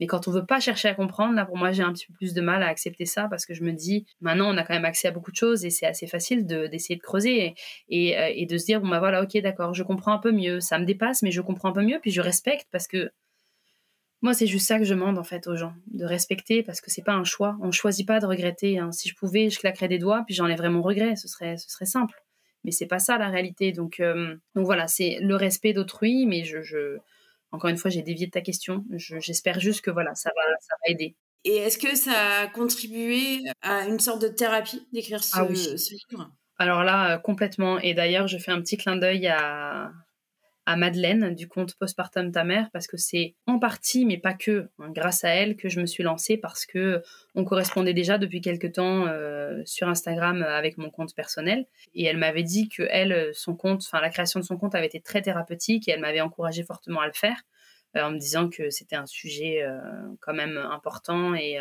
Mais 0.00 0.06
quand 0.06 0.26
on 0.26 0.30
veut 0.30 0.46
pas 0.46 0.58
chercher 0.58 0.88
à 0.88 0.94
comprendre, 0.94 1.34
là 1.34 1.44
pour 1.44 1.58
moi 1.58 1.70
j'ai 1.70 1.82
un 1.82 1.92
petit 1.92 2.06
peu 2.06 2.14
plus 2.14 2.32
de 2.32 2.40
mal 2.40 2.62
à 2.62 2.68
accepter 2.68 3.04
ça 3.04 3.28
parce 3.28 3.44
que 3.44 3.52
je 3.52 3.62
me 3.62 3.72
dis 3.72 4.06
maintenant 4.22 4.48
on 4.48 4.56
a 4.56 4.62
quand 4.62 4.72
même 4.72 4.86
accès 4.86 5.08
à 5.08 5.10
beaucoup 5.10 5.32
de 5.32 5.36
choses 5.36 5.66
et 5.66 5.70
c'est 5.70 5.84
assez 5.86 6.06
facile 6.06 6.46
d'essayer 6.46 6.96
de, 6.96 7.02
creuser 7.02 7.54
et, 7.90 8.18
euh, 8.18 8.32
et, 8.34 8.46
de 8.46 8.56
se 8.56 8.64
dire 8.64 8.80
bon 8.80 8.88
bah 8.88 9.00
voilà 9.00 9.22
ok 9.22 9.36
d'accord 9.42 9.74
je 9.74 9.82
comprends 9.82 10.14
un 10.14 10.18
peu 10.18 10.32
mieux, 10.32 10.60
ça 10.60 10.78
me 10.78 10.86
dépasse 10.86 11.20
mais 11.20 11.30
je 11.30 11.42
comprends 11.42 11.68
un 11.68 11.72
peu 11.72 11.82
mieux 11.82 11.98
puis 12.00 12.10
je 12.10 12.22
respecte 12.22 12.68
parce 12.72 12.88
que 12.88 13.10
moi, 14.22 14.34
c'est 14.34 14.46
juste 14.46 14.68
ça 14.68 14.78
que 14.78 14.84
je 14.84 14.94
demande 14.94 15.18
en 15.18 15.24
fait 15.24 15.48
aux 15.48 15.56
gens, 15.56 15.74
de 15.88 16.04
respecter 16.04 16.62
parce 16.62 16.80
que 16.80 16.92
c'est 16.92 17.02
pas 17.02 17.12
un 17.12 17.24
choix. 17.24 17.58
On 17.60 17.72
choisit 17.72 18.06
pas 18.06 18.20
de 18.20 18.26
regretter. 18.26 18.78
Hein. 18.78 18.92
Si 18.92 19.08
je 19.08 19.16
pouvais, 19.16 19.50
je 19.50 19.58
claquerais 19.58 19.88
des 19.88 19.98
doigts 19.98 20.22
puis 20.24 20.34
j'enlèverais 20.34 20.70
mon 20.70 20.80
regret. 20.80 21.16
Ce 21.16 21.26
serait, 21.26 21.56
ce 21.56 21.68
serait 21.68 21.86
simple. 21.86 22.22
Mais 22.64 22.70
c'est 22.70 22.86
pas 22.86 23.00
ça 23.00 23.18
la 23.18 23.28
réalité. 23.28 23.72
Donc, 23.72 23.98
euh, 23.98 24.36
donc 24.54 24.64
voilà, 24.64 24.86
c'est 24.86 25.18
le 25.20 25.34
respect 25.34 25.72
d'autrui. 25.72 26.26
Mais 26.26 26.44
je, 26.44 26.98
encore 27.50 27.68
une 27.68 27.76
fois, 27.76 27.90
j'ai 27.90 28.02
dévié 28.02 28.26
de 28.26 28.30
ta 28.30 28.42
question. 28.42 28.84
J'espère 28.92 29.58
juste 29.58 29.80
que 29.80 29.90
voilà, 29.90 30.14
ça 30.14 30.30
va, 30.36 30.42
ça 30.60 30.74
va 30.80 30.92
aider. 30.92 31.16
Et 31.44 31.56
est-ce 31.56 31.76
que 31.76 31.96
ça 31.96 32.42
a 32.42 32.46
contribué 32.46 33.40
à 33.62 33.86
une 33.86 33.98
sorte 33.98 34.22
de 34.22 34.28
thérapie 34.28 34.86
d'écrire 34.92 35.24
ce, 35.24 35.36
ah 35.36 35.48
ce 35.52 35.94
livre? 35.94 36.30
Alors 36.58 36.84
là, 36.84 37.14
euh, 37.14 37.18
complètement. 37.18 37.80
Et 37.80 37.94
d'ailleurs, 37.94 38.28
je 38.28 38.38
fais 38.38 38.52
un 38.52 38.60
petit 38.60 38.76
clin 38.76 38.94
d'œil 38.94 39.26
à, 39.26 39.90
à 40.66 40.76
Madeleine 40.76 41.34
du 41.34 41.48
compte 41.48 41.74
Postpartum 41.74 42.30
ta 42.30 42.44
mère 42.44 42.68
parce 42.72 42.86
que 42.86 42.96
c'est 42.96 43.34
en 43.46 43.58
partie 43.58 44.06
mais 44.06 44.18
pas 44.18 44.34
que 44.34 44.68
hein, 44.78 44.90
grâce 44.90 45.24
à 45.24 45.30
elle 45.30 45.56
que 45.56 45.68
je 45.68 45.80
me 45.80 45.86
suis 45.86 46.02
lancée 46.02 46.36
parce 46.36 46.66
que 46.66 47.02
on 47.34 47.44
correspondait 47.44 47.94
déjà 47.94 48.18
depuis 48.18 48.40
quelque 48.40 48.68
temps 48.68 49.06
euh, 49.06 49.60
sur 49.64 49.88
Instagram 49.88 50.42
avec 50.42 50.78
mon 50.78 50.90
compte 50.90 51.14
personnel. 51.14 51.66
Et 51.94 52.04
elle 52.04 52.16
m'avait 52.16 52.44
dit 52.44 52.68
que 52.68 52.84
elle 52.90 53.30
son 53.34 53.56
compte 53.56 53.82
enfin 53.84 54.00
la 54.00 54.10
création 54.10 54.38
de 54.38 54.44
son 54.44 54.56
compte 54.56 54.74
avait 54.74 54.86
été 54.86 55.00
très 55.00 55.22
thérapeutique 55.22 55.88
et 55.88 55.92
elle 55.92 56.00
m'avait 56.00 56.20
encouragé 56.20 56.62
fortement 56.62 57.00
à 57.00 57.06
le 57.06 57.12
faire 57.12 57.42
euh, 57.96 58.02
en 58.02 58.12
me 58.12 58.18
disant 58.18 58.48
que 58.48 58.70
c'était 58.70 58.96
un 58.96 59.06
sujet 59.06 59.62
euh, 59.62 59.80
quand 60.20 60.34
même 60.34 60.56
important 60.56 61.34
et, 61.34 61.58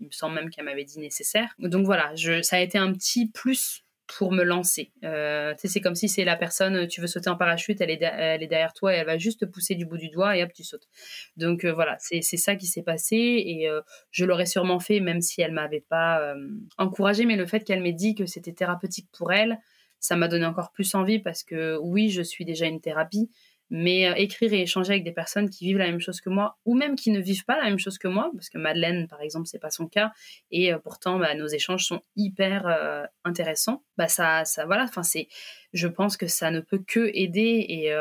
il 0.00 0.08
me 0.08 0.12
semble 0.12 0.34
même 0.34 0.50
qu'elle 0.50 0.64
m'avait 0.64 0.84
dit 0.84 0.98
nécessaire. 0.98 1.54
Donc 1.58 1.86
voilà 1.86 2.12
ça 2.42 2.56
a 2.56 2.60
été 2.60 2.78
un 2.78 2.92
petit 2.92 3.30
plus 3.30 3.83
pour 4.06 4.32
me 4.32 4.42
lancer. 4.42 4.92
Euh, 5.02 5.54
c'est 5.56 5.80
comme 5.80 5.94
si 5.94 6.08
c'est 6.08 6.24
la 6.24 6.36
personne, 6.36 6.86
tu 6.86 7.00
veux 7.00 7.06
sauter 7.06 7.30
en 7.30 7.36
parachute, 7.36 7.80
elle 7.80 7.90
est, 7.90 8.02
elle 8.02 8.42
est 8.42 8.46
derrière 8.46 8.74
toi 8.74 8.94
et 8.94 8.98
elle 8.98 9.06
va 9.06 9.16
juste 9.16 9.40
te 9.40 9.44
pousser 9.44 9.74
du 9.74 9.86
bout 9.86 9.96
du 9.96 10.08
doigt 10.08 10.36
et 10.36 10.42
hop, 10.42 10.52
tu 10.52 10.62
sautes. 10.62 10.88
Donc 11.36 11.64
euh, 11.64 11.72
voilà, 11.72 11.96
c'est 11.98 12.22
ça 12.22 12.56
qui 12.56 12.66
s'est 12.66 12.82
passé 12.82 13.16
et 13.16 13.68
euh, 13.68 13.80
je 14.10 14.24
l'aurais 14.24 14.46
sûrement 14.46 14.78
fait 14.78 15.00
même 15.00 15.20
si 15.20 15.40
elle 15.40 15.52
m'avait 15.52 15.84
pas 15.88 16.20
euh, 16.20 16.34
encouragé, 16.76 17.24
mais 17.24 17.36
le 17.36 17.46
fait 17.46 17.64
qu'elle 17.64 17.82
m'ait 17.82 17.92
dit 17.92 18.14
que 18.14 18.26
c'était 18.26 18.52
thérapeutique 18.52 19.08
pour 19.16 19.32
elle, 19.32 19.58
ça 20.00 20.16
m'a 20.16 20.28
donné 20.28 20.44
encore 20.44 20.70
plus 20.70 20.94
envie 20.94 21.18
parce 21.18 21.42
que 21.42 21.78
oui, 21.80 22.10
je 22.10 22.20
suis 22.20 22.44
déjà 22.44 22.66
une 22.66 22.80
thérapie, 22.80 23.30
mais 23.70 24.08
euh, 24.08 24.14
écrire 24.14 24.52
et 24.52 24.62
échanger 24.62 24.92
avec 24.92 25.04
des 25.04 25.12
personnes 25.12 25.48
qui 25.48 25.64
vivent 25.64 25.78
la 25.78 25.86
même 25.86 26.00
chose 26.00 26.20
que 26.20 26.28
moi 26.28 26.58
ou 26.64 26.74
même 26.74 26.96
qui 26.96 27.10
ne 27.10 27.20
vivent 27.20 27.44
pas 27.44 27.56
la 27.56 27.64
même 27.64 27.78
chose 27.78 27.98
que 27.98 28.08
moi 28.08 28.30
parce 28.34 28.48
que 28.48 28.58
Madeleine 28.58 29.08
par 29.08 29.20
exemple 29.22 29.46
c'est 29.46 29.58
pas 29.58 29.70
son 29.70 29.88
cas 29.88 30.12
et 30.50 30.72
euh, 30.72 30.78
pourtant 30.78 31.18
bah, 31.18 31.34
nos 31.34 31.46
échanges 31.46 31.84
sont 31.84 32.02
hyper 32.16 32.66
euh, 32.66 33.04
intéressants. 33.24 33.82
Bah 33.96 34.08
ça 34.08 34.44
ça 34.44 34.66
voilà 34.66 34.84
enfin 34.84 35.02
c'est 35.02 35.28
je 35.72 35.88
pense 35.88 36.16
que 36.16 36.26
ça 36.26 36.50
ne 36.50 36.60
peut 36.60 36.82
que 36.86 37.10
aider 37.14 37.66
et 37.68 37.94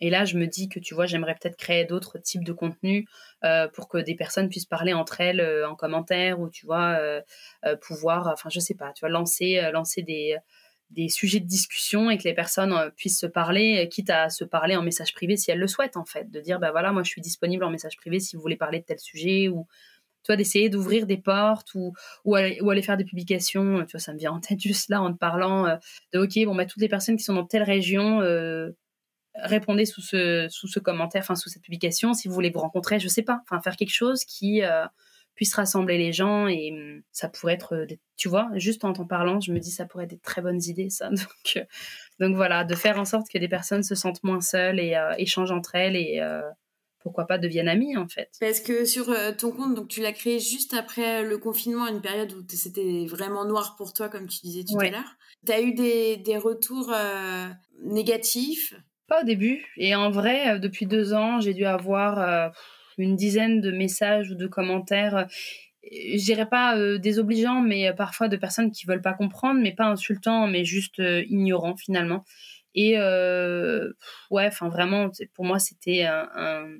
et 0.00 0.10
là, 0.10 0.24
je 0.24 0.38
me 0.38 0.46
dis 0.46 0.68
que 0.68 0.78
tu 0.78 0.94
vois, 0.94 1.06
j'aimerais 1.06 1.34
peut-être 1.34 1.56
créer 1.56 1.84
d'autres 1.84 2.18
types 2.18 2.44
de 2.44 2.52
contenus 2.52 3.04
pour 3.74 3.88
que 3.88 3.98
des 3.98 4.14
personnes 4.14 4.48
puissent 4.48 4.64
parler 4.64 4.92
entre 4.92 5.20
elles 5.20 5.64
en 5.64 5.74
commentaire 5.74 6.38
ou 6.38 6.48
tu 6.48 6.66
vois 6.66 7.00
pouvoir, 7.82 8.28
enfin 8.28 8.48
je 8.48 8.60
sais 8.60 8.74
pas, 8.74 8.92
tu 8.92 9.00
vois, 9.00 9.08
lancer 9.08 9.60
lancer 9.72 10.02
des 10.02 10.36
des 10.90 11.08
sujets 11.08 11.40
de 11.40 11.46
discussion 11.46 12.10
et 12.10 12.18
que 12.18 12.24
les 12.24 12.34
personnes 12.34 12.72
euh, 12.72 12.90
puissent 12.90 13.20
se 13.20 13.26
parler, 13.26 13.84
euh, 13.84 13.88
quitte 13.88 14.10
à 14.10 14.30
se 14.30 14.44
parler 14.44 14.76
en 14.76 14.82
message 14.82 15.12
privé 15.12 15.36
si 15.36 15.50
elles 15.50 15.58
le 15.58 15.66
souhaitent 15.66 15.96
en 15.96 16.04
fait, 16.04 16.30
de 16.30 16.40
dire 16.40 16.58
bah 16.58 16.70
voilà 16.70 16.92
moi 16.92 17.02
je 17.02 17.10
suis 17.10 17.20
disponible 17.20 17.64
en 17.64 17.70
message 17.70 17.96
privé 17.96 18.20
si 18.20 18.36
vous 18.36 18.42
voulez 18.42 18.56
parler 18.56 18.80
de 18.80 18.84
tel 18.84 18.98
sujet 18.98 19.48
ou 19.48 19.66
toi 20.24 20.36
d'essayer 20.36 20.68
d'ouvrir 20.68 21.06
des 21.06 21.16
portes 21.16 21.74
ou, 21.74 21.92
ou, 22.24 22.34
aller, 22.34 22.82
faire 22.82 22.96
des 22.96 23.04
publications, 23.04 23.84
tu 23.84 23.92
vois 23.92 24.00
ça 24.00 24.12
me 24.12 24.18
vient 24.18 24.32
en 24.32 24.40
tête 24.40 24.60
juste 24.60 24.88
là 24.88 25.00
en 25.00 25.12
te 25.12 25.18
parlant 25.18 25.66
euh, 25.66 25.76
de 26.12 26.20
ok 26.20 26.46
bon 26.46 26.54
bah 26.54 26.66
toutes 26.66 26.82
les 26.82 26.88
personnes 26.88 27.16
qui 27.16 27.24
sont 27.24 27.34
dans 27.34 27.46
telle 27.46 27.62
région 27.62 28.20
répondez 29.34 29.84
sous 29.84 30.00
ce 30.00 30.48
sous 30.50 30.66
ce 30.66 30.80
commentaire, 30.80 31.22
enfin 31.22 31.36
sous 31.36 31.48
cette 31.48 31.62
publication. 31.62 32.12
Si 32.12 32.26
vous 32.26 32.34
voulez 32.34 32.50
vous 32.50 32.58
rencontrer, 32.58 32.98
je 32.98 33.06
sais 33.06 33.22
pas, 33.22 33.40
enfin 33.44 33.60
faire 33.60 33.76
quelque 33.76 33.94
chose 33.94 34.24
qui 34.24 34.62
puisse 35.38 35.54
rassembler 35.54 35.98
les 35.98 36.12
gens 36.12 36.48
et 36.48 36.72
hum, 36.72 37.00
ça 37.12 37.28
pourrait 37.28 37.54
être, 37.54 37.76
euh, 37.76 37.86
tu 38.16 38.28
vois, 38.28 38.50
juste 38.56 38.84
en 38.84 38.92
t'en 38.92 39.06
parlant, 39.06 39.38
je 39.38 39.52
me 39.52 39.60
dis 39.60 39.70
ça 39.70 39.84
pourrait 39.84 40.02
être 40.02 40.10
des 40.10 40.18
très 40.18 40.42
bonnes 40.42 40.60
idées 40.64 40.90
ça. 40.90 41.08
Donc, 41.10 41.56
euh, 41.56 41.62
donc 42.18 42.34
voilà, 42.34 42.64
de 42.64 42.74
faire 42.74 42.98
en 42.98 43.04
sorte 43.04 43.28
que 43.32 43.38
des 43.38 43.46
personnes 43.46 43.84
se 43.84 43.94
sentent 43.94 44.24
moins 44.24 44.40
seules 44.40 44.80
et 44.80 44.96
euh, 44.96 45.14
échangent 45.16 45.52
entre 45.52 45.76
elles 45.76 45.94
et 45.94 46.20
pourquoi 46.98 47.28
pas 47.28 47.38
deviennent 47.38 47.68
amies 47.68 47.96
en 47.96 48.08
fait. 48.08 48.30
Parce 48.40 48.58
que 48.58 48.84
sur 48.84 49.14
ton 49.36 49.52
compte, 49.52 49.76
donc 49.76 49.86
tu 49.86 50.02
l'as 50.02 50.12
créé 50.12 50.40
juste 50.40 50.74
après 50.74 51.22
le 51.22 51.38
confinement, 51.38 51.86
une 51.86 52.00
période 52.00 52.32
où 52.32 52.44
c'était 52.48 53.06
vraiment 53.06 53.44
noir 53.44 53.76
pour 53.76 53.92
toi, 53.92 54.08
comme 54.08 54.26
tu 54.26 54.40
disais 54.42 54.64
tout 54.64 54.80
à 54.80 54.90
l'heure. 54.90 55.16
Tu 55.46 55.52
as 55.52 55.60
eu 55.60 55.72
des, 55.72 56.16
des 56.16 56.36
retours 56.36 56.92
négatifs? 57.84 58.74
Pas 59.06 59.22
au 59.22 59.24
début. 59.24 59.64
Et 59.76 59.94
en 59.94 60.10
vrai, 60.10 60.58
depuis 60.58 60.86
deux 60.86 61.14
ans, 61.14 61.40
j'ai 61.40 61.54
dû 61.54 61.64
avoir 61.64 62.52
une 62.98 63.16
dizaine 63.16 63.60
de 63.60 63.70
messages 63.70 64.30
ou 64.30 64.34
de 64.34 64.46
commentaires 64.46 65.26
euh, 65.84 66.18
je 66.18 66.24
dirais 66.24 66.48
pas 66.48 66.76
euh, 66.76 66.98
désobligeants, 66.98 67.60
mais 67.60 67.88
euh, 67.88 67.92
parfois 67.92 68.28
de 68.28 68.36
personnes 68.36 68.70
qui 68.70 68.86
veulent 68.86 69.02
pas 69.02 69.14
comprendre, 69.14 69.60
mais 69.60 69.72
pas 69.72 69.86
insultants, 69.86 70.46
mais 70.46 70.64
juste 70.64 70.98
ignorants 70.98 71.76
finalement. 71.76 72.24
Et 72.74 72.96
ouais, 72.96 74.46
enfin 74.46 74.68
vraiment, 74.68 75.10
pour 75.34 75.44
moi, 75.44 75.58
c'était 75.58 76.06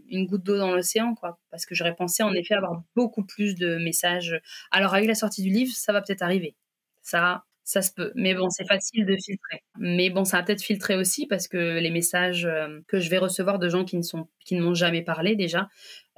une 0.09 0.27
goutte 0.27 0.45
d'eau 0.45 0.57
dans 0.57 0.73
l'océan, 0.73 1.15
quoi, 1.15 1.41
parce 1.51 1.67
que 1.67 1.75
j'aurais 1.75 1.97
pensé 1.97 2.23
en 2.23 2.33
effet 2.35 2.55
avoir 2.55 2.83
beaucoup 2.95 3.25
plus 3.25 3.57
de 3.57 3.79
messages. 3.79 4.41
Alors 4.71 4.95
avec 4.95 5.09
la 5.09 5.17
sortie 5.17 5.43
du 5.43 5.51
livre, 5.51 5.73
ça 5.75 5.93
va 5.93 6.01
peut-être 6.01 6.23
arriver. 6.23 6.55
Ça, 7.03 7.45
ça 7.69 7.83
se 7.83 7.93
peut. 7.93 8.13
Mais 8.15 8.35
bon, 8.35 8.49
c'est 8.49 8.67
facile 8.67 9.05
de 9.05 9.15
filtrer. 9.23 9.63
Mais 9.79 10.09
bon, 10.09 10.25
ça 10.25 10.39
va 10.39 10.43
peut-être 10.43 10.63
filtrer 10.63 10.97
aussi 10.97 11.27
parce 11.27 11.49
que 11.49 11.79
les 11.79 11.91
messages 11.91 12.47
euh, 12.47 12.81
que 12.89 12.99
je 12.99 13.11
vais 13.11 13.19
recevoir 13.19 13.59
de 13.59 13.69
gens 13.69 13.85
qui 13.85 13.99
ne 13.99 14.03
sont 14.03 14.27
qui 14.43 14.55
ne 14.55 14.63
m'ont 14.63 14.73
jamais 14.73 15.03
parlé 15.03 15.37
déjà 15.37 15.69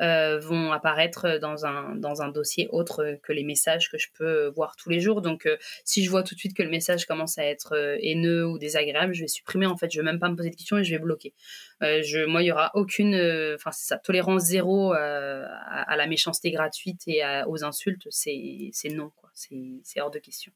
euh, 0.00 0.38
vont 0.38 0.70
apparaître 0.70 1.40
dans 1.40 1.66
un 1.66 1.96
dans 1.96 2.22
un 2.22 2.28
dossier 2.28 2.68
autre 2.70 3.18
que 3.24 3.32
les 3.32 3.42
messages 3.42 3.90
que 3.90 3.98
je 3.98 4.06
peux 4.16 4.52
voir 4.54 4.76
tous 4.76 4.90
les 4.90 5.00
jours. 5.00 5.22
Donc, 5.22 5.46
euh, 5.46 5.56
si 5.84 6.04
je 6.04 6.10
vois 6.10 6.22
tout 6.22 6.36
de 6.36 6.38
suite 6.38 6.56
que 6.56 6.62
le 6.62 6.70
message 6.70 7.04
commence 7.04 7.36
à 7.36 7.44
être 7.44 7.74
haineux 8.00 8.46
ou 8.46 8.56
désagréable, 8.56 9.12
je 9.12 9.22
vais 9.22 9.28
supprimer. 9.28 9.66
En 9.66 9.76
fait, 9.76 9.90
je 9.90 9.98
vais 9.98 10.04
même 10.04 10.20
pas 10.20 10.28
me 10.28 10.36
poser 10.36 10.50
de 10.50 10.56
questions 10.56 10.78
et 10.78 10.84
je 10.84 10.94
vais 10.94 11.00
bloquer. 11.00 11.34
je, 11.80 12.26
moi, 12.26 12.44
il 12.44 12.46
y 12.46 12.52
aura 12.52 12.70
aucune, 12.74 13.16
enfin 13.56 13.72
c'est 13.72 13.88
ça, 13.88 13.98
tolérance 13.98 14.42
zéro 14.42 14.92
à, 14.92 15.96
la 15.96 16.06
méchanceté 16.06 16.52
gratuite 16.52 17.02
et 17.08 17.22
aux 17.48 17.64
insultes. 17.64 18.06
C'est 18.10 18.70
c'est 18.72 18.90
non 18.90 19.10
quoi. 19.16 19.30
C'est 19.34 20.00
hors 20.00 20.12
de 20.12 20.20
question. 20.20 20.52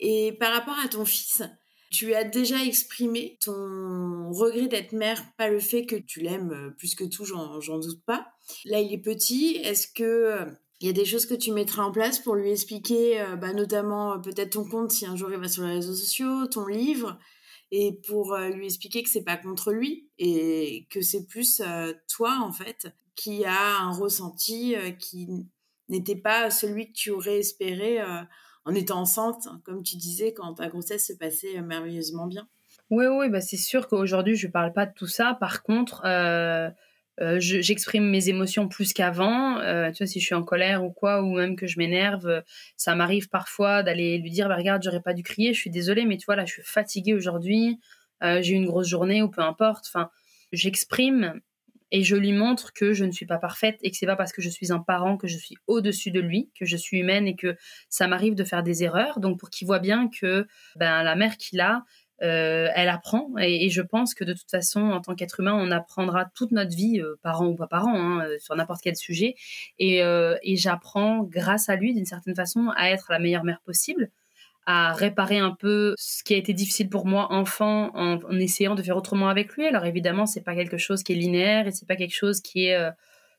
Et 0.00 0.32
par 0.38 0.52
rapport 0.52 0.78
à 0.78 0.88
ton 0.88 1.04
fils, 1.04 1.42
tu 1.90 2.14
as 2.14 2.24
déjà 2.24 2.62
exprimé 2.64 3.38
ton 3.40 4.30
regret 4.32 4.66
d'être 4.66 4.92
mère, 4.92 5.22
pas 5.36 5.48
le 5.48 5.60
fait 5.60 5.86
que 5.86 5.96
tu 5.96 6.20
l'aimes 6.20 6.52
euh, 6.52 6.70
plus 6.70 6.94
que 6.94 7.04
tout, 7.04 7.24
j'en 7.24 7.78
doute 7.78 8.04
pas. 8.04 8.26
Là, 8.64 8.80
il 8.80 8.92
est 8.92 8.98
petit. 8.98 9.56
Est-ce 9.56 9.88
que 9.88 10.46
Il 10.80 10.86
y 10.86 10.90
a 10.90 10.92
des 10.92 11.04
choses 11.04 11.26
que 11.26 11.34
tu 11.34 11.52
mettras 11.52 11.84
en 11.84 11.92
place 11.92 12.18
pour 12.18 12.34
lui 12.34 12.50
expliquer, 12.50 13.24
bah, 13.40 13.54
notamment 13.54 14.20
peut-être 14.20 14.50
ton 14.50 14.68
compte 14.68 14.92
si 14.92 15.06
un 15.06 15.16
jour 15.16 15.30
il 15.32 15.38
va 15.38 15.48
sur 15.48 15.64
les 15.64 15.74
réseaux 15.74 15.94
sociaux, 15.94 16.46
ton 16.48 16.66
livre, 16.66 17.18
et 17.70 17.98
pour 18.06 18.36
lui 18.36 18.66
expliquer 18.66 19.02
que 19.02 19.08
c'est 19.08 19.24
pas 19.24 19.38
contre 19.38 19.72
lui 19.72 20.10
et 20.18 20.86
que 20.90 21.00
c'est 21.00 21.26
plus 21.26 21.62
toi 22.08 22.38
en 22.42 22.52
fait 22.52 22.88
qui 23.16 23.44
a 23.46 23.78
un 23.78 23.90
ressenti 23.90 24.76
qui 25.00 25.28
n'était 25.88 26.14
pas 26.14 26.50
celui 26.50 26.88
que 26.88 26.96
tu 26.96 27.10
aurais 27.10 27.38
espéré 27.38 27.98
en 28.66 28.74
étant 28.74 29.00
enceinte, 29.00 29.48
comme 29.64 29.82
tu 29.82 29.96
disais, 29.96 30.34
quand 30.34 30.54
ta 30.54 30.68
grossesse 30.68 31.06
se 31.06 31.12
passait 31.12 31.60
merveilleusement 31.62 32.26
bien. 32.26 32.46
Oui, 32.90 33.06
oui, 33.06 33.28
bah 33.28 33.40
c'est 33.40 33.56
sûr 33.56 33.88
qu'aujourd'hui, 33.88 34.36
je 34.36 34.46
ne 34.46 34.52
parle 34.52 34.72
pas 34.72 34.86
de 34.86 34.92
tout 34.92 35.06
ça. 35.06 35.36
Par 35.40 35.62
contre, 35.62 36.02
euh, 36.04 36.68
euh, 37.20 37.36
j'exprime 37.40 38.08
mes 38.08 38.28
émotions 38.28 38.68
plus 38.68 38.92
qu'avant. 38.92 39.58
Euh, 39.58 39.90
tu 39.90 39.98
vois, 39.98 40.06
si 40.06 40.20
je 40.20 40.24
suis 40.24 40.34
en 40.34 40.42
colère 40.42 40.84
ou 40.84 40.90
quoi, 40.90 41.22
ou 41.22 41.34
même 41.34 41.56
que 41.56 41.66
je 41.66 41.78
m'énerve, 41.78 42.42
ça 42.76 42.94
m'arrive 42.94 43.28
parfois 43.28 43.82
d'aller 43.82 44.18
lui 44.18 44.30
dire, 44.30 44.48
bah, 44.48 44.56
regarde, 44.56 44.82
j'aurais 44.82 45.02
pas 45.02 45.14
dû 45.14 45.22
crier, 45.22 45.52
je 45.52 45.60
suis 45.60 45.70
désolée, 45.70 46.04
mais 46.04 46.16
tu 46.16 46.26
vois, 46.26 46.36
là, 46.36 46.44
je 46.44 46.52
suis 46.52 46.62
fatiguée 46.62 47.14
aujourd'hui, 47.14 47.80
j'ai 48.22 48.52
eu 48.52 48.56
une 48.56 48.66
grosse 48.66 48.88
journée 48.88 49.22
ou 49.22 49.28
peu 49.28 49.42
importe. 49.42 49.86
Enfin, 49.88 50.10
j'exprime 50.52 51.40
et 51.90 52.02
je 52.02 52.16
lui 52.16 52.32
montre 52.32 52.72
que 52.72 52.92
je 52.92 53.04
ne 53.04 53.12
suis 53.12 53.26
pas 53.26 53.38
parfaite 53.38 53.78
et 53.82 53.90
que 53.90 53.96
c'est 53.96 54.06
pas 54.06 54.16
parce 54.16 54.32
que 54.32 54.42
je 54.42 54.48
suis 54.48 54.72
un 54.72 54.80
parent 54.80 55.16
que 55.16 55.26
je 55.26 55.38
suis 55.38 55.56
au-dessus 55.66 56.10
de 56.10 56.20
lui, 56.20 56.50
que 56.58 56.66
je 56.66 56.76
suis 56.76 56.98
humaine 56.98 57.26
et 57.26 57.36
que 57.36 57.56
ça 57.88 58.08
m'arrive 58.08 58.34
de 58.34 58.44
faire 58.44 58.62
des 58.62 58.82
erreurs. 58.82 59.20
Donc 59.20 59.38
pour 59.38 59.50
qu'il 59.50 59.66
voit 59.66 59.78
bien 59.78 60.08
que 60.08 60.46
ben 60.76 61.02
la 61.02 61.14
mère 61.14 61.36
qu'il 61.36 61.60
a, 61.60 61.84
euh, 62.22 62.68
elle 62.74 62.88
apprend 62.88 63.28
et, 63.38 63.68
je 63.68 63.82
pense 63.82 64.14
que 64.14 64.24
de 64.24 64.32
toute 64.32 64.50
façon, 64.50 64.80
en 64.80 65.00
tant 65.00 65.14
qu'être 65.14 65.40
humain, 65.40 65.54
on 65.54 65.70
apprendra 65.70 66.24
toute 66.34 66.50
notre 66.50 66.74
vie, 66.74 67.00
euh, 67.00 67.16
parent 67.22 67.46
ou 67.46 67.54
pas 67.54 67.66
parent, 67.66 67.94
hein, 67.94 68.24
euh, 68.24 68.38
sur 68.38 68.56
n'importe 68.56 68.80
quel 68.82 68.96
sujet. 68.96 69.34
Et, 69.78 69.98
et 69.98 70.56
j'apprends 70.56 71.22
grâce 71.22 71.68
à 71.68 71.76
lui, 71.76 71.94
d'une 71.94 72.06
certaine 72.06 72.34
façon, 72.34 72.70
à 72.76 72.90
être 72.90 73.06
la 73.10 73.18
meilleure 73.18 73.44
mère 73.44 73.60
possible, 73.64 74.10
à 74.66 74.92
réparer 74.92 75.38
un 75.38 75.52
peu 75.52 75.94
ce 75.96 76.24
qui 76.24 76.34
a 76.34 76.36
été 76.36 76.52
difficile 76.52 76.88
pour 76.88 77.06
moi 77.06 77.32
enfant 77.32 77.90
en, 77.94 78.18
essayant 78.38 78.74
de 78.74 78.82
faire 78.82 78.96
autrement 78.96 79.28
avec 79.28 79.54
lui. 79.54 79.66
Alors 79.66 79.84
évidemment, 79.84 80.26
c'est 80.26 80.42
pas 80.42 80.54
quelque 80.54 80.76
chose 80.76 81.02
qui 81.02 81.12
est 81.12 81.16
linéaire 81.16 81.66
et 81.66 81.72
c'est 81.72 81.86
pas 81.86 81.96
quelque 81.96 82.14
chose 82.14 82.40
qui 82.40 82.66
est 82.66 82.76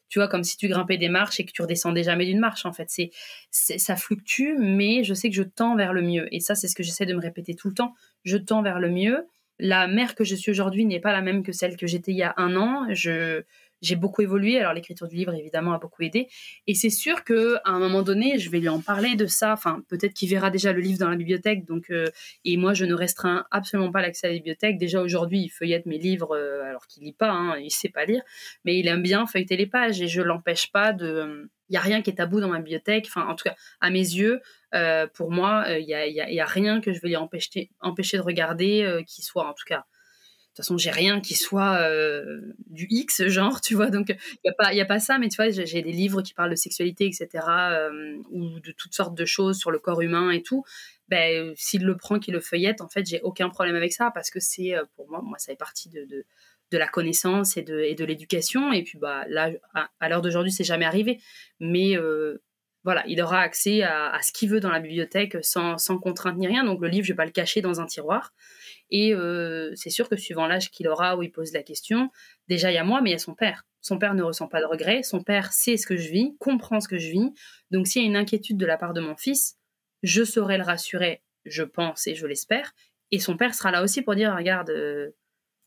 tu 0.10 0.20
vois, 0.20 0.28
comme 0.28 0.44
si 0.44 0.58
tu 0.58 0.68
grimpais 0.68 0.98
des 0.98 1.10
marches 1.10 1.40
et 1.40 1.46
que 1.46 1.52
tu 1.52 1.62
redescendais 1.62 2.04
jamais 2.04 2.26
d'une 2.26 2.40
marche, 2.40 2.66
en 2.66 2.72
fait. 2.72 2.90
C'est, 2.90 3.12
ça 3.52 3.96
fluctue, 3.96 4.56
mais 4.58 5.04
je 5.04 5.14
sais 5.14 5.30
que 5.30 5.36
je 5.36 5.44
tends 5.44 5.76
vers 5.76 5.94
le 5.94 6.02
mieux. 6.02 6.34
Et 6.34 6.40
ça, 6.40 6.56
c'est 6.56 6.68
ce 6.68 6.76
que 6.76 6.84
j'essaie 6.84 7.06
de 7.06 7.14
me 7.14 7.22
répéter 7.22 7.56
tout 7.56 7.68
le 7.68 7.74
temps. 7.74 7.94
Je 8.24 8.38
tends 8.38 8.62
vers 8.62 8.80
le 8.80 8.90
mieux. 8.90 9.28
La 9.60 9.88
mère 9.88 10.16
que 10.16 10.24
je 10.24 10.36
suis 10.36 10.52
aujourd'hui 10.52 10.86
n'est 10.86 11.00
pas 11.00 11.12
la 11.12 11.22
même 11.22 11.44
que 11.44 11.52
celle 11.52 11.76
que 11.78 11.88
j'étais 11.88 12.12
il 12.12 12.18
y 12.18 12.24
a 12.24 12.34
un 12.38 12.56
an. 12.56 12.88
Je, 12.94 13.44
j'ai 13.82 13.96
beaucoup 13.96 14.22
évolué. 14.22 14.60
Alors 14.60 14.74
l'écriture 14.74 15.08
du 15.08 15.16
livre 15.16 15.34
évidemment 15.34 15.74
a 15.74 15.80
beaucoup 15.80 16.04
aidé. 16.04 16.28
Et 16.66 16.74
c'est 16.74 16.90
sûr 16.90 17.24
que 17.24 17.56
à 17.64 17.72
un 17.72 17.80
moment 17.80 18.02
donné, 18.02 18.40
je 18.40 18.50
vais 18.50 18.60
lui 18.60 18.70
en 18.70 18.82
parler 18.82 19.16
de 19.16 19.26
ça. 19.26 19.54
Enfin, 19.54 19.84
peut-être 19.88 20.14
qu'il 20.14 20.30
verra 20.30 20.50
déjà 20.50 20.74
le 20.74 20.82
livre 20.82 21.00
dans 21.00 21.10
la 21.10 21.16
bibliothèque. 21.16 21.66
Donc, 21.66 21.90
euh, 21.90 22.08
et 22.46 22.58
moi, 22.58 22.74
je 22.74 22.86
ne 22.86 22.94
restreins 22.94 23.46
absolument 23.52 23.92
pas 23.92 24.02
l'accès 24.02 24.28
à 24.28 24.30
la 24.30 24.36
bibliothèque. 24.36 24.78
Déjà 24.78 25.02
aujourd'hui, 25.02 25.40
il 25.42 25.50
feuillette 25.50 25.86
mes 25.86 25.98
livres 25.98 26.36
euh, 26.36 26.64
alors 26.64 26.88
qu'il 26.88 27.04
lit 27.04 27.14
pas. 27.14 27.32
Hein, 27.32 27.58
il 27.60 27.72
sait 27.72 27.90
pas 27.90 28.06
lire, 28.06 28.22
mais 28.66 28.80
il 28.80 28.88
aime 28.88 29.04
bien 29.04 29.26
feuilleter 29.26 29.58
les 29.58 29.68
pages 29.68 30.02
et 30.02 30.08
je 30.08 30.22
l'empêche 30.22 30.72
pas 30.72 30.94
de. 30.94 31.50
Il 31.70 31.74
y 31.74 31.78
a 31.78 31.82
rien 31.82 32.02
qui 32.02 32.10
est 32.10 32.16
tabou 32.16 32.40
dans 32.40 32.48
ma 32.48 32.60
bibliothèque. 32.60 33.08
Enfin, 33.08 33.28
en 33.28 33.36
tout 33.36 33.44
cas, 33.44 33.56
à 33.82 33.90
mes 33.90 34.00
yeux, 34.00 34.40
euh, 34.74 35.06
pour 35.14 35.32
moi, 35.32 35.66
il 35.78 35.86
y 35.86 35.94
a, 35.94 36.08
y, 36.08 36.42
rien 36.42 36.80
que 36.80 36.94
je 36.94 37.02
vais 37.02 37.10
lui 37.10 37.18
empêcher 37.18 37.70
de 37.82 38.22
regarder 38.22 39.04
qui 39.06 39.22
soit, 39.22 39.48
en 39.50 39.54
tout 39.54 39.66
cas 39.68 39.86
toute 40.58 40.66
façon, 40.66 40.78
j'ai 40.78 40.90
rien 40.90 41.22
qui 41.22 41.36
soit 41.36 41.78
euh, 41.82 42.42
du 42.68 42.88
X 42.90 43.28
genre, 43.28 43.62
tu 43.62 43.76
vois. 43.76 43.92
Donc, 43.92 44.10
il 44.10 44.18
n'y 44.44 44.50
a, 44.50 44.54
pas, 44.54 44.74
y 44.74 44.82
a 44.82 44.86
pas 44.86 45.00
ça, 45.00 45.20
mais 45.20 45.30
tu 45.30 45.36
vois, 45.36 45.50
j'ai 45.50 45.82
des 45.84 45.92
livres 45.92 46.24
qui 46.24 46.34
parlent 46.34 46.50
de 46.50 46.56
sexualité, 46.56 47.06
etc., 47.06 47.46
euh, 47.48 48.18
ou 48.32 48.60
de 48.60 48.72
toutes 48.72 48.96
sortes 48.96 49.16
de 49.16 49.26
choses 49.26 49.60
sur 49.60 49.70
le 49.70 49.78
corps 49.78 50.02
humain 50.02 50.32
et 50.32 50.42
tout. 50.42 50.64
Ben, 51.10 51.54
s'il 51.56 51.86
le 51.86 51.96
prend, 51.96 52.18
qu'il 52.18 52.34
le 52.34 52.40
feuillette, 52.40 52.82
en 52.82 52.90
fait, 52.90 53.06
j'ai 53.06 53.22
aucun 53.22 53.50
problème 53.50 53.76
avec 53.76 53.94
ça 53.94 54.10
parce 54.12 54.32
que 54.32 54.40
c'est, 54.40 54.76
euh, 54.76 54.84
pour 54.96 55.08
moi, 55.10 55.22
moi, 55.24 55.38
ça 55.38 55.52
fait 55.52 55.58
partie 55.58 55.90
de, 55.90 56.06
de, 56.06 56.78
la 56.78 56.88
connaissance 56.88 57.56
et 57.56 57.62
de, 57.62 57.80
et 57.80 57.94
de 57.94 58.04
l'éducation. 58.04 58.74
Et 58.74 58.82
puis, 58.82 58.98
bah, 58.98 59.26
là, 59.30 59.52
à, 60.00 60.10
l'heure 60.10 60.24
d'aujourd'hui, 60.24 60.52
c'est 60.52 60.64
jamais 60.64 60.86
arrivé. 60.86 61.22
Mais 61.60 61.96
voilà, 62.84 63.04
il 63.08 63.22
aura 63.22 63.42
accès 63.42 63.84
à, 63.84 64.10
à 64.10 64.22
ce 64.22 64.32
qu'il 64.32 64.50
veut 64.50 64.60
dans 64.60 64.72
la 64.72 64.80
bibliothèque 64.80 65.38
sans, 65.42 65.78
sans 65.78 66.00
contrainte 66.00 66.38
ni 66.38 66.48
rien. 66.48 66.64
Donc, 66.64 66.82
le 66.82 66.88
livre, 66.88 67.06
je 67.06 67.14
vais 67.14 67.18
pas 67.18 67.26
le 67.26 67.32
cacher 67.32 67.62
dans 67.62 67.80
un 67.80 67.86
tiroir. 67.86 68.34
Et 68.90 69.14
euh, 69.14 69.72
c'est 69.76 69.90
sûr 69.90 70.10
que 70.10 70.16
suivant 70.16 70.48
l'âge 70.48 70.72
qu'il 70.72 70.88
aura 70.88 71.18
où 71.18 71.24
il 71.24 71.32
pose 71.32 71.52
la 71.54 71.64
question, 71.64 72.10
déjà 72.48 72.72
il 72.72 72.76
y 72.76 72.78
a 72.78 72.84
moi, 72.84 73.02
mais 73.02 73.10
il 73.10 73.14
y 73.14 73.16
a 73.16 73.20
son 73.20 73.36
père. 73.36 73.66
Son 73.82 73.98
père 73.98 74.14
ne 74.14 74.24
ressent 74.24 74.48
pas 74.48 74.62
de 74.62 74.66
regret, 74.66 75.04
son 75.04 75.24
père 75.24 75.54
sait 75.54 75.78
ce 75.78 75.86
que 75.86 75.98
je 75.98 76.10
vis, 76.10 76.36
comprend 76.40 76.80
ce 76.80 76.88
que 76.88 76.98
je 76.98 77.10
vis. 77.10 77.32
Donc 77.72 77.88
s'il 77.88 78.02
y 78.02 78.06
a 78.06 78.08
une 78.08 78.16
inquiétude 78.16 78.58
de 78.58 78.66
la 78.66 78.78
part 78.78 78.94
de 78.94 79.02
mon 79.02 79.16
fils, 79.16 79.56
je 80.04 80.24
saurai 80.24 80.58
le 80.58 80.64
rassurer, 80.64 81.22
je 81.46 81.64
pense 81.64 82.08
et 82.08 82.16
je 82.16 82.28
l'espère. 82.28 82.74
Et 83.12 83.20
son 83.20 83.38
père 83.38 83.56
sera 83.56 83.72
là 83.72 83.84
aussi 83.84 84.02
pour 84.02 84.16
dire, 84.16 84.36
regarde, 84.36 84.70
euh, 84.70 85.12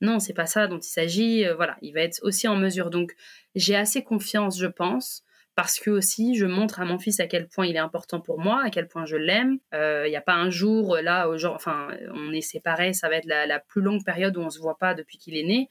non, 0.00 0.18
c'est 0.18 0.34
pas 0.34 0.46
ça 0.46 0.66
dont 0.66 0.78
il 0.78 0.88
s'agit. 0.88 1.46
Euh, 1.46 1.54
voilà, 1.54 1.76
il 1.82 1.92
va 1.92 2.00
être 2.00 2.20
aussi 2.22 2.48
en 2.48 2.56
mesure. 2.56 2.90
Donc 2.90 3.14
j'ai 3.54 3.76
assez 3.76 4.02
confiance, 4.02 4.58
je 4.58 4.66
pense, 4.66 5.22
parce 5.54 5.78
que 5.78 5.90
aussi 5.90 6.36
je 6.36 6.46
montre 6.46 6.80
à 6.80 6.84
mon 6.84 6.98
fils 6.98 7.20
à 7.20 7.26
quel 7.26 7.48
point 7.48 7.66
il 7.66 7.76
est 7.76 7.80
important 7.80 8.20
pour 8.20 8.38
moi, 8.38 8.62
à 8.64 8.70
quel 8.70 8.88
point 8.88 9.04
je 9.04 9.16
l'aime. 9.16 9.58
Il 9.72 9.76
euh, 9.76 10.08
n'y 10.08 10.16
a 10.16 10.20
pas 10.20 10.34
un 10.34 10.50
jour 10.50 10.96
là, 10.96 11.28
enfin, 11.52 11.88
on 12.14 12.32
est 12.32 12.40
séparés, 12.40 12.92
ça 12.92 13.08
va 13.08 13.16
être 13.16 13.26
la, 13.26 13.58
plus 13.58 13.82
longue 13.82 14.04
période 14.04 14.36
où 14.36 14.40
on 14.40 14.50
se 14.50 14.58
voit 14.58 14.78
pas 14.78 14.94
depuis 14.94 15.18
qu'il 15.18 15.36
est 15.36 15.44
né. 15.44 15.68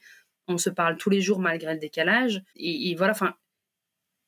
On 0.48 0.58
se 0.58 0.70
parle 0.70 0.96
tous 0.96 1.10
les 1.10 1.20
jours 1.20 1.38
malgré 1.38 1.72
le 1.72 1.78
décalage. 1.78 2.42
Et, 2.56 2.94
voilà, 2.96 3.12
enfin, 3.12 3.34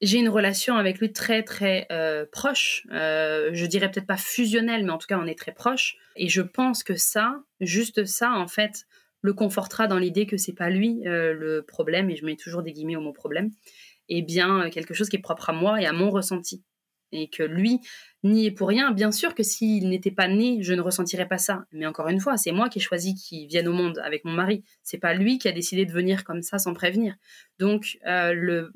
j'ai 0.01 0.19
une 0.19 0.29
relation 0.29 0.77
avec 0.77 0.99
lui 0.99 1.13
très 1.13 1.43
très 1.43 1.87
euh, 1.91 2.27
proche. 2.31 2.87
Euh, 2.93 3.51
je 3.53 3.67
dirais 3.67 3.91
peut-être 3.91 4.07
pas 4.07 4.17
fusionnelle, 4.17 4.85
mais 4.85 4.93
en 4.93 4.99
tout 4.99 5.07
cas 5.07 5.19
on 5.19 5.27
est 5.27 5.39
très 5.39 5.53
proche. 5.53 5.97
Et 6.17 6.29
je 6.29 6.43
pense 6.43 6.83
que 6.85 6.95
ça, 6.95 7.41
juste 7.61 8.05
ça, 8.05 8.33
en 8.33 8.49
fait, 8.49 8.85
le 9.21 9.33
confortera 9.33 9.87
dans 9.87 9.99
l'idée 9.99 10.27
que 10.27 10.37
c'est 10.37 10.55
pas 10.55 10.71
lui 10.71 11.03
le 11.05 11.61
problème. 11.61 12.11
Et 12.11 12.17
je 12.17 12.25
mets 12.25 12.37
toujours 12.37 12.63
des 12.63 12.73
guillemets 12.73 12.97
au 12.97 13.01
mot 13.01 13.13
problème 13.13 13.51
est 14.19 14.23
bien 14.23 14.67
euh, 14.67 14.71
quelque 14.71 14.95
chose 14.95 15.09
qui 15.09 15.17
est 15.17 15.23
propre 15.23 15.51
à 15.51 15.53
moi 15.53 15.81
et 15.81 15.87
à 15.87 15.93
mon 15.93 16.11
ressenti. 16.11 16.63
Et 17.15 17.29
que 17.29 17.43
lui 17.43 17.81
n'y 18.23 18.47
est 18.47 18.51
pour 18.51 18.69
rien. 18.69 18.91
Bien 18.91 19.13
sûr 19.13 19.35
que 19.35 19.43
s'il 19.43 19.91
n'était 19.91 20.11
pas 20.11 20.29
né, 20.29 20.63
je 20.63 20.73
ne 20.73 20.81
ressentirais 20.81 21.29
pas 21.29 21.37
ça. 21.37 21.67
Mais 21.73 21.85
encore 21.87 22.09
une 22.09 22.21
fois, 22.21 22.39
c'est 22.39 22.53
moi 22.53 22.71
qui 22.71 22.79
ai 22.79 22.83
choisi 22.83 23.15
qu'il 23.15 23.47
vienne 23.49 23.69
au 23.69 23.75
monde 23.75 23.99
avec 24.03 24.25
mon 24.25 24.33
mari. 24.33 24.65
C'est 24.83 24.99
pas 24.99 25.13
lui 25.13 25.39
qui 25.39 25.47
a 25.47 25.53
décidé 25.53 25.85
de 25.85 25.93
venir 25.93 26.25
comme 26.25 26.41
ça 26.43 26.59
sans 26.59 26.73
prévenir. 26.73 27.15
Donc, 27.59 27.99
euh, 28.07 28.33
le, 28.33 28.73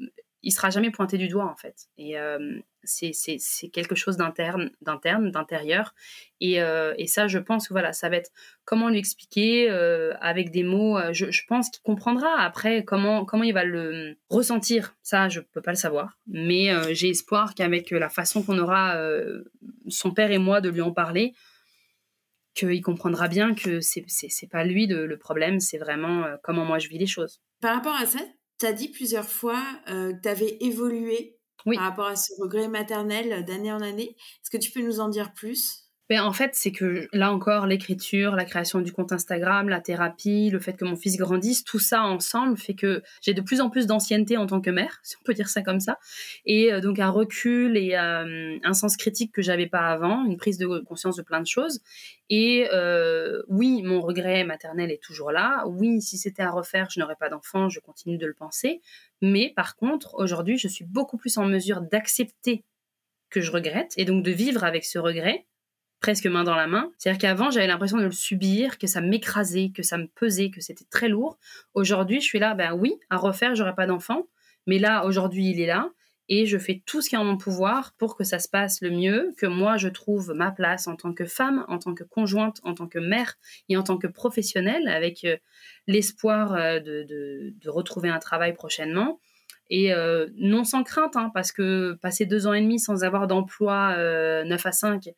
il 0.47 0.53
sera 0.53 0.71
jamais 0.71 0.93
pointé 0.93 1.19
du 1.19 1.27
doigt 1.27 1.51
en 1.51 1.57
fait. 1.57 1.89
Et 1.99 2.17
euh, 2.21 2.61
c'est 2.85 3.69
quelque 3.73 3.97
chose 3.97 4.17
d'interne, 4.17 4.71
d'interne, 4.81 5.33
d'intérieur. 5.33 5.93
Et, 6.41 6.63
euh, 6.63 6.95
et, 6.99 7.09
ça, 7.09 7.27
je 7.27 7.39
pense 7.39 7.67
que 7.67 7.75
voilà, 7.75 7.93
ça 7.93 8.09
va 8.09 8.17
être 8.17 8.31
comment 8.65 8.89
lui 8.89 8.99
expliquer 8.99 9.69
euh, 9.69 10.15
avec 10.21 10.53
des 10.53 10.63
mots. 10.63 10.99
Je, 11.13 11.41
pense 11.49 11.69
qu'il 11.71 11.83
comprendra 11.83 12.29
après 12.39 12.85
comment 12.85 13.25
comment 13.25 13.43
il 13.43 13.55
va 13.55 13.65
le 13.65 14.17
ressentir. 14.31 14.95
Ça, 15.03 15.29
je 15.29 15.41
peux 15.41 15.61
pas 15.61 15.73
le 15.73 15.77
savoir, 15.77 16.17
mais 16.29 16.71
j'ai 16.95 17.09
espoir 17.09 17.57
qu'avec 17.57 17.91
la 17.91 18.09
façon 18.09 18.45
qu'on 18.45 18.59
aura 18.61 18.97
son 19.89 20.13
père 20.13 20.31
et 20.31 20.39
moi 20.39 20.61
de 20.61 20.69
lui 20.69 20.81
en 20.81 20.93
parler, 20.93 21.35
qu'il 22.55 22.83
comprendra 22.83 23.27
bien 23.27 23.53
que 23.57 23.81
c'est 23.81 24.07
pas 24.49 24.63
lui 24.63 24.87
de, 24.87 24.99
le 24.99 25.19
problème, 25.19 25.59
c'est 25.59 25.79
vraiment 25.79 26.25
comment 26.45 26.65
moi 26.65 26.79
je 26.79 26.89
vis 26.89 26.99
les 26.99 27.09
choses. 27.09 27.43
Par 27.61 27.75
rapport 27.75 27.97
à 27.97 28.07
ça, 28.07 28.21
tu 28.59 28.67
as 28.67 28.73
dit 28.73 28.89
plusieurs 28.89 29.29
fois 29.29 29.63
euh, 29.89 30.13
que 30.13 30.23
tu 30.23 30.29
avais 30.29 30.57
évolué 30.61 31.39
par 31.65 31.85
rapport 31.85 32.07
à 32.07 32.17
ce 32.17 32.33
regret 32.41 32.69
maternel 32.69 33.45
d'année 33.45 33.73
en 33.73 33.81
année. 33.81 34.17
Est-ce 34.19 34.51
que 34.51 34.57
tu 34.57 34.71
peux 34.71 34.83
nous 34.83 35.01
en 35.01 35.09
dire 35.09 35.33
plus? 35.35 35.86
Ben, 36.09 36.23
en 36.23 36.33
fait, 36.33 36.51
c'est 36.55 36.71
que 36.71 37.09
là 37.13 37.33
encore, 37.33 37.67
l'écriture, 37.67 38.37
la 38.37 38.45
création 38.45 38.81
du 38.81 38.93
compte 38.93 39.11
Instagram, 39.13 39.69
la 39.69 39.81
thérapie, 39.81 40.51
le 40.51 40.61
fait 40.61 40.75
que 40.75 40.85
mon 40.85 40.95
fils 40.95 41.17
grandisse, 41.17 41.65
tout 41.65 41.81
ça 41.81 42.03
ensemble 42.03 42.57
fait 42.57 42.75
que 42.75 43.03
j'ai 43.23 43.35
de 43.35 43.41
plus 43.41 43.61
en 43.61 43.71
plus 43.71 43.87
d'ancienneté 43.87 44.37
en 44.37 44.47
tant 44.47 44.61
que 44.61 44.71
mère, 44.71 45.01
si 45.03 45.17
on 45.21 45.25
peut 45.25 45.35
dire 45.35 45.49
ça 45.49 45.63
comme 45.63 45.81
ça, 45.81 45.99
et 46.45 46.73
euh, 46.73 46.81
donc 46.81 47.01
un 47.01 47.11
recul 47.11 47.77
et 47.77 47.97
euh, 47.97 48.57
un 48.63 48.73
sens 48.73 48.97
critique 48.97 49.33
que 49.33 49.43
j'avais 49.43 49.67
pas 49.67 49.89
avant, 49.89 50.25
une 50.25 50.37
prise 50.37 50.59
de 50.59 50.79
conscience 50.81 51.17
de 51.17 51.23
plein 51.23 51.41
de 51.41 51.47
choses. 51.47 51.81
Et 52.29 52.69
euh, 52.73 53.43
oui, 53.49 53.83
mon 53.83 54.01
regret 54.01 54.45
maternel 54.45 54.91
est 54.91 55.03
toujours 55.03 55.31
là. 55.33 55.65
Oui, 55.67 56.01
si 56.03 56.19
c'était 56.19 56.43
à 56.43 56.51
refaire, 56.51 56.89
je 56.91 57.01
n'aurais 57.01 57.17
pas 57.17 57.29
d'enfant, 57.29 57.69
je 57.69 57.81
continue 57.81 58.19
de 58.19 58.27
le 58.27 58.35
penser. 58.35 58.81
Mais 59.23 59.53
par 59.55 59.77
contre, 59.77 60.15
aujourd'hui, 60.15 60.59
je 60.59 60.69
suis 60.69 60.85
beaucoup 60.85 61.17
plus 61.17 61.37
en 61.39 61.47
mesure 61.47 61.81
d'accepter 61.81 62.65
que 63.31 63.41
je 63.41 63.51
regrette 63.51 63.93
et 63.97 64.05
donc 64.05 64.25
de 64.25 64.31
vivre 64.31 64.65
avec 64.65 64.85
ce 64.85 64.99
regret 64.99 65.47
presque 66.01 66.27
main 66.27 66.45
dans 66.45 66.55
la 66.55 66.67
main. 66.67 66.91
C'est-à-dire 66.99 67.21
qu'avant, 67.21 67.51
j'avais 67.51 67.67
l'impression 67.67 67.99
de 67.99 68.05
le 68.05 68.13
subir, 68.13 68.79
que 68.79 68.87
ça 68.87 69.01
m'écrasait, 69.01 69.71
que 69.75 69.83
ça 69.83 69.99
me 69.99 70.07
pesait, 70.07 70.51
que 70.51 70.61
c'était 70.61 70.85
très 70.91 71.09
lourd. 71.09 71.39
Aujourd'hui, 71.75 72.21
je 72.21 72.27
suis 72.27 72.39
là, 72.39 72.55
ben 72.55 72.73
oui, 72.73 72.95
à 73.11 73.17
refaire, 73.17 73.55
j'aurais 73.55 73.75
pas 73.75 73.87
d'enfant. 73.87 74.27
Mais 74.67 74.79
là, 74.79 75.05
aujourd'hui, 75.05 75.51
il 75.51 75.61
est 75.61 75.67
là. 75.67 75.91
Et 76.29 76.47
je 76.47 76.59
fais 76.59 76.83
tout 76.85 77.01
ce 77.01 77.09
qui 77.09 77.15
est 77.15 77.19
en 77.19 77.25
mon 77.25 77.37
pouvoir 77.37 77.95
pour 77.99 78.17
que 78.17 78.25
ça 78.25 78.41
se 78.41 78.49
passe 78.49 78.81
le 78.81 78.91
mieux, 78.91 79.33
que 79.39 79.47
moi, 79.47 79.77
je 79.77 79.89
trouve 79.89 80.33
ma 80.35 80.51
place 80.51 80.89
en 80.89 80.97
tant 80.97 81.13
que 81.13 81.25
femme, 81.25 81.65
en 81.69 81.79
tant 81.79 81.95
que 81.95 82.03
conjointe, 82.03 82.61
en 82.65 82.75
tant 82.75 82.89
que 82.89 82.99
mère 82.99 83.35
et 83.69 83.77
en 83.77 83.85
tant 83.85 83.97
que 83.97 84.09
professionnelle, 84.09 84.89
avec 84.89 85.25
euh, 85.25 85.37
l'espoir 85.87 86.55
euh, 86.55 86.81
de, 86.81 87.05
de, 87.09 87.71
retrouver 87.71 88.09
un 88.09 88.19
travail 88.19 88.55
prochainement. 88.55 89.21
Et 89.69 89.93
euh, 89.93 90.29
non 90.37 90.65
sans 90.65 90.83
crainte, 90.83 91.17
hein, 91.17 91.31
parce 91.35 91.53
que 91.53 91.95
passer 92.01 92.27
deux 92.27 92.47
ans 92.47 92.55
et 92.55 92.61
demi 92.61 92.79
sans 92.79 93.05
avoir 93.05 93.27
d'emploi 93.27 93.95
euh, 93.99 94.45
9 94.45 94.67
à 94.67 94.73
5 94.73 95.09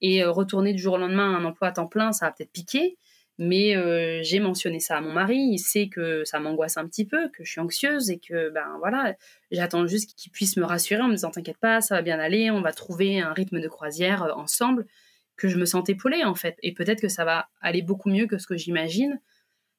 et 0.00 0.22
euh, 0.22 0.30
retourner 0.30 0.72
du 0.72 0.82
jour 0.82 0.94
au 0.94 0.98
lendemain 0.98 1.34
à 1.34 1.38
un 1.38 1.44
emploi 1.44 1.68
à 1.68 1.72
temps 1.72 1.88
plein, 1.88 2.12
ça 2.12 2.26
va 2.26 2.32
peut-être 2.32 2.52
piquer. 2.52 2.96
Mais 3.38 3.76
euh, 3.76 4.20
j'ai 4.22 4.40
mentionné 4.40 4.80
ça 4.80 4.96
à 4.96 5.00
mon 5.02 5.12
mari, 5.12 5.36
il 5.36 5.58
sait 5.58 5.88
que 5.88 6.24
ça 6.24 6.40
m'angoisse 6.40 6.78
un 6.78 6.86
petit 6.86 7.04
peu, 7.04 7.28
que 7.30 7.44
je 7.44 7.50
suis 7.50 7.60
anxieuse 7.60 8.08
et 8.10 8.18
que 8.18 8.48
ben 8.48 8.76
voilà, 8.78 9.14
j'attends 9.50 9.86
juste 9.86 10.14
qu'il 10.16 10.32
puisse 10.32 10.56
me 10.56 10.64
rassurer 10.64 11.02
en 11.02 11.08
me 11.08 11.14
disant 11.14 11.30
t'inquiète 11.30 11.58
pas, 11.58 11.82
ça 11.82 11.96
va 11.96 12.02
bien 12.02 12.18
aller, 12.18 12.50
on 12.50 12.62
va 12.62 12.72
trouver 12.72 13.20
un 13.20 13.34
rythme 13.34 13.60
de 13.60 13.68
croisière 13.68 14.22
ensemble, 14.38 14.86
que 15.36 15.48
je 15.48 15.58
me 15.58 15.66
sente 15.66 15.90
épaulée 15.90 16.24
en 16.24 16.34
fait. 16.34 16.56
Et 16.62 16.72
peut-être 16.72 17.02
que 17.02 17.08
ça 17.08 17.26
va 17.26 17.48
aller 17.60 17.82
beaucoup 17.82 18.08
mieux 18.08 18.26
que 18.26 18.38
ce 18.38 18.46
que 18.46 18.56
j'imagine. 18.56 19.20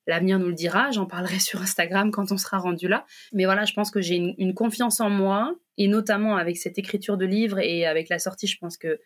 L'avenir 0.08 0.40
nous 0.40 0.48
le 0.48 0.54
dira, 0.54 0.90
j'en 0.92 1.06
parlerai 1.06 1.40
sur 1.40 1.62
Instagram 1.62 2.12
quand 2.12 2.32
on 2.32 2.38
sera 2.38 2.58
rendu 2.58 2.88
là. 2.88 3.06
Mais 3.34 3.46
voilà, 3.46 3.66
je 3.66 3.74
pense 3.74 3.92
que 3.92 4.02
j'ai 4.02 4.16
une, 4.16 4.54
confiance 4.54 5.00
en 5.00 5.10
moi, 5.10 5.56
et 5.78 5.88
notamment 5.88 6.38
avec 6.38 6.58
cette 6.58 6.78
écriture 6.78 7.18
de 7.18 7.26
livre 7.26 7.60
et 7.60 7.86
avec 7.86 8.10
la 8.10 8.18
sortie, 8.18 8.48
je 8.48 8.58
pense 8.58 8.78
que 8.78 9.00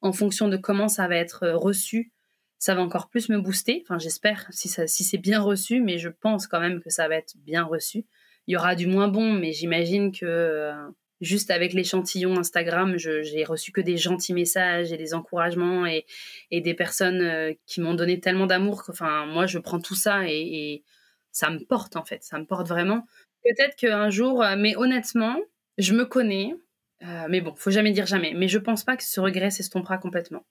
en 0.00 0.12
fonction 0.12 0.48
de 0.48 0.56
comment 0.56 0.88
ça 0.88 1.06
va 1.08 1.16
être 1.16 1.44
euh, 1.44 1.56
reçu, 1.56 2.12
ça 2.58 2.74
va 2.74 2.82
encore 2.82 3.08
plus 3.08 3.28
me 3.28 3.40
booster. 3.40 3.82
Enfin, 3.84 3.98
j'espère 3.98 4.46
si, 4.50 4.68
si 4.68 5.04
c'est 5.04 5.18
bien 5.18 5.40
reçu, 5.40 5.80
mais 5.80 5.98
je 5.98 6.08
pense 6.08 6.46
quand 6.46 6.60
même 6.60 6.80
que 6.80 6.90
ça 6.90 7.08
va 7.08 7.16
être 7.16 7.34
bien 7.38 7.64
reçu. 7.64 8.04
Il 8.46 8.52
y 8.52 8.56
aura 8.56 8.74
du 8.74 8.86
moins 8.86 9.08
bon, 9.08 9.32
mais 9.32 9.52
j'imagine 9.52 10.12
que 10.12 10.24
euh, 10.24 10.74
juste 11.20 11.50
avec 11.50 11.72
l'échantillon 11.72 12.38
Instagram, 12.38 12.96
j'ai 12.98 13.44
reçu 13.44 13.72
que 13.72 13.80
des 13.80 13.96
gentils 13.96 14.34
messages 14.34 14.92
et 14.92 14.96
des 14.96 15.14
encouragements 15.14 15.86
et, 15.86 16.04
des 16.52 16.74
personnes 16.74 17.20
euh, 17.22 17.52
qui 17.66 17.80
m'ont 17.80 17.94
donné 17.94 18.20
tellement 18.20 18.46
d'amour 18.46 18.84
que, 18.84 18.92
enfin, 18.92 19.26
moi, 19.26 19.46
je 19.46 19.58
prends 19.58 19.80
tout 19.80 19.94
ça 19.94 20.28
et, 20.28 20.32
et, 20.32 20.84
ça 21.32 21.50
me 21.50 21.58
porte 21.58 21.96
en 21.96 22.04
fait, 22.04 22.22
ça 22.22 22.38
me 22.38 22.46
porte 22.46 22.66
vraiment. 22.66 23.06
Peut-être 23.44 23.76
qu'un 23.76 24.08
jour, 24.08 24.42
euh, 24.42 24.56
mais 24.56 24.74
honnêtement, 24.76 25.36
je 25.76 25.92
me 25.92 26.06
connais, 26.06 26.54
euh, 27.02 27.26
mais 27.28 27.40
bon, 27.40 27.54
faut 27.54 27.70
jamais 27.70 27.92
dire 27.92 28.06
jamais. 28.06 28.32
Mais 28.34 28.48
je 28.48 28.58
pense 28.58 28.84
pas 28.84 28.96
que 28.96 29.04
ce 29.04 29.20
regret 29.20 29.50
s'estompera 29.50 29.98
complètement. 29.98 30.46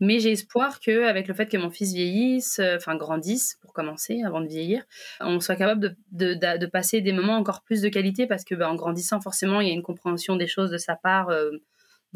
Mais 0.00 0.18
j'ai 0.18 0.32
espoir 0.32 0.80
que, 0.80 1.04
avec 1.04 1.28
le 1.28 1.34
fait 1.34 1.46
que 1.46 1.56
mon 1.56 1.70
fils 1.70 1.92
vieillisse, 1.92 2.58
euh, 2.58 2.76
enfin 2.76 2.96
grandisse 2.96 3.58
pour 3.60 3.72
commencer, 3.72 4.22
avant 4.24 4.40
de 4.40 4.48
vieillir, 4.48 4.84
on 5.20 5.40
soit 5.40 5.56
capable 5.56 5.96
de, 6.12 6.66
passer 6.66 7.00
des 7.00 7.12
moments 7.12 7.36
encore 7.36 7.62
plus 7.62 7.82
de 7.82 7.88
qualité 7.88 8.26
parce 8.26 8.44
que, 8.44 8.54
ben, 8.54 8.68
en 8.68 8.74
grandissant, 8.74 9.20
forcément, 9.20 9.60
il 9.60 9.68
y 9.68 9.70
a 9.70 9.74
une 9.74 9.82
compréhension 9.82 10.36
des 10.36 10.46
choses 10.46 10.70
de 10.70 10.78
sa 10.78 10.96
part 10.96 11.30
euh, 11.30 11.50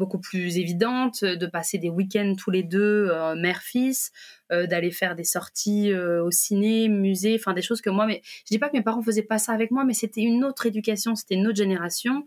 beaucoup 0.01 0.19
plus 0.19 0.57
évidente, 0.57 1.23
de 1.23 1.45
passer 1.45 1.77
des 1.77 1.89
week-ends 1.89 2.33
tous 2.35 2.49
les 2.49 2.63
deux, 2.63 3.09
euh, 3.11 3.35
mère-fils, 3.35 4.11
euh, 4.51 4.65
d'aller 4.65 4.89
faire 4.89 5.15
des 5.15 5.23
sorties 5.23 5.91
euh, 5.91 6.23
au 6.23 6.31
ciné, 6.31 6.89
musée, 6.89 7.35
enfin 7.39 7.53
des 7.53 7.61
choses 7.61 7.81
que 7.81 7.91
moi, 7.91 8.07
mais 8.07 8.21
je 8.23 8.51
dis 8.51 8.57
pas 8.57 8.69
que 8.69 8.77
mes 8.77 8.83
parents 8.83 9.03
faisaient 9.03 9.21
pas 9.21 9.37
ça 9.37 9.51
avec 9.53 9.69
moi, 9.69 9.83
mais 9.85 9.93
c'était 9.93 10.21
une 10.21 10.43
autre 10.43 10.65
éducation, 10.65 11.13
c'était 11.15 11.35
une 11.35 11.45
autre 11.47 11.57
génération, 11.57 12.25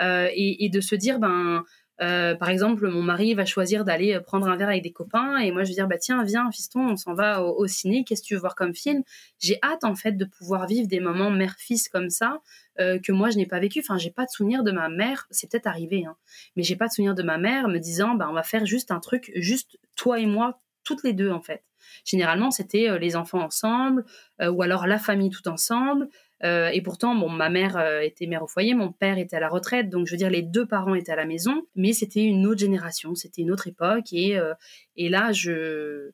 et, 0.00 0.64
et, 0.64 0.68
de 0.70 0.80
se 0.80 0.96
dire, 0.96 1.20
ben 1.20 1.62
euh, 2.00 2.34
par 2.34 2.48
exemple, 2.48 2.88
mon 2.88 3.02
mari 3.02 3.34
va 3.34 3.44
choisir 3.44 3.84
d'aller 3.84 4.18
prendre 4.20 4.48
un 4.48 4.56
verre 4.56 4.68
avec 4.68 4.82
des 4.82 4.92
copains 4.92 5.38
et 5.38 5.52
moi 5.52 5.62
je 5.62 5.68
vais 5.68 5.74
dire 5.74 5.86
bah 5.86 5.98
tiens 5.98 6.24
viens 6.24 6.50
fiston 6.50 6.80
on 6.80 6.96
s'en 6.96 7.14
va 7.14 7.42
au, 7.42 7.56
au 7.56 7.66
ciné. 7.66 8.04
Qu'est-ce 8.04 8.22
que 8.22 8.26
tu 8.26 8.34
veux 8.34 8.40
voir 8.40 8.56
comme 8.56 8.74
film? 8.74 9.02
J'ai 9.38 9.58
hâte 9.62 9.84
en 9.84 9.94
fait 9.94 10.12
de 10.12 10.24
pouvoir 10.24 10.66
vivre 10.66 10.88
des 10.88 11.00
moments 11.00 11.30
mère-fils 11.30 11.88
comme 11.88 12.10
ça 12.10 12.40
euh, 12.80 12.98
que 12.98 13.12
moi 13.12 13.30
je 13.30 13.36
n'ai 13.36 13.46
pas 13.46 13.60
vécu. 13.60 13.80
Enfin 13.80 13.96
j'ai 13.96 14.10
pas 14.10 14.24
de 14.24 14.30
souvenir 14.30 14.64
de 14.64 14.72
ma 14.72 14.88
mère 14.88 15.26
c'est 15.30 15.48
peut-être 15.50 15.68
arrivé 15.68 16.04
hein, 16.04 16.16
mais 16.56 16.64
j'ai 16.64 16.76
pas 16.76 16.88
de 16.88 16.92
souvenir 16.92 17.14
de 17.14 17.22
ma 17.22 17.38
mère 17.38 17.68
me 17.68 17.78
disant 17.78 18.14
bah 18.14 18.26
on 18.28 18.34
va 18.34 18.42
faire 18.42 18.66
juste 18.66 18.90
un 18.90 19.00
truc 19.00 19.30
juste 19.36 19.78
toi 19.94 20.18
et 20.18 20.26
moi 20.26 20.60
toutes 20.82 21.04
les 21.04 21.12
deux 21.12 21.30
en 21.30 21.40
fait. 21.40 21.62
Généralement 22.04 22.50
c'était 22.50 22.88
euh, 22.88 22.98
les 22.98 23.14
enfants 23.14 23.40
ensemble 23.40 24.04
euh, 24.40 24.50
ou 24.50 24.62
alors 24.62 24.86
la 24.86 24.98
famille 24.98 25.30
tout 25.30 25.46
ensemble 25.48 26.08
euh, 26.44 26.68
et 26.68 26.82
pourtant, 26.82 27.14
bon, 27.14 27.30
ma 27.30 27.48
mère 27.48 27.76
euh, 27.76 28.00
était 28.00 28.26
mère 28.26 28.42
au 28.42 28.46
foyer, 28.46 28.74
mon 28.74 28.92
père 28.92 29.18
était 29.18 29.36
à 29.36 29.40
la 29.40 29.48
retraite, 29.48 29.88
donc 29.88 30.06
je 30.06 30.12
veux 30.12 30.18
dire, 30.18 30.30
les 30.30 30.42
deux 30.42 30.66
parents 30.66 30.94
étaient 30.94 31.12
à 31.12 31.16
la 31.16 31.24
maison, 31.24 31.66
mais 31.74 31.92
c'était 31.92 32.22
une 32.22 32.46
autre 32.46 32.60
génération, 32.60 33.14
c'était 33.14 33.42
une 33.42 33.50
autre 33.50 33.66
époque. 33.66 34.12
Et, 34.12 34.38
euh, 34.38 34.54
et 34.96 35.08
là, 35.08 35.32
je. 35.32 36.10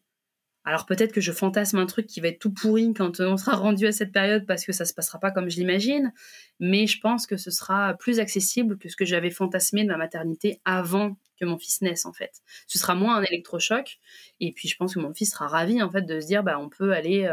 Alors 0.64 0.84
peut-être 0.84 1.12
que 1.12 1.22
je 1.22 1.32
fantasme 1.32 1.78
un 1.78 1.86
truc 1.86 2.06
qui 2.06 2.20
va 2.20 2.28
être 2.28 2.38
tout 2.38 2.52
pourri 2.52 2.92
quand 2.92 3.18
on 3.20 3.38
sera 3.38 3.56
rendu 3.56 3.86
à 3.86 3.92
cette 3.92 4.12
période 4.12 4.44
parce 4.46 4.66
que 4.66 4.72
ça 4.72 4.84
se 4.84 4.92
passera 4.92 5.18
pas 5.18 5.30
comme 5.30 5.48
je 5.48 5.56
l'imagine, 5.56 6.12
mais 6.60 6.86
je 6.86 7.00
pense 7.00 7.26
que 7.26 7.38
ce 7.38 7.50
sera 7.50 7.94
plus 7.94 8.20
accessible 8.20 8.78
que 8.78 8.90
ce 8.90 8.94
que 8.94 9.06
j'avais 9.06 9.30
fantasmé 9.30 9.84
de 9.84 9.88
ma 9.88 9.96
maternité 9.96 10.60
avant 10.66 11.16
que 11.40 11.46
mon 11.46 11.58
fils 11.58 11.80
naisse 11.80 12.04
en 12.04 12.12
fait. 12.12 12.42
Ce 12.66 12.78
sera 12.78 12.94
moins 12.94 13.16
un 13.16 13.22
électrochoc 13.22 13.98
et 14.38 14.52
puis 14.52 14.68
je 14.68 14.76
pense 14.76 14.94
que 14.94 15.00
mon 15.00 15.14
fils 15.14 15.32
sera 15.32 15.48
ravi 15.48 15.82
en 15.82 15.90
fait 15.90 16.02
de 16.02 16.20
se 16.20 16.26
dire 16.26 16.44
bah 16.44 16.58
on 16.60 16.68
peut 16.68 16.92
aller 16.92 17.26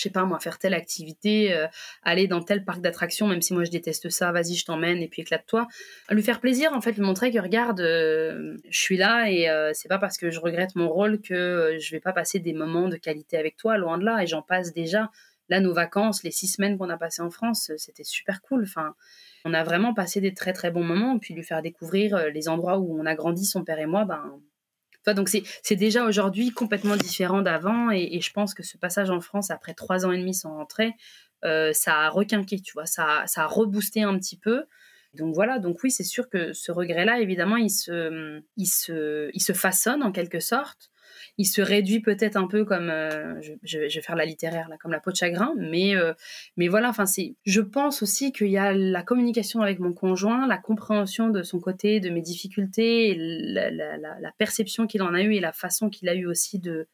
je 0.00 0.04
sais 0.04 0.10
pas 0.10 0.24
moi, 0.24 0.38
faire 0.40 0.58
telle 0.58 0.72
activité, 0.72 1.52
euh, 1.52 1.66
aller 2.02 2.26
dans 2.26 2.40
tel 2.40 2.64
parc 2.64 2.80
d'attractions, 2.80 3.26
même 3.26 3.42
si 3.42 3.52
moi 3.52 3.64
je 3.64 3.70
déteste 3.70 4.08
ça, 4.08 4.32
vas-y, 4.32 4.54
je 4.54 4.64
t'emmène 4.64 5.02
et 5.02 5.08
puis 5.08 5.20
éclate-toi. 5.22 5.68
Lui 6.10 6.22
faire 6.22 6.40
plaisir, 6.40 6.72
en 6.72 6.80
fait, 6.80 6.92
lui 6.92 7.02
montrer 7.02 7.30
que 7.30 7.38
regarde, 7.38 7.80
euh, 7.80 8.56
je 8.70 8.78
suis 8.80 8.96
là 8.96 9.30
et 9.30 9.50
euh, 9.50 9.72
c'est 9.74 9.88
pas 9.88 9.98
parce 9.98 10.16
que 10.16 10.30
je 10.30 10.40
regrette 10.40 10.74
mon 10.74 10.88
rôle 10.88 11.20
que 11.20 11.76
je 11.78 11.90
vais 11.90 12.00
pas 12.00 12.12
passer 12.12 12.38
des 12.38 12.54
moments 12.54 12.88
de 12.88 12.96
qualité 12.96 13.36
avec 13.36 13.58
toi, 13.58 13.76
loin 13.76 13.98
de 13.98 14.04
là, 14.04 14.22
et 14.22 14.26
j'en 14.26 14.42
passe 14.42 14.72
déjà. 14.72 15.10
Là, 15.50 15.60
nos 15.60 15.74
vacances, 15.74 16.22
les 16.22 16.30
six 16.30 16.46
semaines 16.46 16.78
qu'on 16.78 16.88
a 16.88 16.96
passées 16.96 17.22
en 17.22 17.30
France, 17.30 17.72
c'était 17.76 18.04
super 18.04 18.40
cool. 18.40 18.62
Enfin, 18.62 18.94
on 19.44 19.52
a 19.52 19.64
vraiment 19.64 19.92
passé 19.92 20.20
des 20.20 20.32
très 20.32 20.52
très 20.52 20.70
bons 20.70 20.84
moments, 20.84 21.18
puis 21.18 21.34
lui 21.34 21.42
faire 21.42 21.60
découvrir 21.60 22.30
les 22.32 22.48
endroits 22.48 22.78
où 22.78 22.98
on 22.98 23.04
a 23.04 23.14
grandi, 23.16 23.44
son 23.44 23.64
père 23.64 23.80
et 23.80 23.86
moi, 23.86 24.04
ben 24.04 24.40
Donc 25.06 25.28
c'est 25.28 25.76
déjà 25.76 26.04
aujourd'hui 26.04 26.50
complètement 26.50 26.96
différent 26.96 27.42
d'avant 27.42 27.90
et, 27.90 28.08
et, 28.12 28.20
je 28.20 28.32
pense 28.32 28.54
que 28.54 28.62
ce 28.62 28.76
passage 28.76 29.10
en 29.10 29.20
France 29.20 29.50
après 29.50 29.74
trois 29.74 30.04
ans 30.04 30.12
et 30.12 30.18
demi 30.18 30.34
sans 30.34 30.54
rentrer, 30.54 30.94
euh, 31.44 31.72
ça 31.72 32.00
a 32.00 32.08
requinqué, 32.10 32.60
tu 32.60 32.72
vois, 32.74 32.86
ça, 32.86 33.24
ça 33.26 33.44
a 33.44 33.46
reboosté 33.46 34.02
un 34.02 34.18
petit 34.18 34.36
peu. 34.36 34.64
Donc 35.14 35.34
voilà, 35.34 35.58
donc 35.58 35.82
oui, 35.82 35.90
c'est 35.90 36.04
sûr 36.04 36.28
que 36.28 36.52
ce 36.52 36.70
regret-là, 36.70 37.20
évidemment, 37.20 37.56
il 37.56 37.70
se, 37.70 38.40
il, 38.56 38.66
se, 38.66 39.30
il 39.34 39.40
se 39.40 39.52
façonne 39.52 40.02
en 40.02 40.12
quelque 40.12 40.38
sorte 40.38 40.89
il 41.38 41.44
se 41.44 41.62
réduit 41.62 42.00
peut-être 42.00 42.36
un 42.36 42.46
peu 42.46 42.64
comme 42.64 42.90
euh, 42.90 43.40
je, 43.40 43.52
je, 43.62 43.78
vais 43.78 44.02
faire 44.02 44.16
la 44.16 44.24
littéraire 44.24 44.68
là 44.68 44.76
comme 44.78 44.92
la 44.92 45.00
peau 45.00 45.10
de 45.10 45.16
chagrin 45.16 45.52
mais 45.56 45.96
euh, 45.96 46.12
mais 46.56 46.68
voilà 46.68 46.88
enfin 46.88 47.06
c'est 47.06 47.34
je 47.44 47.60
pense 47.60 48.02
aussi 48.02 48.32
qu'il 48.32 48.48
y 48.48 48.58
a 48.58 48.72
la 48.72 49.02
communication 49.02 49.62
avec 49.62 49.78
mon 49.78 49.92
conjoint 49.92 50.46
la 50.46 50.58
compréhension 50.58 51.30
de 51.30 51.42
son 51.42 51.60
côté 51.60 52.00
de 52.00 52.10
mes 52.10 52.22
difficultés 52.22 53.14
la, 53.16 53.70
la, 53.70 54.32
perception 54.38 54.86
qu'il 54.86 55.02
en 55.02 55.14
a 55.14 55.22
eu 55.22 55.34
et 55.34 55.40
la 55.40 55.52
façon 55.52 55.90
qu'il 55.90 56.08
a 56.08 56.14
eu 56.14 56.26
aussi 56.26 56.58
de 56.58 56.88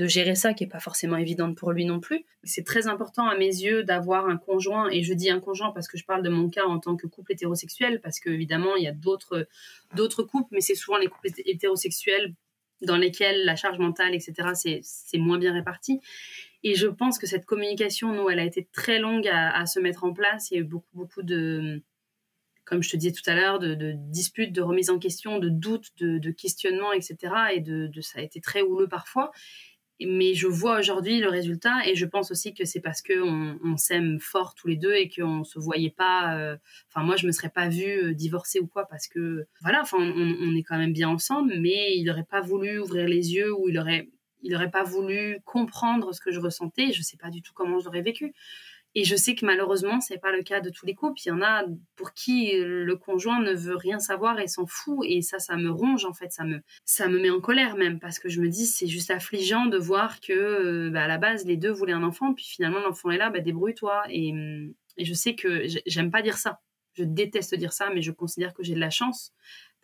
de 0.00 0.06
gérer 0.06 0.34
ça 0.34 0.54
qui 0.54 0.64
est 0.64 0.66
pas 0.66 0.80
forcément 0.80 1.18
évidente 1.18 1.58
pour 1.58 1.72
lui 1.72 1.84
non 1.84 2.00
plus. 2.00 2.24
C'est 2.42 2.64
très 2.64 2.86
important 2.86 3.28
à 3.28 3.36
mes 3.36 3.44
yeux 3.44 3.84
d'avoir 3.84 4.26
un 4.28 4.38
conjoint 4.38 4.88
et 4.88 5.02
je 5.02 5.12
dis 5.12 5.28
un 5.28 5.40
conjoint 5.40 5.72
parce 5.72 5.88
que 5.88 5.98
je 5.98 6.06
parle 6.06 6.22
de 6.22 6.30
mon 6.30 6.48
cas 6.48 6.64
en 6.64 6.78
tant 6.78 6.96
que 6.96 7.06
couple 7.06 7.32
hétérosexuel 7.32 8.00
parce 8.00 8.18
que 8.18 8.30
évidemment 8.30 8.76
il 8.76 8.84
y 8.84 8.88
a 8.88 8.92
d'autres 8.92 9.46
d'autres 9.94 10.22
couples 10.22 10.48
mais 10.52 10.62
c'est 10.62 10.74
souvent 10.74 10.96
les 10.96 11.08
couples 11.08 11.28
hétérosexuels 11.44 12.32
dans 12.82 12.96
lesquels 12.96 13.44
la 13.44 13.56
charge 13.56 13.78
mentale, 13.78 14.14
etc., 14.14 14.80
c'est 14.82 15.18
moins 15.18 15.38
bien 15.38 15.52
réparti. 15.52 16.00
Et 16.62 16.74
je 16.74 16.86
pense 16.86 17.18
que 17.18 17.26
cette 17.26 17.46
communication, 17.46 18.12
nous, 18.12 18.28
elle 18.28 18.38
a 18.38 18.44
été 18.44 18.68
très 18.72 18.98
longue 18.98 19.28
à, 19.28 19.64
se 19.66 19.80
mettre 19.80 20.04
en 20.04 20.12
place. 20.12 20.50
Il 20.50 20.54
y 20.54 20.56
a 20.58 20.60
eu 20.60 20.64
beaucoup, 20.64 20.94
beaucoup 20.94 21.22
de, 21.22 21.82
comme 22.64 22.82
je 22.82 22.90
te 22.90 22.96
disais 22.96 23.12
tout 23.12 23.28
à 23.28 23.34
l'heure, 23.34 23.58
de, 23.58 23.94
disputes, 23.96 24.52
de 24.52 24.60
remises 24.60 24.90
en 24.90 24.98
question, 24.98 25.38
de 25.38 25.48
doutes, 25.48 25.90
de, 25.98 26.30
questionnements, 26.30 26.92
etc. 26.92 27.16
Et 27.54 27.60
de, 27.60 27.90
ça 28.00 28.20
a 28.20 28.22
été 28.22 28.40
très 28.40 28.62
houleux 28.62 28.88
parfois 28.88 29.32
mais 30.06 30.34
je 30.34 30.46
vois 30.46 30.78
aujourd'hui 30.78 31.18
le 31.20 31.28
résultat 31.28 31.86
et 31.86 31.94
je 31.94 32.06
pense 32.06 32.30
aussi 32.30 32.54
que 32.54 32.64
c'est 32.64 32.80
parce 32.80 33.02
que 33.02 33.20
on, 33.20 33.76
s'aime 33.76 34.18
fort 34.20 34.54
tous 34.54 34.68
les 34.68 34.76
deux 34.76 34.94
et 34.94 35.08
qu'on 35.08 35.44
se 35.44 35.58
voyait 35.58 35.90
pas. 35.90 36.36
Euh, 36.36 36.56
enfin, 36.88 37.04
moi, 37.04 37.16
je 37.16 37.26
me 37.26 37.32
serais 37.32 37.48
pas 37.48 37.68
vue 37.68 38.04
euh, 38.04 38.14
divorcer 38.14 38.60
ou 38.60 38.66
quoi 38.66 38.86
parce 38.86 39.08
que 39.08 39.46
voilà, 39.62 39.80
enfin, 39.82 39.98
on, 39.98 40.36
on, 40.40 40.54
est 40.56 40.62
quand 40.62 40.78
même 40.78 40.92
bien 40.92 41.08
ensemble, 41.08 41.54
mais 41.58 41.96
il 41.96 42.08
aurait 42.10 42.26
pas 42.28 42.40
voulu 42.40 42.78
ouvrir 42.78 43.08
les 43.08 43.34
yeux 43.34 43.52
ou 43.54 43.68
il 43.68 43.80
il 44.42 44.54
aurait 44.54 44.70
pas 44.70 44.84
voulu 44.84 45.40
comprendre 45.44 46.14
ce 46.14 46.20
que 46.20 46.32
je 46.32 46.40
ressentais. 46.40 46.92
Je 46.92 47.02
sais 47.02 47.16
pas 47.16 47.30
du 47.30 47.42
tout 47.42 47.52
comment 47.54 47.78
j'aurais 47.78 48.02
vécu. 48.02 48.32
Et 48.94 49.04
je 49.04 49.14
sais 49.14 49.36
que 49.36 49.46
malheureusement, 49.46 50.00
c'est 50.00 50.18
pas 50.18 50.32
le 50.32 50.42
cas 50.42 50.60
de 50.60 50.70
tous 50.70 50.84
les 50.84 50.94
couples. 50.94 51.20
Il 51.24 51.28
y 51.28 51.32
en 51.32 51.42
a 51.42 51.64
pour 51.94 52.12
qui 52.12 52.52
le 52.56 52.96
conjoint 52.96 53.40
ne 53.40 53.52
veut 53.52 53.76
rien 53.76 54.00
savoir 54.00 54.40
et 54.40 54.48
s'en 54.48 54.66
fout. 54.66 54.98
Et 55.04 55.22
ça, 55.22 55.38
ça 55.38 55.56
me 55.56 55.70
ronge 55.70 56.04
en 56.04 56.12
fait. 56.12 56.32
Ça 56.32 56.44
me, 56.44 56.60
ça 56.84 57.08
me 57.08 57.20
met 57.20 57.30
en 57.30 57.40
colère 57.40 57.76
même 57.76 58.00
parce 58.00 58.18
que 58.18 58.28
je 58.28 58.40
me 58.40 58.48
dis 58.48 58.66
c'est 58.66 58.88
juste 58.88 59.10
affligeant 59.10 59.66
de 59.66 59.78
voir 59.78 60.20
que 60.20 60.32
euh, 60.32 60.90
bah, 60.90 61.04
à 61.04 61.08
la 61.08 61.18
base 61.18 61.44
les 61.46 61.56
deux 61.56 61.70
voulaient 61.70 61.92
un 61.92 62.02
enfant, 62.02 62.34
puis 62.34 62.44
finalement 62.44 62.80
l'enfant 62.80 63.10
est 63.10 63.18
là, 63.18 63.30
bah, 63.30 63.40
débrouille-toi. 63.40 64.02
Et, 64.10 64.34
et 64.96 65.04
je 65.04 65.14
sais 65.14 65.34
que 65.36 65.64
j'aime 65.86 66.10
pas 66.10 66.22
dire 66.22 66.36
ça. 66.36 66.60
Je 66.94 67.04
déteste 67.04 67.54
dire 67.54 67.72
ça, 67.72 67.90
mais 67.94 68.02
je 68.02 68.10
considère 68.10 68.52
que 68.52 68.64
j'ai 68.64 68.74
de 68.74 68.80
la 68.80 68.90
chance 68.90 69.32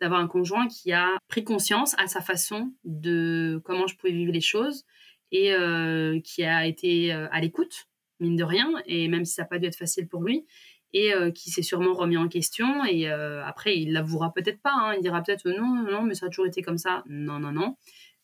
d'avoir 0.01 0.19
un 0.19 0.27
conjoint 0.27 0.67
qui 0.67 0.91
a 0.91 1.17
pris 1.27 1.43
conscience 1.43 1.95
à 1.97 2.07
sa 2.07 2.21
façon 2.21 2.73
de 2.83 3.61
comment 3.63 3.87
je 3.87 3.95
pouvais 3.95 4.13
vivre 4.13 4.31
les 4.31 4.41
choses 4.41 4.85
et 5.31 5.53
euh, 5.53 6.19
qui 6.23 6.43
a 6.43 6.65
été 6.65 7.13
euh, 7.13 7.27
à 7.31 7.41
l'écoute 7.41 7.87
mine 8.19 8.35
de 8.35 8.43
rien, 8.43 8.71
et 8.85 9.07
même 9.07 9.25
si 9.25 9.33
ça 9.33 9.43
n'a 9.43 9.47
pas 9.47 9.59
dû 9.59 9.67
être 9.67 9.75
facile 9.75 10.07
pour 10.07 10.23
lui, 10.23 10.45
et 10.93 11.13
euh, 11.13 11.31
qui 11.31 11.51
s'est 11.51 11.61
sûrement 11.61 11.93
remis 11.93 12.17
en 12.17 12.27
question. 12.27 12.85
Et 12.85 13.09
euh, 13.09 13.43
après, 13.45 13.77
il 13.77 13.93
l'avouera 13.93 14.33
peut-être 14.33 14.61
pas. 14.61 14.73
Hein, 14.73 14.95
il 14.95 15.01
dira 15.01 15.21
peut-être 15.21 15.49
non, 15.49 15.83
non, 15.83 16.03
mais 16.03 16.15
ça 16.15 16.27
a 16.27 16.29
toujours 16.29 16.47
été 16.47 16.61
comme 16.61 16.77
ça. 16.77 17.03
Non, 17.07 17.39
non, 17.39 17.51
non. 17.51 17.75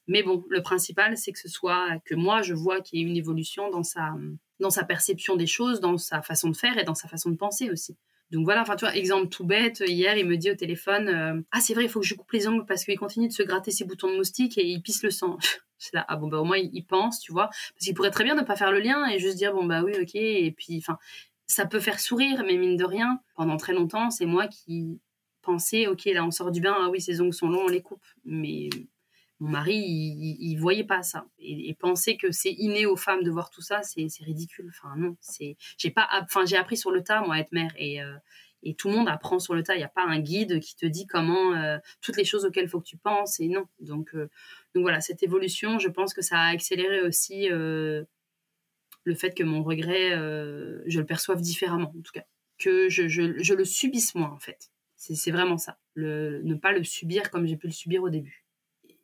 Mais 0.07 0.23
bon, 0.23 0.43
le 0.49 0.61
principal, 0.61 1.17
c'est 1.17 1.31
que 1.31 1.39
ce 1.39 1.47
soit 1.47 1.87
que 2.05 2.15
moi, 2.15 2.41
je 2.41 2.53
vois 2.53 2.81
qu'il 2.81 2.99
y 2.99 3.03
ait 3.03 3.05
une 3.05 3.15
évolution 3.15 3.69
dans 3.69 3.83
sa, 3.83 4.15
dans 4.59 4.69
sa 4.69 4.83
perception 4.83 5.35
des 5.35 5.47
choses, 5.47 5.79
dans 5.79 5.97
sa 5.97 6.21
façon 6.21 6.49
de 6.49 6.55
faire 6.55 6.77
et 6.77 6.83
dans 6.83 6.95
sa 6.95 7.07
façon 7.07 7.29
de 7.29 7.37
penser 7.37 7.69
aussi. 7.69 7.95
Donc 8.31 8.45
voilà, 8.45 8.63
enfin 8.63 8.75
tu 8.75 8.83
vois, 8.83 8.95
exemple 8.95 9.27
tout 9.27 9.45
bête, 9.45 9.83
hier 9.85 10.17
il 10.17 10.25
me 10.25 10.37
dit 10.37 10.49
au 10.49 10.55
téléphone 10.55 11.45
Ah 11.51 11.61
c'est 11.61 11.75
vrai, 11.75 11.83
il 11.83 11.89
faut 11.89 11.99
que 11.99 12.05
je 12.05 12.15
coupe 12.15 12.31
les 12.31 12.47
ongles 12.47 12.65
parce 12.65 12.83
qu'il 12.83 12.97
continue 12.97 13.27
de 13.27 13.33
se 13.33 13.43
gratter 13.43 13.69
ses 13.69 13.85
boutons 13.85 14.09
de 14.09 14.15
moustique 14.15 14.57
et 14.57 14.65
il 14.65 14.81
pisse 14.81 15.03
le 15.03 15.11
sang. 15.11 15.37
c'est 15.83 15.95
là, 15.95 16.05
ah 16.07 16.15
bon 16.15 16.27
bah 16.27 16.39
au 16.39 16.45
moins 16.45 16.57
il, 16.57 16.85
pense, 16.85 17.19
tu 17.19 17.31
vois, 17.31 17.47
parce 17.47 17.85
qu'il 17.85 17.93
pourrait 17.93 18.11
très 18.11 18.23
bien 18.23 18.35
ne 18.35 18.41
pas 18.41 18.55
faire 18.55 18.71
le 18.71 18.79
lien 18.79 19.05
et 19.07 19.19
juste 19.19 19.37
dire 19.37 19.53
bon 19.53 19.65
bah 19.65 19.81
oui 19.83 19.93
ok, 20.01 20.15
et 20.15 20.51
puis 20.51 20.77
enfin 20.77 20.97
ça 21.45 21.65
peut 21.65 21.79
faire 21.79 21.99
sourire, 21.99 22.43
mais 22.45 22.57
mine 22.57 22.77
de 22.77 22.85
rien, 22.85 23.19
pendant 23.35 23.57
très 23.57 23.73
longtemps, 23.73 24.09
c'est 24.09 24.25
moi 24.25 24.47
qui 24.47 24.99
pensais 25.41 25.87
ok 25.87 26.05
là 26.05 26.25
on 26.25 26.31
sort 26.31 26.51
du 26.51 26.61
bain, 26.61 26.75
ah 26.79 26.89
oui 26.89 27.01
ses 27.01 27.21
ongles 27.21 27.33
sont 27.33 27.49
longs, 27.49 27.65
on 27.65 27.69
les 27.69 27.81
coupe, 27.81 28.05
mais 28.25 28.69
mon 29.43 29.49
mari, 29.49 29.75
il, 29.75 30.55
voyait 30.55 30.85
pas 30.85 31.03
ça. 31.03 31.25
Et, 31.37 31.73
penser 31.73 32.15
que 32.15 32.31
c'est 32.31 32.53
inné 32.53 32.85
aux 32.85 32.95
femmes 32.95 33.23
de 33.23 33.29
voir 33.29 33.49
tout 33.49 33.61
ça, 33.61 33.81
c'est 33.83 34.07
ridicule. 34.21 34.69
Enfin 34.69 34.95
non, 34.95 35.17
c'est 35.19 35.57
j'ai 35.77 35.93
enfin 36.21 36.45
j'ai 36.45 36.55
appris 36.55 36.77
sur 36.77 36.91
le 36.91 37.03
tas 37.03 37.21
moi 37.21 37.35
à 37.35 37.39
être 37.39 37.51
mère. 37.51 37.73
Et 37.77 38.01
euh, 38.01 38.15
et 38.63 38.75
tout 38.75 38.89
le 38.89 38.95
monde 38.95 39.07
apprend 39.07 39.39
sur 39.39 39.53
le 39.53 39.63
tas. 39.63 39.75
Il 39.75 39.79
n'y 39.79 39.83
a 39.83 39.89
pas 39.89 40.03
un 40.03 40.19
guide 40.19 40.59
qui 40.59 40.75
te 40.75 40.85
dit 40.85 41.05
comment 41.07 41.53
euh, 41.53 41.77
toutes 42.01 42.17
les 42.17 42.25
choses 42.25 42.45
auxquelles 42.45 42.65
il 42.65 42.69
faut 42.69 42.79
que 42.79 42.87
tu 42.87 42.97
penses 42.97 43.39
et 43.39 43.47
non. 43.47 43.65
Donc 43.79 44.15
euh, 44.15 44.29
donc 44.73 44.83
voilà 44.83 45.01
cette 45.01 45.23
évolution, 45.23 45.79
je 45.79 45.89
pense 45.89 46.13
que 46.13 46.21
ça 46.21 46.39
a 46.39 46.47
accéléré 46.47 47.01
aussi 47.01 47.47
le 47.49 48.05
fait 49.15 49.35
que 49.35 49.43
mon 49.43 49.63
regret, 49.63 50.11
je 50.11 50.99
le 50.99 51.05
perçoive 51.05 51.41
différemment 51.41 51.93
en 51.95 52.01
tout 52.01 52.11
cas, 52.11 52.23
que 52.57 52.89
je, 52.89 53.53
le 53.53 53.65
subisse 53.65 54.15
moins 54.15 54.31
en 54.31 54.39
fait. 54.39 54.71
C'est 54.95 55.31
vraiment 55.31 55.57
ça, 55.57 55.77
ne 55.95 56.55
pas 56.55 56.71
le 56.71 56.83
subir 56.83 57.29
comme 57.29 57.45
j'ai 57.45 57.57
pu 57.57 57.67
le 57.67 57.73
subir 57.73 58.01
au 58.01 58.09
début 58.09 58.43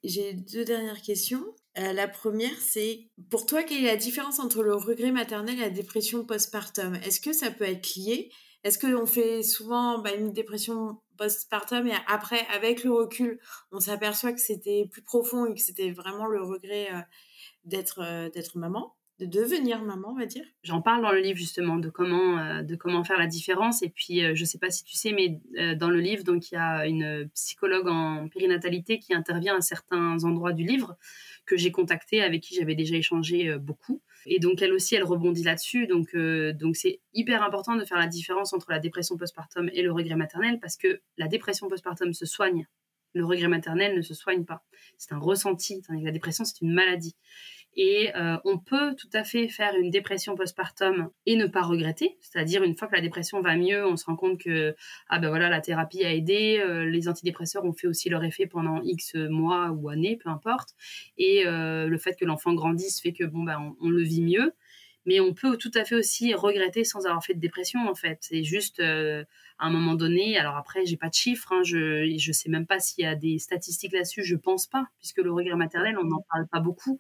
j'ai 0.03 0.33
deux 0.33 0.65
dernières 0.65 1.01
questions. 1.01 1.43
Euh, 1.77 1.93
la 1.93 2.07
première, 2.07 2.55
c'est 2.59 3.09
pour 3.29 3.45
toi, 3.45 3.63
quelle 3.63 3.83
est 3.83 3.87
la 3.87 3.95
différence 3.95 4.39
entre 4.39 4.63
le 4.63 4.75
regret 4.75 5.11
maternel 5.11 5.57
et 5.57 5.61
la 5.61 5.69
dépression 5.69 6.25
postpartum? 6.25 6.95
Est-ce 6.95 7.21
que 7.21 7.33
ça 7.33 7.51
peut 7.51 7.65
être 7.65 7.95
lié? 7.95 8.31
Est-ce 8.63 8.77
qu'on 8.77 9.05
fait 9.05 9.41
souvent 9.41 9.99
bah, 9.99 10.13
une 10.13 10.33
dépression 10.33 10.99
postpartum 11.17 11.87
et 11.87 11.93
après, 12.07 12.45
avec 12.53 12.83
le 12.83 12.91
recul, 12.91 13.39
on 13.71 13.79
s'aperçoit 13.79 14.33
que 14.33 14.41
c'était 14.41 14.87
plus 14.89 15.01
profond 15.01 15.45
et 15.45 15.53
que 15.53 15.61
c'était 15.61 15.91
vraiment 15.91 16.25
le 16.25 16.41
regret 16.41 16.87
euh, 16.93 17.01
d'être 17.65 18.01
euh, 18.01 18.29
d'être 18.29 18.57
maman 18.57 18.95
de 19.19 19.25
devenir 19.25 19.83
maman, 19.83 20.11
on 20.11 20.17
va 20.17 20.25
dire? 20.25 20.45
J'en 20.63 20.81
parle 20.81 21.01
dans 21.01 21.11
le 21.11 21.19
livre 21.19 21.37
justement 21.37 21.75
de 21.75 21.89
comment 21.89 22.37
euh, 22.37 22.61
de 22.61 22.77
comment 22.77 23.03
faire 23.03 23.17
la 23.17 23.27
différence 23.27 23.83
et 23.83 23.89
puis 23.89 24.21
je 24.33 24.45
sais 24.45 24.57
pas 24.57 24.69
si 24.69 24.85
tu 24.85 24.95
sais 24.95 25.11
mais 25.11 25.41
dans 25.75 25.89
le 25.89 25.99
livre 25.99 26.23
donc 26.23 26.51
il 26.51 26.55
y 26.55 26.57
a 26.57 26.87
une 26.87 27.29
psychologue 27.33 27.89
en 27.89 28.29
périnatalité 28.29 28.97
qui 28.97 29.13
intervient 29.13 29.57
à 29.57 29.61
certains 29.61 30.23
endroits 30.23 30.53
du 30.53 30.63
livre 30.63 30.95
que 31.45 31.57
j'ai 31.57 31.69
contacté 31.69 32.21
avec 32.21 32.41
qui 32.41 32.55
j'avais 32.55 32.75
déjà 32.75 32.95
échangé 32.95 33.57
beaucoup 33.57 34.01
et 34.25 34.39
donc 34.39 34.61
elle 34.61 34.73
aussi 34.73 34.95
elle 34.95 35.03
rebondit 35.03 35.43
là-dessus. 35.43 35.87
Donc 35.87 36.15
donc 36.15 36.75
c'est 36.75 37.01
hyper 37.13 37.43
important 37.43 37.75
de 37.75 37.85
faire 37.85 37.97
la 37.97 38.07
différence 38.07 38.53
entre 38.53 38.71
la 38.71 38.79
dépression 38.79 39.17
postpartum 39.17 39.69
et 39.73 39.81
le 39.81 39.91
regret 39.91 40.15
maternel 40.15 40.59
parce 40.59 40.77
que 40.77 41.01
la 41.17 41.27
dépression 41.27 41.67
postpartum 41.67 42.13
se 42.13 42.25
soigne. 42.25 42.67
Le 43.13 43.25
regret 43.25 43.47
maternel 43.47 43.95
ne 43.95 44.01
se 44.01 44.13
soigne 44.13 44.45
pas. 44.45 44.63
C'est 44.97 45.13
un 45.13 45.19
ressenti. 45.19 45.81
La 46.03 46.11
dépression 46.11 46.45
c'est 46.45 46.61
une 46.61 46.73
maladie 46.73 47.15
et 47.75 48.15
euh, 48.15 48.37
on 48.45 48.57
peut 48.57 48.95
tout 48.95 49.09
à 49.13 49.23
fait 49.23 49.47
faire 49.47 49.75
une 49.75 49.89
dépression 49.89 50.35
postpartum 50.35 51.09
et 51.25 51.35
ne 51.35 51.45
pas 51.45 51.61
regretter. 51.61 52.17
C'est-à-dire, 52.19 52.63
une 52.63 52.75
fois 52.75 52.87
que 52.87 52.95
la 52.95 53.01
dépression 53.01 53.41
va 53.41 53.55
mieux, 53.55 53.85
on 53.85 53.95
se 53.95 54.05
rend 54.05 54.15
compte 54.15 54.39
que 54.39 54.75
ah 55.07 55.19
ben 55.19 55.29
voilà, 55.29 55.49
la 55.49 55.61
thérapie 55.61 56.03
a 56.03 56.13
aidé, 56.13 56.59
euh, 56.59 56.85
les 56.85 57.07
antidépresseurs 57.07 57.65
ont 57.65 57.73
fait 57.73 57.87
aussi 57.87 58.09
leur 58.09 58.23
effet 58.23 58.47
pendant 58.47 58.81
X 58.81 59.15
mois 59.15 59.69
ou 59.71 59.89
années, 59.89 60.17
peu 60.21 60.29
importe. 60.29 60.69
Et 61.17 61.45
euh, 61.45 61.87
le 61.87 61.97
fait 61.97 62.15
que 62.19 62.25
l'enfant 62.25 62.53
grandisse 62.53 63.01
fait 63.01 63.13
que 63.13 63.23
bon, 63.23 63.43
ben, 63.43 63.75
on, 63.81 63.89
le 63.89 64.03
vit 64.03 64.21
mieux. 64.21 64.53
Mais 65.05 65.19
on 65.19 65.33
peut 65.33 65.57
tout 65.57 65.71
à 65.75 65.85
fait 65.85 65.95
aussi 65.95 66.33
regretter 66.33 66.83
sans 66.83 67.05
avoir 67.05 67.23
fait 67.23 67.33
de 67.33 67.39
dépression, 67.39 67.87
en 67.87 67.95
fait. 67.95 68.17
C'est 68.21 68.43
juste 68.43 68.81
à 68.81 69.65
un 69.65 69.69
moment 69.69 69.95
donné. 69.95 70.37
Alors 70.37 70.57
après, 70.57 70.85
j'ai 70.85 70.97
pas 70.97 71.09
de 71.09 71.13
chiffres. 71.13 71.53
Hein, 71.53 71.61
je 71.63 72.15
je 72.17 72.31
sais 72.31 72.49
même 72.49 72.67
pas 72.67 72.79
s'il 72.79 73.05
y 73.05 73.07
a 73.07 73.15
des 73.15 73.39
statistiques 73.39 73.93
là-dessus. 73.93 74.23
Je 74.23 74.35
pense 74.35 74.67
pas, 74.67 74.85
puisque 74.97 75.19
le 75.19 75.31
regret 75.31 75.55
maternel, 75.55 75.97
on 75.97 76.03
n'en 76.03 76.23
parle 76.29 76.47
pas 76.47 76.59
beaucoup. 76.59 76.99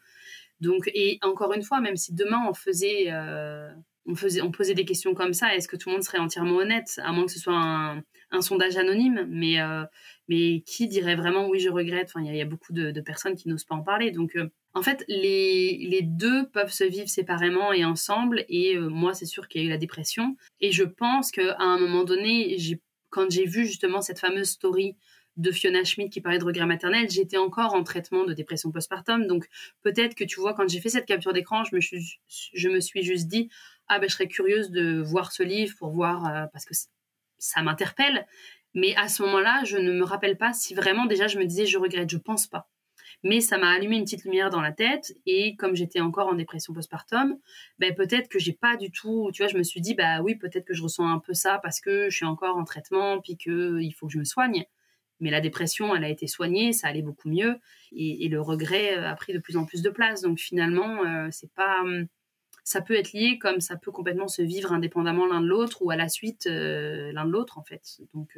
Donc, 0.61 0.89
et 0.93 1.19
encore 1.21 1.53
une 1.53 1.63
fois, 1.63 1.79
même 1.79 1.95
si 1.95 2.13
demain 2.13 2.45
on 2.49 2.53
faisait, 2.53 3.05
euh, 3.11 3.69
on 4.05 4.15
faisait, 4.15 4.41
on 4.41 4.51
posait 4.51 4.73
des 4.73 4.85
questions 4.85 5.13
comme 5.13 5.33
ça, 5.33 5.55
est-ce 5.55 5.67
que 5.67 5.75
tout 5.75 5.89
le 5.89 5.95
monde 5.95 6.03
serait 6.03 6.19
entièrement 6.19 6.57
honnête, 6.57 6.99
à 7.03 7.11
moins 7.11 7.25
que 7.25 7.31
ce 7.31 7.39
soit 7.39 7.55
un, 7.55 8.41
sondage 8.41 8.77
anonyme, 8.77 9.25
mais 9.29 9.59
euh, 9.61 9.83
mais 10.27 10.61
qui 10.61 10.87
dirait 10.87 11.15
vraiment 11.15 11.47
oui 11.47 11.59
je 11.59 11.69
regrette? 11.69 12.11
Enfin, 12.13 12.25
il 12.25 12.35
y, 12.35 12.41
a 12.41 12.45
beaucoup 12.45 12.73
de, 12.73 13.01
personnes 13.01 13.35
qui 13.35 13.47
n'osent 13.47 13.63
pas 13.63 13.75
en 13.75 13.83
parler. 13.83 14.11
Donc, 14.11 14.35
euh, 14.35 14.49
en 14.73 14.81
fait, 14.81 15.03
les, 15.07 15.77
les 15.89 16.01
deux 16.01 16.47
peuvent 16.49 16.71
se 16.71 16.83
vivre 16.83 17.09
séparément 17.09 17.73
et 17.73 17.85
ensemble. 17.85 18.45
Et 18.49 18.77
moi, 18.77 19.13
c'est 19.13 19.25
sûr 19.25 19.47
qu'il 19.47 19.61
y 19.61 19.63
a 19.63 19.67
eu 19.67 19.71
la 19.71 19.77
dépression. 19.77 20.35
Et 20.61 20.71
je 20.71 20.83
pense 20.83 21.31
qu'à 21.31 21.55
un 21.57 21.79
moment 21.79 22.03
donné, 22.03 22.55
quand 23.09 23.31
j'ai 23.31 23.45
vu 23.45 23.65
justement 23.65 24.01
cette 24.01 24.19
fameuse 24.19 24.49
story 24.49 24.95
de 25.39 25.51
Fiona 25.51 25.85
Schmidt 25.85 26.09
qui 26.09 26.21
parlait 26.21 26.37
de 26.37 26.43
regret 26.43 26.65
maternel, 26.65 27.09
j'étais 27.09 27.37
encore 27.37 27.73
en 27.73 27.83
traitement 27.83 28.25
de 28.25 28.33
dépression 28.33 28.71
postpartum. 28.71 29.25
Donc 29.25 29.47
peut-être 29.81 30.13
que 30.13 30.25
tu 30.25 30.39
vois, 30.39 30.53
quand 30.53 30.67
j'ai 30.67 30.81
fait 30.81 30.89
cette 30.89 31.05
capture 31.05 31.31
d'écran, 31.31 31.63
je 31.63 31.75
me 31.75 31.81
suis, 31.81 32.19
je 32.27 32.69
me 32.69 32.81
suis 32.81 33.03
juste 33.03 33.27
dit, 33.27 33.49
ah 33.87 33.99
ben 33.99 34.09
je 34.09 34.15
serais 34.15 34.27
curieuse 34.27 34.69
de 34.69 35.01
voir 35.01 35.31
ce 35.31 35.41
livre 35.41 35.75
pour 35.79 35.91
voir, 35.91 36.27
euh, 36.27 36.45
parce 36.51 36.65
que 36.65 36.73
ça 37.37 37.61
m'interpelle. 37.61 38.27
Mais 38.73 38.95
à 38.97 39.07
ce 39.07 39.23
moment-là, 39.23 39.63
je 39.63 39.77
ne 39.77 39.93
me 39.93 40.03
rappelle 40.03 40.37
pas 40.37 40.51
si 40.53 40.75
vraiment 40.75 41.05
déjà 41.05 41.27
je 41.27 41.39
me 41.39 41.45
disais, 41.45 41.65
je 41.65 41.77
regrette, 41.77 42.09
je 42.09 42.17
pense 42.17 42.45
pas. 42.45 42.69
Mais 43.23 43.39
ça 43.39 43.57
m'a 43.57 43.69
allumé 43.69 43.95
une 43.95 44.03
petite 44.03 44.25
lumière 44.25 44.49
dans 44.49 44.61
la 44.61 44.71
tête 44.73 45.13
et 45.25 45.55
comme 45.55 45.75
j'étais 45.75 46.01
encore 46.01 46.27
en 46.27 46.33
dépression 46.35 46.73
postpartum, 46.73 47.37
ben 47.79 47.95
peut-être 47.95 48.27
que 48.27 48.39
j'ai 48.39 48.53
pas 48.53 48.75
du 48.75 48.91
tout, 48.91 49.29
tu 49.33 49.41
vois, 49.41 49.51
je 49.51 49.57
me 49.57 49.63
suis 49.63 49.81
dit 49.81 49.95
bah 49.95 50.21
oui, 50.21 50.35
peut-être 50.35 50.65
que 50.65 50.73
je 50.73 50.83
ressens 50.83 51.07
un 51.07 51.19
peu 51.19 51.33
ça 51.33 51.59
parce 51.63 51.79
que 51.79 52.09
je 52.09 52.15
suis 52.15 52.25
encore 52.25 52.57
en 52.57 52.65
traitement 52.65 53.21
puis 53.21 53.37
que 53.37 53.79
il 53.79 53.91
faut 53.91 54.07
que 54.07 54.13
je 54.13 54.19
me 54.19 54.25
soigne. 54.25 54.65
Mais 55.19 55.31
la 55.31 55.41
dépression, 55.41 55.95
elle 55.95 56.03
a 56.03 56.09
été 56.09 56.27
soignée, 56.27 56.73
ça 56.73 56.87
allait 56.87 57.01
beaucoup 57.01 57.29
mieux, 57.29 57.57
et, 57.91 58.27
le 58.29 58.41
regret 58.41 58.97
euh, 58.97 59.09
a 59.09 59.15
pris 59.15 59.33
de 59.33 59.39
plus 59.39 59.57
en 59.57 59.65
plus 59.65 59.81
de 59.81 59.89
place. 59.89 60.21
Donc 60.21 60.39
finalement, 60.39 61.03
euh, 61.05 61.27
c'est 61.31 61.51
pas, 61.53 61.81
hum, 61.81 62.07
ça 62.63 62.81
peut 62.81 62.95
être 62.95 63.13
lié 63.13 63.39
comme 63.39 63.61
ça 63.61 63.75
peut 63.75 63.91
complètement 63.91 64.27
se 64.27 64.41
vivre 64.41 64.71
indépendamment 64.71 65.25
l'un 65.27 65.41
de 65.41 65.47
l'autre 65.47 65.81
ou 65.81 65.91
à 65.91 65.95
la 65.95 66.09
suite 66.09 66.45
euh, 66.47 67.11
l'un 67.11 67.25
de 67.25 67.31
l'autre 67.31 67.57
en 67.57 67.63
fait. 67.63 67.99
Donc, 68.13 68.37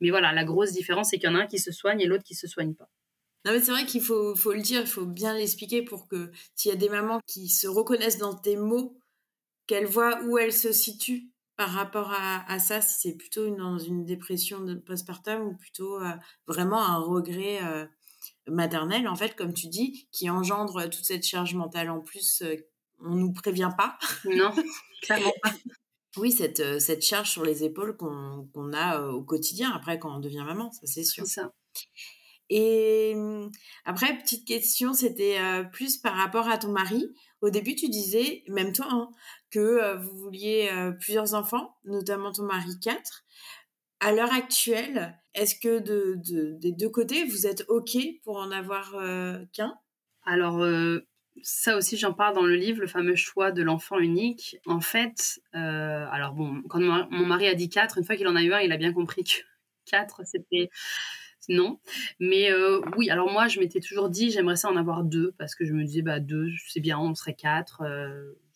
mais 0.00 0.10
voilà, 0.10 0.32
la 0.32 0.44
grosse 0.44 0.72
différence, 0.72 1.10
c'est 1.10 1.18
qu'il 1.18 1.28
y 1.28 1.32
en 1.32 1.36
a 1.36 1.42
un 1.42 1.46
qui 1.46 1.58
se 1.58 1.72
soigne 1.72 2.00
et 2.00 2.06
l'autre 2.06 2.24
qui 2.24 2.34
se 2.34 2.46
soigne 2.46 2.74
pas. 2.74 2.88
Non 3.44 3.52
mais 3.52 3.60
c'est 3.60 3.70
vrai 3.70 3.86
qu'il 3.86 4.02
faut, 4.02 4.34
faut 4.34 4.52
le 4.52 4.60
dire, 4.60 4.80
il 4.80 4.86
faut 4.88 5.06
bien 5.06 5.34
l'expliquer 5.34 5.82
pour 5.82 6.08
que 6.08 6.32
s'il 6.56 6.70
y 6.70 6.74
a 6.74 6.76
des 6.76 6.88
mamans 6.88 7.20
qui 7.26 7.48
se 7.48 7.68
reconnaissent 7.68 8.18
dans 8.18 8.34
tes 8.34 8.56
mots, 8.56 8.98
qu'elles 9.66 9.86
voient 9.86 10.20
où 10.24 10.36
elles 10.38 10.52
se 10.52 10.72
situent 10.72 11.28
par 11.56 11.70
rapport 11.70 12.12
à, 12.12 12.58
ça, 12.58 12.82
si 12.82 13.00
c'est 13.00 13.16
plutôt 13.16 13.46
une, 13.46 13.56
dans 13.56 13.78
une 13.78 14.04
dépression 14.04 14.60
de 14.60 14.74
postpartum 14.74 15.42
ou 15.42 15.56
plutôt 15.56 15.98
euh, 16.00 16.12
vraiment 16.46 16.82
un 16.82 16.98
regret 16.98 17.60
euh, 17.64 17.86
maternel, 18.46 19.08
en 19.08 19.16
fait, 19.16 19.34
comme 19.34 19.54
tu 19.54 19.68
dis, 19.68 20.06
qui 20.12 20.28
engendre 20.28 20.84
toute 20.90 21.04
cette 21.04 21.24
charge 21.24 21.54
mentale 21.54 21.88
en 21.88 22.00
plus, 22.00 22.42
euh, 22.42 22.56
on 23.00 23.14
nous 23.14 23.32
prévient 23.32 23.70
pas. 23.76 23.98
Non, 24.26 24.52
clairement 25.02 25.32
pas. 25.42 25.52
Oui, 26.18 26.30
cette, 26.30 26.80
cette 26.80 27.02
charge 27.02 27.30
sur 27.30 27.44
les 27.44 27.64
épaules 27.64 27.96
qu'on 27.96 28.72
a 28.72 29.02
au 29.02 29.22
quotidien 29.22 29.70
après 29.72 29.98
quand 29.98 30.16
on 30.16 30.20
devient 30.20 30.44
maman, 30.46 30.72
ça 30.72 30.86
c'est 30.86 31.04
sûr. 31.04 31.26
C'est 31.26 31.40
ça. 31.40 31.52
Et 32.48 33.12
hum, 33.14 33.50
après, 33.84 34.16
petite 34.18 34.46
question, 34.46 34.94
c'était 34.94 35.38
plus 35.72 35.98
par 35.98 36.14
rapport 36.14 36.48
à 36.48 36.56
ton 36.56 36.70
mari. 36.70 37.12
Au 37.42 37.50
début, 37.50 37.74
tu 37.74 37.90
disais, 37.90 38.44
même 38.48 38.72
toi, 38.72 38.86
hein, 38.90 39.10
euh, 39.60 39.96
vous 39.96 40.16
vouliez 40.16 40.68
euh, 40.72 40.92
plusieurs 40.92 41.34
enfants, 41.34 41.76
notamment 41.84 42.32
ton 42.32 42.44
mari 42.44 42.78
quatre. 42.80 43.24
À 44.00 44.12
l'heure 44.12 44.32
actuelle, 44.32 45.18
est-ce 45.34 45.54
que 45.58 45.78
de, 45.78 46.16
des 46.58 46.72
deux 46.72 46.90
côtés, 46.90 47.24
vous 47.24 47.46
êtes 47.46 47.64
OK 47.68 47.96
pour 48.24 48.36
en 48.36 48.50
avoir 48.50 48.94
euh, 48.94 49.44
qu'un? 49.52 49.74
Alors, 50.24 50.66
ça 51.42 51.76
aussi, 51.76 51.96
j'en 51.96 52.12
parle 52.12 52.34
dans 52.34 52.44
le 52.44 52.56
livre, 52.56 52.80
le 52.80 52.88
fameux 52.88 53.14
choix 53.14 53.52
de 53.52 53.62
l'enfant 53.62 53.98
unique. 53.98 54.58
En 54.66 54.80
fait, 54.80 55.40
alors 55.52 56.32
bon, 56.32 56.62
quand 56.68 56.80
mon 56.80 57.26
mari 57.26 57.46
a 57.46 57.54
dit 57.54 57.68
quatre, 57.68 57.96
une 57.98 58.04
fois 58.04 58.16
qu'il 58.16 58.26
en 58.26 58.34
a 58.34 58.42
eu 58.42 58.52
un, 58.52 58.60
il 58.60 58.72
a 58.72 58.76
bien 58.76 58.92
compris 58.92 59.22
que 59.22 59.38
quatre, 59.86 60.22
c'était 60.26 60.68
non. 61.48 61.78
Mais 62.18 62.50
oui, 62.96 63.08
alors 63.08 63.30
moi, 63.30 63.46
je 63.46 63.60
m'étais 63.60 63.80
toujours 63.80 64.10
dit, 64.10 64.32
j'aimerais 64.32 64.56
ça 64.56 64.68
en 64.68 64.76
avoir 64.76 65.04
deux, 65.04 65.32
parce 65.38 65.54
que 65.54 65.64
je 65.64 65.72
me 65.72 65.84
disais, 65.84 66.02
bah, 66.02 66.18
deux, 66.18 66.50
c'est 66.68 66.80
bien, 66.80 66.98
on 66.98 67.14
serait 67.14 67.34
quatre 67.34 67.84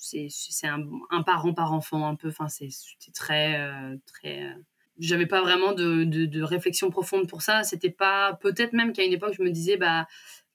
c'est 0.00 0.66
un, 0.66 1.22
parent 1.22 1.52
par 1.52 1.72
enfant 1.72 2.06
un 2.06 2.14
peu. 2.14 2.28
Enfin, 2.28 2.48
c'est 2.48 2.70
très 3.14 3.60
euh, 3.60 3.96
très. 4.06 4.44
Euh, 4.44 4.54
j'avais 4.98 5.26
pas 5.26 5.40
vraiment 5.40 5.72
de, 5.72 6.04
de, 6.04 6.42
réflexion 6.42 6.90
profonde 6.90 7.28
pour 7.28 7.42
ça. 7.42 7.62
C'était 7.64 7.90
pas 7.90 8.34
peut-être 8.40 8.72
même 8.72 8.92
qu'à 8.92 9.04
une 9.04 9.12
époque 9.12 9.34
je 9.36 9.42
me 9.42 9.50
disais 9.50 9.76
bah 9.76 10.06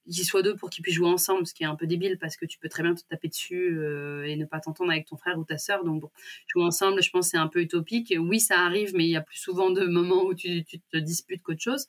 qu'ils 0.08 0.26
soient 0.26 0.44
deux 0.44 0.56
pour 0.56 0.70
qu'ils 0.70 0.84
puissent 0.84 0.96
jouer 0.96 1.10
ensemble, 1.10 1.48
ce 1.48 1.54
qui 1.54 1.64
est 1.64 1.68
un 1.68 1.76
peu 1.76 1.88
débile 1.88 2.20
parce 2.20 2.38
que 2.38 2.46
tu 2.46 2.60
peux 2.60 2.70
très 2.70 2.84
bien 2.84 2.94
te 2.94 3.02
taper 3.10 3.28
dessus 3.28 3.76
euh, 3.80 4.24
et 4.24 4.36
ne 4.36 4.46
pas 4.46 4.60
t'entendre 4.60 4.92
avec 4.92 5.08
ton 5.08 5.18
frère 5.18 5.40
ou 5.40 5.44
ta 5.44 5.58
sœur. 5.58 5.84
Donc 5.84 6.02
bon, 6.02 6.12
jouer 6.48 6.64
ensemble, 6.64 7.02
je 7.02 7.10
pense 7.10 7.30
c'est 7.30 7.38
un 7.38 7.48
peu 7.48 7.62
utopique. 7.62 8.14
Oui, 8.20 8.40
ça 8.40 8.60
arrive, 8.60 8.96
mais 8.96 9.06
il 9.06 9.12
y 9.12 9.16
a 9.16 9.22
plus 9.22 9.38
souvent 9.38 9.72
de 9.72 9.86
moments 9.86 10.24
où 10.26 10.34
tu, 10.36 10.64
tu 10.64 10.80
te 10.80 10.98
disputes 10.98 11.42
qu'autre 11.42 11.62
chose. 11.62 11.88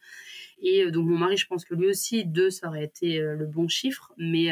Et 0.60 0.90
donc 0.90 1.06
mon 1.06 1.18
mari, 1.18 1.36
je 1.36 1.46
pense 1.46 1.64
que 1.64 1.74
lui 1.74 1.88
aussi 1.88 2.24
deux, 2.24 2.50
ça 2.50 2.68
aurait 2.68 2.84
été 2.84 3.18
le 3.18 3.46
bon 3.46 3.68
chiffre, 3.68 4.12
mais 4.16 4.50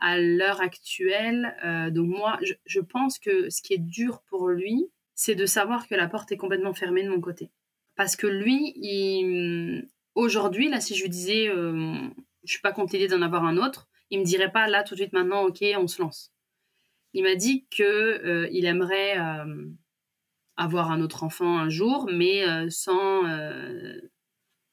à 0.00 0.18
l'heure 0.18 0.60
actuelle. 0.60 1.56
Euh, 1.64 1.90
donc 1.90 2.08
moi, 2.08 2.38
je, 2.66 2.80
pense 2.80 3.18
que 3.18 3.50
ce 3.50 3.62
qui 3.62 3.74
est 3.74 3.78
dur 3.78 4.22
pour 4.28 4.48
lui, 4.48 4.90
c'est 5.14 5.34
de 5.34 5.46
savoir 5.46 5.86
que 5.86 5.94
la 5.94 6.08
porte 6.08 6.32
est 6.32 6.36
complètement 6.36 6.72
fermée 6.72 7.02
de 7.02 7.10
mon 7.10 7.20
côté. 7.20 7.50
Parce 7.94 8.16
que 8.16 8.26
lui, 8.26 8.74
aujourd'hui, 10.14 10.68
là, 10.70 10.80
si 10.80 10.94
je 10.94 11.02
lui 11.02 11.10
disais, 11.10 11.48
euh, 11.48 11.94
je 12.44 12.52
suis 12.52 12.62
pas 12.62 12.72
contre 12.72 12.94
l'idée 12.94 13.08
d'en 13.08 13.22
avoir 13.22 13.44
un 13.44 13.58
autre, 13.58 13.88
il 14.08 14.20
me 14.20 14.24
dirait 14.24 14.50
pas 14.50 14.68
là 14.68 14.82
tout 14.82 14.94
de 14.94 15.00
suite 15.00 15.12
maintenant, 15.12 15.42
ok, 15.42 15.62
on 15.76 15.86
se 15.86 16.00
lance. 16.00 16.32
Il 17.12 17.24
m'a 17.24 17.34
dit 17.34 17.66
que 17.70 17.82
euh, 17.82 18.48
il 18.52 18.64
aimerait 18.64 19.18
euh, 19.18 19.66
avoir 20.56 20.90
un 20.90 21.02
autre 21.02 21.24
enfant 21.24 21.58
un 21.58 21.68
jour, 21.68 22.08
mais 22.10 22.44
sans 22.70 23.22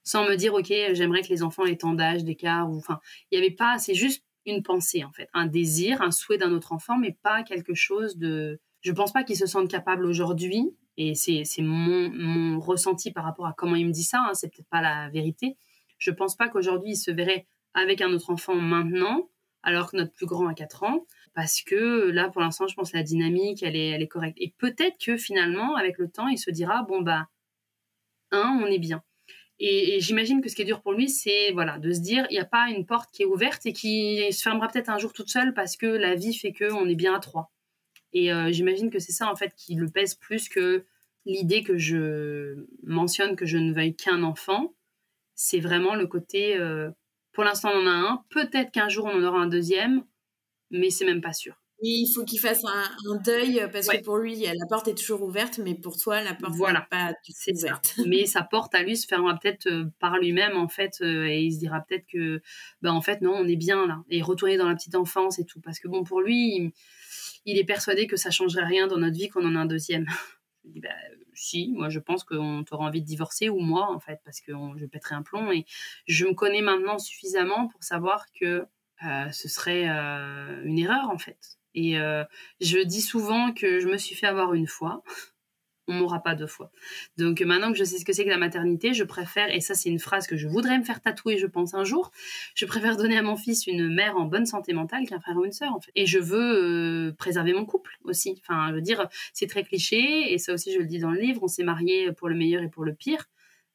sans 0.04 0.24
me 0.24 0.36
dire 0.36 0.54
ok, 0.54 0.72
j'aimerais 0.94 1.22
que 1.22 1.28
les 1.28 1.44
enfants 1.44 1.66
aient 1.66 1.76
tant 1.76 1.94
d'âge 1.94 2.24
d'écart 2.24 2.72
ou 2.72 2.78
enfin, 2.78 3.02
il 3.30 3.36
y 3.36 3.42
avait 3.42 3.52
pas, 3.54 3.78
c'est 3.78 3.94
juste 3.94 4.24
une 4.48 4.64
pensée 4.64 5.04
en 5.04 5.12
fait, 5.12 5.30
un 5.34 5.46
désir, 5.46 6.02
un 6.02 6.12
souhait 6.12 6.38
d'un 6.38 6.52
autre 6.54 6.72
enfant, 6.72 6.98
mais 6.98 7.18
pas 7.22 7.44
quelque 7.44 7.76
chose 7.76 8.18
de. 8.18 8.60
Je 8.82 8.92
pense 8.92 9.12
pas 9.12 9.24
qu'il 9.24 9.36
se 9.36 9.46
sente 9.46 9.70
capable 9.70 10.06
aujourd'hui 10.06 10.76
et 10.98 11.14
c'est 11.14 11.44
mon, 11.60 12.60
ressenti 12.60 13.12
par 13.12 13.24
rapport 13.24 13.46
à 13.46 13.54
comment 13.54 13.76
il 13.76 13.86
me 13.86 13.92
dit 13.92 14.04
ça, 14.04 14.20
hein, 14.22 14.34
c'est 14.34 14.50
peut-être 14.50 14.70
pas 14.70 14.82
la 14.82 15.10
vérité. 15.10 15.58
Je 16.00 16.12
pense 16.12 16.36
pas 16.36 16.50
qu'aujourd'hui 16.50 16.92
il 16.92 16.98
se 16.98 17.12
verrait 17.12 17.48
avec 17.74 18.02
un 18.02 18.12
autre 18.14 18.32
enfant 18.32 18.56
maintenant, 18.56 19.30
alors 19.62 19.92
que 19.92 19.98
notre 19.98 20.14
plus 20.14 20.26
grand 20.26 20.48
a 20.48 20.54
4 20.54 20.84
ans, 20.84 21.06
parce 21.34 21.62
que 21.62 22.10
là 22.10 22.30
pour 22.30 22.42
l'instant 22.42 22.68
je 22.68 22.76
pense 22.76 22.94
la 22.94 23.04
dynamique 23.04 23.62
elle 23.64 23.76
est, 23.76 23.90
elle 23.90 24.02
est 24.02 24.08
correcte. 24.08 24.38
Et 24.40 24.54
peut-être 24.58 24.98
que 25.04 25.18
finalement 25.18 25.76
avec 25.76 25.98
le 25.98 26.10
temps 26.10 26.28
il 26.28 26.38
se 26.38 26.50
dira 26.52 26.84
bon 26.84 27.02
bah 27.02 27.28
un 28.32 28.60
on 28.64 28.68
est 28.68 28.80
bien. 28.80 29.04
Et, 29.60 30.00
j'imagine 30.00 30.42
que 30.42 30.50
ce 30.50 30.56
qui 30.56 30.62
est 30.62 30.66
dur 30.66 30.82
pour 30.82 30.94
lui, 30.94 31.10
c'est 31.10 31.52
voilà, 31.52 31.80
de 31.80 31.92
se 31.92 32.00
dire, 32.00 32.26
il 32.30 32.34
n'y 32.34 32.40
a 32.40 32.46
pas 32.46 32.70
une 32.70 32.86
porte 32.86 33.12
qui 33.12 33.24
est 33.24 33.26
ouverte 33.26 33.66
et 33.66 33.74
qui 33.74 34.32
se 34.32 34.42
fermera 34.42 34.68
peut-être 34.68 34.90
un 34.90 34.98
jour 34.98 35.14
toute 35.14 35.30
seule 35.30 35.54
parce 35.54 35.78
que 35.78 35.88
la 35.88 36.16
vie 36.16 36.34
fait 36.34 36.54
qu'on 36.54 36.88
est 36.88 36.96
bien 36.96 37.16
à 37.16 37.20
trois. 37.20 37.52
Et 38.14 38.32
euh, 38.32 38.52
j'imagine 38.52 38.90
que 38.90 39.00
c'est 39.00 39.12
ça, 39.12 39.32
en 39.32 39.36
fait, 39.36 39.54
qui 39.56 39.76
le 39.76 39.90
pèse 39.90 40.16
plus 40.16 40.48
que 40.50 40.86
l'idée 41.26 41.64
que 41.64 41.78
je 41.78 42.66
mentionne 42.84 43.36
que 43.36 43.46
je 43.46 43.58
ne 43.58 43.74
veuille 43.74 43.96
qu'un 43.96 44.24
enfant. 44.24 44.74
C'est 45.36 45.60
vraiment 45.60 45.96
le 45.96 46.08
côté, 46.08 46.56
euh, 46.56 46.90
pour 47.34 47.44
l'instant, 47.44 47.72
on 47.74 47.84
en 47.84 47.88
a 47.88 47.92
un. 47.92 48.26
Peut-être 48.30 48.72
qu'un 48.72 48.90
jour, 48.90 49.06
on 49.06 49.22
en 49.22 49.24
aura 49.24 49.40
un 49.40 49.48
deuxième, 49.48 50.04
mais 50.72 50.90
c'est 50.90 51.06
même 51.06 51.22
pas 51.22 51.34
sûr. 51.34 51.62
Il 51.82 52.12
faut 52.14 52.24
qu'il 52.24 52.40
fasse 52.40 52.64
un, 52.66 53.16
deuil 53.24 53.68
parce 53.72 53.88
que 53.88 54.02
pour 54.04 54.18
lui, 54.18 54.36
la 54.36 54.66
porte 54.68 54.88
est 54.88 54.96
toujours 54.96 55.22
ouverte, 55.22 55.60
mais 55.60 55.76
pour 55.76 55.98
toi, 55.98 56.22
la 56.22 56.34
porte 56.34 56.54
n'est 56.54 56.80
pas 56.80 57.14
ouverte. 57.54 58.00
mais 58.06 58.26
sa 58.26 58.44
porte 58.44 58.74
à 58.76 58.84
lui 58.84 58.98
se 58.98 59.08
fermera 59.08 59.38
peut-être 59.38 59.68
euh, 59.68 59.86
par 60.00 60.18
lui-même, 60.18 60.58
en 60.58 60.68
fait, 60.68 61.02
et 61.02 61.42
il 61.42 61.54
se 61.54 61.60
dira 61.60 61.82
peut-être 61.82 62.06
que, 62.12 62.42
ben, 62.82 62.92
en 62.92 63.02
fait, 63.02 63.22
non, 63.22 63.34
on 63.34 63.48
est 63.48 63.56
bien 63.56 63.86
là. 63.86 64.04
Et 64.10 64.22
retourner 64.22 64.58
dans 64.58 64.68
la 64.68 64.76
petite 64.76 64.96
enfance 64.96 65.40
et 65.40 65.46
tout. 65.46 65.62
Parce 65.62 65.80
que, 65.80 65.88
bon, 65.88 66.04
pour 66.04 66.22
lui, 66.22 66.74
il 67.46 67.58
est 67.58 67.64
persuadé 67.64 68.08
que 68.08 68.18
ça 68.18 68.32
changerait 68.32 68.66
rien 68.66 68.88
dans 68.88 68.98
notre 68.98 69.18
vie 69.18 69.30
qu'on 69.30 69.46
en 69.46 69.56
a 69.56 69.60
un 69.60 69.66
deuxième. 69.66 70.06
je 70.66 70.72
dis, 70.72 70.80
bah, 70.82 70.90
si, 71.34 71.72
moi 71.76 71.90
je 71.90 72.00
pense 72.00 72.24
qu'on 72.24 72.64
t'aura 72.64 72.86
envie 72.86 73.02
de 73.02 73.06
divorcer, 73.06 73.50
ou 73.50 73.60
moi 73.60 73.90
en 73.92 74.00
fait, 74.00 74.20
parce 74.26 74.42
que 74.42 74.52
je 74.76 74.86
pèterai 74.86 75.16
un 75.16 75.22
plomb. 75.22 75.52
Et 75.52 75.66
je 76.08 76.26
me 76.26 76.34
connais 76.34 76.62
maintenant 76.62 77.00
suffisamment 77.00 77.68
pour 77.68 77.84
savoir 77.84 78.26
que 78.40 78.66
euh, 79.06 79.32
ce 79.32 79.48
serait 79.48 79.88
euh, 79.88 80.64
une 80.64 80.80
erreur 80.80 81.10
en 81.10 81.18
fait. 81.18 81.57
Et 81.76 82.00
euh, 82.00 82.24
je 82.62 82.80
dis 82.80 83.02
souvent 83.02 83.54
que 83.54 83.80
je 83.80 83.88
me 83.88 83.98
suis 83.98 84.16
fait 84.16 84.28
avoir 84.28 84.54
une 84.54 84.68
fois 84.68 85.04
on 85.88 85.94
m'aura 85.94 86.22
pas 86.22 86.36
deux 86.36 86.48
fois. 86.48 86.72
Donc 87.18 87.42
maintenant 87.42 87.72
que 87.72 87.78
je 87.78 87.84
sais 87.84 87.98
ce 87.98 88.06
que 88.06 88.14
c'est 88.14 88.26
que 88.26 88.30
la 88.30 88.38
maternité, 88.38 88.94
je 88.94 89.04
préfère, 89.04 89.54
et 89.54 89.62
ça 89.62 89.74
c'est 89.74 89.90
une 89.90 90.00
phrase 90.00 90.28
que 90.28 90.36
je 90.36 90.48
voudrais 90.48 90.78
me 90.78 90.84
faire 90.84 91.02
tatouer, 91.02 91.38
je 91.38 91.48
pense 91.48 91.74
un 91.74 91.84
jour, 91.84 92.12
je 92.56 92.66
préfère 92.66 92.98
donner 92.98 93.18
à 93.18 93.22
mon 93.22 93.38
fils 93.38 93.68
une 93.68 93.94
mère 93.94 94.18
en 94.18 94.26
bonne 94.26 94.46
santé 94.46 94.74
mentale 94.74 95.06
qu'un 95.08 95.20
frère 95.20 95.38
ou 95.38 95.46
une 95.46 95.52
sœur. 95.52 95.80
Et 95.96 96.06
je 96.06 96.20
veux 96.20 97.08
euh, 97.10 97.14
préserver 97.14 97.54
mon 97.54 97.66
couple 97.66 97.98
aussi. 98.04 98.42
Enfin, 98.42 98.70
je 98.70 98.76
veux 98.76 98.82
dire, 98.82 99.08
c'est 99.34 99.48
très 99.48 99.64
cliché, 99.64 100.34
et 100.34 100.38
ça 100.38 100.54
aussi 100.54 100.74
je 100.74 100.80
le 100.80 100.86
dis 100.86 101.00
dans 101.00 101.12
le 101.12 101.20
livre, 101.20 101.42
on 101.44 101.48
s'est 101.48 101.64
mariés 101.64 102.12
pour 102.12 102.30
le 102.30 102.36
meilleur 102.36 102.64
et 102.64 102.70
pour 102.70 102.84
le 102.84 102.94
pire. 102.94 103.26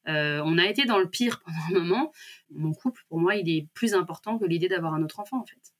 Euh, 0.08 0.42
on 0.44 0.58
a 0.58 0.66
été 0.66 0.84
dans 0.84 0.98
le 0.98 1.08
pire 1.08 1.42
pendant 1.44 1.58
un 1.68 1.84
moment. 1.84 2.12
Mon 2.50 2.72
couple, 2.72 3.02
pour 3.08 3.20
moi, 3.20 3.36
il 3.36 3.48
est 3.48 3.68
plus 3.72 3.94
important 3.94 4.38
que 4.38 4.44
l'idée 4.44 4.68
d'avoir 4.68 4.94
un 4.94 5.02
autre 5.02 5.20
enfant 5.20 5.40
en 5.40 5.46
fait 5.46 5.72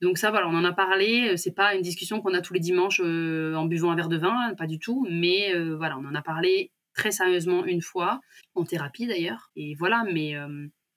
Donc 0.00 0.18
ça, 0.18 0.30
voilà, 0.30 0.48
on 0.48 0.54
en 0.54 0.64
a 0.64 0.72
parlé. 0.72 1.30
Euh, 1.30 1.36
c'est 1.36 1.54
pas 1.54 1.74
une 1.74 1.82
discussion 1.82 2.20
qu'on 2.20 2.34
a 2.34 2.40
tous 2.40 2.54
les 2.54 2.60
dimanches 2.60 3.00
euh, 3.04 3.54
en 3.54 3.66
buvant 3.66 3.90
un 3.90 3.96
verre 3.96 4.08
de 4.08 4.16
vin, 4.16 4.54
pas 4.56 4.66
du 4.66 4.78
tout. 4.78 5.06
Mais 5.10 5.54
euh, 5.54 5.76
voilà, 5.76 5.98
on 5.98 6.04
en 6.04 6.14
a 6.14 6.22
parlé 6.22 6.72
très 6.94 7.10
sérieusement 7.10 7.64
une 7.64 7.82
fois, 7.82 8.20
en 8.54 8.64
thérapie 8.64 9.06
d'ailleurs. 9.06 9.50
Et 9.56 9.74
voilà, 9.74 10.04
mais 10.12 10.34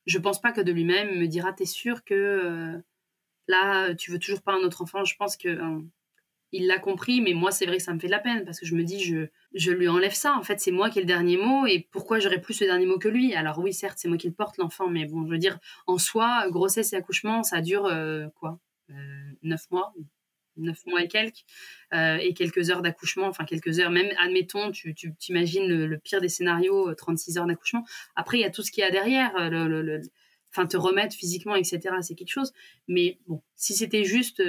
je 0.06 0.18
pense 0.18 0.42
pas 0.42 0.52
que 0.52 0.60
de 0.60 0.72
lui-même 0.72 1.20
me 1.20 1.28
dira, 1.28 1.54
t'es 1.54 1.68
sûr 1.68 2.04
que 2.04 2.82
là, 3.48 3.94
tu 3.96 4.12
veux 4.12 4.18
toujours 4.20 4.42
pas 4.42 4.54
un 4.54 4.64
autre 4.64 4.82
enfant. 4.82 5.06
Je 5.06 5.16
pense 5.16 5.38
que 5.38 5.60
il 6.54 6.68
l'a 6.68 6.78
compris, 6.78 7.20
mais 7.20 7.34
moi, 7.34 7.52
c'est 7.52 7.66
vrai 7.66 7.78
que 7.78 7.84
ça 7.84 7.94
me 7.94 8.00
fait 8.00 8.08
de 8.08 8.12
la 8.12 8.20
peine 8.20 8.46
parce 8.46 8.60
que 8.60 8.66
je 8.66 8.76
me 8.76 8.84
dis, 8.84 9.04
je, 9.04 9.26
je 9.56 9.72
lui 9.72 9.88
enlève 9.88 10.14
ça. 10.14 10.38
En 10.38 10.44
fait, 10.44 10.60
c'est 10.60 10.72
moi 10.72 10.92
qui 10.92 11.00
ai 11.00 11.02
le 11.02 11.08
dernier 11.08 11.36
mot 11.36 11.66
et 11.66 11.88
pourquoi 11.92 12.20
j'aurais 12.20 12.40
plus 12.40 12.62
le 12.62 12.68
dernier 12.68 12.86
mot 12.86 13.00
que 13.00 13.10
lui? 13.10 13.34
Alors 13.34 13.58
oui, 13.58 13.74
certes, 13.74 13.98
c'est 14.00 14.08
moi 14.08 14.18
qui 14.18 14.28
le 14.28 14.34
porte, 14.34 14.58
l'enfant, 14.58 14.88
mais 14.88 15.06
bon, 15.06 15.26
je 15.26 15.32
veux 15.32 15.40
dire, 15.40 15.58
en 15.88 15.98
soi, 15.98 16.48
grossesse 16.50 16.94
et 16.94 16.96
accouchement, 16.96 17.42
ça 17.42 17.60
dure 17.62 17.88
euh, 17.88 18.28
quoi 18.40 18.60
euh, 18.92 18.94
Neuf 19.42 19.70
mois 19.72 19.94
neuf 20.56 20.86
mois 20.86 21.02
et 21.02 21.08
quelques, 21.08 21.44
euh, 21.96 22.18
et 22.18 22.36
quelques 22.36 22.70
heures 22.70 22.84
d'accouchement, 22.84 23.26
enfin 23.26 23.44
quelques 23.44 23.80
heures, 23.80 23.90
même 23.90 24.12
admettons, 24.20 24.70
tu 24.70 24.94
t'imagines 24.94 25.66
le, 25.66 25.98
pire 25.98 26.22
des 26.22 26.30
scénarios, 26.30 26.94
36 26.94 27.40
heures 27.40 27.48
d'accouchement. 27.48 27.84
Après, 28.16 28.38
il 28.38 28.42
y 28.42 28.46
a 28.46 28.52
tout 28.52 28.62
ce 28.62 28.70
qu'il 28.70 28.84
y 28.84 28.86
a 28.86 28.92
derrière, 28.92 29.50
le, 29.50 30.02
enfin 30.52 30.68
te 30.68 30.78
remettre 30.78 31.16
physiquement, 31.16 31.56
etc. 31.56 31.80
C'est 32.02 32.14
quelque 32.14 32.30
chose. 32.30 32.54
Mais 32.88 33.18
bon, 33.26 33.42
si 33.56 33.74
c'était 33.74 34.04
juste 34.04 34.44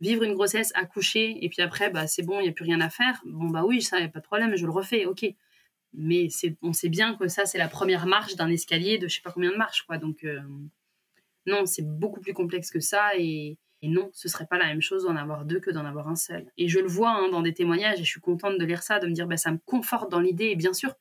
vivre 0.00 0.22
une 0.22 0.34
grossesse, 0.34 0.72
accoucher, 0.74 1.44
et 1.44 1.48
puis 1.48 1.62
après, 1.62 1.90
bah, 1.90 2.06
c'est 2.06 2.22
bon, 2.22 2.40
il 2.40 2.44
n'y 2.44 2.48
a 2.48 2.52
plus 2.52 2.64
rien 2.64 2.80
à 2.80 2.90
faire. 2.90 3.20
Bon, 3.24 3.48
bah 3.48 3.64
oui, 3.64 3.82
ça, 3.82 3.98
n'y 3.98 4.04
a 4.04 4.08
pas 4.08 4.20
de 4.20 4.24
problème, 4.24 4.56
je 4.56 4.64
le 4.64 4.72
refais, 4.72 5.06
ok. 5.06 5.26
Mais 5.94 6.28
on 6.62 6.72
sait 6.72 6.88
bien 6.88 7.14
que 7.16 7.28
ça, 7.28 7.46
c'est 7.46 7.58
la 7.58 7.68
première 7.68 8.06
marche 8.06 8.36
d'un 8.36 8.48
escalier 8.48 8.98
de 8.98 9.08
je 9.08 9.16
sais 9.16 9.22
pas 9.22 9.32
combien 9.32 9.50
de 9.50 9.56
marches, 9.56 9.82
quoi. 9.82 9.98
Donc, 9.98 10.24
euh, 10.24 10.40
non, 11.46 11.66
c'est 11.66 11.86
beaucoup 11.86 12.20
plus 12.20 12.34
complexe 12.34 12.70
que 12.70 12.80
ça, 12.80 13.10
et, 13.16 13.58
non, 13.82 14.10
ce 14.12 14.28
serait 14.28 14.46
pas 14.46 14.58
la 14.58 14.66
même 14.66 14.82
chose 14.82 15.04
d'en 15.04 15.16
avoir 15.16 15.44
deux 15.44 15.60
que 15.60 15.70
d'en 15.70 15.84
avoir 15.84 16.08
un 16.08 16.16
seul. 16.16 16.50
Et 16.56 16.68
je 16.68 16.78
le 16.78 16.88
vois 16.88 17.10
hein, 17.10 17.28
dans 17.30 17.42
des 17.42 17.54
témoignages, 17.54 18.00
et 18.00 18.04
je 18.04 18.10
suis 18.10 18.20
contente 18.20 18.58
de 18.58 18.64
lire 18.64 18.82
ça, 18.82 18.98
de 18.98 19.06
me 19.06 19.12
dire, 19.12 19.26
bah, 19.26 19.36
ça 19.36 19.50
me 19.50 19.58
conforte 19.58 20.10
dans 20.10 20.20
l'idée, 20.20 20.46
et 20.46 20.56
bien 20.56 20.72
sûr, 20.72 20.94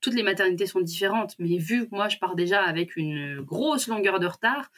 toutes 0.00 0.14
les 0.14 0.22
maternités 0.22 0.66
sont 0.66 0.80
différentes, 0.80 1.36
mais 1.38 1.58
vu 1.58 1.88
que 1.88 1.94
moi, 1.94 2.08
je 2.08 2.18
pars 2.18 2.34
déjà 2.34 2.62
avec 2.62 2.96
une 2.96 3.40
grosse 3.40 3.86
longueur 3.86 4.18
de 4.18 4.26
retard, 4.26 4.70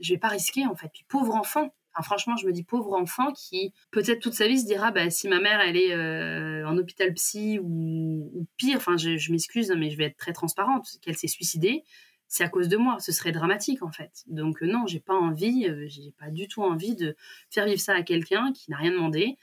je 0.00 0.14
vais 0.14 0.18
pas 0.18 0.28
risquer, 0.28 0.66
en 0.66 0.74
fait. 0.74 0.90
Puis 0.92 1.04
pauvre 1.08 1.34
enfant, 1.34 1.74
franchement, 2.00 2.36
je 2.36 2.46
me 2.46 2.52
dis 2.52 2.64
pauvre 2.64 2.94
enfant 2.94 3.32
qui 3.32 3.74
peut-être 3.90 4.20
toute 4.20 4.32
sa 4.32 4.48
vie 4.48 4.58
se 4.58 4.64
dira 4.64 4.90
bah, 4.90 5.10
si 5.10 5.28
ma 5.28 5.40
mère 5.40 5.60
elle 5.60 5.76
est 5.76 5.92
euh, 5.92 6.66
en 6.66 6.78
hôpital 6.78 7.12
psy 7.14 7.58
ou, 7.62 8.46
pire, 8.56 8.76
enfin 8.78 8.96
je, 8.96 9.30
m'excuse 9.30 9.70
hein, 9.70 9.76
mais 9.78 9.90
je 9.90 9.98
vais 9.98 10.04
être 10.04 10.16
très 10.16 10.32
transparente, 10.32 10.88
qu'elle 11.02 11.16
s'est 11.16 11.28
suicidée, 11.28 11.84
c'est 12.28 12.44
à 12.44 12.48
cause 12.48 12.68
de 12.68 12.78
moi. 12.78 12.98
Ce 12.98 13.12
serait 13.12 13.32
dramatique 13.32 13.82
en 13.82 13.90
fait. 13.90 14.24
Donc 14.26 14.62
euh, 14.62 14.66
non, 14.66 14.86
j'ai 14.86 15.00
pas 15.00 15.14
envie, 15.14 15.66
euh, 15.68 15.86
j'ai 15.88 16.12
pas 16.18 16.30
du 16.30 16.48
tout 16.48 16.62
envie 16.62 16.96
de 16.96 17.14
faire 17.50 17.66
vivre 17.66 17.80
ça 17.80 17.94
à 17.94 18.02
quelqu'un 18.02 18.52
qui 18.54 18.70
n'a 18.70 18.78
rien 18.78 18.92
demandé. 18.92 19.36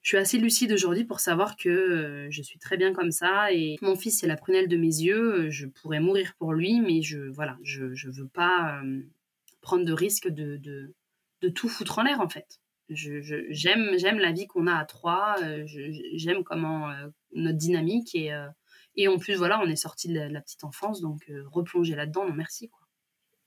Je 0.00 0.08
suis 0.08 0.18
assez 0.18 0.38
lucide 0.38 0.72
aujourd'hui 0.72 1.04
pour 1.04 1.20
savoir 1.20 1.56
que 1.56 2.26
je 2.30 2.42
suis 2.42 2.58
très 2.58 2.76
bien 2.76 2.92
comme 2.92 3.10
ça 3.10 3.52
et 3.52 3.76
mon 3.80 3.96
fils 3.96 4.20
c'est 4.20 4.26
la 4.26 4.36
prunelle 4.36 4.68
de 4.68 4.76
mes 4.76 4.86
yeux. 4.86 5.48
Je 5.50 5.66
pourrais 5.66 6.00
mourir 6.00 6.34
pour 6.38 6.52
lui, 6.52 6.80
mais 6.80 7.00
je 7.00 7.18
voilà, 7.18 7.56
je 7.62 7.94
je 7.94 8.10
veux 8.10 8.28
pas 8.28 8.82
prendre 9.62 9.86
de 9.86 9.92
risque 9.94 10.28
de 10.28 10.92
de 11.44 11.50
tout 11.50 11.68
foutre 11.68 11.98
en 11.98 12.02
l'air 12.02 12.20
en 12.20 12.28
fait. 12.28 12.60
j'aime, 12.88 13.90
j'aime 13.96 14.18
la 14.18 14.32
vie 14.32 14.46
qu'on 14.46 14.66
a 14.66 14.76
à 14.76 14.84
trois, 14.84 15.36
euh, 15.42 15.64
j'aime 16.14 16.42
comment 16.42 16.90
euh, 16.90 17.08
notre 17.32 17.58
dynamique 17.58 18.14
et, 18.14 18.32
euh, 18.32 18.48
et 18.96 19.08
en 19.08 19.18
plus 19.18 19.34
voilà, 19.34 19.60
on 19.60 19.68
est 19.68 19.76
sorti 19.76 20.08
de, 20.08 20.18
la, 20.18 20.40
petite 20.40 20.64
enfance 20.64 21.00
donc 21.00 21.30
replonger 21.52 21.94
là-dedans, 21.94 22.26
non 22.26 22.34
merci 22.34 22.68
quoi. 22.68 22.80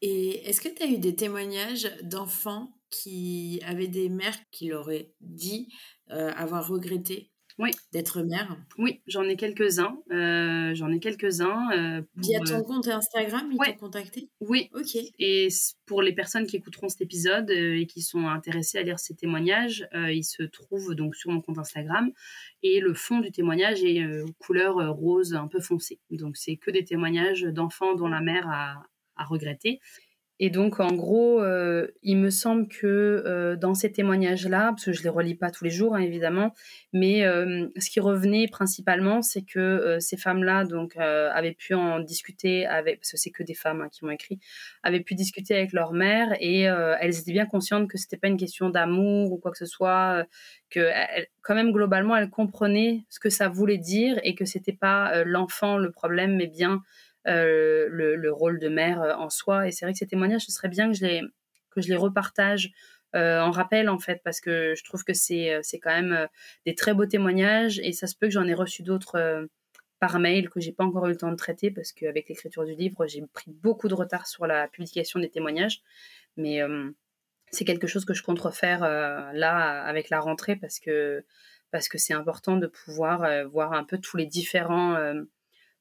Et 0.02 0.48
est-ce 0.48 0.62
que 0.62 0.70
tu 0.70 0.84
as 0.84 0.88
eu 0.88 1.00
des 1.00 1.16
témoignages 1.16 1.90
d'enfants 2.04 2.72
qui 2.92 3.60
avaient 3.66 3.88
des 3.88 4.10
mères 4.10 4.38
qui 4.52 4.68
leur 4.68 4.82
auraient 4.82 5.12
dit 5.22 5.74
avoir 6.08 6.68
regretté 6.68 7.32
oui. 7.58 7.72
d'être 7.92 8.22
mère 8.22 8.58
Oui, 8.78 9.02
j'en 9.08 9.24
ai 9.24 9.36
quelques-uns. 9.36 9.98
Euh, 10.12 10.74
j'en 10.76 10.92
ai 10.92 11.00
quelques-uns. 11.00 11.70
Euh, 11.72 12.02
Via 12.16 12.40
ton 12.40 12.60
euh, 12.60 12.64
compte 12.64 12.88
Instagram, 12.88 13.50
ils 13.52 13.58
t'ont 13.58 13.88
contacté? 13.88 14.30
Oui. 14.40 14.70
Ok. 14.74 14.96
Et 15.20 15.48
pour 15.86 16.02
les 16.02 16.14
personnes 16.14 16.46
qui 16.46 16.58
écouteront 16.58 16.90
cet 16.90 17.02
épisode 17.02 17.50
et 17.50 17.86
qui 17.88 18.02
sont 18.02 18.28
intéressées 18.28 18.78
à 18.78 18.84
lire 18.84 19.00
ces 19.00 19.16
témoignages, 19.16 19.88
ils 19.94 20.24
se 20.24 20.44
trouvent 20.44 20.96
donc 20.96 21.16
sur 21.16 21.32
mon 21.32 21.42
compte 21.42 21.58
Instagram. 21.58 22.12
Et 22.64 22.80
le 22.80 22.94
fond 22.94 23.20
du 23.20 23.32
témoignage 23.32 23.84
est 23.84 24.04
couleur 24.40 24.76
rose 24.96 25.34
un 25.34 25.48
peu 25.48 25.60
foncé. 25.60 26.00
Donc 26.12 26.38
c'est 26.38 26.58
que 26.58 26.72
des 26.72 26.84
témoignages 26.84 27.44
d'enfants 27.44 27.96
dont 27.96 28.08
la 28.08 28.22
mère 28.22 28.48
a, 28.50 28.84
a 29.16 29.26
regretté. 29.26 29.80
Et 30.40 30.52
donc, 30.52 30.80
en 30.80 30.94
gros, 30.94 31.42
euh, 31.42 31.88
il 32.04 32.18
me 32.18 32.30
semble 32.30 32.68
que 32.68 32.86
euh, 32.86 33.56
dans 33.56 33.74
ces 33.74 33.92
témoignages-là, 33.92 34.68
parce 34.70 34.86
que 34.86 34.94
je 34.94 35.02
les 35.02 35.10
relis 35.10 35.34
pas 35.34 35.50
tous 35.50 35.64
les 35.64 35.72
jours, 35.72 35.96
hein, 35.96 36.00
évidemment, 36.00 36.54
mais 36.94 37.26
euh, 37.26 37.68
ce 37.78 37.90
qui 37.90 38.00
revenait 38.00 38.48
principalement, 38.48 39.24
c'est 39.24 39.42
que 39.42 39.98
ces 40.00 40.16
femmes-là, 40.16 40.64
donc, 40.66 40.96
avaient 40.98 41.54
pu 41.54 41.74
en 41.74 42.00
discuter 42.00 42.68
avec, 42.68 43.00
parce 43.00 43.12
que 43.12 43.18
c'est 43.18 43.32
que 43.32 43.42
des 43.42 43.56
femmes 43.56 43.82
hein, 43.82 43.90
qui 43.92 44.06
m'ont 44.06 44.12
écrit, 44.12 44.40
avaient 44.84 45.00
pu 45.00 45.16
discuter 45.16 45.56
avec 45.56 45.74
leur 45.74 45.92
mère 45.94 46.36
et 46.40 46.62
elles 46.62 47.20
étaient 47.20 47.32
bien 47.32 47.46
conscientes 47.46 47.90
que 47.90 47.98
c'était 47.98 48.18
pas 48.18 48.28
une 48.28 48.38
question 48.38 48.70
d'amour 48.70 49.32
ou 49.32 49.38
quoi 49.38 49.52
que 49.52 49.58
ce 49.58 49.66
soit, 49.66 50.26
que 50.70 50.90
quand 51.42 51.56
même 51.56 51.72
globalement, 51.72 52.16
elles 52.16 52.30
comprenaient 52.30 53.06
ce 53.10 53.20
que 53.20 53.30
ça 53.30 53.50
voulait 53.50 53.78
dire 53.78 54.20
et 54.24 54.36
que 54.36 54.46
c'était 54.46 54.74
pas 54.74 55.24
l'enfant 55.24 55.78
le 55.78 55.92
problème, 55.92 56.36
mais 56.36 56.48
bien 56.48 56.82
euh, 57.28 57.88
le, 57.90 58.32
rôle 58.32 58.60
de 58.60 58.70
mère 58.70 59.02
euh, 59.02 59.14
en 59.16 59.30
soi. 59.30 59.68
Et 59.68 59.72
c'est 59.72 59.86
vrai 59.86 59.92
que 59.92 60.00
ces 60.00 60.08
témoignages, 60.08 60.46
ce 60.46 60.52
serait 60.52 60.70
bien 60.70 60.88
que 60.90 60.98
je 60.98 61.06
les, 61.06 61.22
que 61.72 61.82
je 61.82 61.90
les 61.90 61.98
repartage 61.98 62.72
euh, 63.16 63.42
en 63.42 63.52
rappel, 63.52 63.90
en 63.90 64.00
fait, 64.00 64.22
parce 64.24 64.40
que 64.40 64.76
je 64.76 64.84
trouve 64.84 65.04
que 65.04 65.14
c'est, 65.14 65.60
c'est 65.62 65.80
quand 65.80 65.94
même 65.94 66.28
des 66.66 66.76
très 66.76 66.94
beaux 66.94 67.06
témoignages 67.06 67.80
et 67.80 67.92
ça 67.92 68.08
se 68.08 68.16
peut 68.16 68.28
que 68.28 68.34
j'en 68.34 68.48
ai 68.48 68.54
reçu 68.54 68.84
d'autres 68.84 69.48
par 70.00 70.20
mail 70.20 70.50
que 70.50 70.60
j'ai 70.60 70.72
pas 70.72 70.84
encore 70.84 71.08
eu 71.08 71.10
le 71.10 71.18
temps 71.18 71.32
de 71.32 71.36
traiter 71.36 71.72
parce 71.72 71.92
qu'avec 71.92 72.30
l'écriture 72.30 72.66
du 72.66 72.76
livre, 72.76 73.08
j'ai 73.08 73.24
pris 73.34 73.52
beaucoup 73.52 73.88
de 73.88 73.96
retard 73.96 74.28
sur 74.28 74.46
la 74.46 74.68
publication 74.68 75.20
des 75.20 75.30
témoignages. 75.30 75.82
Mais 76.36 76.62
c'est 77.52 77.66
quelque 77.66 77.88
chose 77.88 78.06
que 78.06 78.14
je 78.14 78.24
compte 78.24 78.40
refaire 78.40 78.82
là 78.82 79.84
avec 79.84 80.10
la 80.10 80.20
rentrée 80.20 80.56
parce 80.56 80.80
que 80.80 81.26
parce 81.72 81.90
que 81.90 81.98
c'est 81.98 82.14
important 82.14 82.58
de 82.58 82.68
pouvoir 82.68 83.28
voir 83.50 83.74
un 83.74 83.84
peu 83.84 83.98
tous 83.98 84.18
les 84.18 84.26
différents 84.26 84.96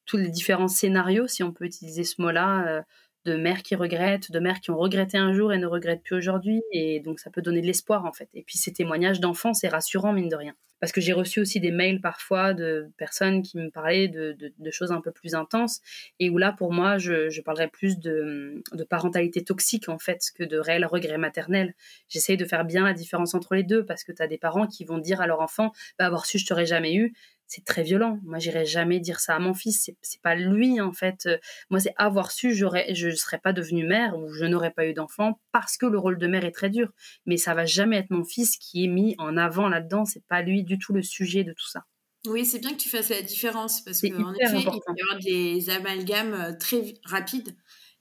tous 0.07 0.17
les 0.17 0.31
différents 0.31 0.69
scénarios, 0.69 1.27
si 1.27 1.43
on 1.43 1.53
peut 1.53 1.65
utiliser 1.65 2.05
ce 2.05 2.23
mot-là, 2.23 2.67
euh, 2.69 2.83
de 3.27 3.37
mères 3.37 3.63
qui 3.63 3.75
regrettent, 3.75 4.31
de 4.31 4.39
mères 4.39 4.61
qui 4.61 4.71
ont 4.71 4.79
regretté 4.79 5.19
un 5.19 5.33
jour 5.33 5.53
et 5.53 5.59
ne 5.59 5.67
regrettent 5.67 6.03
plus 6.03 6.17
aujourd'hui. 6.17 6.63
Et 6.73 7.01
donc, 7.01 7.21
ça 7.21 7.29
peut 7.29 7.43
donner 7.43 7.61
de 7.61 7.67
l'espoir, 7.67 8.05
en 8.05 8.13
fait. 8.13 8.29
Et 8.35 8.43
puis, 8.43 8.57
ces 8.57 8.73
témoignages 8.73 9.21
d'enfants, 9.21 9.53
c'est 9.53 9.69
rassurant, 9.69 10.13
mine 10.13 10.29
de 10.29 10.37
rien. 10.37 10.55
Parce 10.79 10.93
que 10.93 11.01
j'ai 11.01 11.15
reçu 11.15 11.41
aussi 11.41 11.59
des 11.59 11.71
mails 11.71 12.01
parfois 12.01 12.53
de 12.53 12.91
personnes 12.99 13.43
qui 13.43 13.57
me 13.57 13.71
parlaient 13.71 14.09
de, 14.09 14.37
choses 14.71 14.93
un 14.93 15.01
peu 15.01 15.11
plus 15.11 15.35
intenses. 15.35 15.81
Et 16.21 16.31
où 16.31 16.39
là, 16.39 16.53
pour 16.53 16.73
moi, 16.73 16.99
je, 16.99 17.41
parlerais 17.41 17.69
plus 17.69 17.99
de, 17.99 18.63
parentalité 18.89 19.43
toxique, 19.43 19.89
en 19.89 19.99
fait, 19.99 20.21
que 20.35 20.45
de 20.45 20.59
réel 20.59 20.85
regret 20.87 21.19
maternel. 21.19 21.75
J'essaye 22.09 22.37
de 22.37 22.45
faire 22.45 22.65
bien 22.65 22.85
la 22.85 22.93
différence 22.93 23.35
entre 23.35 23.55
les 23.55 23.65
deux 23.65 23.85
parce 23.85 24.05
que 24.05 24.13
tu 24.13 24.23
as 24.23 24.29
des 24.29 24.39
parents 24.39 24.67
qui 24.67 24.85
vont 24.85 24.99
dire 24.99 25.21
à 25.21 25.27
leur 25.27 25.41
enfant, 25.41 25.73
bah, 25.99 26.07
avoir 26.07 26.27
su, 26.27 26.39
je 26.39 26.47
t'aurais 26.47 26.67
jamais 26.67 26.95
eu 26.95 27.15
c'est 27.47 27.65
très 27.65 27.83
violent. 27.83 28.19
Moi, 28.25 28.39
j'irais 28.39 28.65
jamais 28.65 28.99
dire 29.01 29.21
ça 29.21 29.37
à 29.37 29.39
mon 29.39 29.55
fils. 29.55 29.91
C'est, 30.03 30.21
pas 30.23 30.35
lui, 30.35 30.81
en 30.81 30.93
fait. 30.93 31.27
Euh, 31.27 31.39
moi, 31.71 31.81
c'est 31.81 31.95
avoir 31.97 32.33
su, 32.33 32.55
j'aurais, 32.55 32.95
je 32.95 33.09
ne 33.09 33.15
serais 33.15 33.39
pas 33.39 33.53
devenue 33.53 33.87
mère 33.87 34.19
ou 34.19 34.33
je 34.33 34.45
n'aurais 34.45 34.73
pas 34.73 34.87
eu 34.87 34.95
d'enfant 34.95 35.41
parce 35.53 35.77
que 35.77 35.87
le 35.87 35.99
rôle 35.99 36.19
de 36.19 36.27
mère 36.27 36.45
est 36.45 36.53
très 36.53 36.71
dur. 36.71 36.91
Mais 37.25 37.37
ça 37.37 37.55
va 37.55 37.65
jamais 37.65 37.99
être 37.99 38.11
mon 38.11 38.25
fils 38.25 38.57
qui 38.57 38.85
est 38.85 38.89
mis 38.89 39.15
en 39.19 39.37
avant 39.37 39.69
là-dedans. 39.69 40.05
C'est 40.05 40.25
pas 40.29 40.43
lui 40.43 40.65
du 40.65 40.79
tout 40.79 40.93
le 40.93 41.03
sujet 41.03 41.45
de 41.45 41.53
tout 41.53 41.69
ça. 41.69 41.85
Oui, 42.27 42.45
c'est 42.45 42.59
bien 42.59 42.73
que 42.73 42.79
tu 42.79 42.89
fasses 42.89 43.11
la 43.11 43.23
différence 43.23 43.83
parce 43.83 44.01
qu'en 44.01 44.35
effet, 44.35 44.59
il 44.59 44.65
peut 44.65 44.95
y 44.97 45.03
avoir 45.03 45.19
des 45.23 45.71
amalgames 45.71 46.35
euh, 46.35 46.53
très 46.59 46.95
rapides 47.05 47.57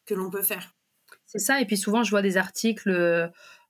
que 0.05 0.15
l'on 0.15 0.31
peut 0.31 0.41
faire. 0.41 0.73
C'est 1.27 1.39
ça. 1.39 1.61
Et 1.61 1.65
puis 1.65 1.77
souvent, 1.77 2.03
je 2.03 2.09
vois 2.09 2.21
des 2.21 2.37
articles 2.37 2.89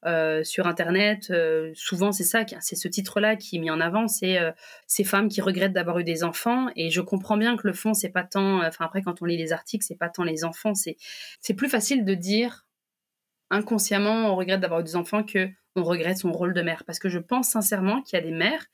euh, 0.06 0.44
sur 0.44 0.68
Internet. 0.68 1.28
Euh, 1.32 1.72
souvent, 1.74 2.12
c'est 2.12 2.24
ça, 2.24 2.46
c'est 2.62 2.76
ce 2.76 2.88
titre-là 2.88 3.36
qui 3.36 3.58
est 3.58 3.60
mis 3.60 3.72
en 3.72 3.82
avant, 3.82 4.08
c'est 4.08 4.40
euh, 4.40 4.52
ces 4.88 5.04
femmes 5.04 5.30
qui 5.30 5.42
regrettent 5.42 5.74
d'avoir 5.74 6.00
eu 6.00 6.04
des 6.04 6.24
enfants. 6.24 6.68
Et 6.76 6.90
je 6.90 7.02
comprends 7.02 7.38
bien 7.38 7.58
que 7.58 7.68
le 7.68 7.74
fond, 7.74 7.94
c'est 7.94 8.10
pas 8.10 8.24
tant. 8.24 8.66
Enfin, 8.66 8.86
après, 8.86 9.02
quand 9.02 9.22
on 9.22 9.26
lit 9.26 9.38
les 9.38 9.52
articles, 9.54 9.86
c'est 9.86 9.98
pas 9.98 10.10
tant 10.10 10.24
les 10.24 10.44
enfants. 10.44 10.76
C'est 10.76 10.98
c'est 11.42 11.54
plus 11.54 11.70
facile 11.70 12.06
de 12.06 12.14
dire 12.14 12.66
inconsciemment, 13.50 14.32
on 14.32 14.36
regrette 14.36 14.60
d'avoir 14.60 14.82
eu 14.82 14.84
des 14.84 14.96
enfants 14.96 15.24
que 15.24 15.50
on 15.76 15.84
regrette 15.84 16.18
son 16.18 16.32
rôle 16.32 16.54
de 16.54 16.62
mère. 16.62 16.84
Parce 16.86 17.00
que 17.00 17.10
je 17.10 17.20
pense 17.20 17.50
sincèrement 17.50 18.02
qu'il 18.02 18.18
y 18.18 18.22
a 18.22 18.26
des 18.26 18.32
mères 18.32 18.66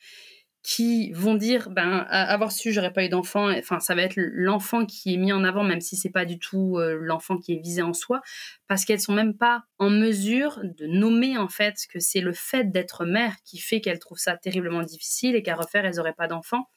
qui 0.63 1.11
vont 1.13 1.33
dire 1.33 1.71
ben 1.71 2.05
avoir 2.09 2.51
su 2.51 2.71
j'aurais 2.71 2.93
pas 2.93 3.03
eu 3.03 3.09
d'enfant 3.09 3.49
enfin 3.57 3.79
ça 3.79 3.95
va 3.95 4.03
être 4.03 4.15
l'enfant 4.15 4.85
qui 4.85 5.13
est 5.13 5.17
mis 5.17 5.33
en 5.33 5.43
avant 5.43 5.63
même 5.63 5.81
si 5.81 5.95
c'est 5.95 6.11
pas 6.11 6.23
du 6.23 6.38
tout 6.38 6.77
euh, 6.77 6.97
l'enfant 7.01 7.38
qui 7.38 7.53
est 7.53 7.59
visé 7.59 7.81
en 7.81 7.93
soi 7.93 8.21
parce 8.67 8.85
qu'elles 8.85 8.99
sont 8.99 9.13
même 9.13 9.35
pas 9.35 9.63
en 9.79 9.89
mesure 9.89 10.59
de 10.63 10.85
nommer 10.85 11.38
en 11.38 11.47
fait 11.47 11.75
que 11.89 11.99
c'est 11.99 12.21
le 12.21 12.33
fait 12.33 12.71
d'être 12.71 13.05
mère 13.05 13.35
qui 13.43 13.57
fait 13.57 13.81
qu'elles 13.81 13.99
trouvent 13.99 14.19
ça 14.19 14.38
terriblement 14.38 14.83
difficile 14.83 15.35
et 15.35 15.41
qu'à 15.41 15.55
refaire 15.55 15.85
elles 15.85 15.99
auraient 15.99 16.13
pas 16.13 16.27
d'enfant. 16.27 16.67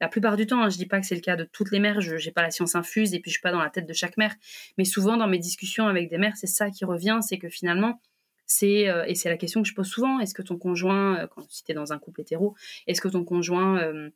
La 0.00 0.08
plupart 0.08 0.36
du 0.36 0.46
temps, 0.46 0.62
hein, 0.62 0.68
je 0.68 0.76
dis 0.76 0.84
pas 0.84 1.00
que 1.00 1.06
c'est 1.06 1.14
le 1.14 1.22
cas 1.22 1.36
de 1.36 1.44
toutes 1.44 1.70
les 1.70 1.78
mères, 1.78 2.02
je 2.02 2.14
n'ai 2.16 2.30
pas 2.30 2.42
la 2.42 2.50
science 2.50 2.74
infuse 2.74 3.14
et 3.14 3.20
puis 3.20 3.30
je 3.30 3.36
suis 3.36 3.42
pas 3.42 3.50
dans 3.50 3.62
la 3.62 3.70
tête 3.70 3.86
de 3.86 3.92
chaque 3.94 4.18
mère, 4.18 4.34
mais 4.76 4.84
souvent 4.84 5.16
dans 5.16 5.26
mes 5.26 5.38
discussions 5.38 5.88
avec 5.88 6.10
des 6.10 6.18
mères, 6.18 6.36
c'est 6.36 6.46
ça 6.46 6.70
qui 6.70 6.84
revient, 6.84 7.20
c'est 7.22 7.38
que 7.38 7.48
finalement, 7.48 7.98
c'est 8.46 8.88
euh, 8.88 9.04
et 9.06 9.14
c'est 9.14 9.28
la 9.28 9.36
question 9.36 9.62
que 9.62 9.68
je 9.68 9.74
pose 9.74 9.88
souvent 9.88 10.20
est-ce 10.20 10.34
que 10.34 10.42
ton 10.42 10.56
conjoint 10.56 11.18
euh, 11.18 11.26
quand 11.26 11.46
tu 11.48 11.62
es 11.68 11.74
dans 11.74 11.92
un 11.92 11.98
couple 11.98 12.22
hétéro 12.22 12.54
est-ce 12.86 13.00
que 13.00 13.08
ton 13.08 13.24
conjoint 13.24 13.78
euh, 13.80 14.10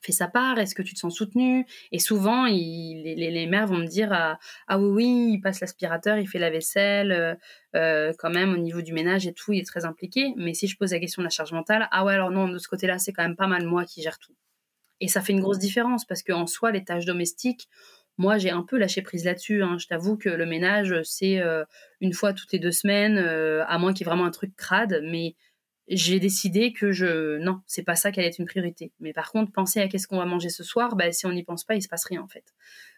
fait 0.00 0.12
sa 0.12 0.26
part? 0.26 0.58
Est-ce 0.58 0.74
que 0.74 0.82
tu 0.82 0.94
te 0.94 0.98
sens 0.98 1.14
soutenu 1.14 1.64
Et 1.92 2.00
souvent, 2.00 2.46
les, 2.46 3.46
mères 3.48 3.68
vont 3.68 3.78
me 3.78 3.86
dire 3.86 4.12
ah, 4.12 4.36
ah, 4.66 4.80
oui, 4.80 4.90
oui, 4.90 5.30
il 5.34 5.40
passe 5.40 5.60
l'aspirateur, 5.60 6.18
il 6.18 6.26
fait 6.26 6.40
la 6.40 6.50
vaisselle, 6.50 7.38
quand 7.72 8.30
même 8.30 8.52
au 8.52 8.56
niveau 8.56 8.82
du 8.82 8.92
ménage 8.92 9.28
et 9.28 9.32
tout, 9.32 9.52
il 9.52 9.60
est 9.60 9.64
très 9.66 9.84
impliqué. 9.84 10.34
Mais 10.36 10.54
si 10.54 10.66
je 10.66 10.76
pose 10.76 10.90
la 10.90 10.98
question 10.98 11.22
de 11.22 11.26
la 11.26 11.30
charge 11.30 11.52
mentale, 11.52 11.88
ah 11.92 12.04
ouais, 12.04 12.14
alors 12.14 12.32
non, 12.32 12.48
de 12.48 12.58
ce 12.58 12.66
côté-là, 12.66 12.98
c'est 12.98 13.12
quand 13.12 13.22
même 13.22 13.36
pas 13.36 13.46
mal 13.46 13.64
moi 13.64 13.84
qui 13.84 14.02
gère 14.02 14.18
tout. 14.18 14.34
Et 15.00 15.06
ça 15.06 15.20
fait 15.20 15.32
une 15.32 15.40
grosse 15.40 15.58
différence 15.58 16.04
parce 16.04 16.22
qu'en 16.22 16.46
soi, 16.46 16.72
les 16.72 16.84
tâches 16.84 17.04
domestiques, 17.04 17.68
moi, 18.18 18.38
j'ai 18.38 18.50
un 18.50 18.62
peu 18.62 18.78
lâché 18.78 19.02
prise 19.02 19.24
là-dessus. 19.24 19.62
Hein. 19.62 19.78
Je 19.78 19.86
t'avoue 19.86 20.16
que 20.16 20.28
le 20.28 20.46
ménage, 20.46 20.94
c'est 21.02 21.38
euh, 21.40 21.64
une 22.00 22.12
fois 22.12 22.32
toutes 22.32 22.52
les 22.52 22.58
deux 22.58 22.72
semaines, 22.72 23.18
euh, 23.18 23.64
à 23.66 23.78
moins 23.78 23.92
qu'il 23.92 24.06
y 24.06 24.08
ait 24.08 24.12
vraiment 24.12 24.26
un 24.26 24.30
truc 24.30 24.54
crade. 24.56 25.00
Mais 25.04 25.34
j'ai 25.88 26.20
décidé 26.20 26.72
que 26.72 26.92
je 26.92 27.38
non, 27.38 27.60
c'est 27.66 27.82
pas 27.82 27.96
ça 27.96 28.12
qui 28.12 28.20
allait 28.20 28.28
être 28.28 28.38
une 28.38 28.46
priorité. 28.46 28.92
Mais 29.00 29.12
par 29.12 29.32
contre, 29.32 29.52
penser 29.52 29.80
à 29.80 29.88
qu'est-ce 29.88 30.06
qu'on 30.06 30.18
va 30.18 30.26
manger 30.26 30.48
ce 30.48 30.64
soir, 30.64 30.96
bah, 30.96 31.10
si 31.12 31.26
on 31.26 31.32
n'y 31.32 31.42
pense 31.42 31.64
pas, 31.64 31.74
il 31.74 31.82
se 31.82 31.88
passe 31.88 32.04
rien 32.04 32.22
en 32.22 32.28
fait. 32.28 32.44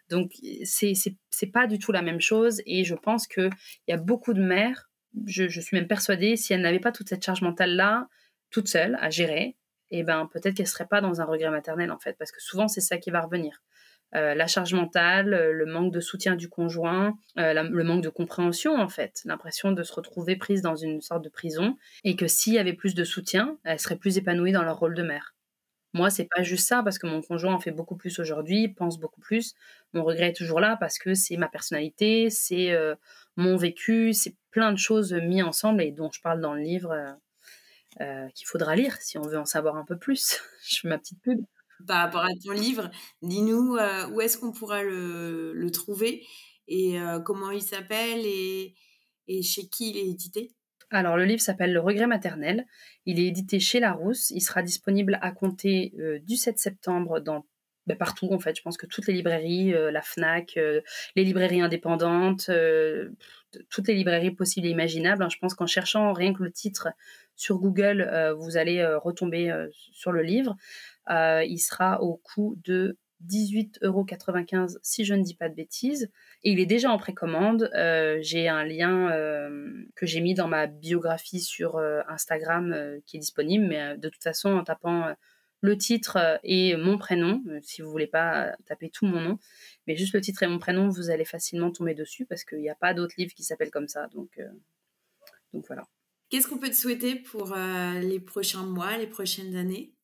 Donc 0.09 0.31
c'est 0.63 0.93
c'est 0.95 1.47
pas 1.47 1.67
du 1.67 1.79
tout 1.79 1.91
la 1.91 2.01
même 2.01 2.21
chose. 2.21 2.61
Et 2.65 2.83
je 2.83 2.95
pense 2.95 3.27
que 3.27 3.49
il 3.87 3.91
y 3.91 3.93
a 3.93 3.97
beaucoup 3.97 4.33
de 4.33 4.41
mères. 4.41 4.89
Je, 5.25 5.47
suis 5.47 5.77
même 5.77 5.87
persuadée, 5.87 6.35
si 6.35 6.51
elles 6.53 6.61
n'avaient 6.61 6.79
pas 6.79 6.91
toute 6.91 7.07
cette 7.07 7.23
charge 7.23 7.41
mentale 7.41 7.75
là, 7.75 8.09
toute 8.51 8.67
seule 8.67 8.97
à 8.99 9.09
gérer, 9.09 9.55
eh 9.89 10.03
ben 10.03 10.29
peut-être 10.31 10.55
qu'elles 10.55 10.67
seraient 10.67 10.87
pas 10.87 10.99
dans 10.99 11.21
un 11.21 11.25
regret 11.25 11.49
maternel 11.49 11.89
en 11.91 11.99
fait, 11.99 12.17
parce 12.17 12.33
que 12.33 12.41
souvent 12.41 12.67
c'est 12.67 12.81
ça 12.81 12.97
qui 12.97 13.11
va 13.11 13.21
revenir. 13.21 13.63
Euh, 14.15 14.33
la 14.33 14.47
charge 14.47 14.73
mentale, 14.73 15.33
euh, 15.33 15.51
le 15.51 15.65
manque 15.65 15.91
de 15.91 15.99
soutien 15.99 16.35
du 16.35 16.47
conjoint, 16.47 17.17
euh, 17.37 17.53
le 17.53 17.83
manque 17.83 18.01
de 18.01 18.09
compréhension 18.09 18.79
en 18.79 18.87
fait, 18.87 19.21
l'impression 19.25 19.73
de 19.73 19.83
se 19.83 19.93
retrouver 19.93 20.37
prise 20.37 20.61
dans 20.61 20.75
une 20.75 21.01
sorte 21.01 21.23
de 21.23 21.29
prison 21.29 21.75
et 22.05 22.15
que 22.15 22.25
s'il 22.25 22.53
y 22.53 22.59
avait 22.59 22.73
plus 22.73 22.95
de 22.95 23.03
soutien, 23.03 23.57
elles 23.65 23.79
seraient 23.79 23.97
plus 23.97 24.17
épanouies 24.17 24.53
dans 24.53 24.63
leur 24.63 24.79
rôle 24.79 24.95
de 24.95 25.03
mère. 25.03 25.35
Moi, 25.93 26.09
c'est 26.09 26.27
pas 26.33 26.43
juste 26.43 26.67
ça 26.67 26.81
parce 26.81 26.97
que 26.97 27.07
mon 27.07 27.21
conjoint 27.21 27.53
en 27.53 27.59
fait 27.59 27.71
beaucoup 27.71 27.95
plus 27.97 28.19
aujourd'hui, 28.19 28.69
pense 28.69 28.99
beaucoup 28.99 29.21
plus. 29.21 29.53
Mon 29.93 30.03
regret 30.03 30.29
est 30.29 30.35
toujours 30.35 30.59
là 30.59 30.77
parce 30.79 30.97
que 30.97 31.13
c'est 31.13 31.37
ma 31.37 31.47
personnalité, 31.47 32.29
c'est 32.29 32.77
mon 33.37 33.55
vécu, 33.55 34.11
c'est 34.13 34.35
plein 34.51 34.73
de 34.73 34.77
choses 34.77 35.13
mis 35.13 35.41
ensemble 35.41 35.81
et 35.81 35.91
dont 35.91 36.11
je 36.11 36.21
parle 36.21 36.41
dans 36.41 36.53
le 36.53 36.61
livre 36.61 37.17
qu'il 38.33 38.45
faudra 38.45 38.75
lire 38.75 38.97
si 38.99 39.17
on 39.17 39.21
veut 39.21 39.39
en 39.39 39.45
savoir 39.45 39.77
un 39.77 39.85
peu 39.85 39.97
plus. 39.97 40.41
je 40.67 40.81
fais 40.81 40.89
ma 40.89 40.97
petite 40.97 41.21
pub 41.21 41.45
par 41.87 41.97
rapport 41.97 42.23
à 42.23 42.29
ton 42.43 42.51
livre. 42.51 42.89
Dis-nous 43.21 43.75
euh, 43.75 44.07
où 44.09 44.21
est-ce 44.21 44.37
qu'on 44.37 44.51
pourra 44.51 44.83
le, 44.83 45.69
trouver 45.71 46.25
et 46.67 46.99
euh, 46.99 47.19
comment 47.19 47.51
il 47.51 47.61
s'appelle 47.61 48.21
et, 48.25 48.75
chez 49.41 49.67
qui 49.67 49.91
il 49.91 49.97
est 49.97 50.09
édité? 50.09 50.51
Alors, 50.91 51.17
le 51.17 51.25
livre 51.25 51.41
s'appelle 51.41 51.73
Le 51.73 51.79
regret 51.79 52.07
maternel. 52.07 52.65
Il 53.05 53.19
est 53.19 53.25
édité 53.25 53.59
chez 53.59 53.79
Larousse. 53.79 54.29
Il 54.29 54.41
sera 54.41 54.61
disponible 54.61 55.17
à 55.21 55.31
compter 55.31 55.93
euh, 55.99 56.19
du 56.19 56.37
7 56.37 56.59
septembre 56.59 57.19
dans 57.19 57.45
ben, 57.87 57.97
partout 57.97 58.29
en 58.31 58.39
fait. 58.39 58.55
Je 58.55 58.63
pense 58.63 58.77
que 58.77 58.87
toutes 58.87 59.05
les 59.05 59.13
librairies, 59.13 59.71
la 59.71 60.01
Fnac, 60.01 60.55
les 60.55 61.23
librairies 61.23 61.61
indépendantes, 61.61 62.49
toutes 63.69 63.87
les 63.87 63.93
librairies 63.93 64.31
possibles 64.31 64.65
et 64.65 64.71
imaginables. 64.71 65.21
Hein. 65.21 65.29
Je 65.29 65.37
pense 65.37 65.53
qu'en 65.53 65.67
cherchant 65.67 66.11
rien 66.11 66.33
que 66.33 66.41
le 66.41 66.51
titre 66.51 66.87
sur 67.35 67.57
Google, 67.57 68.33
vous 68.37 68.57
allez 68.57 68.85
retomber 68.85 69.53
sur 69.71 70.11
le 70.11 70.21
livre. 70.21 70.55
Euh, 71.09 71.43
il 71.43 71.59
sera 71.59 72.01
au 72.01 72.17
coût 72.17 72.57
de 72.63 72.97
18,95 73.27 73.83
euros 73.83 74.79
si 74.81 75.05
je 75.05 75.13
ne 75.13 75.23
dis 75.23 75.35
pas 75.35 75.49
de 75.49 75.55
bêtises. 75.55 76.11
Et 76.43 76.51
il 76.51 76.59
est 76.59 76.65
déjà 76.65 76.91
en 76.91 76.97
précommande. 76.97 77.69
Euh, 77.75 78.17
j'ai 78.21 78.47
un 78.47 78.63
lien 78.63 79.11
euh, 79.11 79.85
que 79.95 80.05
j'ai 80.05 80.21
mis 80.21 80.33
dans 80.33 80.47
ma 80.47 80.67
biographie 80.67 81.39
sur 81.39 81.79
Instagram 82.07 82.75
qui 83.05 83.17
est 83.17 83.19
disponible, 83.19 83.65
mais 83.65 83.97
de 83.97 84.09
toute 84.09 84.23
façon, 84.23 84.49
en 84.49 84.63
tapant 84.63 85.15
le 85.61 85.77
titre 85.77 86.39
et 86.43 86.75
mon 86.75 86.97
prénom, 86.97 87.41
si 87.63 87.81
vous 87.81 87.89
voulez 87.89 88.07
pas 88.07 88.55
taper 88.67 88.89
tout 88.89 89.05
mon 89.05 89.21
nom, 89.21 89.39
mais 89.87 89.95
juste 89.95 90.13
le 90.13 90.21
titre 90.21 90.43
et 90.43 90.47
mon 90.47 90.59
prénom, 90.59 90.89
vous 90.89 91.09
allez 91.09 91.25
facilement 91.25 91.71
tomber 91.71 91.95
dessus 91.95 92.25
parce 92.25 92.43
qu'il 92.43 92.59
n'y 92.59 92.69
a 92.69 92.75
pas 92.75 92.93
d'autres 92.93 93.15
livres 93.17 93.33
qui 93.33 93.43
s'appellent 93.43 93.71
comme 93.71 93.87
ça. 93.87 94.07
Donc, 94.13 94.39
donc 95.53 95.65
voilà. 95.67 95.87
Qu'est-ce 96.29 96.47
qu'on 96.47 96.57
peut 96.57 96.69
te 96.69 96.75
souhaiter 96.75 97.15
pour 97.15 97.55
les 97.55 98.19
prochains 98.19 98.63
mois, 98.63 98.97
les 98.97 99.07
prochaines 99.07 99.55
années? 99.55 99.95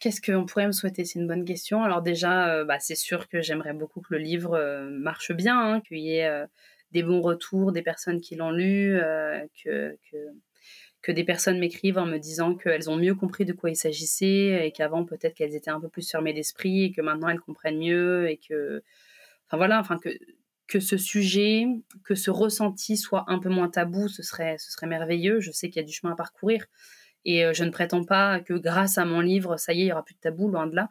Qu'est-ce 0.00 0.20
qu'on 0.20 0.46
pourrait 0.46 0.66
me 0.66 0.72
souhaiter? 0.72 1.04
C'est 1.04 1.18
une 1.18 1.28
bonne 1.28 1.44
question. 1.44 1.82
Alors 1.82 2.02
déjà, 2.02 2.52
euh, 2.52 2.64
bah, 2.64 2.78
c'est 2.80 2.94
sûr 2.94 3.28
que 3.28 3.40
j'aimerais 3.40 3.72
beaucoup 3.72 4.00
que 4.00 4.14
le 4.14 4.18
livre 4.18 4.54
euh, 4.54 4.88
marche 4.90 5.32
bien, 5.32 5.58
hein, 5.58 5.80
qu'il 5.80 5.98
y 5.98 6.16
ait 6.16 6.26
euh, 6.26 6.46
des 6.92 7.02
bons 7.02 7.20
retours 7.20 7.72
des 7.72 7.82
personnes 7.82 8.20
qui 8.20 8.36
l'ont 8.36 8.50
lu, 8.50 8.98
que, 9.62 9.96
que, 10.10 10.16
que 11.02 11.12
des 11.12 11.24
personnes 11.24 11.58
m'écrivent 11.58 11.98
en 11.98 12.06
me 12.06 12.18
disant 12.18 12.54
qu'elles 12.54 12.88
ont 12.90 12.96
mieux 12.96 13.14
compris 13.14 13.44
de 13.44 13.52
quoi 13.52 13.70
il 13.70 13.76
s'agissait 13.76 14.66
et 14.66 14.72
qu'avant 14.72 15.04
peut-être 15.04 15.34
qu'elles 15.34 15.54
étaient 15.54 15.70
un 15.70 15.80
peu 15.80 15.88
plus 15.88 16.10
fermées 16.10 16.32
d'esprit 16.32 16.84
et 16.84 16.92
que 16.92 17.02
maintenant 17.02 17.28
elles 17.28 17.40
comprennent 17.40 17.78
mieux 17.78 18.30
et 18.30 18.38
que, 18.38 18.82
enfin 19.46 19.56
voilà, 19.56 19.78
enfin 19.78 19.98
que 19.98 20.08
que 20.68 20.80
ce 20.80 20.96
sujet, 20.96 21.66
que 22.04 22.14
ce 22.14 22.30
ressenti 22.30 22.96
soit 22.96 23.24
un 23.28 23.38
peu 23.38 23.48
moins 23.48 23.68
tabou, 23.68 24.08
ce 24.08 24.22
serait, 24.22 24.56
merveilleux. 24.82 25.40
Je 25.40 25.50
sais 25.52 25.68
qu'il 25.68 25.80
y 25.80 25.84
a 25.84 25.86
du 25.86 25.92
chemin 25.92 26.12
à 26.12 26.16
parcourir. 26.16 26.66
Et 27.24 27.42
je 27.54 27.64
ne 27.64 27.70
prétends 27.70 28.04
pas 28.04 28.40
que 28.40 28.54
grâce 28.54 28.98
à 28.98 29.04
mon 29.04 29.20
livre, 29.20 29.56
ça 29.56 29.72
y 29.72 29.78
est, 29.78 29.82
il 29.82 29.86
n'y 29.86 29.92
aura 29.92 30.04
plus 30.04 30.14
de 30.14 30.20
tabou, 30.20 30.48
loin 30.48 30.66
de 30.66 30.74
là. 30.74 30.88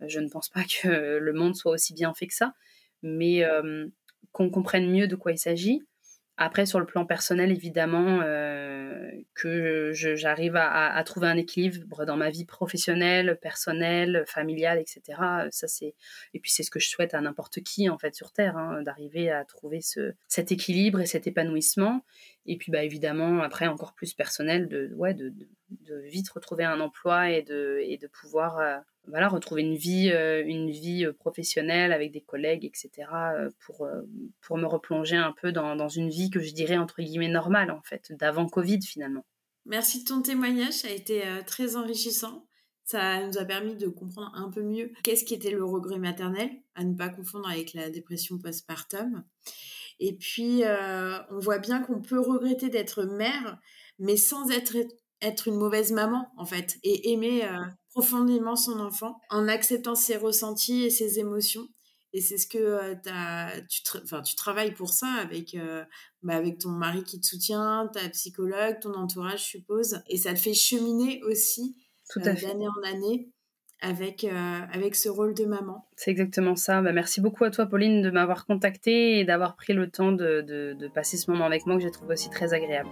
Je 0.00 0.20
ne 0.20 0.28
pense 0.28 0.48
pas 0.48 0.62
que 0.64 1.18
le 1.18 1.32
monde 1.32 1.54
soit 1.54 1.72
aussi 1.72 1.94
bien 1.94 2.14
fait 2.14 2.26
que 2.26 2.34
ça. 2.34 2.54
Mais 3.02 3.44
qu'on 4.32 4.50
comprenne 4.50 4.90
mieux 4.90 5.06
de 5.06 5.16
quoi 5.16 5.32
il 5.32 5.38
s'agit, 5.38 5.82
après, 6.44 6.66
sur 6.66 6.80
le 6.80 6.86
plan 6.86 7.06
personnel, 7.06 7.52
évidemment, 7.52 8.20
euh, 8.24 9.08
que 9.34 9.92
j'arrive 9.94 10.56
à, 10.56 11.00
trouver 11.04 11.28
un 11.28 11.36
équilibre 11.36 12.04
dans 12.04 12.16
ma 12.16 12.30
vie 12.30 12.44
professionnelle, 12.44 13.38
personnelle, 13.40 14.24
familiale, 14.26 14.78
etc. 14.78 15.18
Ça, 15.52 15.68
c'est 15.68 15.94
et 16.34 16.40
puis 16.40 16.50
c'est 16.50 16.64
ce 16.64 16.70
que 16.72 16.80
je 16.80 16.88
souhaite 16.88 17.14
à 17.14 17.20
n'importe 17.20 17.62
qui 17.62 17.88
en 17.88 17.96
fait 17.96 18.16
sur 18.16 18.32
Terre, 18.32 18.56
hein, 18.56 18.82
d'arriver 18.82 19.30
à 19.30 19.44
trouver 19.44 19.80
ce, 19.80 20.14
cet 20.26 20.50
équilibre 20.50 21.00
et 21.00 21.06
cet 21.06 21.28
épanouissement. 21.28 22.04
Et 22.46 22.56
puis, 22.56 22.72
bah 22.72 22.82
évidemment, 22.82 23.40
après 23.42 23.68
encore 23.68 23.94
plus 23.94 24.12
personnel, 24.12 24.66
de 24.66 24.90
ouais, 24.96 25.14
de, 25.14 25.32
vite 26.04 26.30
retrouver 26.30 26.64
un 26.64 26.80
emploi 26.80 27.30
et 27.30 27.42
de 27.42 27.80
et 27.82 27.98
de 27.98 28.06
pouvoir 28.06 28.58
euh, 28.58 28.78
voilà, 29.08 29.28
retrouver 29.28 29.62
une 29.62 29.74
vie, 29.74 30.10
euh, 30.10 30.44
une 30.46 30.70
vie 30.70 31.04
euh, 31.04 31.12
professionnelle 31.12 31.92
avec 31.92 32.12
des 32.12 32.20
collègues, 32.20 32.64
etc., 32.64 33.08
pour, 33.58 33.88
pour 34.40 34.58
me 34.58 34.66
replonger 34.66 35.16
un 35.16 35.32
peu 35.32 35.50
dans, 35.50 35.74
dans, 35.74 35.88
une 35.88 36.08
vie 36.08 36.30
que 36.30 36.40
je 36.40 36.52
dirais 36.52 36.76
entre 36.76 37.02
guillemets 37.02 37.28
normale, 37.28 37.70
en 37.70 37.82
fait, 37.82 38.12
d'avant 38.12 38.46
Covid 38.46 38.80
finalement. 38.82 39.24
Merci 39.66 40.04
de 40.04 40.08
ton 40.08 40.22
témoignage, 40.22 40.72
ça 40.72 40.88
a 40.88 40.92
été 40.92 41.22
très 41.46 41.76
enrichissant. 41.76 42.46
Ça 42.84 43.24
nous 43.24 43.38
a 43.38 43.44
permis 43.44 43.76
de 43.76 43.86
comprendre 43.86 44.32
un 44.34 44.50
peu 44.50 44.62
mieux 44.62 44.92
qu'est-ce 45.04 45.24
qui 45.24 45.34
était 45.34 45.52
le 45.52 45.64
regret 45.64 45.98
maternel, 45.98 46.50
à 46.74 46.84
ne 46.84 46.94
pas 46.94 47.08
confondre 47.08 47.48
avec 47.48 47.74
la 47.74 47.90
dépression 47.90 48.38
postpartum. 48.38 49.24
Et 50.00 50.14
puis, 50.14 50.62
on 51.30 51.38
voit 51.38 51.58
bien 51.58 51.80
qu'on 51.80 52.02
peut 52.02 52.20
regretter 52.20 52.68
d'être 52.68 53.04
mère, 53.04 53.58
mais 53.98 54.16
sans 54.16 54.50
être, 54.50 54.76
être 55.22 55.48
une 55.48 55.56
mauvaise 55.56 55.92
maman, 55.92 56.28
en 56.36 56.44
fait, 56.44 56.78
et 56.82 57.12
aimer 57.12 57.48
profondément 57.92 58.56
son 58.56 58.80
enfant 58.80 59.18
en 59.30 59.48
acceptant 59.48 59.94
ses 59.94 60.16
ressentis 60.16 60.84
et 60.84 60.90
ses 60.90 61.18
émotions. 61.18 61.66
Et 62.14 62.20
c'est 62.20 62.36
ce 62.36 62.46
que 62.46 62.58
euh, 62.58 62.94
as, 63.06 63.52
tu, 63.70 63.82
tu 63.82 64.36
travailles 64.36 64.74
pour 64.74 64.90
ça 64.90 65.06
avec, 65.06 65.54
euh, 65.54 65.82
bah, 66.22 66.36
avec 66.36 66.58
ton 66.58 66.70
mari 66.70 67.04
qui 67.04 67.18
te 67.20 67.26
soutient, 67.26 67.88
ta 67.92 68.06
psychologue, 68.10 68.78
ton 68.80 68.94
entourage, 68.94 69.44
je 69.44 69.48
suppose. 69.58 70.02
Et 70.08 70.18
ça 70.18 70.34
te 70.34 70.38
fait 70.38 70.52
cheminer 70.52 71.22
aussi 71.24 71.74
euh, 72.18 72.20
d'année 72.20 72.68
en 72.68 72.82
année 72.86 73.30
avec, 73.80 74.24
avec 74.24 74.94
ce 74.94 75.08
rôle 75.08 75.34
de 75.34 75.44
maman. 75.44 75.88
C'est 75.96 76.12
exactement 76.12 76.54
ça. 76.54 76.82
Bah, 76.82 76.92
merci 76.92 77.20
beaucoup 77.20 77.44
à 77.44 77.50
toi, 77.50 77.66
Pauline, 77.66 78.00
de 78.00 78.10
m'avoir 78.10 78.46
contactée 78.46 79.18
et 79.18 79.24
d'avoir 79.24 79.56
pris 79.56 79.72
le 79.72 79.90
temps 79.90 80.12
de, 80.12 80.42
de, 80.42 80.76
de 80.78 80.88
passer 80.88 81.16
ce 81.16 81.30
moment 81.30 81.46
avec 81.46 81.66
moi 81.66 81.76
que 81.76 81.82
j'ai 81.82 81.90
trouvé 81.90 82.12
aussi 82.12 82.30
très 82.30 82.54
agréable. 82.54 82.90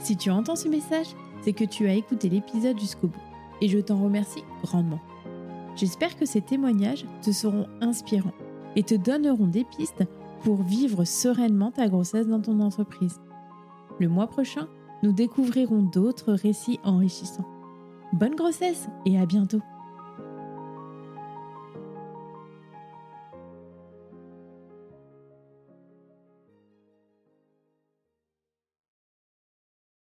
Si 0.00 0.16
tu 0.16 0.30
entends 0.30 0.56
ce 0.56 0.68
message, 0.68 1.14
c'est 1.42 1.52
que 1.52 1.64
tu 1.64 1.86
as 1.86 1.94
écouté 1.94 2.28
l'épisode 2.28 2.78
jusqu'au 2.78 3.08
bout. 3.08 3.20
Et 3.60 3.68
je 3.68 3.78
t'en 3.78 4.02
remercie 4.02 4.42
grandement. 4.62 5.00
J'espère 5.76 6.16
que 6.16 6.24
ces 6.24 6.40
témoignages 6.40 7.04
te 7.22 7.30
seront 7.30 7.66
inspirants 7.80 8.34
et 8.76 8.82
te 8.82 8.94
donneront 8.94 9.46
des 9.46 9.64
pistes 9.64 10.04
pour 10.42 10.62
vivre 10.62 11.04
sereinement 11.04 11.70
ta 11.70 11.88
grossesse 11.88 12.26
dans 12.26 12.40
ton 12.40 12.60
entreprise. 12.60 13.20
Le 13.98 14.08
mois 14.08 14.26
prochain, 14.26 14.68
nous 15.02 15.12
découvrirons 15.12 15.82
d'autres 15.82 16.32
récits 16.32 16.80
enrichissants. 16.82 17.46
Bonne 18.14 18.34
grossesse 18.34 18.88
et 19.04 19.18
à 19.18 19.26
bientôt 19.26 19.60